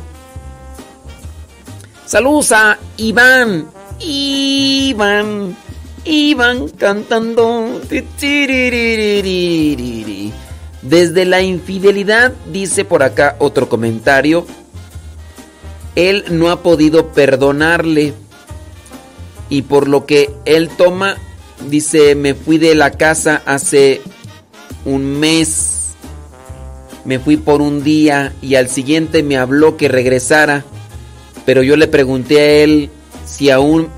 Saludos 2.05 2.51
a 2.53 2.77
Iván. 2.97 3.67
Iván. 3.99 5.57
Iván 6.05 6.69
cantando. 6.69 7.81
Desde 10.81 11.25
la 11.25 11.41
infidelidad, 11.41 12.31
dice 12.51 12.85
por 12.85 13.03
acá 13.03 13.35
otro 13.39 13.67
comentario. 13.67 14.45
Él 15.95 16.25
no 16.31 16.49
ha 16.49 16.61
podido 16.61 17.13
perdonarle. 17.13 18.13
Y 19.49 19.63
por 19.63 19.87
lo 19.87 20.05
que 20.05 20.31
él 20.45 20.69
toma, 20.69 21.17
dice, 21.69 22.15
me 22.15 22.33
fui 22.33 22.57
de 22.57 22.75
la 22.75 22.91
casa 22.91 23.41
hace 23.45 24.01
un 24.85 25.19
mes. 25.19 25.71
me 27.05 27.19
fui 27.19 27.37
por 27.37 27.61
un 27.61 27.83
día 27.83 28.33
y 28.41 28.55
al 28.55 28.67
siguiente 28.67 29.21
me 29.21 29.37
habló 29.37 29.77
que 29.77 29.87
regresara, 29.87 30.65
pero 31.45 31.61
yo 31.61 31.77
le 31.77 31.87
pregunté 31.87 32.39
a 32.39 32.63
él 32.63 32.89
si 33.25 33.51
aún 33.51 33.89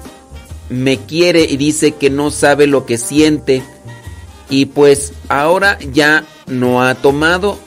me 0.69 0.97
quiere 0.97 1.43
y 1.43 1.55
dice 1.55 1.93
que 1.93 2.09
no 2.09 2.31
sabe 2.31 2.67
lo 2.67 2.85
que 2.85 2.97
siente 2.97 3.63
y 4.49 4.65
pues 4.65 5.13
ahora 5.29 5.77
ya 5.93 6.25
no 6.47 6.83
ha 6.83 6.95
tomado 6.95 7.57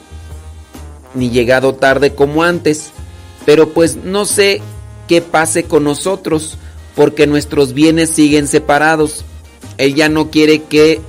ni 1.15 1.31
llegado 1.31 1.75
tarde 1.75 2.15
como 2.15 2.42
antes, 2.44 2.92
pero 3.47 3.70
pues 3.70 3.97
no 3.97 4.25
sé 4.25 4.62
qué 5.09 5.20
pase 5.23 5.65
con 5.65 5.85
nosotros 5.85 6.57
porque 6.94 7.27
nuestros 7.27 7.73
bienes 7.73 8.10
siguen 8.10 8.47
separados. 8.49 9.25
Él 9.78 9.94
ya 9.94 10.09
no 10.09 10.31
quiere 10.31 10.65
que 10.65 11.01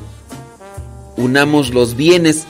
unamos 1.17 1.73
los 1.73 1.95
bienes. 1.95 2.45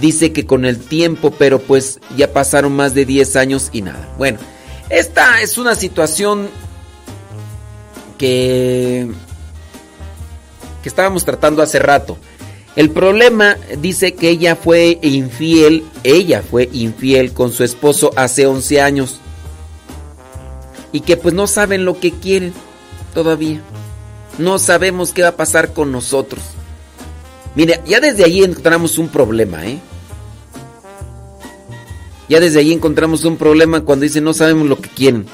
Dice 0.00 0.32
que 0.32 0.46
con 0.46 0.64
el 0.64 0.78
tiempo, 0.78 1.32
pero 1.36 1.60
pues 1.60 2.00
ya 2.16 2.32
pasaron 2.32 2.72
más 2.72 2.94
de 2.94 3.04
10 3.04 3.36
años 3.36 3.70
y 3.72 3.82
nada. 3.82 4.12
Bueno, 4.18 4.38
esta 4.88 5.40
es 5.40 5.58
una 5.58 5.74
situación 5.74 6.48
que 8.18 9.08
que 10.82 10.88
estábamos 10.88 11.24
tratando 11.24 11.62
hace 11.62 11.78
rato. 11.78 12.18
El 12.80 12.88
problema 12.88 13.58
dice 13.76 14.14
que 14.14 14.30
ella 14.30 14.56
fue 14.56 14.98
infiel, 15.02 15.84
ella 16.02 16.42
fue 16.42 16.70
infiel 16.72 17.34
con 17.34 17.52
su 17.52 17.62
esposo 17.62 18.10
hace 18.16 18.46
11 18.46 18.80
años. 18.80 19.20
Y 20.90 21.00
que 21.00 21.18
pues 21.18 21.34
no 21.34 21.46
saben 21.46 21.84
lo 21.84 22.00
que 22.00 22.10
quieren 22.10 22.54
todavía. 23.12 23.60
No 24.38 24.58
sabemos 24.58 25.12
qué 25.12 25.20
va 25.20 25.28
a 25.28 25.36
pasar 25.36 25.74
con 25.74 25.92
nosotros. 25.92 26.42
Mira, 27.54 27.84
ya 27.84 28.00
desde 28.00 28.24
ahí 28.24 28.42
encontramos 28.42 28.96
un 28.96 29.08
problema, 29.08 29.66
¿eh? 29.66 29.78
Ya 32.30 32.40
desde 32.40 32.60
ahí 32.60 32.72
encontramos 32.72 33.26
un 33.26 33.36
problema 33.36 33.82
cuando 33.82 34.04
dicen 34.04 34.24
no 34.24 34.32
sabemos 34.32 34.66
lo 34.66 34.80
que 34.80 34.88
quieren. 34.88 35.26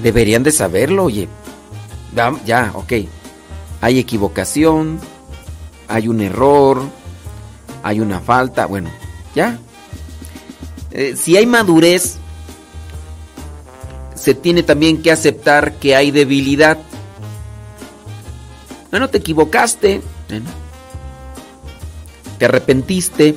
Deberían 0.00 0.42
de 0.42 0.50
saberlo, 0.50 1.04
oye. 1.04 1.28
Ya, 2.46 2.70
ok. 2.72 2.92
Hay 3.82 3.98
equivocación, 3.98 4.98
hay 5.86 6.08
un 6.08 6.22
error, 6.22 6.82
hay 7.82 8.00
una 8.00 8.20
falta, 8.20 8.64
bueno, 8.64 8.88
ya. 9.34 9.58
Eh, 10.92 11.14
si 11.14 11.36
hay 11.36 11.44
madurez, 11.44 12.16
se 14.14 14.32
tiene 14.34 14.62
también 14.62 15.02
que 15.02 15.12
aceptar 15.12 15.74
que 15.74 15.94
hay 15.94 16.10
debilidad. 16.10 16.78
Bueno, 18.90 19.10
te 19.10 19.18
equivocaste, 19.18 20.00
bueno. 20.30 20.46
te 22.38 22.46
arrepentiste, 22.46 23.36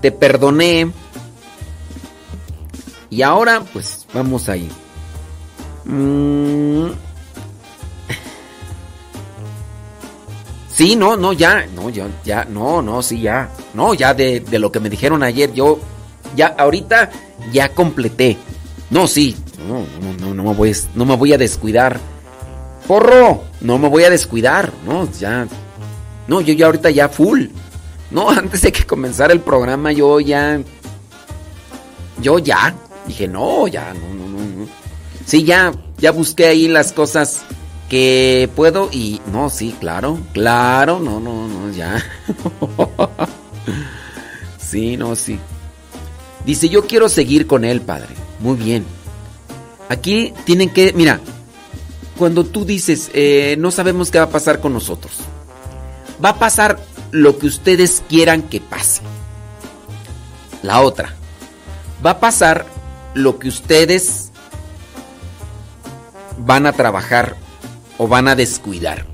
te 0.00 0.12
perdoné 0.12 0.92
y 3.10 3.22
ahora 3.22 3.64
pues 3.72 4.06
vamos 4.14 4.48
a 4.48 4.56
ir. 4.56 4.70
Mm. 5.84 7.09
Sí, 10.80 10.96
no, 10.96 11.14
no, 11.14 11.34
ya, 11.34 11.66
no, 11.74 11.90
ya, 11.90 12.08
ya, 12.24 12.46
no, 12.46 12.80
no, 12.80 13.02
sí, 13.02 13.20
ya. 13.20 13.50
No, 13.74 13.92
ya 13.92 14.14
de, 14.14 14.40
de 14.40 14.58
lo 14.58 14.72
que 14.72 14.80
me 14.80 14.88
dijeron 14.88 15.22
ayer, 15.22 15.52
yo 15.52 15.78
ya 16.34 16.46
ahorita 16.56 17.10
ya 17.52 17.68
completé. 17.74 18.38
No, 18.88 19.06
sí, 19.06 19.36
no, 19.68 19.84
no, 20.00 20.34
no, 20.34 20.42
me 20.42 20.54
voy, 20.54 20.74
no 20.94 21.04
me 21.04 21.16
voy 21.16 21.34
a 21.34 21.36
descuidar. 21.36 22.00
Porro, 22.88 23.44
no 23.60 23.76
me 23.76 23.90
voy 23.90 24.04
a 24.04 24.10
descuidar, 24.10 24.72
no, 24.86 25.06
ya. 25.12 25.46
No, 26.26 26.40
yo 26.40 26.54
ya 26.54 26.64
ahorita 26.64 26.88
ya 26.88 27.10
full. 27.10 27.48
No, 28.10 28.30
antes 28.30 28.62
de 28.62 28.72
que 28.72 28.86
comenzara 28.86 29.34
el 29.34 29.40
programa 29.40 29.92
yo 29.92 30.18
ya 30.18 30.62
yo 32.22 32.38
ya 32.38 32.74
dije, 33.06 33.28
"No, 33.28 33.68
ya, 33.68 33.92
no, 33.92 34.14
no, 34.14 34.26
no, 34.26 34.38
no." 34.60 34.66
Sí, 35.26 35.44
ya 35.44 35.74
ya 35.98 36.10
busqué 36.10 36.46
ahí 36.46 36.68
las 36.68 36.94
cosas 36.94 37.42
que 37.90 38.48
puedo 38.54 38.88
y 38.92 39.20
no, 39.32 39.50
sí, 39.50 39.74
claro, 39.80 40.20
claro, 40.32 41.00
no, 41.00 41.18
no, 41.18 41.48
no, 41.48 41.72
ya. 41.72 42.00
sí, 44.58 44.96
no, 44.96 45.16
sí. 45.16 45.40
Dice, 46.46 46.68
yo 46.68 46.86
quiero 46.86 47.08
seguir 47.08 47.48
con 47.48 47.64
él, 47.64 47.80
padre. 47.80 48.14
Muy 48.38 48.56
bien. 48.56 48.86
Aquí 49.88 50.32
tienen 50.44 50.70
que, 50.70 50.92
mira, 50.92 51.20
cuando 52.16 52.44
tú 52.44 52.64
dices, 52.64 53.10
eh, 53.12 53.56
no 53.58 53.72
sabemos 53.72 54.12
qué 54.12 54.18
va 54.18 54.26
a 54.26 54.30
pasar 54.30 54.60
con 54.60 54.72
nosotros, 54.72 55.14
va 56.24 56.30
a 56.30 56.38
pasar 56.38 56.78
lo 57.10 57.38
que 57.38 57.48
ustedes 57.48 58.04
quieran 58.08 58.42
que 58.42 58.60
pase. 58.60 59.02
La 60.62 60.80
otra, 60.80 61.16
va 62.06 62.12
a 62.12 62.20
pasar 62.20 62.66
lo 63.14 63.40
que 63.40 63.48
ustedes 63.48 64.30
van 66.38 66.66
a 66.66 66.72
trabajar 66.72 67.49
o 68.00 68.08
van 68.08 68.28
a 68.28 68.34
descuidar. 68.34 69.04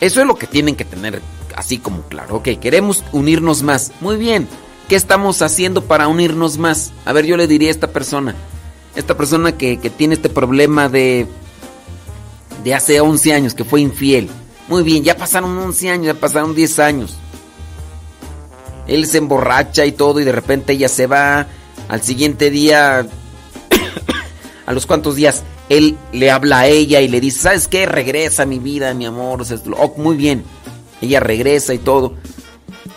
Eso 0.00 0.20
es 0.20 0.26
lo 0.26 0.34
que 0.34 0.48
tienen 0.48 0.74
que 0.74 0.84
tener 0.84 1.22
así 1.54 1.78
como 1.78 2.02
claro. 2.02 2.34
Ok, 2.34 2.48
queremos 2.60 3.04
unirnos 3.12 3.62
más. 3.62 3.92
Muy 4.00 4.16
bien. 4.16 4.48
¿Qué 4.88 4.96
estamos 4.96 5.42
haciendo 5.42 5.84
para 5.84 6.08
unirnos 6.08 6.58
más? 6.58 6.90
A 7.04 7.12
ver, 7.12 7.24
yo 7.24 7.36
le 7.36 7.46
diría 7.46 7.68
a 7.68 7.70
esta 7.70 7.86
persona. 7.86 8.34
Esta 8.96 9.16
persona 9.16 9.56
que, 9.56 9.78
que 9.78 9.90
tiene 9.90 10.16
este 10.16 10.28
problema 10.28 10.88
de, 10.88 11.28
de 12.64 12.74
hace 12.74 13.00
11 13.00 13.32
años, 13.32 13.54
que 13.54 13.62
fue 13.62 13.80
infiel. 13.80 14.28
Muy 14.66 14.82
bien, 14.82 15.04
ya 15.04 15.16
pasaron 15.16 15.56
11 15.56 15.90
años, 15.90 16.06
ya 16.06 16.14
pasaron 16.14 16.56
10 16.56 16.80
años. 16.80 17.16
Él 18.88 19.06
se 19.06 19.18
emborracha 19.18 19.86
y 19.86 19.92
todo 19.92 20.18
y 20.18 20.24
de 20.24 20.32
repente 20.32 20.72
ella 20.72 20.88
se 20.88 21.06
va. 21.06 21.46
Al 21.88 22.02
siguiente 22.02 22.50
día, 22.50 23.06
a 24.66 24.72
los 24.72 24.84
cuantos 24.84 25.14
días, 25.14 25.44
él 25.68 25.96
le 26.12 26.30
habla 26.30 26.60
a 26.60 26.66
ella 26.66 27.00
y 27.00 27.08
le 27.08 27.20
dice, 27.20 27.40
¿sabes 27.40 27.68
qué? 27.68 27.86
Regresa 27.86 28.46
mi 28.46 28.58
vida, 28.58 28.94
mi 28.94 29.06
amor. 29.06 29.44
Oh, 29.76 29.94
muy 29.96 30.16
bien. 30.16 30.44
Ella 31.00 31.20
regresa 31.20 31.74
y 31.74 31.78
todo. 31.78 32.14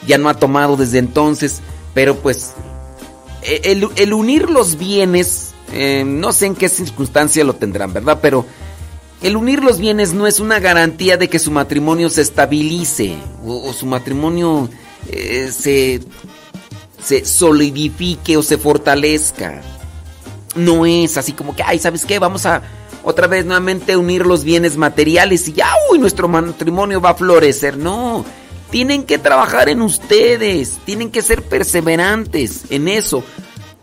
Ya 0.08 0.18
no 0.18 0.30
ha 0.30 0.34
tomado 0.36 0.78
desde 0.78 1.00
entonces, 1.00 1.62
pero 1.94 2.16
pues 2.18 2.54
e- 3.44 3.62
el, 3.96 4.14
unir 4.14 4.50
los 4.50 4.78
bienes, 4.78 5.52
eh, 5.74 6.04
no 6.06 6.32
sé 6.32 6.48
en 6.48 6.56
qué 6.56 6.70
circunstancia 6.70 7.44
lo 7.44 7.54
tendrán, 7.54 7.94
¿verdad? 7.94 8.20
Pero 8.22 8.46
el 9.22 9.36
unir 9.36 9.64
los 9.64 9.78
bienes 9.78 10.14
no 10.14 10.26
es 10.26 10.40
una 10.40 10.60
garantía 10.60 11.18
de 11.18 11.30
que 11.30 11.40
su 11.40 11.52
matrimonio 11.52 12.10
se 12.10 12.22
estabilice 12.22 13.16
o, 13.46 13.70
o 13.70 13.74
su 13.74 13.86
matrimonio 13.86 14.70
eh, 15.10 15.52
se, 15.56 16.02
se 17.04 17.26
solidifique 17.26 18.38
o 18.38 18.44
se 18.44 18.58
fortalezca. 18.58 19.62
No 20.56 20.86
es 20.86 21.18
así 21.18 21.32
como 21.34 21.56
que, 21.56 21.64
ay, 21.64 21.80
¿sabes 21.80 22.06
qué? 22.06 22.20
Vamos 22.20 22.46
a 22.46 22.62
otra 23.04 23.28
vez 23.28 23.46
nuevamente 23.46 23.96
unir 23.98 24.26
los 24.26 24.44
bienes 24.44 24.78
materiales 24.78 25.48
y 25.48 25.54
ya, 25.54 25.70
uy, 25.92 25.98
nuestro 26.00 26.28
matrimonio 26.28 27.00
va 27.02 27.12
a 27.12 27.16
florecer. 27.16 27.78
No, 27.78 28.26
tienen 28.70 29.04
que 29.04 29.18
trabajar 29.18 29.70
en 29.70 29.82
ustedes, 29.82 30.78
tienen 30.86 31.10
que 31.10 31.22
ser 31.22 31.42
perseverantes 31.44 32.64
en 32.70 32.88
eso. 32.88 33.24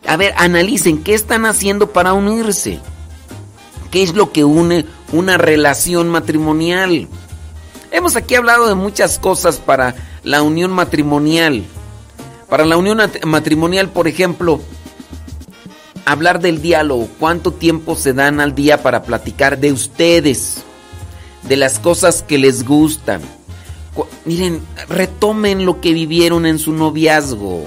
A 0.07 0.17
ver, 0.17 0.35
analicen 0.37 1.03
qué 1.03 1.15
están 1.15 1.47
haciendo 1.47 1.91
para 1.93 2.13
unirse. 2.13 2.81
¿Qué 3.91 4.03
es 4.03 4.15
lo 4.15 4.33
que 4.33 4.45
une 4.45 4.85
una 5.13 5.39
relación 5.39 6.09
matrimonial? 6.11 7.09
Hemos 7.91 8.17
aquí 8.17 8.35
hablado 8.35 8.69
de 8.69 8.75
muchas 8.75 9.19
cosas 9.19 9.57
para 9.57 9.95
la 10.23 10.43
unión 10.43 10.71
matrimonial. 10.71 11.65
Para 12.49 12.67
la 12.67 12.77
unión 12.77 12.99
mat- 12.99 13.25
matrimonial, 13.25 13.89
por 13.91 14.07
ejemplo, 14.09 14.61
hablar 16.13 16.41
del 16.41 16.63
diálogo. 16.63 17.09
¿Cuánto 17.19 17.53
tiempo 17.53 17.95
se 17.95 18.13
dan 18.13 18.41
al 18.41 18.55
día 18.55 18.83
para 18.83 19.03
platicar 19.03 19.59
de 19.59 19.73
ustedes? 19.73 20.65
De 21.43 21.57
las 21.57 21.79
cosas 21.79 22.23
que 22.23 22.39
les 22.39 22.65
gustan. 22.65 23.21
Miren, 24.25 24.61
retomen 24.89 25.67
lo 25.67 25.81
que 25.81 25.93
vivieron 25.93 26.47
en 26.47 26.59
su 26.59 26.73
noviazgo. 26.73 27.65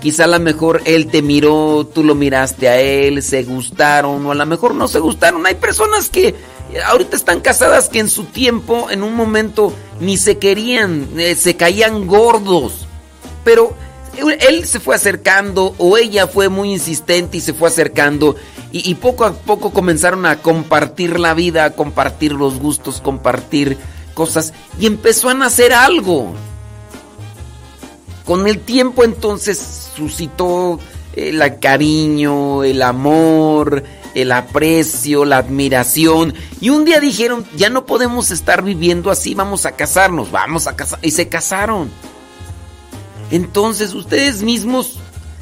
Quizá 0.00 0.24
a 0.24 0.28
lo 0.28 0.38
mejor 0.38 0.82
él 0.84 1.06
te 1.06 1.22
miró, 1.22 1.86
tú 1.92 2.04
lo 2.04 2.14
miraste 2.14 2.68
a 2.68 2.80
él, 2.80 3.22
se 3.22 3.42
gustaron 3.42 4.24
o 4.26 4.32
a 4.32 4.34
lo 4.34 4.46
mejor 4.46 4.74
no 4.74 4.86
se 4.86 4.98
gustaron. 4.98 5.46
Hay 5.46 5.54
personas 5.54 6.10
que 6.10 6.34
ahorita 6.86 7.16
están 7.16 7.40
casadas 7.40 7.88
que 7.88 8.00
en 8.00 8.08
su 8.08 8.24
tiempo, 8.24 8.90
en 8.90 9.02
un 9.02 9.14
momento, 9.14 9.72
ni 10.00 10.16
se 10.16 10.38
querían, 10.38 11.08
eh, 11.16 11.34
se 11.34 11.56
caían 11.56 12.06
gordos. 12.06 12.86
Pero 13.44 13.74
él- 14.18 14.66
se 14.66 14.80
fue 14.80 14.94
acercando 14.94 15.74
o 15.78 15.96
ella 15.96 16.26
fue 16.26 16.48
muy 16.48 16.72
insistente 16.72 17.36
y 17.38 17.40
se 17.40 17.52
fue 17.54 17.68
acercando 17.68 18.36
y, 18.72 18.94
poco 18.96 19.24
a 19.24 19.32
poco 19.34 19.70
comenzaron 19.70 20.26
a 20.26 20.42
compartir 20.42 21.20
la 21.20 21.32
vida, 21.32 21.64
a 21.64 21.70
compartir 21.70 22.32
los 22.32 22.58
gustos, 22.58 23.00
compartir 23.00 23.78
cosas 24.14 24.52
y 24.80 24.86
empezó 24.86 25.28
a 25.28 25.34
nacer 25.34 25.72
algo. 25.72 26.34
Con 28.24 28.48
el 28.48 28.58
tiempo 28.58 29.04
entonces 29.04 29.90
suscitó 29.94 30.80
el 31.14 31.60
cariño, 31.60 32.64
el 32.64 32.82
amor, 32.82 33.84
el 34.14 34.32
aprecio, 34.32 35.24
la 35.24 35.38
admiración. 35.38 36.34
Y 36.60 36.70
un 36.70 36.84
día 36.84 36.98
dijeron, 37.00 37.46
ya 37.56 37.68
no 37.70 37.86
podemos 37.86 38.30
estar 38.30 38.62
viviendo 38.62 39.10
así, 39.10 39.34
vamos 39.34 39.66
a 39.66 39.72
casarnos, 39.72 40.30
vamos 40.32 40.66
a 40.66 40.74
casar. 40.74 40.98
Y 41.02 41.10
se 41.12 41.28
casaron. 41.28 41.90
Entonces 43.34 43.94
ustedes 43.94 44.44
mismos 44.44 45.00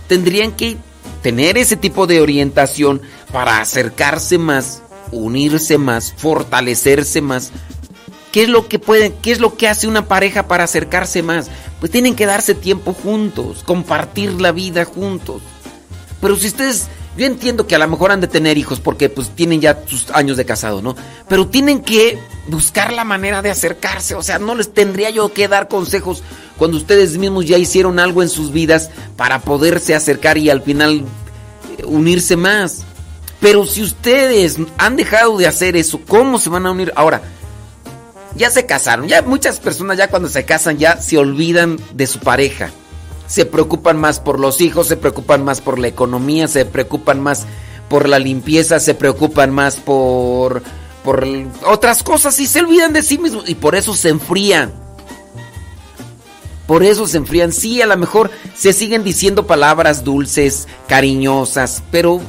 tendrían 0.08 0.52
que 0.52 0.78
tener 1.22 1.58
ese 1.58 1.76
tipo 1.76 2.06
de 2.06 2.22
orientación 2.22 3.02
para 3.30 3.60
acercarse 3.60 4.38
más, 4.38 4.82
unirse 5.10 5.76
más, 5.76 6.14
fortalecerse 6.16 7.20
más. 7.20 7.52
¿Qué 8.32 8.44
es 8.44 8.48
lo 8.48 8.66
que 8.66 8.80
qué 9.20 9.32
es 9.32 9.40
lo 9.40 9.58
que 9.58 9.68
hace 9.68 9.88
una 9.88 10.08
pareja 10.08 10.48
para 10.48 10.64
acercarse 10.64 11.22
más? 11.22 11.50
Pues 11.80 11.92
tienen 11.92 12.14
que 12.14 12.24
darse 12.24 12.54
tiempo 12.54 12.94
juntos, 12.94 13.62
compartir 13.62 14.40
la 14.40 14.52
vida 14.52 14.86
juntos. 14.86 15.42
Pero 16.18 16.36
si 16.36 16.46
ustedes, 16.46 16.88
yo 17.16 17.26
entiendo 17.26 17.66
que 17.66 17.74
a 17.74 17.78
lo 17.78 17.88
mejor 17.88 18.10
han 18.10 18.20
de 18.20 18.26
tener 18.26 18.56
hijos 18.56 18.80
porque 18.80 19.08
pues 19.08 19.30
tienen 19.30 19.60
ya 19.60 19.82
sus 19.86 20.10
años 20.10 20.36
de 20.36 20.46
casado, 20.46 20.80
¿no? 20.80 20.96
Pero 21.28 21.46
tienen 21.46 21.82
que 21.82 22.18
buscar 22.48 22.92
la 22.92 23.04
manera 23.04 23.42
de 23.42 23.50
acercarse, 23.50 24.14
o 24.14 24.22
sea, 24.22 24.38
no 24.38 24.54
les 24.54 24.72
tendría 24.72 25.10
yo 25.10 25.32
que 25.32 25.48
dar 25.48 25.68
consejos 25.68 26.22
cuando 26.56 26.76
ustedes 26.76 27.18
mismos 27.18 27.46
ya 27.46 27.58
hicieron 27.58 27.98
algo 27.98 28.22
en 28.22 28.28
sus 28.28 28.52
vidas 28.52 28.90
para 29.16 29.40
poderse 29.40 29.94
acercar 29.94 30.38
y 30.38 30.48
al 30.48 30.62
final 30.62 31.04
eh, 31.78 31.84
unirse 31.84 32.36
más. 32.36 32.84
Pero 33.40 33.66
si 33.66 33.82
ustedes 33.82 34.58
han 34.78 34.96
dejado 34.96 35.36
de 35.36 35.48
hacer 35.48 35.76
eso, 35.76 36.00
¿cómo 36.06 36.38
se 36.38 36.48
van 36.48 36.64
a 36.64 36.70
unir? 36.70 36.92
Ahora, 36.94 37.22
ya 38.36 38.50
se 38.50 38.64
casaron, 38.64 39.08
ya 39.08 39.20
muchas 39.22 39.60
personas 39.60 39.98
ya 39.98 40.08
cuando 40.08 40.28
se 40.28 40.44
casan 40.44 40.78
ya 40.78 41.00
se 41.00 41.18
olvidan 41.18 41.78
de 41.92 42.06
su 42.06 42.20
pareja. 42.20 42.70
Se 43.32 43.46
preocupan 43.46 43.96
más 43.96 44.20
por 44.20 44.38
los 44.38 44.60
hijos, 44.60 44.88
se 44.88 44.98
preocupan 44.98 45.42
más 45.42 45.62
por 45.62 45.78
la 45.78 45.88
economía, 45.88 46.48
se 46.48 46.66
preocupan 46.66 47.18
más 47.22 47.46
por 47.88 48.06
la 48.06 48.18
limpieza, 48.18 48.78
se 48.78 48.94
preocupan 48.94 49.50
más 49.50 49.76
por 49.76 50.62
por 51.02 51.26
otras 51.66 52.02
cosas 52.02 52.38
y 52.40 52.46
se 52.46 52.60
olvidan 52.60 52.92
de 52.92 53.02
sí 53.02 53.16
mismos 53.16 53.48
y 53.48 53.54
por 53.54 53.74
eso 53.74 53.94
se 53.94 54.10
enfrían. 54.10 54.70
Por 56.66 56.82
eso 56.82 57.06
se 57.06 57.16
enfrían. 57.16 57.52
Sí, 57.52 57.80
a 57.80 57.86
lo 57.86 57.96
mejor 57.96 58.30
se 58.54 58.74
siguen 58.74 59.02
diciendo 59.02 59.46
palabras 59.46 60.04
dulces, 60.04 60.68
cariñosas, 60.86 61.82
pero 61.90 62.20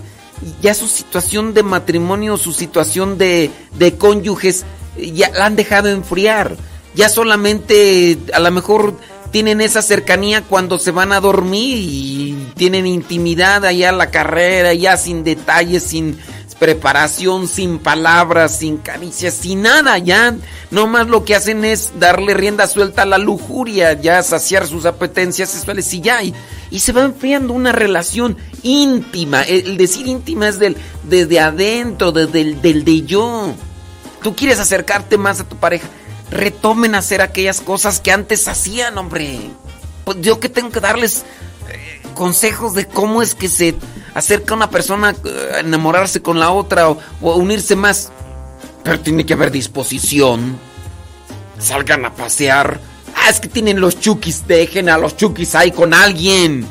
ya 0.61 0.73
su 0.73 0.87
situación 0.87 1.53
de 1.53 1.63
matrimonio, 1.63 2.37
su 2.37 2.53
situación 2.53 3.17
de, 3.17 3.51
de 3.77 3.97
cónyuges, 3.97 4.63
ya 4.97 5.31
la 5.31 5.47
han 5.47 5.57
dejado 5.57 5.89
enfriar. 5.89 6.55
Ya 6.95 7.09
solamente 7.09 8.17
a 8.33 8.39
lo 8.39 8.51
mejor 8.51 8.95
tienen 9.33 9.61
esa 9.61 9.81
cercanía 9.81 10.43
cuando 10.43 10.77
se 10.77 10.91
van 10.91 11.11
a 11.11 11.19
dormir 11.19 11.77
y 11.79 12.51
tienen 12.55 12.85
intimidad 12.85 13.65
allá 13.65 13.89
en 13.89 13.97
la 13.97 14.11
carrera, 14.11 14.75
ya 14.75 14.95
sin 14.95 15.23
detalles, 15.23 15.81
sin 15.81 16.19
preparación, 16.59 17.47
sin 17.47 17.79
palabras, 17.79 18.59
sin 18.59 18.77
caricias, 18.77 19.33
sin 19.33 19.63
nada, 19.63 19.97
ya 19.97 20.35
nomás 20.69 21.07
lo 21.07 21.25
que 21.25 21.33
hacen 21.33 21.65
es 21.65 21.93
darle 21.99 22.35
rienda 22.35 22.67
suelta 22.67 23.01
a 23.01 23.07
la 23.07 23.17
lujuria, 23.17 23.99
ya 23.99 24.21
saciar 24.21 24.67
sus 24.67 24.85
apetencias 24.85 25.49
sexuales 25.49 25.91
y 25.95 26.01
ya, 26.01 26.21
y, 26.21 26.35
y 26.69 26.79
se 26.79 26.91
va 26.91 27.01
enfriando 27.01 27.53
una 27.53 27.71
relación 27.71 28.37
íntima. 28.61 29.41
El 29.41 29.77
decir 29.77 30.05
íntima 30.05 30.47
es 30.47 30.59
del, 30.59 30.77
desde 31.09 31.39
adentro, 31.39 32.11
desde 32.11 32.41
el 32.41 32.61
del 32.61 32.85
de 32.85 33.01
yo. 33.01 33.55
Tú 34.21 34.35
quieres 34.35 34.59
acercarte 34.59 35.17
más 35.17 35.39
a 35.39 35.49
tu 35.49 35.57
pareja, 35.57 35.87
retomen 36.33 36.95
a 36.95 36.99
hacer 36.99 37.21
aquellas 37.21 37.61
cosas 37.61 37.99
que 37.99 38.11
antes 38.11 38.47
hacían, 38.47 38.97
hombre. 38.97 39.39
Pues 40.05 40.17
yo 40.21 40.39
que 40.39 40.49
tengo 40.49 40.69
que 40.71 40.79
darles 40.79 41.23
eh, 41.69 42.01
consejos 42.13 42.73
de 42.73 42.87
cómo 42.87 43.21
es 43.21 43.35
que 43.35 43.47
se 43.47 43.75
acerca 44.13 44.53
una 44.53 44.69
persona 44.69 45.15
a 45.53 45.59
enamorarse 45.59 46.21
con 46.21 46.39
la 46.39 46.51
otra 46.51 46.89
o, 46.89 46.99
o 47.21 47.35
unirse 47.35 47.75
más. 47.75 48.11
Pero 48.83 48.99
tiene 48.99 49.25
que 49.25 49.33
haber 49.33 49.51
disposición. 49.51 50.57
Salgan 51.59 52.05
a 52.05 52.13
pasear. 52.13 52.79
Ah, 53.15 53.29
es 53.29 53.39
que 53.39 53.47
tienen 53.47 53.79
los 53.79 53.99
chukis. 53.99 54.45
Dejen 54.47 54.89
a 54.89 54.97
los 54.97 55.15
chukis 55.15 55.55
ahí 55.55 55.71
con 55.71 55.93
alguien. 55.93 56.67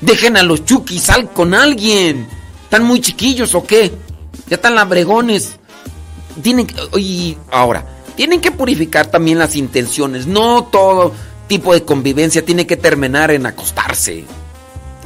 Dejen 0.00 0.36
a 0.36 0.42
los 0.42 0.64
chukis 0.64 1.08
ahí 1.10 1.28
con 1.32 1.54
alguien. 1.54 2.28
¿Están 2.64 2.84
muy 2.84 3.00
chiquillos 3.00 3.54
o 3.54 3.64
qué? 3.64 3.92
Ya 4.48 4.56
están 4.56 4.74
labregones. 4.74 5.56
Tienen 6.42 6.66
que. 6.66 7.36
Ahora, 7.50 7.84
tienen 8.16 8.40
que 8.40 8.50
purificar 8.50 9.06
también 9.06 9.38
las 9.38 9.56
intenciones. 9.56 10.26
No 10.26 10.64
todo 10.64 11.12
tipo 11.46 11.74
de 11.74 11.84
convivencia 11.84 12.44
tiene 12.44 12.66
que 12.66 12.76
terminar 12.76 13.30
en 13.30 13.46
acostarse. 13.46 14.24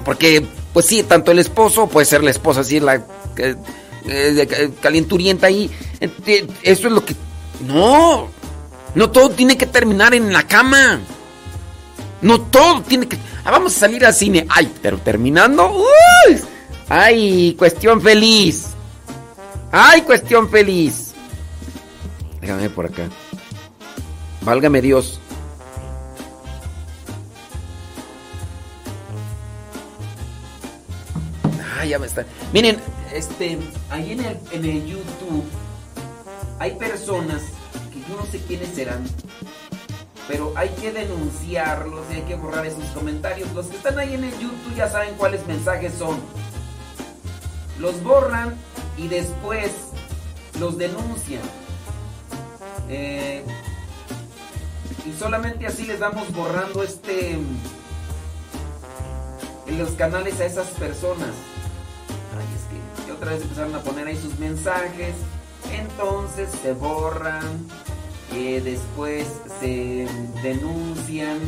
Porque, 0.05 0.47
pues 0.73 0.87
sí, 0.87 1.03
tanto 1.03 1.33
el 1.33 1.39
esposo, 1.39 1.89
puede 1.89 2.05
ser 2.05 2.23
la 2.23 2.31
esposa, 2.31 2.61
así 2.61 2.81
la 2.81 2.97
eh, 3.37 3.57
eh, 4.07 4.71
calienturienta 4.81 5.47
ahí. 5.47 5.71
Eso 6.01 6.87
es 6.89 6.93
lo 6.93 7.05
que. 7.05 7.15
No, 7.67 8.29
no 8.95 9.11
todo 9.11 9.31
tiene 9.31 9.57
que 9.57 9.67
terminar 9.67 10.15
en 10.15 10.33
la 10.33 10.47
cama. 10.47 11.01
No 12.21 12.41
todo 12.41 12.83
tiene 12.83 13.09
que. 13.09 13.17
Ah, 13.45 13.51
vamos 13.51 13.77
a 13.77 13.81
salir 13.81 14.05
al 14.05 14.15
cine. 14.15 14.47
Ay, 14.49 14.73
pero 14.83 14.99
terminando. 14.99 15.71
¡Uy! 15.71 16.41
Ay, 16.89 17.55
cuestión 17.59 18.01
feliz. 18.01 18.69
Ay, 19.73 20.03
cuestión 20.03 20.49
feliz. 20.49 21.04
Déjame 22.45 22.69
por 22.69 22.85
acá. 22.85 23.09
Válgame 24.43 24.83
Dios. 24.83 25.19
Ah, 31.81 31.87
ya 31.87 31.99
me 31.99 32.07
está. 32.07 32.27
Miren, 32.53 32.77
este, 33.15 33.59
ahí 33.89 34.13
en 34.13 34.21
el, 34.21 34.39
en 34.53 34.65
el 34.67 34.85
YouTube 34.85 35.45
hay 36.59 36.73
personas 36.73 37.41
que 37.91 38.01
yo 38.07 38.15
no 38.15 38.27
sé 38.31 38.39
quiénes 38.41 38.69
serán, 38.75 39.07
pero 40.29 40.53
hay 40.55 40.69
que 40.69 40.93
denunciarlos 40.93 42.05
y 42.13 42.17
hay 42.17 42.23
que 42.25 42.35
borrar 42.35 42.67
esos 42.67 42.85
comentarios. 42.91 43.51
Los 43.55 43.69
que 43.69 43.77
están 43.79 43.99
ahí 43.99 44.13
en 44.13 44.25
el 44.25 44.39
YouTube 44.39 44.75
ya 44.77 44.91
saben 44.91 45.15
cuáles 45.15 45.47
mensajes 45.47 45.95
son. 45.95 46.21
Los 47.79 48.03
borran 48.03 48.55
y 48.99 49.09
después 49.09 49.71
los 50.61 50.77
denuncian. 50.77 51.64
Eh, 52.89 53.45
y 55.07 55.13
solamente 55.19 55.67
así 55.67 55.85
les 55.87 56.01
vamos 56.01 56.33
borrando 56.33 56.83
este 56.83 57.33
en 59.67 59.79
los 59.79 59.91
canales 59.93 60.41
a 60.41 60.45
esas 60.47 60.69
personas. 60.69 61.31
Ay, 62.37 62.47
es 62.99 63.05
que 63.05 63.13
otra 63.13 63.33
vez 63.33 63.43
empezaron 63.43 63.75
a 63.75 63.81
poner 63.81 64.07
ahí 64.07 64.17
sus 64.17 64.39
mensajes. 64.39 65.15
Entonces 65.73 66.51
se 66.63 66.73
borran. 66.73 67.67
eh, 68.33 68.61
después 68.65 69.27
se 69.61 70.07
denuncian. 70.43 71.39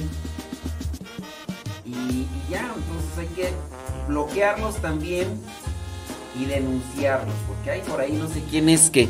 Y, 1.85 1.91
y 1.91 2.29
ya, 2.51 2.61
entonces 2.61 3.19
hay 3.19 3.27
que 3.29 3.53
bloquearlos 4.09 4.77
también 4.77 5.41
y 6.39 6.45
denunciarlos. 6.47 7.35
Porque 7.47 7.71
hay 7.71 7.81
por 7.83 8.01
ahí 8.01 8.13
no 8.13 8.29
sé 8.29 8.43
quién 8.51 8.69
es 8.69 8.91
que, 8.91 9.09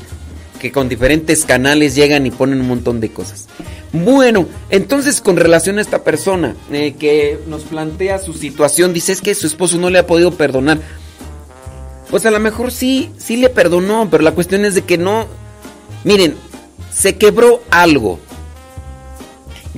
que 0.58 0.72
con 0.72 0.88
diferentes 0.88 1.44
canales 1.44 1.94
llegan 1.94 2.26
y 2.26 2.30
ponen 2.30 2.60
un 2.60 2.68
montón 2.68 3.00
de 3.00 3.10
cosas. 3.10 3.46
Bueno, 3.92 4.46
entonces 4.68 5.20
con 5.20 5.36
relación 5.36 5.78
a 5.78 5.82
esta 5.82 6.04
persona 6.04 6.54
eh, 6.72 6.94
que 6.98 7.38
nos 7.46 7.62
plantea 7.62 8.18
su 8.18 8.34
situación, 8.34 8.92
dice 8.92 9.12
es 9.12 9.22
que 9.22 9.34
su 9.34 9.46
esposo 9.46 9.78
no 9.78 9.90
le 9.90 9.98
ha 9.98 10.06
podido 10.06 10.32
perdonar. 10.32 10.80
Pues 12.10 12.24
a 12.26 12.30
lo 12.30 12.40
mejor 12.40 12.72
sí, 12.72 13.10
sí 13.18 13.36
le 13.36 13.48
perdonó, 13.48 14.08
pero 14.10 14.22
la 14.22 14.32
cuestión 14.32 14.64
es 14.64 14.74
de 14.74 14.82
que 14.82 14.98
no. 14.98 15.26
Miren, 16.04 16.36
se 16.92 17.16
quebró 17.16 17.62
algo. 17.70 18.18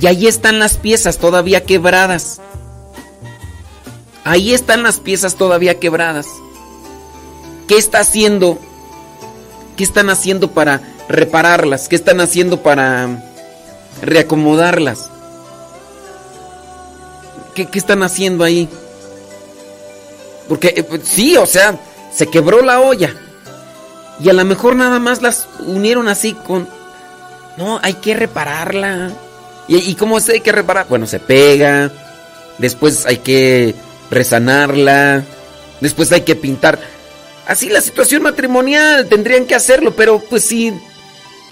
Y 0.01 0.07
ahí 0.07 0.27
están 0.27 0.59
las 0.59 0.77
piezas 0.77 1.19
todavía 1.19 1.65
quebradas. 1.65 2.41
Ahí 4.25 4.53
están 4.53 4.83
las 4.83 5.01
piezas 5.01 5.37
todavía 5.37 5.79
quebradas. 5.79 6.27
¿Qué 7.67 7.77
está 7.77 8.01
haciendo? 8.01 8.59
¿Qué 9.79 9.85
están 9.85 10.11
haciendo 10.11 10.51
para 10.51 10.81
repararlas? 11.09 11.89
¿Qué 11.89 11.95
están 11.95 12.21
haciendo 12.21 12.65
para 12.65 13.23
reacomodarlas? 14.03 15.09
¿Qué, 17.55 17.67
qué 17.67 17.79
están 17.79 18.03
haciendo 18.03 18.43
ahí? 18.43 18.69
Porque 20.49 20.75
eh, 20.77 20.83
pues, 20.83 21.03
sí, 21.05 21.37
o 21.37 21.47
sea, 21.47 21.79
se 22.13 22.27
quebró 22.27 22.61
la 22.61 22.81
olla. 22.81 23.15
Y 24.19 24.29
a 24.29 24.33
lo 24.33 24.45
mejor 24.45 24.75
nada 24.75 24.99
más 24.99 25.23
las 25.23 25.47
unieron 25.61 26.09
así 26.09 26.33
con... 26.33 26.69
No, 27.57 27.79
hay 27.81 27.95
que 27.95 28.15
repararla. 28.15 29.13
¿Y, 29.69 29.77
y 29.77 29.95
cómo 29.95 30.19
se 30.19 30.33
hay 30.33 30.41
que 30.41 30.51
reparar? 30.51 30.87
Bueno, 30.89 31.07
se 31.07 31.21
pega. 31.21 31.93
Después 32.59 33.07
hay 33.07 33.19
que 33.19 33.77
resanarla. 34.11 35.23
Después 35.81 36.11
hay 36.11 36.23
que 36.23 36.35
pintar. 36.35 36.81
Así 37.49 37.71
la 37.71 37.81
situación 37.81 38.23
matrimonial 38.23 39.07
tendrían 39.09 39.47
que 39.47 39.55
hacerlo, 39.55 39.97
pero 39.97 40.19
pues 40.21 40.45
sí. 40.45 40.71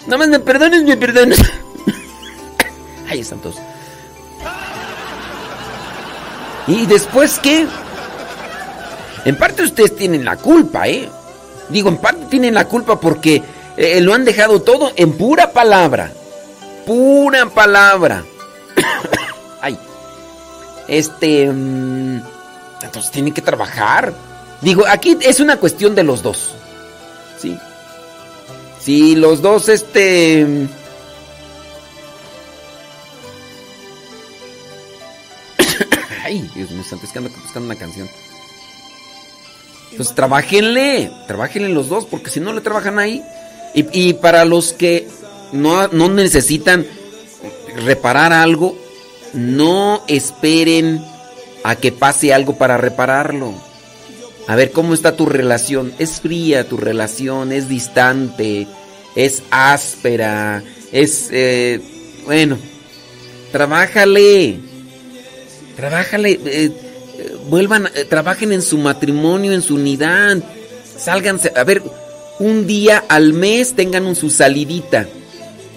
Nada 0.05 0.19
más 0.19 0.27
me 0.27 0.39
perdones, 0.39 0.83
me 0.83 0.95
perdones. 0.95 1.39
Ay, 3.09 3.21
están 3.21 3.39
todos. 3.39 3.57
¿Y 6.67 6.85
después 6.85 7.39
qué? 7.39 7.65
En 9.25 9.35
parte 9.37 9.63
ustedes 9.63 9.95
tienen 9.95 10.23
la 10.23 10.37
culpa, 10.37 10.87
¿eh? 10.87 11.09
Digo, 11.69 11.89
en 11.89 11.97
parte 11.97 12.25
tienen 12.29 12.53
la 12.53 12.65
culpa 12.65 12.99
porque 12.99 13.41
eh, 13.75 13.99
lo 13.99 14.13
han 14.13 14.23
dejado 14.23 14.61
todo 14.61 14.91
en 14.95 15.13
pura 15.13 15.51
palabra. 15.51 16.11
Pura 16.85 17.47
palabra. 17.47 18.23
Ay. 19.61 19.79
Este... 20.87 21.51
mm, 21.51 22.21
entonces 22.83 23.11
tienen 23.11 23.33
que 23.33 23.41
trabajar. 23.41 24.13
Digo, 24.61 24.85
aquí 24.87 25.17
es 25.21 25.39
una 25.39 25.57
cuestión 25.57 25.95
de 25.95 26.03
los 26.03 26.23
dos. 26.23 26.53
Sí. 27.39 27.57
Si 28.79 29.15
los 29.15 29.41
dos, 29.41 29.69
este... 29.69 30.67
Ay, 36.23 36.49
Dios 36.55 36.71
mío, 36.71 36.83
santo, 36.83 37.05
es 37.05 37.11
que 37.11 37.19
ando 37.19 37.29
buscando 37.29 37.67
una 37.67 37.75
canción. 37.75 38.09
Pues 39.95 40.15
trabajenle, 40.15 41.11
trabajenle 41.27 41.69
los 41.69 41.89
dos, 41.89 42.05
porque 42.05 42.29
si 42.29 42.39
no 42.39 42.53
le 42.53 42.61
trabajan 42.61 42.97
ahí. 42.99 43.23
Y, 43.73 44.09
y 44.09 44.13
para 44.13 44.45
los 44.45 44.73
que 44.73 45.07
no, 45.51 45.87
no 45.89 46.09
necesitan 46.09 46.85
reparar 47.75 48.33
algo, 48.33 48.77
no 49.33 50.03
esperen 50.07 51.03
a 51.63 51.75
que 51.75 51.91
pase 51.91 52.33
algo 52.33 52.57
para 52.57 52.77
repararlo. 52.77 53.66
A 54.47 54.55
ver, 54.55 54.71
¿cómo 54.71 54.93
está 54.93 55.15
tu 55.15 55.25
relación? 55.25 55.93
Es 55.99 56.21
fría 56.21 56.67
tu 56.67 56.77
relación, 56.77 57.51
es 57.51 57.67
distante, 57.67 58.65
es 59.15 59.43
áspera, 59.51 60.63
es... 60.91 61.27
eh, 61.31 61.81
bueno, 62.25 62.57
trabájale. 63.51 64.59
Trabájale. 65.75 66.39
eh, 66.45 66.71
vuelvan, 67.49 67.87
eh, 67.93 68.05
trabajen 68.05 68.51
en 68.51 68.61
su 68.61 68.77
matrimonio, 68.77 69.51
en 69.53 69.61
su 69.61 69.75
unidad. 69.75 70.37
Sálganse. 70.97 71.51
A 71.55 71.63
ver, 71.63 71.83
un 72.39 72.65
día 72.67 73.03
al 73.09 73.33
mes 73.33 73.75
tengan 73.75 74.15
su 74.15 74.29
salidita. 74.29 75.07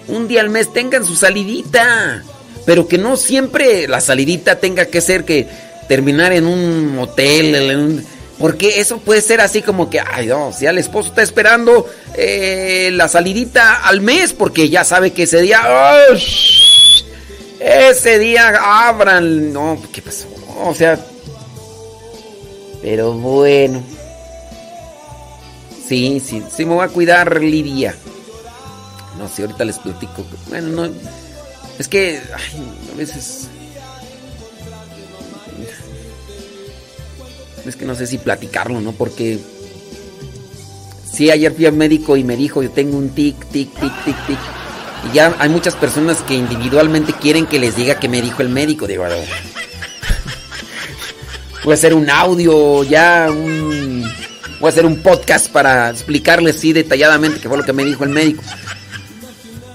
Un 0.07 0.27
día 0.27 0.41
al 0.41 0.49
mes 0.49 0.71
tengan 0.73 1.05
su 1.05 1.15
salidita. 1.15 2.23
Pero 2.65 2.87
que 2.87 2.97
no 2.97 3.17
siempre 3.17 3.87
la 3.87 4.01
salidita 4.01 4.59
tenga 4.59 4.85
que 4.85 5.01
ser 5.01 5.25
que 5.25 5.47
terminar 5.87 6.31
en 6.31 6.45
un 6.47 6.97
hotel. 6.99 7.55
en 7.55 7.79
un- 7.79 8.05
porque 8.41 8.81
eso 8.81 8.97
puede 8.97 9.21
ser 9.21 9.39
así 9.39 9.61
como 9.61 9.87
que, 9.87 9.99
ay, 9.99 10.25
no, 10.25 10.51
si 10.51 10.65
el 10.65 10.79
esposo 10.79 11.09
está 11.09 11.21
esperando 11.21 11.87
eh, 12.15 12.89
la 12.91 13.07
salidita 13.07 13.83
al 13.83 14.01
mes, 14.01 14.33
porque 14.33 14.67
ya 14.67 14.83
sabe 14.83 15.13
que 15.13 15.23
ese 15.23 15.41
día, 15.41 15.61
¡ay! 15.63 16.19
ese 17.59 18.17
día 18.17 18.87
abran. 18.87 19.53
No, 19.53 19.79
¿qué 19.93 20.01
pasó? 20.01 20.27
O 20.63 20.73
sea, 20.73 20.99
pero 22.81 23.13
bueno. 23.13 23.83
Sí, 25.87 26.19
sí, 26.19 26.41
sí 26.49 26.65
me 26.65 26.73
voy 26.73 26.85
a 26.85 26.89
cuidar, 26.89 27.39
Lidia. 27.39 27.95
No 29.19 29.29
sé, 29.29 29.43
ahorita 29.43 29.65
les 29.65 29.77
platico. 29.77 30.25
Bueno, 30.47 30.69
no. 30.69 30.93
Es 31.77 31.87
que 31.87 32.19
ay, 32.33 32.89
a 32.91 32.97
veces. 32.97 33.49
Es 37.65 37.75
que 37.75 37.85
no 37.85 37.95
sé 37.95 38.07
si 38.07 38.17
platicarlo, 38.17 38.81
¿no? 38.81 38.91
Porque. 38.91 39.39
Sí, 41.11 41.29
ayer 41.29 41.53
fui 41.53 41.65
al 41.65 41.73
médico 41.73 42.17
y 42.17 42.23
me 42.23 42.35
dijo: 42.35 42.63
Yo 42.63 42.71
tengo 42.71 42.97
un 42.97 43.09
tic, 43.09 43.35
tic, 43.51 43.69
tic, 43.79 44.05
tic, 44.05 44.27
tic. 44.27 44.39
Y 45.09 45.15
ya 45.15 45.35
hay 45.39 45.49
muchas 45.49 45.75
personas 45.75 46.21
que 46.21 46.35
individualmente 46.35 47.13
quieren 47.13 47.45
que 47.45 47.59
les 47.59 47.75
diga 47.75 47.99
qué 47.99 48.07
me 48.07 48.21
dijo 48.21 48.41
el 48.41 48.49
médico. 48.49 48.87
Digo, 48.87 49.03
ver, 49.03 49.27
voy 51.63 51.71
a 51.71 51.75
hacer 51.75 51.93
un 51.93 52.09
audio, 52.09 52.83
ya 52.83 53.27
un. 53.29 54.03
Voy 54.59 54.67
a 54.67 54.71
hacer 54.71 54.85
un 54.85 55.01
podcast 55.01 55.51
para 55.51 55.89
explicarles 55.89 56.59
sí 56.59 56.71
detalladamente 56.71 57.39
qué 57.39 57.47
fue 57.49 57.57
lo 57.57 57.63
que 57.63 57.73
me 57.73 57.83
dijo 57.83 58.03
el 58.03 58.11
médico. 58.11 58.43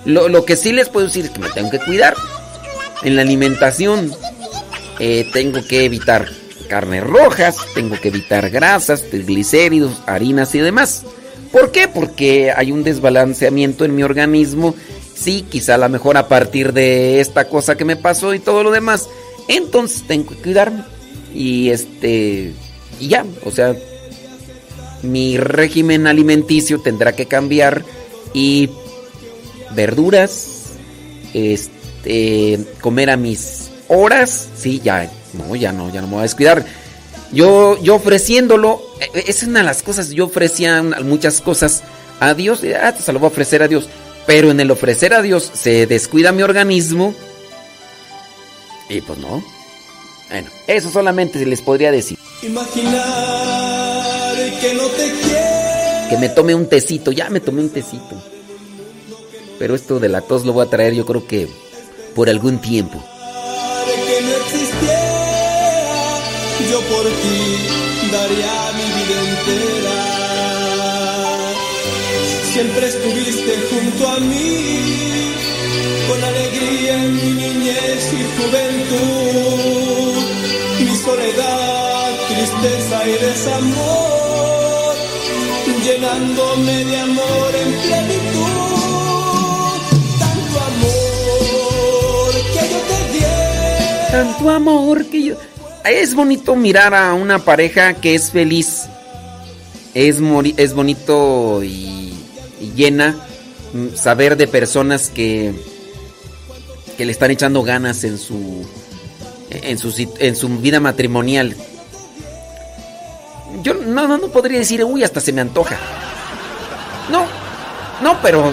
Lo, 0.04 0.28
lo 0.28 0.44
que 0.44 0.56
sí 0.56 0.72
les 0.72 0.88
puedo 0.88 1.06
decir 1.06 1.24
es 1.24 1.32
que 1.32 1.40
me 1.40 1.50
tengo 1.50 1.70
que 1.70 1.80
cuidar. 1.80 2.14
En 3.02 3.16
la 3.16 3.22
alimentación 3.22 4.12
eh, 4.98 5.28
tengo 5.32 5.64
que 5.66 5.84
evitar 5.84 6.30
carnes 6.66 7.04
rojas, 7.04 7.56
tengo 7.74 8.00
que 8.00 8.08
evitar 8.08 8.50
grasas, 8.50 9.02
triglicéridos, 9.10 10.02
harinas 10.06 10.54
y 10.54 10.58
demás. 10.58 11.04
¿Por 11.52 11.72
qué? 11.72 11.88
Porque 11.88 12.52
hay 12.54 12.72
un 12.72 12.82
desbalanceamiento 12.82 13.84
en 13.84 13.94
mi 13.94 14.02
organismo. 14.02 14.74
Sí, 15.14 15.44
quizá 15.48 15.76
a 15.76 15.78
lo 15.78 15.88
mejor 15.88 16.16
a 16.16 16.28
partir 16.28 16.72
de 16.72 17.20
esta 17.20 17.48
cosa 17.48 17.76
que 17.76 17.84
me 17.84 17.96
pasó 17.96 18.34
y 18.34 18.38
todo 18.38 18.62
lo 18.62 18.70
demás. 18.70 19.08
Entonces 19.48 20.04
tengo 20.06 20.30
que 20.30 20.36
cuidarme. 20.36 20.84
Y 21.34 21.70
este. 21.70 22.52
Y 23.00 23.08
ya, 23.08 23.24
o 23.44 23.50
sea. 23.50 23.74
Mi 25.02 25.38
régimen 25.38 26.06
alimenticio 26.06 26.80
tendrá 26.80 27.14
que 27.14 27.26
cambiar. 27.26 27.84
Y 28.34 28.70
verduras, 29.74 30.72
este, 31.32 32.58
comer 32.80 33.10
a 33.10 33.16
mis 33.16 33.70
horas, 33.88 34.48
sí, 34.56 34.80
ya, 34.82 35.10
no, 35.36 35.54
ya 35.56 35.72
no, 35.72 35.90
ya 35.90 36.00
no 36.00 36.06
me 36.06 36.14
voy 36.14 36.20
a 36.20 36.24
descuidar. 36.24 36.64
Yo, 37.32 37.80
yo 37.82 37.96
ofreciéndolo, 37.96 38.82
eh, 39.00 39.24
es 39.26 39.42
una 39.42 39.60
de 39.60 39.66
las 39.66 39.82
cosas, 39.82 40.10
yo 40.10 40.26
ofrecía 40.26 40.82
muchas 40.82 41.40
cosas 41.40 41.82
a 42.20 42.34
Dios, 42.34 42.62
y, 42.64 42.72
ah, 42.72 42.94
se 42.98 43.12
lo 43.12 43.18
voy 43.18 43.26
a 43.26 43.30
ofrecer 43.30 43.62
a 43.62 43.68
Dios, 43.68 43.88
pero 44.26 44.50
en 44.50 44.60
el 44.60 44.70
ofrecer 44.70 45.12
a 45.12 45.22
Dios 45.22 45.50
se 45.52 45.86
descuida 45.86 46.32
mi 46.32 46.42
organismo, 46.42 47.14
y 48.88 49.00
pues 49.00 49.18
no. 49.18 49.42
Bueno, 50.28 50.50
eso 50.66 50.90
solamente 50.90 51.44
les 51.44 51.62
podría 51.62 51.90
decir. 51.92 52.18
Imaginar 52.42 52.96
que 54.60 54.74
no 54.74 54.86
te 54.88 55.12
quiero. 55.22 56.08
Que 56.10 56.16
me 56.18 56.28
tome 56.28 56.54
un 56.54 56.68
tecito, 56.68 57.12
ya 57.12 57.30
me 57.30 57.40
tomé 57.40 57.62
un 57.62 57.70
tecito. 57.70 58.22
Pero 59.58 59.74
esto 59.74 59.98
de 59.98 60.08
la 60.08 60.20
tos 60.20 60.44
lo 60.44 60.52
voy 60.52 60.66
a 60.66 60.70
traer 60.70 60.94
yo 60.94 61.06
creo 61.06 61.26
que 61.26 61.48
por 62.14 62.28
algún 62.28 62.60
tiempo. 62.60 63.02
Por 66.90 67.04
ti 67.22 67.40
daría 68.12 68.56
mi 68.78 68.86
vida 68.96 69.16
entera. 69.28 69.98
Siempre 72.52 72.84
estuviste 72.88 73.52
junto 73.70 74.02
a 74.08 74.18
mí, 74.20 74.54
con 76.08 76.18
alegría 76.24 76.92
en 77.04 77.14
mi 77.16 77.30
niñez 77.42 78.02
y 78.12 78.22
juventud. 78.36 80.14
Mi 80.84 80.94
soledad, 80.96 82.08
tristeza 82.28 82.96
y 83.08 83.14
desamor, 83.26 84.94
llenándome 85.84 86.76
de 86.84 86.96
amor 87.00 87.50
en 87.62 87.70
plenitud. 87.86 88.46
Tanto 90.22 90.54
amor 90.70 92.30
que 92.54 92.62
yo 92.72 92.78
te 92.90 92.98
di. 93.12 93.22
Tanto 94.10 94.50
amor 94.50 94.96
que 95.06 95.22
yo... 95.22 95.34
Es 95.88 96.16
bonito 96.16 96.56
mirar 96.56 96.94
a 96.94 97.14
una 97.14 97.38
pareja 97.38 97.94
que 97.94 98.16
es 98.16 98.32
feliz. 98.32 98.88
Es, 99.94 100.16
es 100.56 100.74
bonito 100.74 101.62
y, 101.62 102.12
y 102.60 102.72
llena 102.74 103.16
mm, 103.72 103.94
saber 103.94 104.36
de 104.36 104.48
personas 104.48 105.10
que, 105.10 105.54
que 106.96 107.04
le 107.04 107.12
están 107.12 107.30
echando 107.30 107.62
ganas 107.62 108.02
en 108.02 108.18
su, 108.18 108.66
en 109.50 109.78
su, 109.78 110.10
en 110.18 110.34
su 110.34 110.48
vida 110.58 110.80
matrimonial. 110.80 111.56
Yo 113.62 113.74
no, 113.74 114.08
no, 114.08 114.18
no 114.18 114.28
podría 114.28 114.58
decir, 114.58 114.82
uy, 114.82 115.04
hasta 115.04 115.20
se 115.20 115.32
me 115.32 115.40
antoja. 115.40 115.78
No, 117.10 117.26
no, 118.02 118.20
pero 118.22 118.52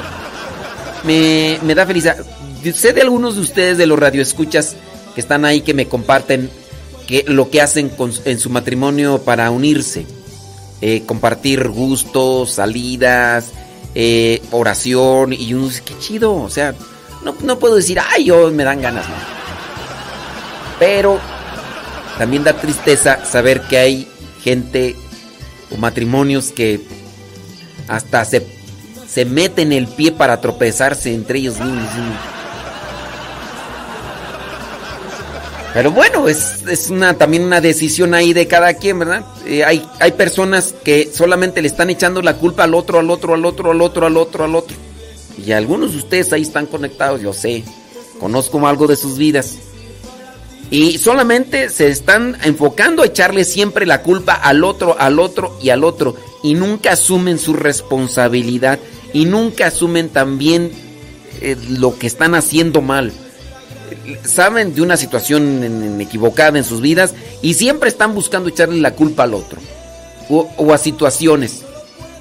me, 1.03 1.58
me 1.64 1.74
da 1.74 1.86
felicidad. 1.86 2.18
Sé 2.74 2.94
de 2.94 3.02
algunos 3.02 3.36
de 3.36 3.42
ustedes, 3.42 3.78
de 3.78 3.88
los 3.88 4.00
radioescuchas, 4.00 4.76
que 5.16 5.22
están 5.22 5.45
ahí, 5.45 5.62
que 5.62 5.74
me 5.74 5.88
comparten 5.88 6.50
que, 7.07 7.25
lo 7.27 7.49
que 7.49 7.61
hacen 7.61 7.91
en 8.25 8.40
su 8.40 8.49
matrimonio 8.49 9.19
para 9.19 9.51
unirse. 9.51 10.06
Eh, 10.82 11.03
compartir 11.06 11.69
gustos, 11.69 12.51
salidas, 12.53 13.51
eh, 13.95 14.41
oración, 14.51 15.32
y 15.33 15.53
uno 15.53 15.67
dice, 15.67 15.82
qué 15.85 15.98
chido. 15.99 16.35
O 16.35 16.49
sea, 16.49 16.75
no, 17.23 17.35
no 17.41 17.59
puedo 17.59 17.75
decir, 17.75 17.99
ay, 17.99 18.25
yo 18.25 18.51
me 18.51 18.64
dan 18.64 18.82
ganas. 18.82 19.06
Pero 20.80 21.19
también 22.17 22.43
da 22.43 22.53
tristeza 22.53 23.25
saber 23.25 23.61
que 23.61 23.77
hay 23.77 24.07
gente 24.43 24.95
o 25.72 25.77
matrimonios 25.77 26.51
que 26.51 26.82
hasta 27.88 28.25
se, 28.25 28.45
se 29.07 29.25
meten 29.25 29.72
el 29.72 29.88
pie 29.88 30.11
para 30.11 30.41
tropezarse 30.41 31.14
entre 31.14 31.40
ellos 31.40 31.59
mismos. 31.59 31.88
Pero 35.74 35.92
bueno, 35.92 36.30
es, 36.30 36.64
es 36.69 36.92
una, 36.92 37.18
también 37.18 37.43
una 37.43 37.60
decisión 37.60 38.14
ahí 38.14 38.32
de 38.34 38.48
cada 38.48 38.76
quien, 38.76 39.00
¿verdad? 39.00 39.26
Eh, 39.48 39.64
hay, 39.64 39.84
hay 40.00 40.11
personas 40.11 40.76
que 40.84 41.10
solamente 41.11 41.61
le 41.64 41.68
están 41.68 41.90
echando 41.90 42.22
la 42.22 42.35
culpa 42.35 42.66
al 42.66 42.76
otro, 42.76 43.00
al 43.00 43.10
otro, 43.10 43.34
al 43.34 43.43
otro, 43.43 43.72
al 43.72 43.82
otro, 43.82 44.06
al 44.06 44.18
otro, 44.18 44.43
al 44.43 44.56
otro. 44.56 44.77
Y 45.43 45.52
algunos 45.52 45.93
de 45.93 45.98
ustedes 45.98 46.32
ahí 46.32 46.43
están 46.43 46.68
conectados, 46.68 47.22
yo 47.22 47.34
sé. 47.34 47.64
Conozco 48.19 48.66
algo 48.68 48.85
de 48.85 48.95
sus 48.95 49.18
vidas. 49.18 49.58
Y 50.69 51.00
solamente 51.00 51.69
se 51.69 51.90
están 51.90 52.38
enfocando 52.43 53.02
a 53.02 53.08
echarle 53.08 53.43
siempre 53.43 53.85
la 53.85 54.03
culpa 54.03 54.34
al 54.34 54.64
otro, 54.64 54.95
al 55.00 55.19
otro 55.19 55.58
y 55.61 55.69
al 55.69 55.84
otro. 55.84 56.16
Y 56.43 56.53
nunca 56.53 56.92
asumen 56.92 57.40
su 57.40 57.53
responsabilidad. 57.53 58.80
Y 59.11 59.26
nunca 59.26 59.68
asumen 59.68 60.10
también 60.10 60.72
eh, 61.42 61.58
lo 61.69 61.98
que 61.98 62.08
están 62.08 62.35
haciendo 62.35 62.82
mal. 62.82 63.11
Saben 64.23 64.73
de 64.73 64.81
una 64.81 64.97
situación 64.97 65.99
equivocada 65.99 66.57
en 66.57 66.63
sus 66.63 66.81
vidas 66.81 67.13
y 67.41 67.53
siempre 67.53 67.89
están 67.89 68.13
buscando 68.13 68.49
echarle 68.49 68.80
la 68.80 68.95
culpa 68.95 69.23
al 69.23 69.33
otro. 69.33 69.59
O, 70.30 70.73
a 70.73 70.77
situaciones. 70.77 71.63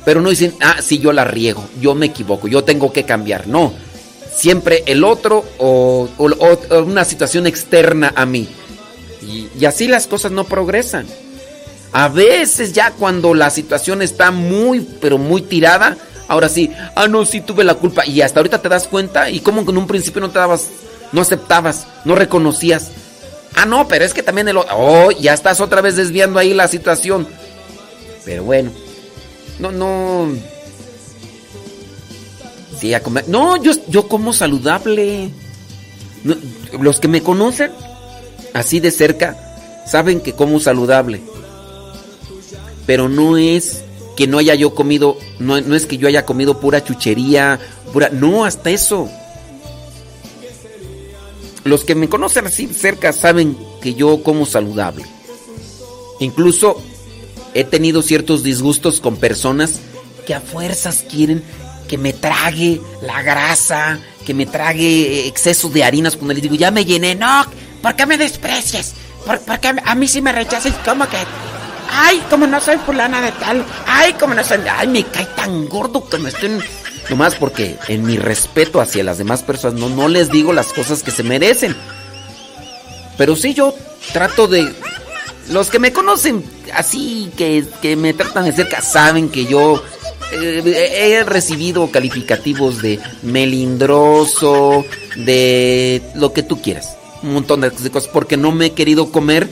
Pero 0.05 0.21
no 0.21 0.31
dicen, 0.31 0.55
ah, 0.61 0.77
sí, 0.83 0.99
yo 0.99 1.13
la 1.13 1.25
riego, 1.25 1.65
yo 1.81 1.95
me 1.95 2.07
equivoco, 2.07 2.49
yo 2.49 2.65
tengo 2.65 2.93
que 2.93 3.05
cambiar. 3.05 3.47
No. 3.47 3.73
Siempre 4.35 4.83
el 4.87 5.05
otro 5.05 5.45
o, 5.59 6.09
una 6.87 7.05
situación 7.05 7.47
externa 7.47 8.13
a 8.17 8.27
mí. 8.27 8.49
Y, 9.23 9.65
así 9.65 9.87
las 9.87 10.07
cosas 10.07 10.33
no 10.33 10.45
progresan. 10.45 11.07
A 11.93 12.09
veces 12.09 12.73
ya 12.73 12.91
cuando 12.91 13.35
la 13.35 13.51
situación 13.51 14.03
está 14.03 14.31
muy, 14.31 14.81
pero 15.01 15.19
muy 15.19 15.43
tirada, 15.43 15.97
ahora 16.27 16.49
sí, 16.49 16.73
ah, 16.97 17.07
no, 17.07 17.25
sí 17.25 17.41
tuve 17.41 17.63
la 17.63 17.75
culpa. 17.75 18.05
Y 18.05 18.23
hasta 18.23 18.41
ahorita 18.41 18.61
te 18.61 18.69
das 18.69 18.89
cuenta 18.89 19.31
y 19.31 19.41
como 19.41 19.61
en 19.61 19.79
un 19.79 19.87
principio 19.87 20.21
no 20.21 20.31
te 20.31 20.39
dabas, 20.39 20.69
no 21.13 21.21
aceptabas, 21.21 21.87
no 22.05 22.15
reconocías. 22.15 22.91
Ah, 23.55 23.67
no, 23.67 23.87
pero 23.87 24.05
es 24.05 24.15
que 24.15 24.23
también 24.23 24.49
el... 24.49 24.57
o- 24.57 24.67
Oh, 24.75 25.11
ya 25.11 25.35
estás 25.35 25.61
otra 25.61 25.81
vez 25.83 25.97
desviando 25.97 26.39
ahí 26.39 26.55
la 26.55 26.69
situación. 26.69 27.29
Pero 28.25 28.45
bueno, 28.45 28.71
no, 29.59 29.71
no... 29.73 30.29
Sí, 32.79 32.95
a 32.95 33.03
comer. 33.03 33.29
No, 33.29 33.63
yo, 33.63 33.73
yo 33.89 34.09
como 34.09 34.33
saludable. 34.33 35.31
Los 36.81 36.99
que 37.01 37.09
me 37.09 37.23
conocen 37.23 37.71
así 38.55 38.81
de 38.81 38.91
cerca 38.91 39.37
saben 39.87 40.21
que 40.21 40.33
como 40.33 40.59
saludable. 40.59 41.21
Pero 42.87 43.09
no 43.09 43.37
es 43.37 43.83
que 44.17 44.27
no 44.27 44.39
haya 44.39 44.55
yo 44.55 44.75
comido, 44.75 45.17
no, 45.39 45.61
no 45.61 45.75
es 45.77 45.87
que 45.87 45.97
yo 45.99 46.09
haya 46.09 46.25
comido 46.27 46.59
pura 46.59 46.83
chuchería, 46.83 47.61
pura. 47.93 48.09
No, 48.11 48.45
hasta 48.45 48.71
eso. 48.71 49.09
Los 51.65 51.85
que 51.85 51.95
me 51.95 52.09
conocen 52.09 52.47
así 52.47 52.67
cerca 52.67 53.13
saben 53.13 53.57
que 53.81 53.95
yo 53.95 54.23
como 54.23 54.47
saludable. 54.47 55.05
Incluso 56.21 56.83
he 57.55 57.65
tenido 57.65 58.03
ciertos 58.03 58.43
disgustos 58.43 59.01
con 59.01 59.17
personas 59.17 59.81
que 60.27 60.35
a 60.35 60.41
fuerzas 60.41 61.05
quieren 61.09 61.43
que 61.89 61.99
me 61.99 62.13
trague 62.13 62.81
la 63.03 63.23
grasa, 63.23 64.01
que 64.25 64.35
me 64.35 64.47
trague 64.47 65.27
exceso 65.27 65.69
de 65.69 65.85
harinas 65.85 66.17
cuando 66.17 66.33
les 66.33 66.43
digo, 66.43 66.55
ya 66.55 66.71
me 66.71 66.85
llené, 66.85 67.15
no, 67.15 67.45
¿Por 67.83 67.97
qué 67.97 68.07
me 68.07 68.17
desprecias? 68.17 68.95
¿Por, 69.27 69.41
qué 69.59 69.75
a 69.85 69.95
mí 69.97 70.07
sí 70.07 70.23
me 70.23 70.33
rechazas? 70.33 70.73
¿Cómo 70.85 71.09
que? 71.09 71.19
Ay, 71.91 72.23
como 72.31 72.47
no 72.47 72.61
soy 72.61 72.79
fulana 72.79 73.21
de 73.21 73.33
tal. 73.33 73.67
Ay, 73.87 74.15
como 74.15 74.35
no 74.35 74.45
soy. 74.45 74.61
Ay, 74.71 74.87
me 74.87 75.05
cae 75.05 75.27
tan 75.37 75.69
gordo 75.69 76.09
que 76.09 76.19
me 76.19 76.29
estén. 76.29 76.61
Nomás 77.11 77.35
porque 77.35 77.77
en 77.89 78.05
mi 78.05 78.17
respeto 78.17 78.81
hacia 78.81 79.05
las 79.05 79.19
demás 79.19 79.43
personas 79.43 79.79
no, 79.79 79.89
no 79.89 80.09
les 80.09 80.31
digo 80.31 80.53
las 80.53 80.73
cosas 80.73 81.03
que 81.03 81.11
se 81.11 81.23
merecen. 81.23 81.77
Pero 83.19 83.37
sí 83.37 83.55
yo 83.55 83.75
trato 84.13 84.49
de. 84.49 84.73
Los 85.51 85.69
que 85.69 85.79
me 85.79 85.93
conocen 85.93 86.45
así, 86.73 87.31
que, 87.37 87.65
que 87.83 87.97
me 87.97 88.15
tratan 88.15 88.45
de 88.45 88.53
cerca, 88.53 88.81
saben 88.81 89.29
que 89.29 89.45
yo 89.45 89.83
eh, 90.33 91.13
he 91.15 91.25
recibido 91.25 91.91
calificativos 91.91 92.81
de 92.81 92.99
melindroso, 93.23 94.85
de 95.17 96.01
lo 96.15 96.33
que 96.33 96.43
tú 96.43 96.63
quieras. 96.63 96.97
Un 97.23 97.35
montón 97.35 97.61
de 97.61 97.71
cosas, 97.71 98.09
porque 98.09 98.37
no 98.37 98.53
me 98.53 98.67
he 98.67 98.73
querido 98.73 99.11
comer 99.11 99.51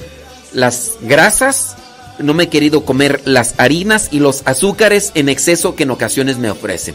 las 0.52 0.96
grasas, 1.02 1.76
no 2.18 2.34
me 2.34 2.44
he 2.44 2.48
querido 2.48 2.84
comer 2.84 3.20
las 3.24 3.54
harinas 3.58 4.08
y 4.10 4.20
los 4.20 4.42
azúcares 4.46 5.12
en 5.14 5.28
exceso 5.28 5.76
que 5.76 5.82
en 5.82 5.90
ocasiones 5.90 6.38
me 6.38 6.50
ofrecen. 6.50 6.94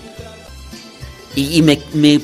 Y, 1.35 1.61
me, 1.61 1.79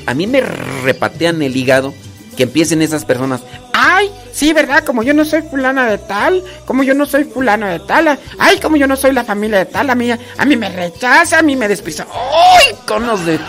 a 0.06 0.14
mí 0.14 0.28
me 0.28 0.42
repatean 0.42 1.42
el 1.42 1.56
hígado 1.56 1.94
que 2.36 2.44
empiecen 2.44 2.82
esas 2.82 3.06
personas. 3.06 3.42
Ay, 3.74 4.10
sí, 4.32 4.54
¿verdad? 4.54 4.84
Como 4.84 5.04
yo 5.04 5.14
no 5.14 5.26
soy 5.26 5.42
fulana 5.42 5.88
de 5.88 5.98
tal, 5.98 6.44
como 6.66 6.84
yo 6.84 6.94
no 6.94 7.06
soy 7.06 7.26
fulano 7.26 7.68
de 7.68 7.80
tal, 7.80 8.18
ay, 8.40 8.60
como 8.60 8.78
yo 8.78 8.88
no 8.88 8.96
soy 8.96 9.12
la 9.12 9.24
familia 9.24 9.60
de 9.60 9.66
tal, 9.66 9.90
a 9.90 9.96
mí, 9.96 10.10
a 10.12 10.46
mí 10.46 10.56
me 10.56 10.70
rechaza, 10.70 11.40
a 11.40 11.42
mí 11.42 11.56
me 11.56 11.68
desprecia. 11.68 12.08
¡Ay, 12.10 12.76
conos 12.88 13.26
de... 13.26 13.40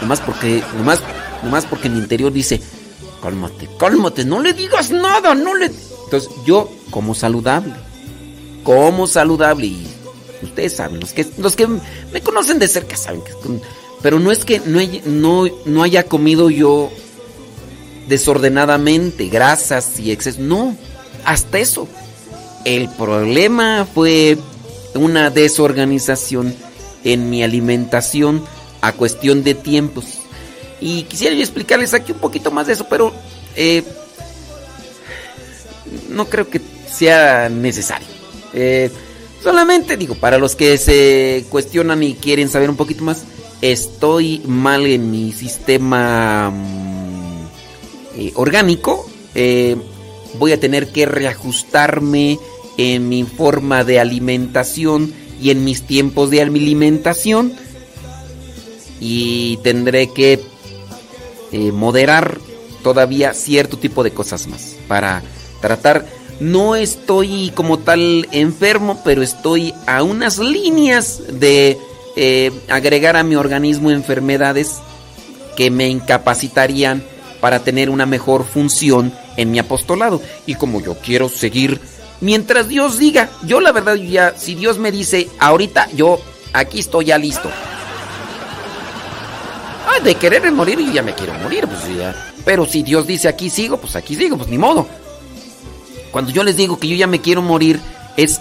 Nomás 0.00 0.20
porque, 0.20 0.62
nomás, 0.76 1.00
nomás 1.42 1.66
porque 1.66 1.88
mi 1.88 1.98
interior 1.98 2.32
dice, 2.32 2.60
cálmate, 3.20 3.68
cálmate, 3.78 4.24
no 4.24 4.40
le 4.40 4.52
digas 4.52 4.90
nada, 4.90 5.34
no 5.34 5.56
le... 5.56 5.72
Entonces 6.04 6.30
yo 6.46 6.70
como 6.90 7.14
saludable, 7.14 7.74
como 8.62 9.06
saludable 9.06 9.66
y 9.66 9.97
ustedes 10.42 10.76
saben, 10.76 11.00
los 11.00 11.12
que, 11.12 11.26
los 11.38 11.56
que 11.56 11.66
me 11.66 12.20
conocen 12.22 12.58
de 12.58 12.68
cerca 12.68 12.96
saben 12.96 13.22
que... 13.22 13.32
Pero 14.00 14.20
no 14.20 14.30
es 14.30 14.44
que 14.44 14.60
no, 14.60 14.80
no, 15.06 15.46
no 15.64 15.82
haya 15.82 16.04
comido 16.04 16.50
yo 16.50 16.90
desordenadamente, 18.08 19.28
grasas 19.28 19.98
y 19.98 20.12
exceso. 20.12 20.40
No, 20.40 20.76
hasta 21.24 21.58
eso. 21.58 21.88
El 22.64 22.88
problema 22.88 23.86
fue 23.92 24.38
una 24.94 25.30
desorganización 25.30 26.54
en 27.04 27.30
mi 27.30 27.42
alimentación 27.42 28.44
a 28.80 28.92
cuestión 28.92 29.42
de 29.42 29.54
tiempos. 29.54 30.06
Y 30.80 31.02
quisiera 31.04 31.34
yo 31.34 31.42
explicarles 31.42 31.94
aquí 31.94 32.12
un 32.12 32.18
poquito 32.18 32.50
más 32.50 32.66
de 32.66 32.74
eso, 32.74 32.86
pero 32.88 33.12
eh, 33.56 33.82
no 36.08 36.26
creo 36.26 36.48
que 36.48 36.60
sea 36.90 37.48
necesario. 37.48 38.06
Eh, 38.52 38.90
solamente 39.48 39.96
digo, 39.96 40.14
para 40.14 40.36
los 40.36 40.54
que 40.56 40.76
se 40.76 41.46
cuestionan 41.48 42.02
y 42.02 42.12
quieren 42.12 42.50
saber 42.50 42.68
un 42.68 42.76
poquito 42.76 43.02
más, 43.02 43.24
estoy 43.62 44.42
mal 44.44 44.84
en 44.84 45.10
mi 45.10 45.32
sistema 45.32 46.50
mm, 46.50 47.46
eh, 48.18 48.32
orgánico. 48.34 49.08
Eh, 49.34 49.76
voy 50.38 50.52
a 50.52 50.60
tener 50.60 50.92
que 50.92 51.06
reajustarme 51.06 52.38
en 52.76 53.08
mi 53.08 53.24
forma 53.24 53.84
de 53.84 53.98
alimentación 54.00 55.14
y 55.40 55.48
en 55.48 55.64
mis 55.64 55.80
tiempos 55.80 56.28
de 56.28 56.42
alimentación. 56.42 57.54
Y 59.00 59.56
tendré 59.62 60.12
que 60.12 60.42
eh, 61.52 61.72
moderar 61.72 62.38
todavía 62.82 63.32
cierto 63.32 63.78
tipo 63.78 64.04
de 64.04 64.10
cosas 64.10 64.46
más 64.46 64.76
para 64.88 65.22
tratar. 65.62 66.17
No 66.40 66.76
estoy 66.76 67.50
como 67.54 67.78
tal 67.78 68.28
enfermo, 68.30 69.00
pero 69.04 69.22
estoy 69.22 69.74
a 69.86 70.02
unas 70.02 70.38
líneas 70.38 71.20
de 71.32 71.78
eh, 72.16 72.52
agregar 72.68 73.16
a 73.16 73.24
mi 73.24 73.34
organismo 73.34 73.90
enfermedades 73.90 74.76
que 75.56 75.70
me 75.70 75.88
incapacitarían 75.88 77.02
para 77.40 77.60
tener 77.60 77.90
una 77.90 78.06
mejor 78.06 78.44
función 78.44 79.12
en 79.36 79.50
mi 79.50 79.58
apostolado. 79.58 80.22
Y 80.46 80.54
como 80.54 80.80
yo 80.80 80.96
quiero 80.98 81.28
seguir 81.28 81.80
mientras 82.20 82.68
Dios 82.68 82.98
diga, 82.98 83.30
yo 83.44 83.60
la 83.60 83.72
verdad 83.72 83.94
ya, 83.94 84.34
si 84.36 84.54
Dios 84.54 84.78
me 84.78 84.92
dice, 84.92 85.28
ahorita 85.38 85.88
yo 85.94 86.20
aquí 86.52 86.80
estoy 86.80 87.06
ya 87.06 87.18
listo. 87.18 87.50
Ay, 89.88 90.02
de 90.02 90.14
querer 90.14 90.50
morir, 90.52 90.78
yo 90.78 90.92
ya 90.92 91.02
me 91.02 91.14
quiero 91.14 91.34
morir, 91.34 91.66
pues 91.66 91.96
ya. 91.96 92.14
Pero 92.44 92.66
si 92.66 92.82
Dios 92.82 93.06
dice 93.06 93.28
aquí 93.28 93.50
sigo, 93.50 93.78
pues 93.78 93.96
aquí 93.96 94.14
sigo, 94.14 94.36
pues 94.36 94.48
ni 94.48 94.58
modo. 94.58 94.86
Cuando 96.10 96.30
yo 96.32 96.42
les 96.42 96.56
digo 96.56 96.78
que 96.78 96.88
yo 96.88 96.96
ya 96.96 97.06
me 97.06 97.20
quiero 97.20 97.42
morir, 97.42 97.80
es 98.16 98.40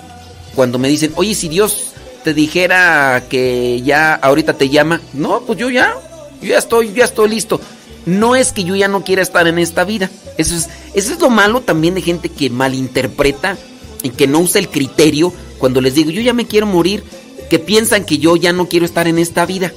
cuando 0.56 0.80
me 0.80 0.88
dicen, 0.88 1.12
oye, 1.16 1.36
si 1.36 1.50
Dios 1.50 1.94
te 2.24 2.34
dijera 2.34 3.26
que 3.30 3.82
ya 3.84 4.14
ahorita 4.14 4.54
te 4.54 4.70
llama, 4.70 5.02
no, 5.14 5.42
pues 5.42 5.60
yo 5.60 5.70
ya, 5.70 5.96
yo 6.42 6.50
ya 6.50 6.58
estoy, 6.58 6.94
ya 6.94 7.06
estoy 7.06 7.30
listo. 7.30 7.62
No 8.06 8.36
es 8.36 8.54
que 8.54 8.64
yo 8.64 8.76
ya 8.76 8.88
no 8.88 9.04
quiera 9.04 9.22
estar 9.22 9.48
en 9.48 9.60
esta 9.60 9.84
vida. 9.84 10.10
Eso 10.38 10.56
es, 10.56 10.70
eso 10.94 11.14
es 11.14 11.20
lo 11.20 11.30
malo 11.30 11.62
también 11.62 11.94
de 11.94 12.02
gente 12.02 12.30
que 12.30 12.50
malinterpreta 12.50 13.58
y 14.02 14.10
que 14.12 14.28
no 14.28 14.40
usa 14.40 14.60
el 14.60 14.70
criterio 14.70 15.34
cuando 15.58 15.82
les 15.82 15.96
digo, 15.96 16.12
yo 16.12 16.22
ya 16.22 16.34
me 16.34 16.46
quiero 16.46 16.68
morir, 16.68 17.04
que 17.50 17.60
piensan 17.60 18.06
que 18.06 18.18
yo 18.18 18.36
ya 18.36 18.54
no 18.54 18.68
quiero 18.68 18.86
estar 18.86 19.08
en 19.08 19.20
esta 19.20 19.46
vida. 19.46 19.72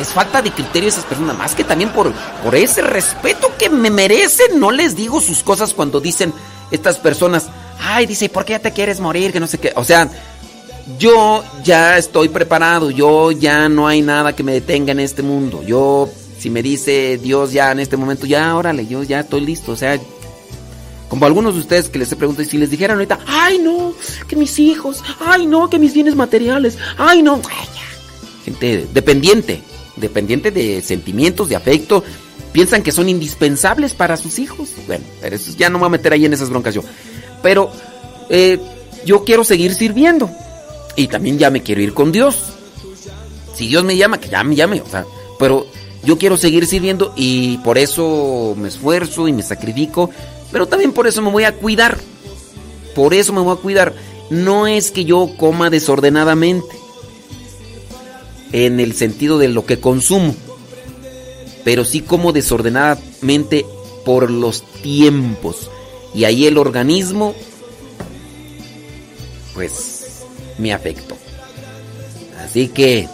Es 0.00 0.08
falta 0.08 0.42
de 0.42 0.50
criterio 0.50 0.88
esas 0.88 1.04
personas, 1.04 1.38
más 1.38 1.54
que 1.54 1.64
también 1.64 1.90
por, 1.90 2.12
por 2.44 2.54
ese 2.54 2.82
respeto 2.82 3.52
que 3.58 3.70
me 3.70 3.90
merecen. 3.90 4.60
No 4.60 4.70
les 4.70 4.94
digo 4.94 5.20
sus 5.20 5.42
cosas 5.42 5.72
cuando 5.72 6.00
dicen 6.00 6.34
estas 6.70 6.96
personas, 6.96 7.46
ay, 7.80 8.06
dice, 8.06 8.28
¿por 8.28 8.44
qué 8.44 8.52
ya 8.52 8.58
te 8.58 8.72
quieres 8.72 9.00
morir? 9.00 9.32
Que 9.32 9.40
no 9.40 9.46
sé 9.46 9.58
qué. 9.58 9.72
O 9.76 9.84
sea, 9.84 10.10
yo 10.98 11.44
ya 11.64 11.98
estoy 11.98 12.28
preparado, 12.28 12.90
yo 12.90 13.32
ya 13.32 13.68
no 13.68 13.88
hay 13.88 14.02
nada 14.02 14.34
que 14.34 14.42
me 14.42 14.52
detenga 14.52 14.92
en 14.92 15.00
este 15.00 15.22
mundo. 15.22 15.62
Yo, 15.62 16.08
si 16.38 16.50
me 16.50 16.62
dice 16.62 17.18
Dios 17.18 17.52
ya 17.52 17.72
en 17.72 17.80
este 17.80 17.96
momento, 17.96 18.26
ya, 18.26 18.54
órale, 18.56 18.86
yo 18.86 19.02
ya 19.02 19.20
estoy 19.20 19.40
listo. 19.40 19.72
O 19.72 19.76
sea, 19.76 19.98
como 21.08 21.26
algunos 21.26 21.54
de 21.54 21.60
ustedes 21.60 21.88
que 21.88 21.98
les 21.98 22.10
he 22.12 22.16
preguntado, 22.16 22.48
si 22.48 22.58
les 22.58 22.70
dijeran 22.70 22.96
ahorita, 22.96 23.20
ay, 23.26 23.58
no, 23.58 23.94
que 24.28 24.36
mis 24.36 24.58
hijos, 24.58 25.02
ay, 25.20 25.46
no, 25.46 25.70
que 25.70 25.78
mis 25.78 25.94
bienes 25.94 26.14
materiales, 26.14 26.78
ay, 26.98 27.22
no. 27.22 27.40
Gente 28.44 28.86
dependiente, 28.92 29.62
dependiente 29.96 30.50
de 30.50 30.82
sentimientos, 30.82 31.48
de 31.48 31.56
afecto, 31.56 32.04
piensan 32.56 32.82
que 32.82 32.90
son 32.90 33.10
indispensables 33.10 33.92
para 33.92 34.16
sus 34.16 34.38
hijos. 34.38 34.70
Bueno, 34.86 35.04
pero 35.20 35.36
eso 35.36 35.52
ya 35.58 35.68
no 35.68 35.76
me 35.76 35.80
voy 35.80 35.88
a 35.88 35.90
meter 35.90 36.14
ahí 36.14 36.24
en 36.24 36.32
esas 36.32 36.48
broncas 36.48 36.74
yo. 36.74 36.80
Pero 37.42 37.70
eh, 38.30 38.58
yo 39.04 39.24
quiero 39.24 39.44
seguir 39.44 39.74
sirviendo. 39.74 40.30
Y 40.96 41.08
también 41.08 41.36
ya 41.36 41.50
me 41.50 41.62
quiero 41.62 41.82
ir 41.82 41.92
con 41.92 42.12
Dios. 42.12 42.54
Si 43.54 43.68
Dios 43.68 43.84
me 43.84 43.98
llama, 43.98 44.18
que 44.18 44.30
ya 44.30 44.42
me 44.42 44.56
llame. 44.56 44.80
O 44.80 44.88
sea, 44.88 45.04
pero 45.38 45.66
yo 46.02 46.16
quiero 46.16 46.38
seguir 46.38 46.66
sirviendo 46.66 47.12
y 47.14 47.58
por 47.58 47.76
eso 47.76 48.54
me 48.56 48.68
esfuerzo 48.68 49.28
y 49.28 49.34
me 49.34 49.42
sacrifico. 49.42 50.08
Pero 50.50 50.66
también 50.66 50.92
por 50.92 51.06
eso 51.06 51.20
me 51.20 51.30
voy 51.30 51.44
a 51.44 51.52
cuidar. 51.52 51.98
Por 52.94 53.12
eso 53.12 53.34
me 53.34 53.42
voy 53.42 53.54
a 53.54 53.60
cuidar. 53.60 53.92
No 54.30 54.66
es 54.66 54.92
que 54.92 55.04
yo 55.04 55.32
coma 55.36 55.68
desordenadamente. 55.68 56.74
En 58.52 58.80
el 58.80 58.94
sentido 58.94 59.36
de 59.36 59.48
lo 59.48 59.66
que 59.66 59.78
consumo. 59.78 60.34
Pero 61.66 61.84
sí 61.84 62.00
como 62.00 62.32
desordenadamente 62.32 63.66
por 64.04 64.30
los 64.30 64.62
tiempos. 64.82 65.68
Y 66.14 66.22
ahí 66.22 66.46
el 66.46 66.58
organismo, 66.58 67.34
pues, 69.52 70.22
me 70.58 70.72
afectó. 70.72 71.16
Así 72.40 72.68
que 72.68 73.08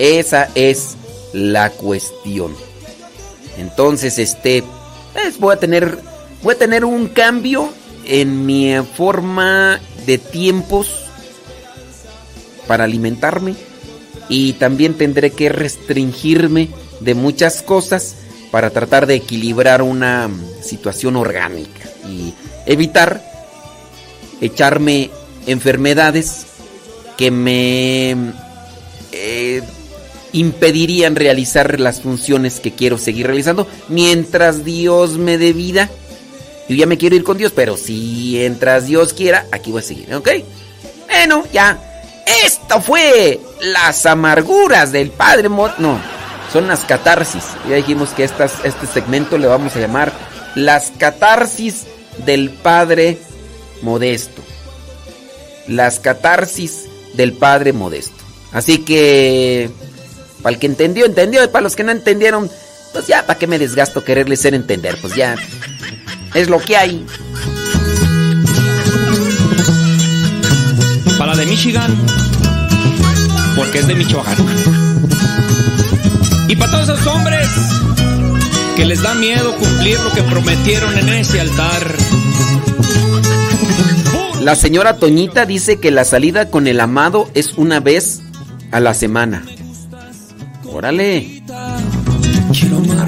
esa 0.00 0.50
es 0.56 0.96
la 1.32 1.70
cuestión. 1.70 2.52
Entonces, 3.56 4.18
este, 4.18 4.64
pues 5.12 5.38
voy 5.38 5.54
a 5.54 5.60
tener, 5.60 6.00
voy 6.42 6.56
a 6.56 6.58
tener 6.58 6.84
un 6.84 7.06
cambio 7.06 7.72
en 8.04 8.44
mi 8.44 8.74
forma 8.96 9.80
de 10.04 10.18
tiempos 10.18 10.88
para 12.66 12.82
alimentarme 12.82 13.54
y 14.28 14.54
también 14.54 14.94
tendré 14.94 15.30
que 15.30 15.48
restringirme 15.48 16.70
de 17.02 17.14
muchas 17.14 17.62
cosas 17.62 18.16
para 18.50 18.70
tratar 18.70 19.06
de 19.06 19.14
equilibrar 19.14 19.82
una 19.82 20.30
situación 20.62 21.16
orgánica 21.16 21.88
y 22.08 22.34
evitar 22.66 23.22
echarme 24.40 25.10
enfermedades 25.46 26.46
que 27.16 27.30
me 27.30 28.16
eh, 29.12 29.62
impedirían 30.32 31.16
realizar 31.16 31.78
las 31.78 32.00
funciones 32.00 32.60
que 32.60 32.72
quiero 32.72 32.98
seguir 32.98 33.26
realizando 33.26 33.66
mientras 33.88 34.64
Dios 34.64 35.18
me 35.18 35.38
dé 35.38 35.52
vida. 35.52 35.90
Yo 36.68 36.76
ya 36.76 36.86
me 36.86 36.98
quiero 36.98 37.16
ir 37.16 37.24
con 37.24 37.38
Dios, 37.38 37.52
pero 37.54 37.76
si 37.76 38.32
mientras 38.32 38.86
Dios 38.86 39.12
quiera, 39.12 39.46
aquí 39.52 39.70
voy 39.70 39.80
a 39.80 39.84
seguir, 39.84 40.14
¿ok? 40.14 40.28
Bueno, 41.08 41.44
ya. 41.52 41.78
Esto 42.44 42.80
fue 42.80 43.40
las 43.60 44.06
amarguras 44.06 44.92
del 44.92 45.10
Padre 45.10 45.48
Mo 45.48 45.68
No, 45.78 46.00
son 46.52 46.68
las 46.68 46.80
catarsis. 46.80 47.44
Ya 47.68 47.76
dijimos 47.76 48.10
que 48.10 48.24
estas, 48.24 48.64
este 48.64 48.86
segmento 48.86 49.38
le 49.38 49.46
vamos 49.46 49.74
a 49.74 49.80
llamar 49.80 50.12
las 50.54 50.92
catarsis 50.98 51.86
del 52.26 52.50
Padre 52.50 53.18
Modesto. 53.80 54.42
Las 55.66 55.98
catarsis 55.98 56.84
del 57.14 57.32
Padre 57.32 57.72
Modesto. 57.72 58.22
Así 58.52 58.78
que, 58.78 59.70
para 60.42 60.54
el 60.54 60.60
que 60.60 60.66
entendió, 60.66 61.06
entendió. 61.06 61.42
Y 61.42 61.48
para 61.48 61.62
los 61.62 61.74
que 61.74 61.84
no 61.84 61.92
entendieron, 61.92 62.50
pues 62.92 63.06
ya, 63.06 63.26
¿para 63.26 63.38
qué 63.38 63.46
me 63.46 63.58
desgasto 63.58 64.04
quererles 64.04 64.40
hacer 64.40 64.54
entender? 64.54 64.98
Pues 65.00 65.14
ya, 65.14 65.36
es 66.34 66.48
lo 66.48 66.58
que 66.58 66.76
hay. 66.76 67.06
Para 71.18 71.34
de 71.34 71.46
Michigan, 71.46 71.96
porque 73.56 73.78
es 73.78 73.86
de 73.86 73.94
Michoacán. 73.94 74.36
Y 76.52 76.56
para 76.56 76.70
todos 76.70 76.90
esos 76.90 77.06
hombres 77.06 77.48
que 78.76 78.84
les 78.84 79.00
da 79.00 79.14
miedo 79.14 79.56
cumplir 79.56 79.98
lo 80.00 80.12
que 80.12 80.22
prometieron 80.22 80.98
en 80.98 81.08
ese 81.08 81.40
altar. 81.40 81.94
La 84.42 84.54
señora 84.54 84.98
Toñita 84.98 85.46
dice 85.46 85.80
que 85.80 85.90
la 85.90 86.04
salida 86.04 86.50
con 86.50 86.66
el 86.66 86.80
amado 86.80 87.30
es 87.32 87.54
una 87.54 87.80
vez 87.80 88.20
a 88.70 88.80
la 88.80 88.92
semana. 88.92 89.46
Órale. 90.66 91.42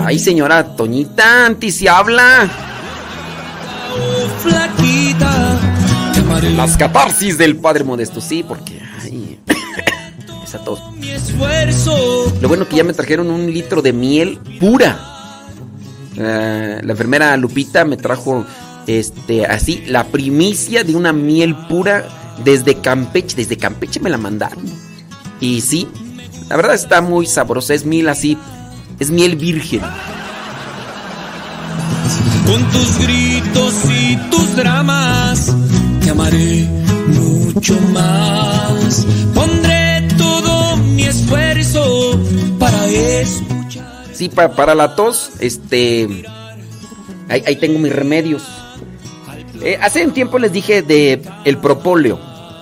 Ay, 0.07 0.19
señora 0.19 0.75
Toñita, 0.75 1.45
anti 1.45 1.71
se 1.71 1.87
habla. 1.87 2.49
Las 6.57 6.79
catarsis 6.79 7.37
del 7.37 7.57
Padre 7.57 7.85
Modesto, 7.85 8.23
sí, 8.23 8.43
porque. 8.43 8.81
Ay, 9.03 9.39
tos. 11.13 12.33
Lo 12.41 12.49
bueno 12.49 12.69
que 12.69 12.77
ya 12.77 12.85
me 12.85 12.93
trajeron 12.93 13.31
un 13.31 13.53
litro 13.53 13.83
de 13.83 13.93
miel 13.93 14.39
pura. 14.61 14.99
Eh, 16.17 16.81
la 16.83 16.93
enfermera 16.93 17.37
Lupita 17.37 17.85
me 17.85 17.97
trajo 17.97 18.45
este 18.87 19.47
así 19.47 19.83
la 19.87 20.05
primicia 20.05 20.85
de 20.85 20.95
una 20.95 21.13
miel 21.13 21.57
pura 21.69 22.35
desde 22.45 22.77
Campeche. 22.77 23.37
Desde 23.37 23.57
Campeche 23.57 24.01
me 24.01 24.11
la 24.11 24.19
mandaron. 24.19 24.65
Y 25.41 25.61
sí, 25.61 25.89
la 26.49 26.57
verdad 26.57 26.75
está 26.75 27.01
muy 27.01 27.27
sabrosa. 27.27 27.75
Es 27.75 27.85
miel 27.85 28.09
así. 28.09 28.39
Es 28.99 29.11
miel 29.11 29.37
virgen. 29.37 29.81
Con 32.47 32.63
tus 32.71 32.99
gritos 32.99 33.75
y 33.91 34.17
tus 34.31 34.55
dramas, 34.57 35.53
te 36.03 36.11
amaré 36.11 36.69
mucho 37.09 37.75
más. 37.93 39.07
Pondré 39.35 39.84
Sí, 44.13 44.29
pa- 44.29 44.55
para 44.55 44.75
la 44.75 44.95
tos, 44.95 45.33
este. 45.41 46.09
Ahí, 47.29 47.43
ahí 47.47 47.57
tengo 47.57 47.79
mis 47.79 47.93
remedios. 47.93 48.43
Eh, 49.63 49.79
hace 49.81 50.05
un 50.05 50.13
tiempo 50.13 50.39
les 50.39 50.53
dije 50.53 50.83
de 50.83 51.21
el 51.45 51.59
propóleo. 51.59 52.21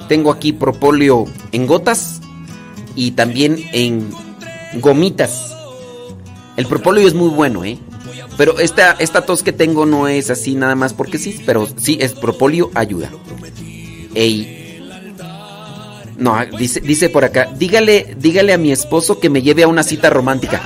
Tengo 0.08 0.30
aquí 0.30 0.52
propóleo 0.52 1.24
en 1.52 1.66
gotas 1.66 2.20
y 2.94 3.12
también 3.12 3.58
en 3.72 4.08
gomitas. 4.80 5.54
El 6.56 6.66
propóleo 6.66 7.06
es 7.08 7.14
muy 7.14 7.30
bueno, 7.30 7.64
¿eh? 7.64 7.78
Pero 8.36 8.58
esta, 8.58 8.92
esta 8.92 9.22
tos 9.26 9.42
que 9.42 9.52
tengo 9.52 9.84
no 9.86 10.08
es 10.08 10.30
así 10.30 10.54
nada 10.54 10.74
más 10.74 10.94
porque 10.94 11.18
sí, 11.18 11.40
pero 11.44 11.68
sí, 11.76 11.98
es 12.00 12.12
propóleo 12.12 12.70
ayuda. 12.74 13.10
Ey. 14.14 14.61
No, 16.22 16.38
dice, 16.56 16.78
dice 16.78 17.08
por 17.08 17.24
acá, 17.24 17.48
dígale, 17.58 18.14
dígale 18.16 18.52
a 18.52 18.58
mi 18.58 18.70
esposo 18.70 19.18
que 19.18 19.28
me 19.28 19.42
lleve 19.42 19.64
a 19.64 19.68
una 19.68 19.82
cita 19.82 20.08
romántica. 20.08 20.60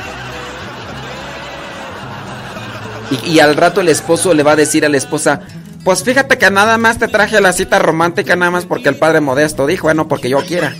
Y, 3.10 3.30
y 3.30 3.40
al 3.40 3.56
rato 3.56 3.80
el 3.80 3.88
esposo 3.88 4.34
le 4.34 4.42
va 4.42 4.52
a 4.52 4.56
decir 4.56 4.84
a 4.84 4.90
la 4.90 4.98
esposa, 4.98 5.40
pues 5.82 6.02
fíjate 6.02 6.36
que 6.36 6.50
nada 6.50 6.76
más 6.76 6.98
te 6.98 7.08
traje 7.08 7.38
a 7.38 7.40
la 7.40 7.54
cita 7.54 7.78
romántica 7.78 8.36
nada 8.36 8.50
más 8.50 8.66
porque 8.66 8.90
el 8.90 8.96
padre 8.96 9.22
modesto 9.22 9.66
dijo, 9.66 9.84
bueno, 9.84 10.08
porque 10.08 10.28
yo 10.28 10.44
quiera. 10.44 10.74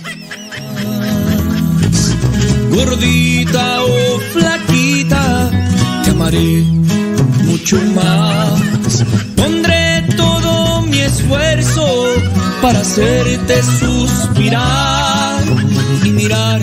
Gordita 2.69 3.83
o 3.83 4.19
flaquita, 4.33 5.49
te 6.03 6.11
amaré 6.11 6.61
mucho 7.45 7.77
más. 7.95 8.61
Pondré 9.35 10.05
todo 10.15 10.83
mi 10.83 10.99
esfuerzo 10.99 11.86
para 12.61 12.79
hacerte 12.79 13.61
suspirar 13.63 15.43
y 16.03 16.09
mirar 16.09 16.61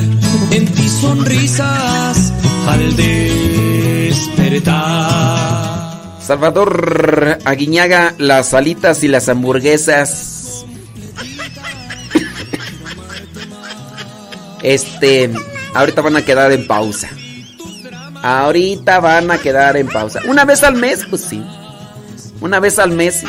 en 0.50 0.66
ti 0.66 0.88
sonrisas 0.88 2.32
al 2.66 2.96
despertar. 2.96 4.74
Salvador 6.20 7.38
Aguiñaga, 7.44 8.14
las 8.18 8.54
alitas 8.54 9.04
y 9.04 9.08
las 9.08 9.28
hamburguesas. 9.28 10.64
Este, 14.62 15.30
ahorita 15.74 16.00
van 16.00 16.16
a 16.16 16.22
quedar 16.22 16.50
en 16.52 16.66
pausa. 16.66 17.10
Ahorita 18.22 19.00
van 19.00 19.30
a 19.30 19.36
quedar 19.36 19.76
en 19.76 19.86
pausa. 19.88 20.20
Una 20.26 20.46
vez 20.46 20.62
al 20.62 20.76
mes, 20.76 21.04
pues 21.10 21.22
sí. 21.22 21.44
Una 22.40 22.58
vez 22.58 22.78
al 22.78 22.92
mes. 22.92 23.22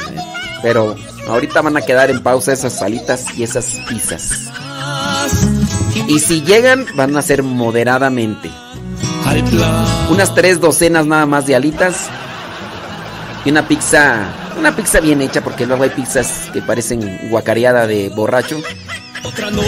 Pero 0.62 0.96
ahorita 1.28 1.62
van 1.62 1.78
a 1.78 1.82
quedar 1.82 2.10
en 2.10 2.22
pausa 2.22 2.54
esas 2.54 2.82
alitas 2.82 3.26
y 3.38 3.44
esas 3.44 3.66
pizzas. 3.88 4.50
Y 6.08 6.20
si 6.20 6.42
llegan, 6.42 6.86
van 6.96 7.16
a 7.18 7.22
ser 7.22 7.44
moderadamente. 7.44 8.52
Unas 10.10 10.36
tres 10.36 10.60
docenas 10.60 11.06
nada 11.06 11.26
más 11.26 11.46
de 11.46 11.56
alitas. 11.56 12.08
Y 13.44 13.52
una 13.52 13.68
pizza. 13.68 14.30
Una 14.58 14.76
pizza 14.76 15.00
bien 15.00 15.22
hecha, 15.22 15.42
porque 15.42 15.66
luego 15.66 15.84
hay 15.84 15.90
pizzas 15.90 16.50
que 16.54 16.62
parecen 16.62 17.30
guacareada 17.30 17.88
de 17.88 18.10
borracho. 18.10 18.62
Otra 19.24 19.50
no 19.50 19.62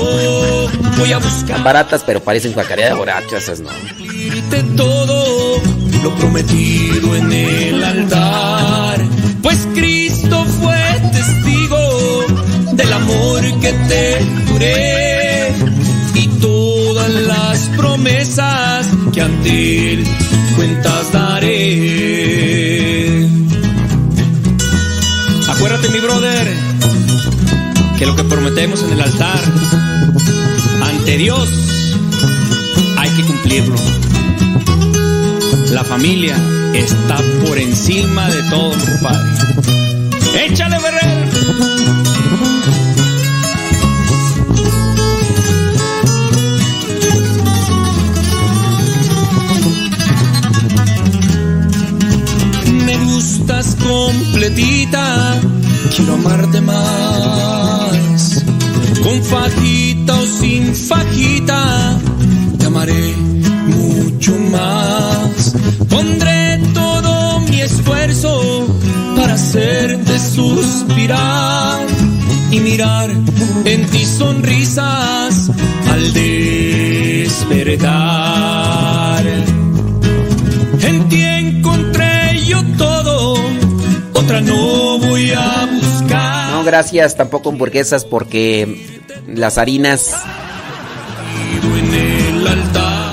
voy 0.98 1.12
a 1.12 1.18
buscar 1.18 1.42
Están 1.44 1.64
baratas, 1.64 2.04
pero 2.06 2.22
parecen 2.22 2.54
guacareada 2.54 2.94
de 2.94 2.98
borracho, 2.98 3.38
esas 3.38 3.60
no. 3.60 3.70
todo 4.76 5.62
lo 6.04 6.16
prometido 6.16 7.16
en 7.16 7.32
el 7.32 7.84
altar. 7.84 9.02
Pues 9.42 9.68
Cristo 9.74 10.46
fue 10.62 10.77
testigo 11.12 12.26
del 12.74 12.94
amor 12.94 13.42
que 13.62 13.72
te 13.72 14.26
juré 14.48 15.54
y 16.16 16.28
todas 16.40 17.10
las 17.10 17.60
promesas 17.78 18.88
que 19.14 19.22
ante 19.22 19.94
él 19.94 20.06
cuentas 20.56 21.12
daré. 21.12 22.48
Acuérdate, 25.50 25.90
mi 25.90 26.00
brother, 26.00 26.48
que 27.98 28.06
lo 28.06 28.16
que 28.16 28.24
prometemos 28.24 28.84
en 28.84 28.92
el 28.94 29.02
altar 29.02 29.42
ante 30.84 31.18
Dios 31.18 31.50
hay 32.98 33.10
que 33.12 33.24
cumplirlo. 33.24 33.76
La 35.72 35.84
familia 35.84 36.36
está 36.74 37.18
por 37.46 37.58
encima 37.58 38.30
de 38.30 38.42
todo, 38.50 38.72
compadre. 38.72 39.97
¡Échale, 40.40 40.80
Ferrer! 40.80 41.28
Me 52.86 52.98
gustas 52.98 53.76
completita, 53.82 55.42
quiero 55.96 56.14
amarte 56.14 56.62
más. 56.62 58.44
Con 59.04 59.24
fajita 59.24 60.14
o 60.14 60.26
sin 60.40 60.76
fajita, 60.76 62.00
te 62.60 62.66
amaré 62.68 63.16
mucho 63.66 64.34
más. 64.52 65.56
Pondré 65.90 66.62
todo 66.76 67.40
mi 67.40 67.60
esfuerzo 67.62 68.68
para 69.16 69.36
suspirar 70.20 71.86
y 72.52 72.60
mirar 72.60 73.10
en 73.66 73.86
ti 73.88 74.06
sonrisas 74.06 75.50
al 75.90 76.14
despertar. 76.14 77.88
En 80.82 81.10
ti 81.10 81.24
encontré 81.24 82.44
yo 82.46 82.64
todo, 82.78 83.36
otra 84.14 84.42
no 84.42 85.00
voy 85.00 85.32
a 85.32 85.68
buscar. 85.82 86.52
No, 86.52 86.64
gracias, 86.64 87.16
tampoco 87.16 87.50
hamburguesas 87.50 88.06
porque 88.06 89.02
las 89.28 89.58
harinas... 89.58 90.14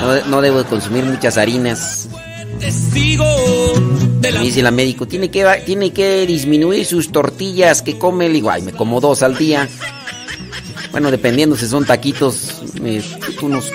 No, 0.01 0.27
no 0.27 0.43
debo 0.43 0.59
de 0.59 0.65
consumir 0.65 1.05
muchas 1.05 1.39
harinas. 1.39 2.11
Testigo 2.61 3.25
de 4.33 4.39
Me 4.39 4.45
dice 4.45 4.63
la 4.63 4.71
médico, 4.71 5.07
tiene 5.07 5.31
que, 5.31 5.45
tiene 5.67 5.93
que 5.93 6.27
disminuir 6.27 6.85
sus 6.87 7.11
tortillas 7.13 7.83
que 7.83 7.99
come. 7.99 8.29
Le 8.29 8.35
digo, 8.35 8.51
ay, 8.51 8.63
me 8.63 8.73
como 8.73 9.01
dos 9.01 9.23
al 9.23 9.37
día. 9.37 9.69
Bueno, 10.93 11.11
dependiendo 11.11 11.57
si 11.57 11.67
son 11.67 11.85
taquitos, 11.85 12.63
me- 12.81 13.03
unos, 13.43 13.71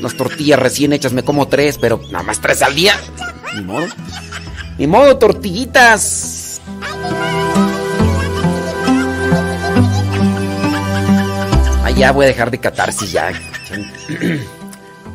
unas 0.00 0.16
tortillas 0.16 0.58
recién 0.58 0.92
hechas, 0.92 1.12
me 1.12 1.22
como 1.22 1.48
tres, 1.48 1.78
pero 1.78 2.00
nada 2.10 2.24
más 2.24 2.40
tres 2.40 2.60
al 2.62 2.74
día. 2.74 2.94
Ni 3.54 3.62
modo. 3.62 3.86
Ni 4.78 4.86
modo, 4.86 5.16
tortillitas. 5.16 6.60
Ay, 11.82 11.94
ya 11.94 12.12
voy 12.12 12.24
a 12.24 12.28
dejar 12.28 12.50
de 12.50 12.58
catarsis 12.58 13.12
ya. 13.12 13.30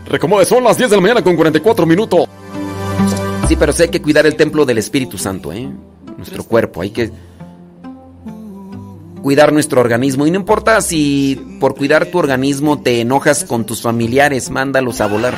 Recomode, 0.06 0.46
son 0.46 0.64
las 0.64 0.78
10 0.78 0.90
de 0.90 0.96
la 0.96 1.02
mañana 1.02 1.24
con 1.24 1.36
44 1.36 1.86
minutos. 1.86 2.28
Sí, 3.50 3.56
pero 3.56 3.74
sí 3.74 3.82
hay 3.82 3.90
que 3.90 4.00
cuidar 4.00 4.28
el 4.28 4.36
templo 4.36 4.64
del 4.64 4.78
Espíritu 4.78 5.18
Santo, 5.18 5.52
¿eh? 5.52 5.68
Nuestro 6.18 6.44
cuerpo, 6.44 6.84
hay 6.84 6.92
que 6.92 7.12
cuidar 9.24 9.52
nuestro 9.52 9.82
organismo. 9.82 10.28
Y 10.28 10.30
no 10.30 10.38
importa 10.38 10.80
si 10.82 11.58
por 11.60 11.74
cuidar 11.74 12.06
tu 12.06 12.20
organismo 12.20 12.80
te 12.80 13.02
enojas 13.02 13.46
con 13.46 13.66
tus 13.66 13.82
familiares, 13.82 14.52
mándalos 14.52 15.02
a 15.02 15.08
volar. 15.08 15.36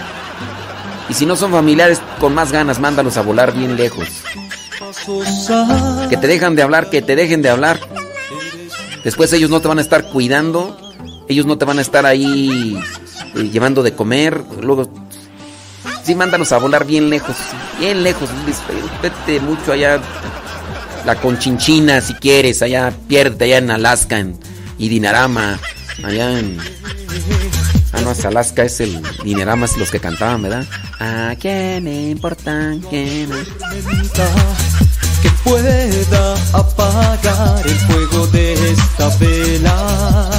Y 1.08 1.14
si 1.14 1.26
no 1.26 1.38
son 1.38 1.52
familiares, 1.52 2.02
con 2.20 2.36
más 2.36 2.52
ganas, 2.52 2.82
mándalos 2.82 3.16
a 3.16 3.22
volar 3.22 3.54
bien 3.54 3.78
lejos. 3.78 4.10
Que 6.10 6.18
te 6.18 6.28
dejan 6.28 6.58
de 6.58 6.64
hablar, 6.64 6.90
que 6.90 7.02
te 7.02 7.16
dejen 7.16 7.42
de 7.42 7.50
hablar. 7.50 7.80
Después 9.06 9.32
ellos 9.32 9.50
no 9.50 9.62
te 9.62 9.70
van 9.70 9.80
a 9.80 9.84
estar 9.84 10.10
cuidando, 10.10 10.78
ellos 11.30 11.46
no 11.46 11.58
te 11.58 11.64
van 11.64 11.80
a 11.80 11.82
estar 11.82 12.06
ahí 12.06 12.78
eh, 13.36 13.50
llevando 13.54 13.84
de 13.84 13.94
comer. 13.94 14.44
Luego, 14.62 14.90
sí, 16.04 16.16
mándalos 16.16 16.52
a 16.52 16.58
volar 16.58 16.86
bien 16.86 17.10
lejos, 17.10 17.36
bien 17.80 18.04
lejos. 18.04 18.30
Vete 19.02 19.40
mucho 19.40 19.72
allá, 19.74 20.00
la 21.06 21.16
conchinchina 21.16 22.02
si 22.02 22.14
quieres, 22.16 22.62
allá, 22.62 22.92
pierde 23.08 23.46
allá 23.46 23.58
en 23.58 23.72
Alaska 23.72 24.20
en, 24.20 24.40
Dinarama, 24.78 25.60
allá 26.04 26.40
en. 26.40 26.58
Ah, 27.94 28.00
no, 28.02 28.12
es 28.12 28.24
Alaska, 28.26 28.64
es 28.64 28.80
el 28.80 29.02
Dinarama, 29.24 29.66
es 29.66 29.78
los 29.78 29.92
que 29.92 30.00
cantaban, 30.00 30.42
¿verdad? 30.42 30.66
¿A 31.00 31.36
quién 31.40 31.84
me 31.84 32.10
importa? 32.10 32.74
¿Quién 32.90 33.30
me- 33.30 33.44
que 35.22 35.30
pueda 35.44 36.36
apagar 36.54 37.62
el 37.68 37.76
fuego 37.82 38.26
de 38.28 38.54
esta 38.72 39.08
vela. 39.18 40.30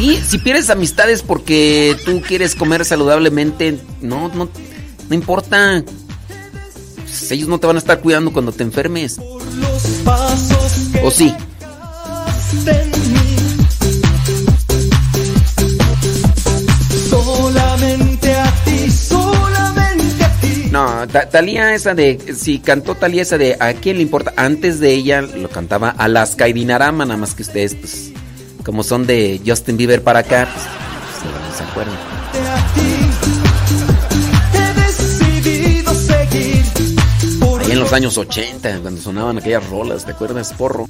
Sí, 0.00 0.18
si 0.26 0.38
pierdes 0.38 0.70
amistades 0.70 1.20
porque 1.20 1.94
tú 2.06 2.22
quieres 2.26 2.54
comer 2.54 2.86
saludablemente, 2.86 3.78
no, 4.00 4.28
no, 4.34 4.48
no 5.10 5.14
importa. 5.14 5.84
Pues 6.96 7.30
ellos 7.32 7.48
no 7.48 7.60
te 7.60 7.66
van 7.66 7.76
a 7.76 7.80
estar 7.80 8.00
cuidando 8.00 8.32
cuando 8.32 8.50
te 8.50 8.62
enfermes. 8.62 9.18
¿O 11.02 11.10
sí? 11.10 11.34
No, 20.70 21.06
Ta- 21.08 21.28
Talía 21.28 21.74
esa 21.74 21.94
de, 21.94 22.18
si 22.38 22.58
cantó 22.60 22.94
Talía 22.94 23.22
esa 23.22 23.36
de 23.38 23.56
¿A 23.58 23.72
quién 23.74 23.96
le 23.96 24.02
importa? 24.02 24.32
Antes 24.36 24.78
de 24.80 24.92
ella 24.94 25.20
lo 25.20 25.48
cantaba 25.50 25.90
Alaska 25.90 26.48
y 26.48 26.52
Dinarama, 26.52 27.04
nada 27.04 27.18
más 27.18 27.34
que 27.34 27.42
ustedes, 27.42 27.74
pues, 27.74 28.09
como 28.64 28.82
son 28.82 29.06
de 29.06 29.40
Justin 29.44 29.76
Bieber 29.76 30.02
para 30.02 30.20
acá, 30.20 30.48
pues, 30.52 31.56
se, 31.56 31.64
acuerdan. 31.64 31.96
Ahí 37.60 37.72
en 37.72 37.80
los 37.80 37.92
años 37.92 38.18
80, 38.18 38.80
cuando 38.80 39.00
sonaban 39.00 39.38
aquellas 39.38 39.68
rolas, 39.68 40.04
¿te 40.04 40.12
acuerdas, 40.12 40.52
porro? 40.54 40.86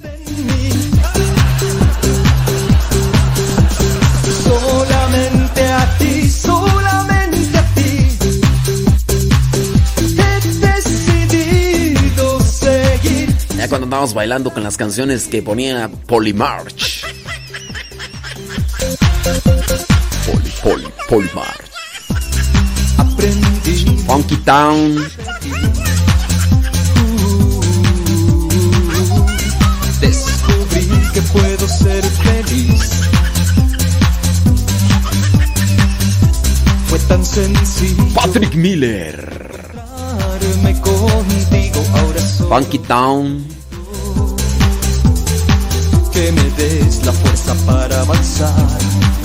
solamente 4.50 5.62
a 5.66 5.98
ti, 5.98 6.28
solamente 6.28 7.58
a 7.58 7.74
ti. 7.74 8.08
He 10.18 10.40
decidido 10.66 12.40
seguir 12.40 13.36
Ya 13.56 13.68
cuando 13.68 13.84
andábamos 13.84 14.14
bailando 14.14 14.52
con 14.52 14.62
las 14.62 14.76
canciones 14.76 15.26
que 15.28 15.42
ponía 15.42 15.90
Polymarch. 16.06 17.09
Poly, 20.62 20.84
Poly, 21.08 21.28
Polymarch. 21.28 21.70
Funky 24.06 24.36
Town. 24.44 24.96
Descubrí 30.00 30.88
que 31.14 31.22
puedo 31.22 31.68
ser 31.68 32.04
feliz. 32.04 32.90
Fue 36.88 36.98
tan 37.08 37.24
sencillo. 37.24 38.04
Patrick 38.14 38.54
Miller. 38.54 39.40
Contigo 40.82 41.84
ahora 41.94 42.20
Funky 42.48 42.78
Town. 42.80 43.44
que 46.12 46.32
me 46.32 46.42
des 46.50 47.04
la 47.06 47.12
fuerza 47.12 47.54
para 47.66 48.00
avanzar. 48.02 49.19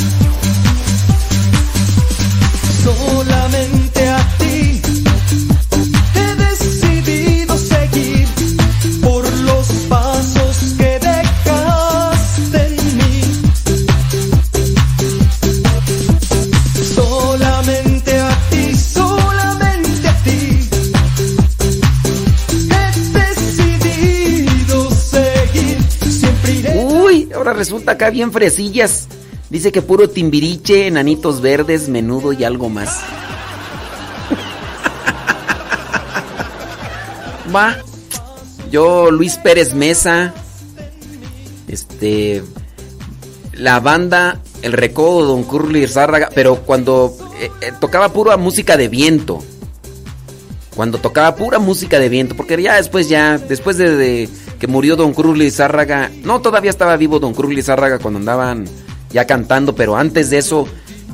Solamente 2.86 4.08
a 4.08 4.38
ti 4.38 4.80
he 6.14 6.36
decidido 6.36 7.58
seguir 7.58 8.28
por 9.02 9.28
los 9.40 9.68
pasos 9.90 10.76
que 10.78 11.00
dejaste 11.00 12.68
en 12.68 12.98
mí. 12.98 13.22
Solamente 16.94 18.20
a 18.20 18.38
ti, 18.52 18.76
solamente 18.76 20.08
a 20.08 20.16
ti 20.24 20.70
he 22.70 22.86
decidido 23.18 24.92
seguir. 24.92 25.84
Siempre 26.08 26.52
iré. 26.54 26.86
Uy, 26.86 27.30
ahora 27.34 27.54
resulta 27.54 27.94
acá 27.94 28.12
bien 28.12 28.32
fresillas. 28.32 29.05
Dice 29.56 29.72
que 29.72 29.82
puro 29.82 30.10
timbiriche, 30.10 30.86
enanitos 30.86 31.40
verdes, 31.40 31.88
menudo 31.88 32.34
y 32.34 32.44
algo 32.44 32.68
más. 32.68 33.00
Va. 37.56 37.78
Yo, 38.70 39.12
Luis 39.12 39.38
Pérez 39.38 39.74
Mesa. 39.74 40.34
Este. 41.70 42.44
La 43.54 43.80
banda 43.80 44.42
El 44.62 44.74
Recodo, 44.74 45.26
Don 45.26 45.44
Curly 45.44 45.88
Zárraga. 45.88 46.28
Pero 46.36 46.58
cuando 46.58 47.16
eh, 47.40 47.50
eh, 47.62 47.72
tocaba 47.80 48.10
pura 48.10 48.36
música 48.36 48.76
de 48.76 48.90
viento. 48.90 49.42
Cuando 50.76 50.98
tocaba 50.98 51.38
pura 51.38 51.60
música 51.60 51.98
de 51.98 52.10
viento, 52.10 52.36
porque 52.36 52.62
ya 52.62 52.76
después, 52.76 53.08
ya, 53.08 53.38
después 53.38 53.78
de, 53.78 53.96
de 53.96 54.30
que 54.60 54.68
murió 54.68 54.98
Don 54.98 55.14
Cruz 55.14 55.38
Lizárraga, 55.38 56.12
no, 56.26 56.42
todavía 56.42 56.72
estaba 56.72 56.98
vivo 56.98 57.20
Don 57.20 57.34
Cruz 57.34 57.54
Lizárraga 57.54 58.00
cuando 58.00 58.20
andaban 58.20 58.68
ya 59.16 59.26
cantando, 59.26 59.76
pero 59.76 59.96
antes 59.96 60.30
de 60.30 60.40
eso, 60.40 60.68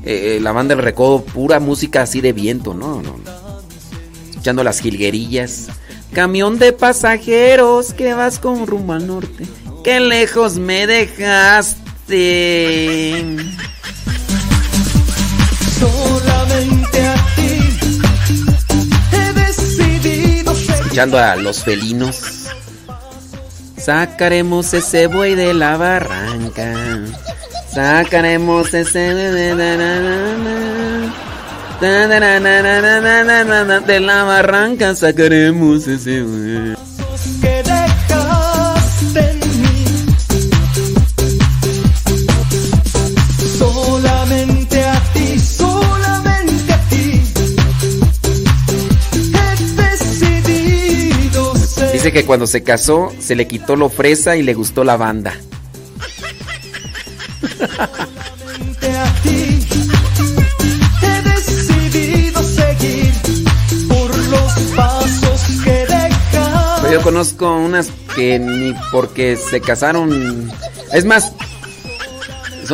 eh, 0.03 0.39
la 0.41 0.51
banda 0.51 0.73
del 0.73 0.83
recodo, 0.83 1.23
pura 1.23 1.59
música 1.59 2.01
así 2.01 2.19
de 2.19 2.33
viento, 2.33 2.73
no, 2.73 2.99
no. 2.99 3.19
Escuchando 4.27 4.63
las 4.63 4.79
jilguerillas. 4.79 5.67
Camión 6.11 6.57
de 6.57 6.73
pasajeros 6.73 7.93
que 7.93 8.15
vas 8.15 8.39
con 8.39 8.65
rumbo 8.65 8.93
al 8.93 9.05
norte. 9.05 9.45
Qué 9.83 9.99
lejos 9.99 10.55
me 10.57 10.87
dejaste. 10.87 11.77
Solamente 15.79 17.05
a 17.05 17.15
ti 17.35 17.59
he 19.13 19.33
decidido 19.33 20.53
Escuchando 20.53 21.19
a 21.19 21.35
los 21.35 21.63
felinos. 21.63 22.47
Sacaremos 23.77 24.73
ese 24.73 25.05
buey 25.05 25.35
de 25.35 25.53
la 25.53 25.77
barranca. 25.77 26.73
Sacaremos 27.73 28.73
ese 28.73 28.99
de 33.87 33.99
la 34.01 34.23
barranca 34.25 34.93
sacaremos 34.93 35.87
ese 35.87 36.21
que. 36.21 36.75
Solamente 43.57 44.83
a 44.83 45.01
ti, 45.13 45.39
solamente 45.39 46.73
a 46.73 46.79
ti. 46.89 47.23
Dice 51.93 52.11
que 52.11 52.25
cuando 52.25 52.47
se 52.47 52.63
casó 52.63 53.13
se 53.19 53.35
le 53.35 53.47
quitó 53.47 53.77
lo 53.77 53.87
fresa 53.87 54.35
y 54.35 54.43
le 54.43 54.53
gustó 54.53 54.83
la 54.83 54.97
banda 54.97 55.33
yo 66.91 67.01
conozco 67.01 67.55
unas 67.55 67.89
que 68.15 68.37
ni 68.37 68.73
porque 68.91 69.37
se 69.37 69.61
casaron. 69.61 70.51
Es 70.91 71.05
más, 71.05 71.31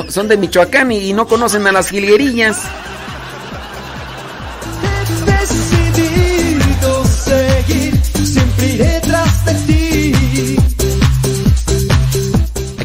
son, 0.09 0.27
de 0.27 0.37
Michoacán 0.37 0.91
y, 0.91 1.09
y 1.09 1.13
no 1.13 1.27
conocen 1.27 1.67
a 1.67 1.71
las 1.71 1.89
jilguerillas. 1.89 2.63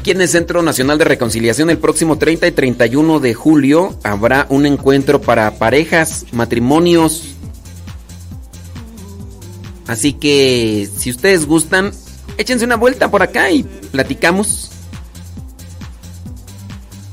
Aquí 0.03 0.11
en 0.11 0.21
el 0.21 0.29
Centro 0.29 0.63
Nacional 0.63 0.99
de 0.99 1.05
Reconciliación 1.05 1.71
el 1.71 1.79
próximo 1.79 2.19
30 2.19 2.49
y 2.49 2.51
31 2.51 3.21
de 3.21 3.35
julio 3.35 3.97
habrá 4.03 4.49
un 4.49 4.67
encuentro 4.67 5.21
para 5.21 5.49
parejas, 5.59 6.27
matrimonios. 6.33 7.37
Así 9.87 10.13
que 10.15 10.89
si 10.99 11.09
ustedes 11.09 11.47
gustan, 11.47 11.93
échense 12.37 12.65
una 12.65 12.75
vuelta 12.75 13.13
por 13.13 13.23
acá 13.23 13.53
y 13.53 13.63
platicamos. 13.63 14.73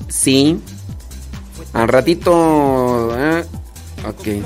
Sí. 0.08 0.60
Al 1.74 1.90
ratito... 1.90 3.12
ah, 3.14 3.44
ok. 4.08 4.44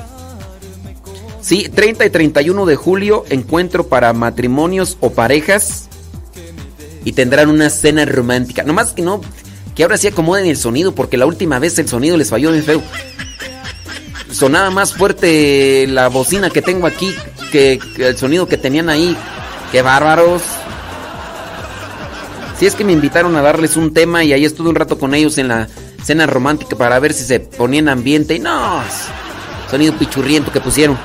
Sí, 1.39 1.69
30 1.73 2.07
y 2.07 2.09
31 2.09 2.65
de 2.65 2.75
julio, 2.75 3.23
encuentro 3.29 3.87
para 3.87 4.11
matrimonios 4.11 4.97
o 4.99 5.11
parejas. 5.11 5.87
Y 7.05 7.13
tendrán 7.13 7.49
una 7.49 7.69
cena 7.69 8.05
romántica. 8.05 8.63
Nomás 8.63 8.91
que 8.91 9.01
no, 9.01 9.21
que 9.75 9.83
ahora 9.83 9.97
sí 9.97 10.07
acomoden 10.07 10.45
el 10.45 10.57
sonido, 10.57 10.93
porque 10.93 11.17
la 11.17 11.25
última 11.25 11.59
vez 11.59 11.77
el 11.79 11.87
sonido 11.87 12.17
les 12.17 12.29
falló 12.29 12.51
bien 12.51 12.63
feo. 12.63 12.81
Sonaba 14.31 14.71
más 14.71 14.93
fuerte 14.93 15.85
la 15.87 16.07
bocina 16.07 16.49
que 16.49 16.61
tengo 16.61 16.87
aquí 16.87 17.13
que, 17.51 17.79
el 17.97 18.17
sonido 18.17 18.47
que 18.47 18.57
tenían 18.57 18.89
ahí. 18.89 19.15
¡Qué 19.71 19.81
bárbaros! 19.81 20.41
Si 22.59 22.65
es 22.65 22.75
que 22.75 22.83
me 22.83 22.93
invitaron 22.93 23.35
a 23.35 23.41
darles 23.41 23.75
un 23.75 23.93
tema 23.93 24.23
y 24.23 24.33
ahí 24.33 24.45
estuve 24.45 24.69
un 24.69 24.75
rato 24.75 24.97
con 24.97 25.13
ellos 25.13 25.37
en 25.37 25.47
la 25.49 25.67
cena 26.03 26.25
romántica 26.25 26.75
para 26.75 26.99
ver 26.99 27.13
si 27.13 27.23
se 27.23 27.39
ponían 27.39 27.89
ambiente. 27.89 28.35
Y 28.35 28.39
no, 28.39 28.81
sonido 29.69 29.93
pichurriento 29.97 30.51
que 30.51 30.61
pusieron. 30.61 30.97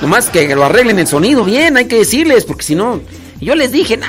Nomás 0.00 0.28
que 0.28 0.54
lo 0.54 0.64
arreglen 0.64 0.98
el 0.98 1.06
sonido 1.06 1.44
bien, 1.44 1.76
hay 1.76 1.86
que 1.86 1.96
decirles, 1.96 2.44
porque 2.44 2.64
si 2.64 2.74
no. 2.74 3.00
Yo 3.40 3.54
les 3.54 3.72
dije, 3.72 3.96
nah, 3.96 4.06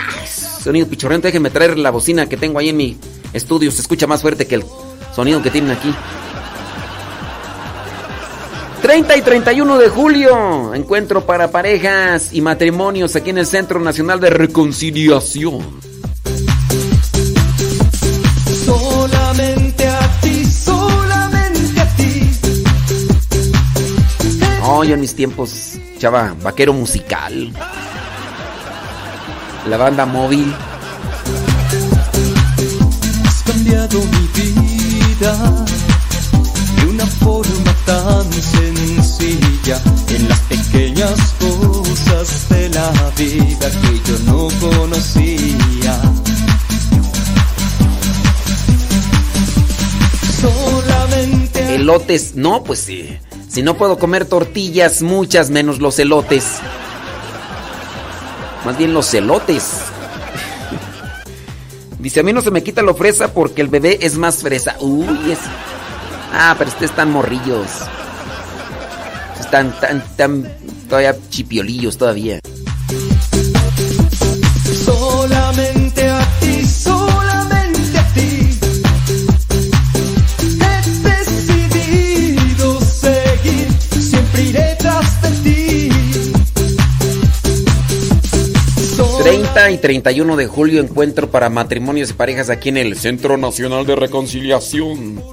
sonido 0.66 0.88
pichurriento, 0.88 1.28
déjenme 1.28 1.52
traer 1.52 1.78
la 1.78 1.92
bocina 1.92 2.28
que 2.28 2.38
tengo 2.38 2.58
ahí 2.58 2.70
en 2.70 2.78
mi 2.78 2.98
estudio. 3.34 3.70
Se 3.72 3.82
escucha 3.82 4.08
más 4.08 4.22
fuerte 4.22 4.48
que 4.48 4.56
el 4.56 4.66
sonido 5.16 5.42
que 5.42 5.52
tienen 5.52 5.72
aquí. 5.72 5.94
30 8.82 9.18
y 9.18 9.22
31 9.22 9.78
de 9.78 9.90
julio, 9.90 10.74
encuentro 10.74 11.26
para 11.26 11.52
parejas 11.52 12.34
y 12.34 12.42
matrimonios 12.42 13.16
aquí 13.16 13.30
en 13.30 13.38
el 13.38 13.46
Centro 13.46 13.80
Nacional 13.80 14.20
de 14.20 14.32
Reconciliación. 14.32 15.62
Solamente 18.66 19.88
a 19.88 20.22
ti, 20.22 20.46
solamente 20.46 21.82
a 21.82 21.96
ti. 21.96 22.30
No, 24.62 24.84
yo 24.84 24.96
en 24.96 25.00
mis 25.00 25.16
tiempos, 25.16 25.74
chava, 26.00 26.36
vaquero 26.42 26.74
musical. 26.74 27.54
La 29.68 29.78
banda 29.78 30.06
móvil. 30.06 30.54
Has 33.26 33.44
cambiado 33.44 34.00
mi 34.00 34.42
vida 34.42 35.66
de 36.76 36.86
una 36.88 37.06
forma 37.06 37.74
tan 37.86 38.32
sencilla 38.32 39.82
en 40.10 40.30
las 40.30 40.40
pequeñas 40.42 41.34
cosas 41.40 42.48
de 42.50 42.70
la 42.70 42.92
vida 43.18 43.72
que 43.82 44.12
yo 44.12 44.20
no 44.26 44.50
conocía. 44.60 46.00
Solamente 50.42 51.76
Elotes, 51.76 52.36
no, 52.36 52.64
pues 52.64 52.80
sí. 52.80 53.18
Si 53.50 53.64
no 53.64 53.78
puedo 53.78 53.98
comer 53.98 54.26
tortillas, 54.26 55.02
muchas 55.02 55.50
menos 55.50 55.80
los 55.80 55.98
elotes. 55.98 56.60
Más 58.66 58.78
bien 58.78 58.94
los 58.94 59.14
elotes. 59.14 59.82
Dice, 62.00 62.20
a 62.20 62.24
mí 62.24 62.34
no 62.34 62.42
se 62.42 62.52
me 62.52 62.64
quita 62.64 62.82
lo 62.82 62.96
fresa 62.96 63.34
porque 63.34 63.62
el 63.62 63.68
bebé 63.68 64.00
es 64.02 64.18
más 64.18 64.42
fresa. 64.42 64.76
Uy, 64.80 65.32
es... 65.32 65.40
Ah, 66.34 66.56
pero 66.58 66.70
ustedes 66.70 66.90
están 66.92 67.12
morrillos. 67.12 67.68
Están 69.40 69.72
tan, 69.80 70.04
tan, 70.16 70.52
todavía 70.90 71.16
chipiolillos 71.30 71.98
todavía. 71.98 72.40
30 89.66 89.72
y 89.72 89.78
31 89.82 90.36
de 90.36 90.46
julio 90.46 90.80
encuentro 90.80 91.32
para 91.32 91.50
matrimonios 91.50 92.12
y 92.12 92.14
parejas 92.14 92.52
aquí 92.52 92.70
en 92.70 92.78
el 92.78 92.96
Centro 93.00 93.36
Nacional 93.36 93.84
de 93.88 93.96
Reconciliación. 93.96 95.24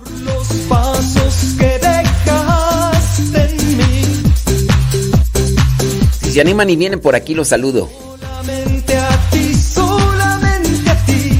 Si 6.23 6.33
se 6.33 6.41
animan 6.41 6.71
y 6.71 6.77
vienen 6.77 7.01
por 7.01 7.15
aquí, 7.15 7.35
los 7.35 7.49
saludo. 7.49 7.91
Solamente 7.91 8.97
a 8.97 9.31
ti, 9.31 9.55
solamente 9.55 10.91
a 10.91 11.05
ti. 11.05 11.39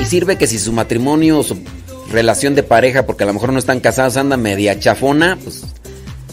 Y 0.00 0.04
sirve 0.04 0.38
que 0.38 0.46
si 0.46 0.56
su 0.60 0.72
matrimonio 0.72 1.40
o 1.40 1.42
su 1.42 1.58
relación 2.12 2.54
de 2.54 2.62
pareja, 2.62 3.06
porque 3.06 3.24
a 3.24 3.26
lo 3.26 3.32
mejor 3.32 3.52
no 3.52 3.58
están 3.58 3.80
casados, 3.80 4.16
anda 4.16 4.36
media 4.36 4.78
chafona, 4.78 5.36
pues 5.42 5.64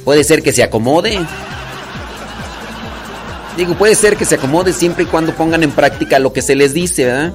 puede 0.06 0.24
ser 0.24 0.44
que 0.44 0.54
se 0.54 0.62
acomode. 0.62 1.26
Digo, 3.58 3.76
puede 3.76 3.96
ser 3.96 4.18
que 4.18 4.26
se 4.26 4.36
acomode 4.36 4.72
siempre 4.72 5.04
y 5.04 5.08
cuando 5.08 5.36
pongan 5.36 5.64
en 5.64 5.72
práctica 5.72 6.20
lo 6.20 6.32
que 6.32 6.44
se 6.44 6.56
les 6.56 6.76
dice, 6.76 7.06
¿verdad? 7.06 7.34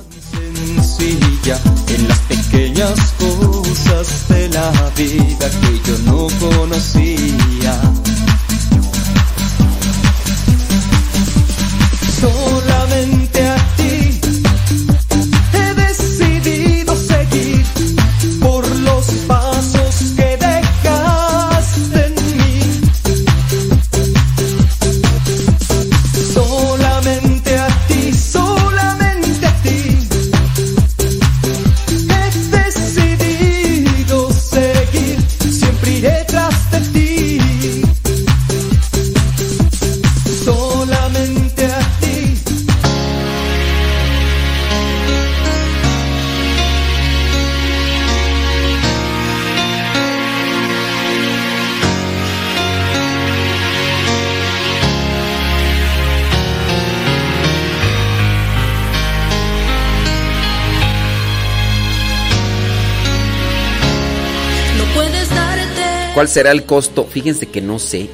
¿Cuál 66.23 66.31
será 66.31 66.53
el 66.53 66.63
costo? 66.67 67.05
Fíjense 67.05 67.47
que 67.47 67.61
no 67.61 67.81
sé, 67.81 68.09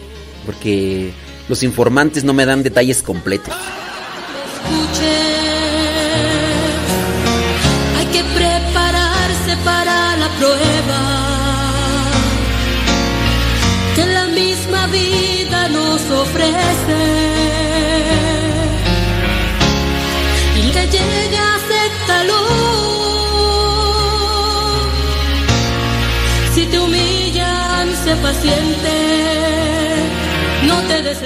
porque 0.46 1.12
los 1.46 1.62
informantes 1.62 2.24
no 2.24 2.32
me 2.32 2.46
dan 2.46 2.62
detalles 2.62 3.02
completos. 3.02 3.52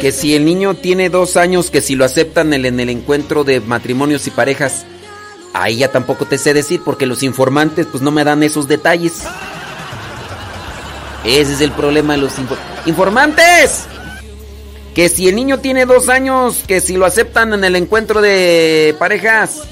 Que 0.00 0.10
si 0.12 0.34
el 0.34 0.44
niño 0.44 0.74
tiene 0.74 1.08
dos 1.10 1.36
años, 1.36 1.70
que 1.70 1.80
si 1.80 1.94
lo 1.94 2.04
aceptan 2.04 2.48
en 2.48 2.60
el, 2.60 2.66
en 2.66 2.80
el 2.80 2.88
encuentro 2.90 3.44
de 3.44 3.60
matrimonios 3.60 4.26
y 4.26 4.30
parejas, 4.30 4.84
ahí 5.54 5.76
ya 5.78 5.92
tampoco 5.92 6.24
te 6.26 6.38
sé 6.38 6.54
decir, 6.54 6.80
porque 6.84 7.06
los 7.06 7.22
informantes 7.22 7.86
pues 7.86 8.02
no 8.02 8.10
me 8.10 8.24
dan 8.24 8.42
esos 8.42 8.66
detalles. 8.66 9.22
Ese 11.24 11.52
es 11.52 11.60
el 11.60 11.70
problema 11.70 12.14
de 12.14 12.18
los 12.20 12.32
info- 12.38 12.56
informantes. 12.86 13.84
Que 14.94 15.08
si 15.08 15.28
el 15.28 15.36
niño 15.36 15.60
tiene 15.60 15.86
dos 15.86 16.08
años, 16.08 16.64
que 16.66 16.80
si 16.80 16.96
lo 16.96 17.06
aceptan 17.06 17.52
en 17.54 17.62
el 17.64 17.76
encuentro 17.76 18.20
de 18.20 18.94
parejas. 18.98 19.62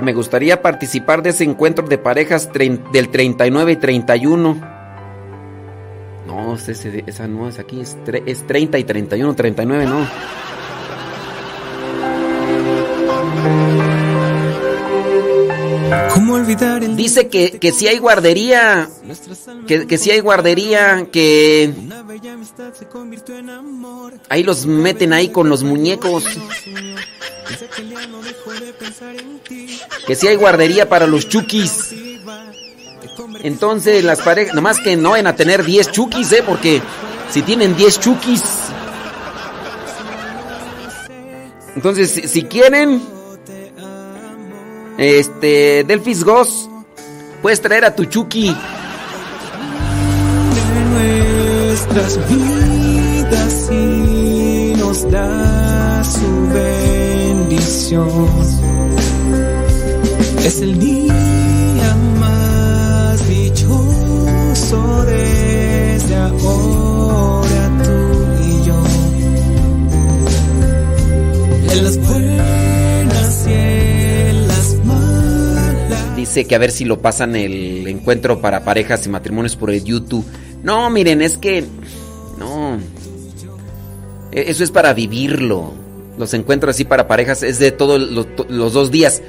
Me 0.00 0.12
gustaría 0.12 0.62
participar 0.62 1.22
de 1.22 1.30
ese 1.30 1.44
encuentro 1.44 1.86
de 1.86 1.98
parejas 1.98 2.50
del 2.52 3.08
39 3.10 3.72
y 3.72 3.76
31. 3.76 4.74
No, 6.26 6.54
esa 6.54 7.28
no 7.28 7.48
es 7.48 7.58
aquí, 7.58 7.80
es, 7.80 7.96
es 8.26 8.46
30 8.46 8.78
y 8.78 8.84
31, 8.84 9.34
39 9.34 9.86
no. 9.86 10.06
Dice 17.04 17.28
que, 17.28 17.58
que 17.58 17.70
si 17.70 17.86
hay 17.86 17.98
guardería, 17.98 18.88
que, 19.66 19.86
que 19.86 19.98
si 19.98 20.10
hay 20.10 20.20
guardería, 20.20 21.06
que 21.12 21.70
ahí 24.30 24.42
los 24.42 24.64
meten 24.64 25.12
ahí 25.12 25.28
con 25.28 25.50
los 25.50 25.62
muñecos. 25.62 26.24
Que 30.06 30.16
si 30.16 30.28
hay 30.28 30.36
guardería 30.36 30.88
para 30.88 31.06
los 31.06 31.28
chukis. 31.28 31.94
Entonces 33.42 34.02
las 34.02 34.22
parejas, 34.22 34.54
nomás 34.54 34.80
que 34.80 34.96
no 34.96 35.10
van 35.10 35.26
a 35.26 35.36
tener 35.36 35.62
10 35.62 35.90
chukis, 35.90 36.32
¿eh? 36.32 36.42
Porque 36.42 36.80
si 37.30 37.42
tienen 37.42 37.76
10 37.76 38.00
chukis. 38.00 38.42
Entonces, 41.76 42.10
si, 42.12 42.28
si 42.28 42.44
quieren, 42.44 43.02
este, 44.96 45.84
Delphis 45.84 46.24
Goss, 46.24 46.70
puedes 47.44 47.60
traer 47.60 47.84
a 47.84 47.94
tu 47.94 48.06
chuki. 48.06 48.56
nuestras 50.94 52.18
vidas 52.30 53.68
y 53.70 54.72
nos 54.78 55.10
da 55.10 56.02
su 56.04 56.48
bendición. 56.54 58.08
Es 60.42 60.62
el 60.62 60.78
día 60.78 61.96
más 62.18 63.28
dichoso 63.28 65.04
desde 65.04 66.16
ahora 66.16 66.83
Que 76.42 76.56
a 76.56 76.58
ver 76.58 76.72
si 76.72 76.84
lo 76.84 77.00
pasan 77.00 77.36
el 77.36 77.86
encuentro 77.86 78.40
para 78.40 78.64
parejas 78.64 79.06
y 79.06 79.08
matrimonios 79.08 79.54
por 79.54 79.70
el 79.70 79.84
YouTube. 79.84 80.24
No, 80.64 80.90
miren, 80.90 81.22
es 81.22 81.38
que. 81.38 81.64
No. 82.38 82.78
E- 84.32 84.50
Eso 84.50 84.64
es 84.64 84.72
para 84.72 84.92
vivirlo. 84.92 85.72
Los 86.18 86.34
encuentros 86.34 86.74
así 86.74 86.84
para 86.84 87.06
parejas 87.06 87.42
es 87.44 87.60
de 87.60 87.70
todos 87.70 88.00
los, 88.48 88.72
dos 88.72 88.90
días. 88.90 89.22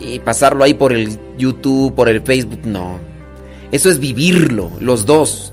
Y 0.00 0.20
pasarlo 0.20 0.62
ahí 0.62 0.74
por 0.74 0.92
el 0.92 1.18
YouTube, 1.36 1.94
por 1.94 2.08
el 2.08 2.22
Facebook, 2.22 2.60
no. 2.64 2.98
Eso 3.72 3.90
es 3.90 3.98
vivirlo, 3.98 4.70
los 4.80 5.04
dos. 5.04 5.52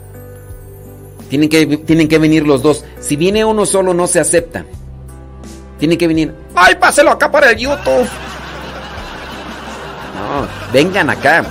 Tienen 1.30 1.50
que, 1.50 1.66
tienen 1.78 2.08
que 2.08 2.20
venir 2.20 2.46
los 2.46 2.62
dos. 2.62 2.86
Si 3.00 3.16
viene 3.16 3.44
uno 3.44 3.66
solo, 3.66 3.94
no 3.94 4.08
se 4.08 4.20
acepta. 4.20 4.66
Tienen 5.80 5.98
que 5.98 6.08
venir. 6.08 6.34
¡Ay, 6.56 6.76
páselo 6.80 7.12
acá 7.12 7.30
para 7.32 7.52
el 7.52 7.58
YouTube! 7.58 8.08
No, 10.16 10.48
vengan 10.72 11.10
acá. 11.10 11.46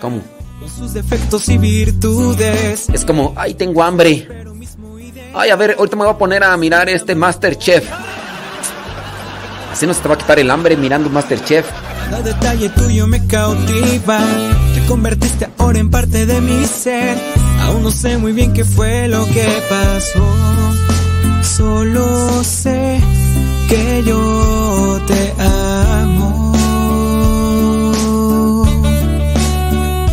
¿Cómo? 0.00 0.22
Con 0.60 0.70
sus 0.70 0.94
defectos 0.94 1.48
y 1.48 1.58
virtudes. 1.58 2.88
Es 2.88 3.04
como, 3.04 3.34
ay, 3.36 3.54
tengo 3.54 3.82
hambre. 3.82 4.28
Ay, 5.34 5.50
a 5.50 5.56
ver, 5.56 5.76
ahorita 5.78 5.96
me 5.96 6.04
voy 6.04 6.14
a 6.14 6.18
poner 6.18 6.42
a 6.42 6.56
mirar 6.56 6.88
este 6.88 7.14
Masterchef. 7.14 7.84
Así 9.70 9.86
no 9.86 9.92
se 9.92 10.00
te 10.00 10.08
va 10.08 10.14
a 10.14 10.18
quitar 10.18 10.38
el 10.38 10.50
hambre 10.50 10.76
mirando 10.76 11.10
Masterchef. 11.10 11.66
Cada 12.08 12.22
detalle 12.22 12.70
tuyo 12.70 13.06
me 13.06 13.26
cautiva. 13.26 14.18
Te 14.74 14.86
convertiste 14.86 15.48
ahora 15.58 15.78
en 15.78 15.90
parte 15.90 16.24
de 16.24 16.40
mi 16.40 16.64
ser. 16.64 17.18
Aún 17.60 17.82
no 17.82 17.90
sé 17.90 18.16
muy 18.16 18.32
bien 18.32 18.54
qué 18.54 18.64
fue 18.64 19.08
lo 19.08 19.26
que 19.26 19.46
pasó. 19.68 20.24
Solo 21.42 22.42
sé 22.44 23.00
que 23.68 24.04
yo 24.06 25.00
te 25.06 25.34
amo. 25.42 26.45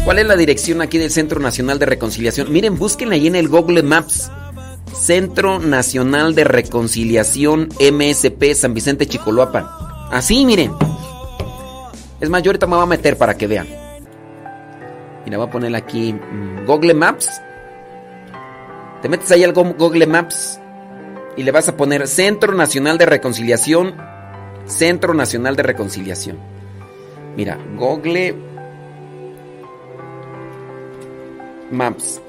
¿Cuál 0.06 0.19
es 0.19 0.25
la 0.27 0.35
dirección 0.35 0.82
aquí 0.82 0.98
del 0.98 1.11
Centro 1.11 1.40
Nacional 1.40 1.80
de 1.80 1.85
Reconciliación? 1.85 2.51
Miren, 2.51 2.77
búsquenla 2.77 3.15
ahí 3.15 3.27
en 3.27 3.35
el 3.35 3.48
Google 3.48 3.83
Maps. 3.83 4.30
Centro 4.93 5.59
Nacional 5.59 6.35
de 6.35 6.43
Reconciliación 6.43 7.69
MSP 7.80 8.53
San 8.53 8.73
Vicente 8.73 9.07
Chicoloapan. 9.07 9.65
Así, 10.11 10.45
miren. 10.45 10.73
Es 12.19 12.30
más, 12.30 12.43
yo 12.43 12.49
ahorita 12.49 12.67
me 12.67 12.75
voy 12.75 12.83
a 12.83 12.88
meter 12.88 13.17
para 13.17 13.35
que 13.38 13.48
vean. 13.48 13.67
Mira, 15.25 15.38
voy 15.38 15.48
a 15.48 15.51
poner 15.51 15.73
aquí 15.75 16.14
mm, 16.14 16.65
Google 16.65 16.93
Maps. 16.93 17.30
Te 19.01 19.07
metes 19.09 19.32
ahí 19.32 19.43
al 19.43 19.53
Go- 19.53 19.73
Google 19.77 20.06
Maps 20.06 20.59
y 21.38 21.43
le 21.43 21.51
vas 21.51 21.69
a 21.69 21.77
poner 21.77 22.07
Centro 22.07 22.53
Nacional 22.53 22.98
de 22.98 23.06
Reconciliación. 23.06 23.95
Centro 24.65 25.14
Nacional 25.14 25.56
de 25.56 25.64
Reconciliación. 25.64 26.38
Mira, 27.35 27.57
Google 27.77 28.35
Maps. 31.74 32.22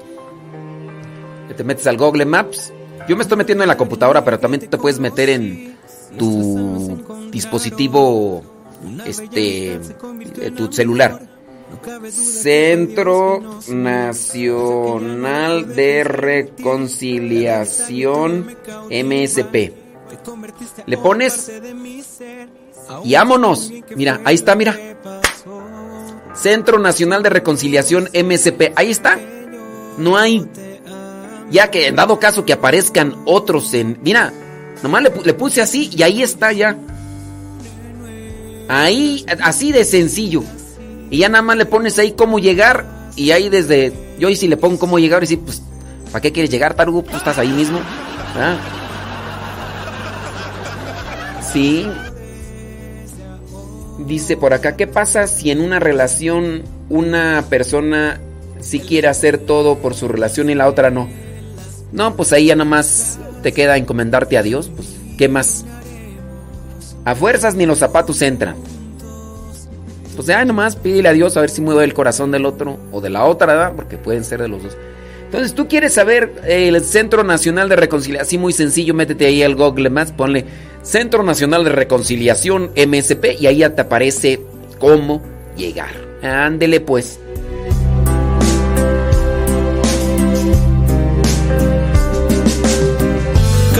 Te 1.55 1.63
metes 1.63 1.87
al 1.87 1.97
Google 1.97 2.25
Maps. 2.25 2.73
Yo 3.07 3.15
me 3.15 3.23
estoy 3.23 3.37
metiendo 3.37 3.63
en 3.63 3.67
la 3.67 3.77
computadora, 3.77 4.25
pero 4.25 4.39
también 4.39 4.67
te 4.67 4.77
puedes 4.77 4.99
meter 4.99 5.29
en 5.29 5.77
tu 6.17 7.29
dispositivo, 7.31 8.43
este, 9.05 9.75
eh, 9.75 10.51
tu 10.55 10.71
celular. 10.71 11.35
Centro 12.09 13.59
Nacional 13.67 15.75
de 15.75 16.03
Reconciliación 16.03 18.55
MSP. 18.89 19.73
Le 20.85 20.97
pones 20.97 21.51
y 23.03 23.13
vámonos. 23.13 23.71
Mira, 23.95 24.21
ahí 24.23 24.35
está, 24.35 24.55
mira. 24.55 24.77
Centro 26.33 26.79
Nacional 26.79 27.21
de 27.23 27.29
Reconciliación 27.29 28.09
MSP. 28.13 28.71
Ahí 28.75 28.91
está. 28.91 29.19
No 29.97 30.17
hay. 30.17 30.45
Ya 31.51 31.69
que 31.69 31.87
en 31.87 31.95
dado 31.95 32.19
caso 32.19 32.45
que 32.45 32.53
aparezcan 32.53 33.15
otros 33.25 33.73
en. 33.73 33.99
Mira, 34.01 34.33
nomás 34.83 35.03
le, 35.03 35.11
le 35.23 35.33
puse 35.33 35.61
así 35.61 35.89
y 35.95 36.03
ahí 36.03 36.21
está 36.21 36.51
ya. 36.51 36.77
Ahí, 38.67 39.25
así 39.41 39.71
de 39.71 39.85
sencillo. 39.85 40.43
Y 41.09 41.19
ya 41.19 41.29
nada 41.29 41.43
más 41.43 41.57
le 41.57 41.65
pones 41.65 41.99
ahí 41.99 42.13
cómo 42.13 42.39
llegar. 42.39 42.85
Y 43.15 43.31
ahí 43.31 43.49
desde. 43.49 43.93
Yo 44.19 44.27
ahí 44.27 44.35
si 44.35 44.47
le 44.47 44.57
pongo 44.57 44.79
cómo 44.79 44.99
llegar 44.99 45.23
y 45.23 45.27
sí, 45.27 45.37
pues. 45.37 45.61
¿Para 46.11 46.21
qué 46.21 46.31
quieres 46.31 46.49
llegar, 46.49 46.75
Tarugo? 46.75 47.03
Tú 47.03 47.15
estás 47.17 47.37
ahí 47.37 47.49
mismo. 47.49 47.79
¿verdad? 48.33 48.57
Sí. 51.51 51.87
Dice 53.99 54.35
por 54.35 54.53
acá, 54.53 54.75
¿qué 54.75 54.87
pasa 54.87 55.27
si 55.27 55.51
en 55.51 55.61
una 55.61 55.79
relación 55.79 56.63
una 56.89 57.45
persona 57.49 58.19
sí 58.65 58.79
quiere 58.79 59.07
hacer 59.07 59.37
todo 59.37 59.77
por 59.77 59.93
su 59.93 60.07
relación 60.07 60.49
y 60.49 60.55
la 60.55 60.67
otra 60.67 60.89
no? 60.89 61.07
No, 61.91 62.15
pues 62.15 62.33
ahí 62.33 62.47
ya 62.47 62.55
nada 62.55 62.69
más 62.69 63.19
te 63.43 63.53
queda 63.53 63.77
encomendarte 63.77 64.37
a 64.37 64.43
Dios. 64.43 64.71
Pues, 64.75 64.89
¿qué 65.17 65.29
más? 65.29 65.65
A 67.05 67.15
fuerzas 67.15 67.55
ni 67.55 67.65
los 67.65 67.77
zapatos 67.77 68.21
entran. 68.21 68.55
Pues 70.15 70.27
ya 70.27 70.43
nomás 70.45 70.75
pídele 70.75 71.09
a 71.09 71.13
Dios 71.13 71.37
a 71.37 71.41
ver 71.41 71.49
si 71.49 71.61
mueve 71.61 71.83
el 71.83 71.93
corazón 71.93 72.31
del 72.31 72.45
otro 72.45 72.79
o 72.91 73.01
de 73.01 73.09
la 73.09 73.25
otra, 73.25 73.47
¿verdad? 73.47 73.73
Porque 73.75 73.97
pueden 73.97 74.23
ser 74.23 74.41
de 74.41 74.47
los 74.47 74.63
dos. 74.63 74.77
Entonces, 75.25 75.53
tú 75.53 75.67
quieres 75.67 75.93
saber 75.93 76.33
eh, 76.45 76.69
el 76.69 76.81
Centro 76.81 77.23
Nacional 77.23 77.67
de 77.67 77.75
Reconciliación, 77.75 78.25
así 78.25 78.37
muy 78.37 78.53
sencillo, 78.53 78.93
métete 78.93 79.25
ahí 79.25 79.43
al 79.43 79.55
Google 79.55 79.89
Maps, 79.89 80.11
ponle 80.11 80.45
Centro 80.81 81.23
Nacional 81.23 81.63
de 81.63 81.71
Reconciliación 81.71 82.71
MSP 82.75 83.41
y 83.41 83.47
ahí 83.47 83.57
ya 83.57 83.75
te 83.75 83.81
aparece 83.81 84.39
cómo 84.79 85.21
llegar. 85.57 85.93
Ándele 86.21 86.79
pues. 86.79 87.19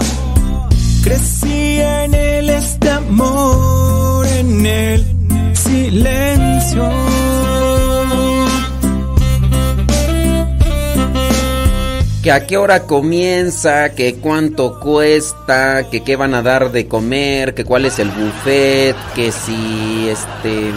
Crecí 1.03 1.79
en 1.79 2.15
el 2.15 2.49
este 2.49 2.89
amor, 2.89 4.25
en 4.25 4.65
el 4.65 5.05
silencio. 5.55 6.89
Que 12.23 12.31
a 12.31 12.47
qué 12.47 12.57
hora 12.57 12.87
comienza, 12.87 13.93
que 13.93 14.15
cuánto 14.15 14.79
cuesta, 14.79 15.89
que 15.91 16.03
qué 16.03 16.15
van 16.15 16.33
a 16.33 16.41
dar 16.41 16.71
de 16.71 16.87
comer, 16.87 17.53
que 17.53 17.65
cuál 17.65 17.85
es 17.85 17.99
el 17.99 18.09
buffet, 18.09 18.95
que 19.13 19.31
si 19.31 20.07
este... 20.09 20.71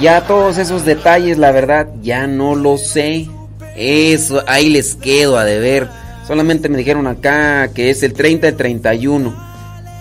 Ya 0.00 0.26
todos 0.26 0.58
esos 0.58 0.84
detalles, 0.84 1.38
la 1.38 1.52
verdad, 1.52 1.88
ya 2.02 2.26
no 2.26 2.54
lo 2.54 2.78
sé. 2.78 3.28
Eso, 3.76 4.42
ahí 4.46 4.68
les 4.68 4.94
quedo 4.94 5.38
a 5.38 5.44
deber. 5.44 5.88
Solamente 6.26 6.68
me 6.68 6.78
dijeron 6.78 7.06
acá 7.06 7.68
que 7.74 7.90
es 7.90 8.02
el 8.02 8.12
30 8.12 8.48
y 8.48 8.52
31. 8.52 9.52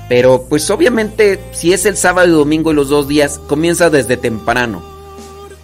Pero 0.09 0.45
pues 0.49 0.69
obviamente 0.69 1.39
si 1.51 1.71
es 1.71 1.85
el 1.85 1.95
sábado 1.95 2.27
y 2.27 2.31
domingo 2.31 2.71
y 2.71 2.75
los 2.75 2.89
dos 2.89 3.07
días, 3.07 3.39
comienza 3.47 3.89
desde 3.89 4.17
temprano. 4.17 4.83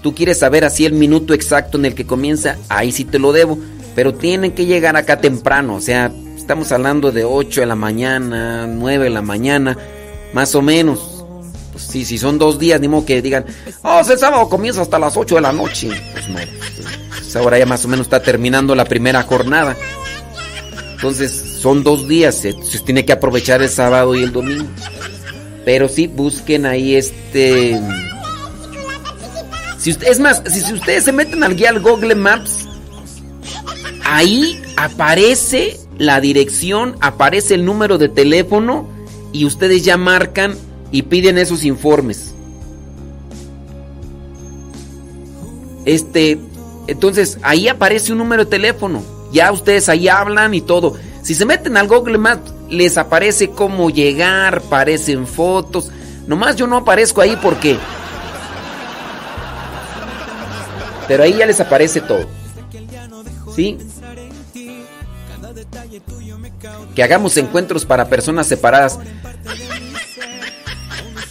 Tú 0.01 0.15
quieres 0.15 0.39
saber 0.39 0.63
así 0.63 0.85
el 0.85 0.93
minuto 0.93 1.33
exacto 1.33 1.77
en 1.77 1.85
el 1.85 1.95
que 1.95 2.05
comienza, 2.05 2.57
ahí 2.69 2.91
sí 2.91 3.03
te 3.03 3.19
lo 3.19 3.33
debo. 3.33 3.57
Pero 3.95 4.13
tienen 4.13 4.51
que 4.51 4.65
llegar 4.65 4.95
acá 4.95 5.19
temprano, 5.19 5.75
o 5.75 5.81
sea, 5.81 6.11
estamos 6.37 6.71
hablando 6.71 7.11
de 7.11 7.25
8 7.25 7.61
de 7.61 7.67
la 7.67 7.75
mañana, 7.75 8.67
9 8.67 9.05
de 9.05 9.09
la 9.09 9.21
mañana, 9.21 9.77
más 10.33 10.53
o 10.55 10.61
menos. 10.61 11.16
Pues 11.77 11.89
sí, 11.91 12.05
si 12.05 12.17
son 12.17 12.39
dos 12.39 12.57
días, 12.57 12.81
ni 12.81 12.87
modo 12.87 13.05
que 13.05 13.21
digan, 13.21 13.45
oh, 13.83 13.99
el 13.99 14.17
sábado 14.17 14.49
comienza 14.49 14.81
hasta 14.81 14.97
las 14.97 15.15
8 15.15 15.35
de 15.35 15.41
la 15.41 15.51
noche. 15.51 15.89
Pues 16.11 16.27
no, 16.27 16.39
pues 17.19 17.35
ahora 17.35 17.59
ya 17.59 17.67
más 17.67 17.85
o 17.85 17.87
menos 17.87 18.07
está 18.07 18.19
terminando 18.19 18.73
la 18.73 18.83
primera 18.83 19.21
jornada. 19.21 19.77
Entonces 20.95 21.59
son 21.61 21.83
dos 21.83 22.07
días, 22.07 22.33
se, 22.33 22.55
tiene 22.83 23.05
que 23.05 23.13
aprovechar 23.13 23.61
el 23.61 23.69
sábado 23.69 24.15
y 24.15 24.23
el 24.23 24.31
domingo. 24.31 24.65
Pero 25.65 25.87
sí, 25.87 26.07
busquen 26.07 26.65
ahí 26.65 26.95
este... 26.95 27.79
Si 29.77 29.91
usted- 29.91 30.07
es 30.07 30.19
más, 30.19 30.41
si 30.49 30.73
ustedes 30.73 31.03
se 31.03 31.11
meten 31.11 31.43
al 31.43 31.55
guía 31.55 31.69
al 31.69 31.79
Google 31.79 32.15
Maps, 32.15 32.65
ahí 34.03 34.59
aparece 34.77 35.79
la 35.99 36.19
dirección, 36.21 36.95
aparece 37.01 37.53
el 37.53 37.65
número 37.65 37.99
de 37.99 38.09
teléfono 38.09 38.89
y 39.31 39.45
ustedes 39.45 39.85
ya 39.85 39.95
marcan 39.95 40.57
y 40.91 41.03
piden 41.03 41.37
esos 41.37 41.63
informes. 41.63 42.33
Este, 45.85 46.37
entonces 46.87 47.37
ahí 47.43 47.67
aparece 47.67 48.11
un 48.11 48.17
número 48.17 48.43
de 48.43 48.49
teléfono. 48.51 49.01
Ya 49.31 49.51
ustedes 49.51 49.89
ahí 49.89 50.07
hablan 50.07 50.53
y 50.53 50.61
todo. 50.61 50.95
Si 51.21 51.35
se 51.35 51.45
meten 51.45 51.77
al 51.77 51.87
Google 51.87 52.17
Maps, 52.17 52.53
les 52.69 52.97
aparece 52.97 53.49
cómo 53.49 53.89
llegar, 53.89 54.57
aparecen 54.65 55.27
fotos. 55.27 55.91
Nomás 56.27 56.55
yo 56.55 56.67
no 56.67 56.77
aparezco 56.77 57.21
ahí 57.21 57.37
porque. 57.41 57.77
Pero 61.07 61.23
ahí 61.23 61.35
ya 61.37 61.45
les 61.45 61.59
aparece 61.59 62.01
todo. 62.01 62.25
¿Sí? 63.55 63.77
Que 66.93 67.03
hagamos 67.03 67.37
encuentros 67.37 67.85
para 67.85 68.09
personas 68.09 68.47
separadas. 68.47 68.99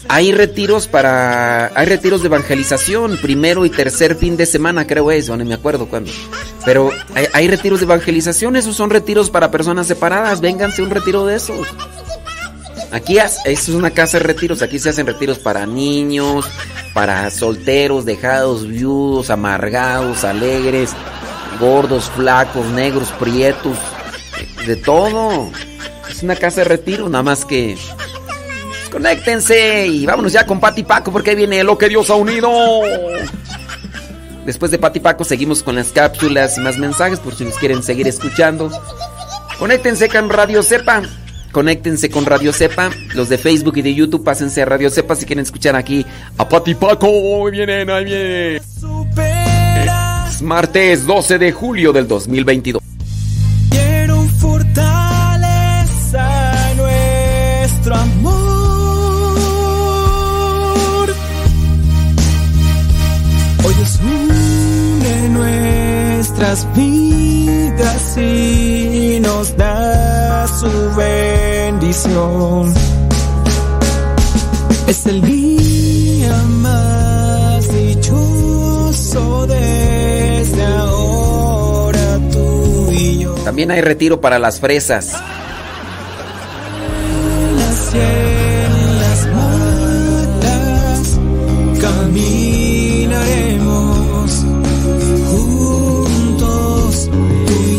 Hay 0.08 0.32
retiros 0.32 0.86
para. 0.86 1.72
Hay 1.74 1.86
retiros 1.86 2.22
de 2.22 2.28
evangelización, 2.28 3.18
primero 3.18 3.64
y 3.64 3.70
tercer 3.70 4.16
fin 4.16 4.36
de 4.36 4.46
semana, 4.46 4.86
creo 4.86 5.10
es, 5.10 5.28
no 5.28 5.36
me 5.36 5.54
acuerdo 5.54 5.86
cuándo. 5.86 6.10
Pero 6.64 6.90
hay, 7.32 7.48
retiros 7.48 7.80
de 7.80 7.84
evangelización, 7.84 8.56
esos 8.56 8.76
son 8.76 8.90
retiros 8.90 9.30
para 9.30 9.50
personas 9.50 9.86
separadas. 9.86 10.40
Vénganse 10.40 10.82
un 10.82 10.90
retiro 10.90 11.26
de 11.26 11.36
esos. 11.36 11.66
Aquí 12.92 13.18
es 13.44 13.68
una 13.68 13.90
casa 13.90 14.18
de 14.18 14.24
retiros, 14.24 14.62
aquí 14.62 14.78
se 14.78 14.90
hacen 14.90 15.06
retiros 15.06 15.38
para 15.38 15.66
niños, 15.66 16.46
para 16.94 17.30
solteros, 17.30 18.04
dejados, 18.04 18.66
viudos, 18.66 19.30
amargados, 19.30 20.24
alegres, 20.24 20.92
gordos, 21.60 22.10
flacos, 22.14 22.66
negros, 22.66 23.10
prietos, 23.18 23.76
de 24.66 24.76
todo. 24.76 25.50
Es 26.08 26.22
una 26.22 26.36
casa 26.36 26.62
de 26.62 26.64
retiro, 26.64 27.08
nada 27.08 27.24
más 27.24 27.44
que 27.44 27.76
conéctense 28.96 29.86
y 29.88 30.06
vámonos 30.06 30.32
ya 30.32 30.46
con 30.46 30.58
Pati 30.58 30.82
Paco 30.82 31.12
porque 31.12 31.28
ahí 31.28 31.36
viene 31.36 31.62
lo 31.62 31.76
que 31.76 31.90
Dios 31.90 32.08
ha 32.08 32.14
unido. 32.14 32.50
Después 34.46 34.70
de 34.70 34.78
Pati 34.78 35.00
Paco 35.00 35.22
seguimos 35.22 35.62
con 35.62 35.76
las 35.76 35.92
cápsulas 35.92 36.56
y 36.56 36.62
más 36.62 36.78
mensajes 36.78 37.20
por 37.20 37.34
si 37.34 37.44
nos 37.44 37.58
quieren 37.58 37.82
seguir 37.82 38.08
escuchando. 38.08 38.70
Conéctense 39.58 40.08
con 40.08 40.30
Radio 40.30 40.62
Cepa. 40.62 41.02
Conéctense 41.52 42.08
con 42.08 42.24
Radio 42.24 42.54
Cepa. 42.54 42.90
Los 43.14 43.28
de 43.28 43.36
Facebook 43.36 43.76
y 43.76 43.82
de 43.82 43.94
YouTube 43.94 44.24
pásense 44.24 44.62
a 44.62 44.64
Radio 44.64 44.88
Cepa 44.88 45.14
si 45.14 45.26
quieren 45.26 45.42
escuchar 45.42 45.76
aquí 45.76 46.06
a 46.38 46.48
Pati 46.48 46.74
Paco. 46.74 47.06
Ahí 47.44 47.52
vienen, 47.52 47.90
ahí 47.90 48.04
viene. 48.06 48.56
Es 50.30 50.40
martes 50.40 51.04
12 51.04 51.38
de 51.38 51.52
julio 51.52 51.92
del 51.92 52.08
2022. 52.08 52.82
nuestras 66.36 66.66
vidas 66.76 68.18
y 68.18 69.18
nos 69.20 69.56
da 69.56 70.46
su 70.46 70.94
bendición. 70.94 72.74
Es 74.86 75.06
el 75.06 75.22
día 75.22 76.36
más 76.60 77.72
dichoso 77.72 79.46
desde 79.46 80.64
ahora 80.64 82.18
tú 82.30 82.90
y 82.92 83.20
yo. 83.20 83.32
También 83.36 83.70
hay 83.70 83.80
retiro 83.80 84.20
para 84.20 84.38
las 84.38 84.60
fresas. 84.60 85.14
Las 87.56 87.90
cielas 87.90 89.26
matas, 89.34 91.18
camino. 91.80 92.45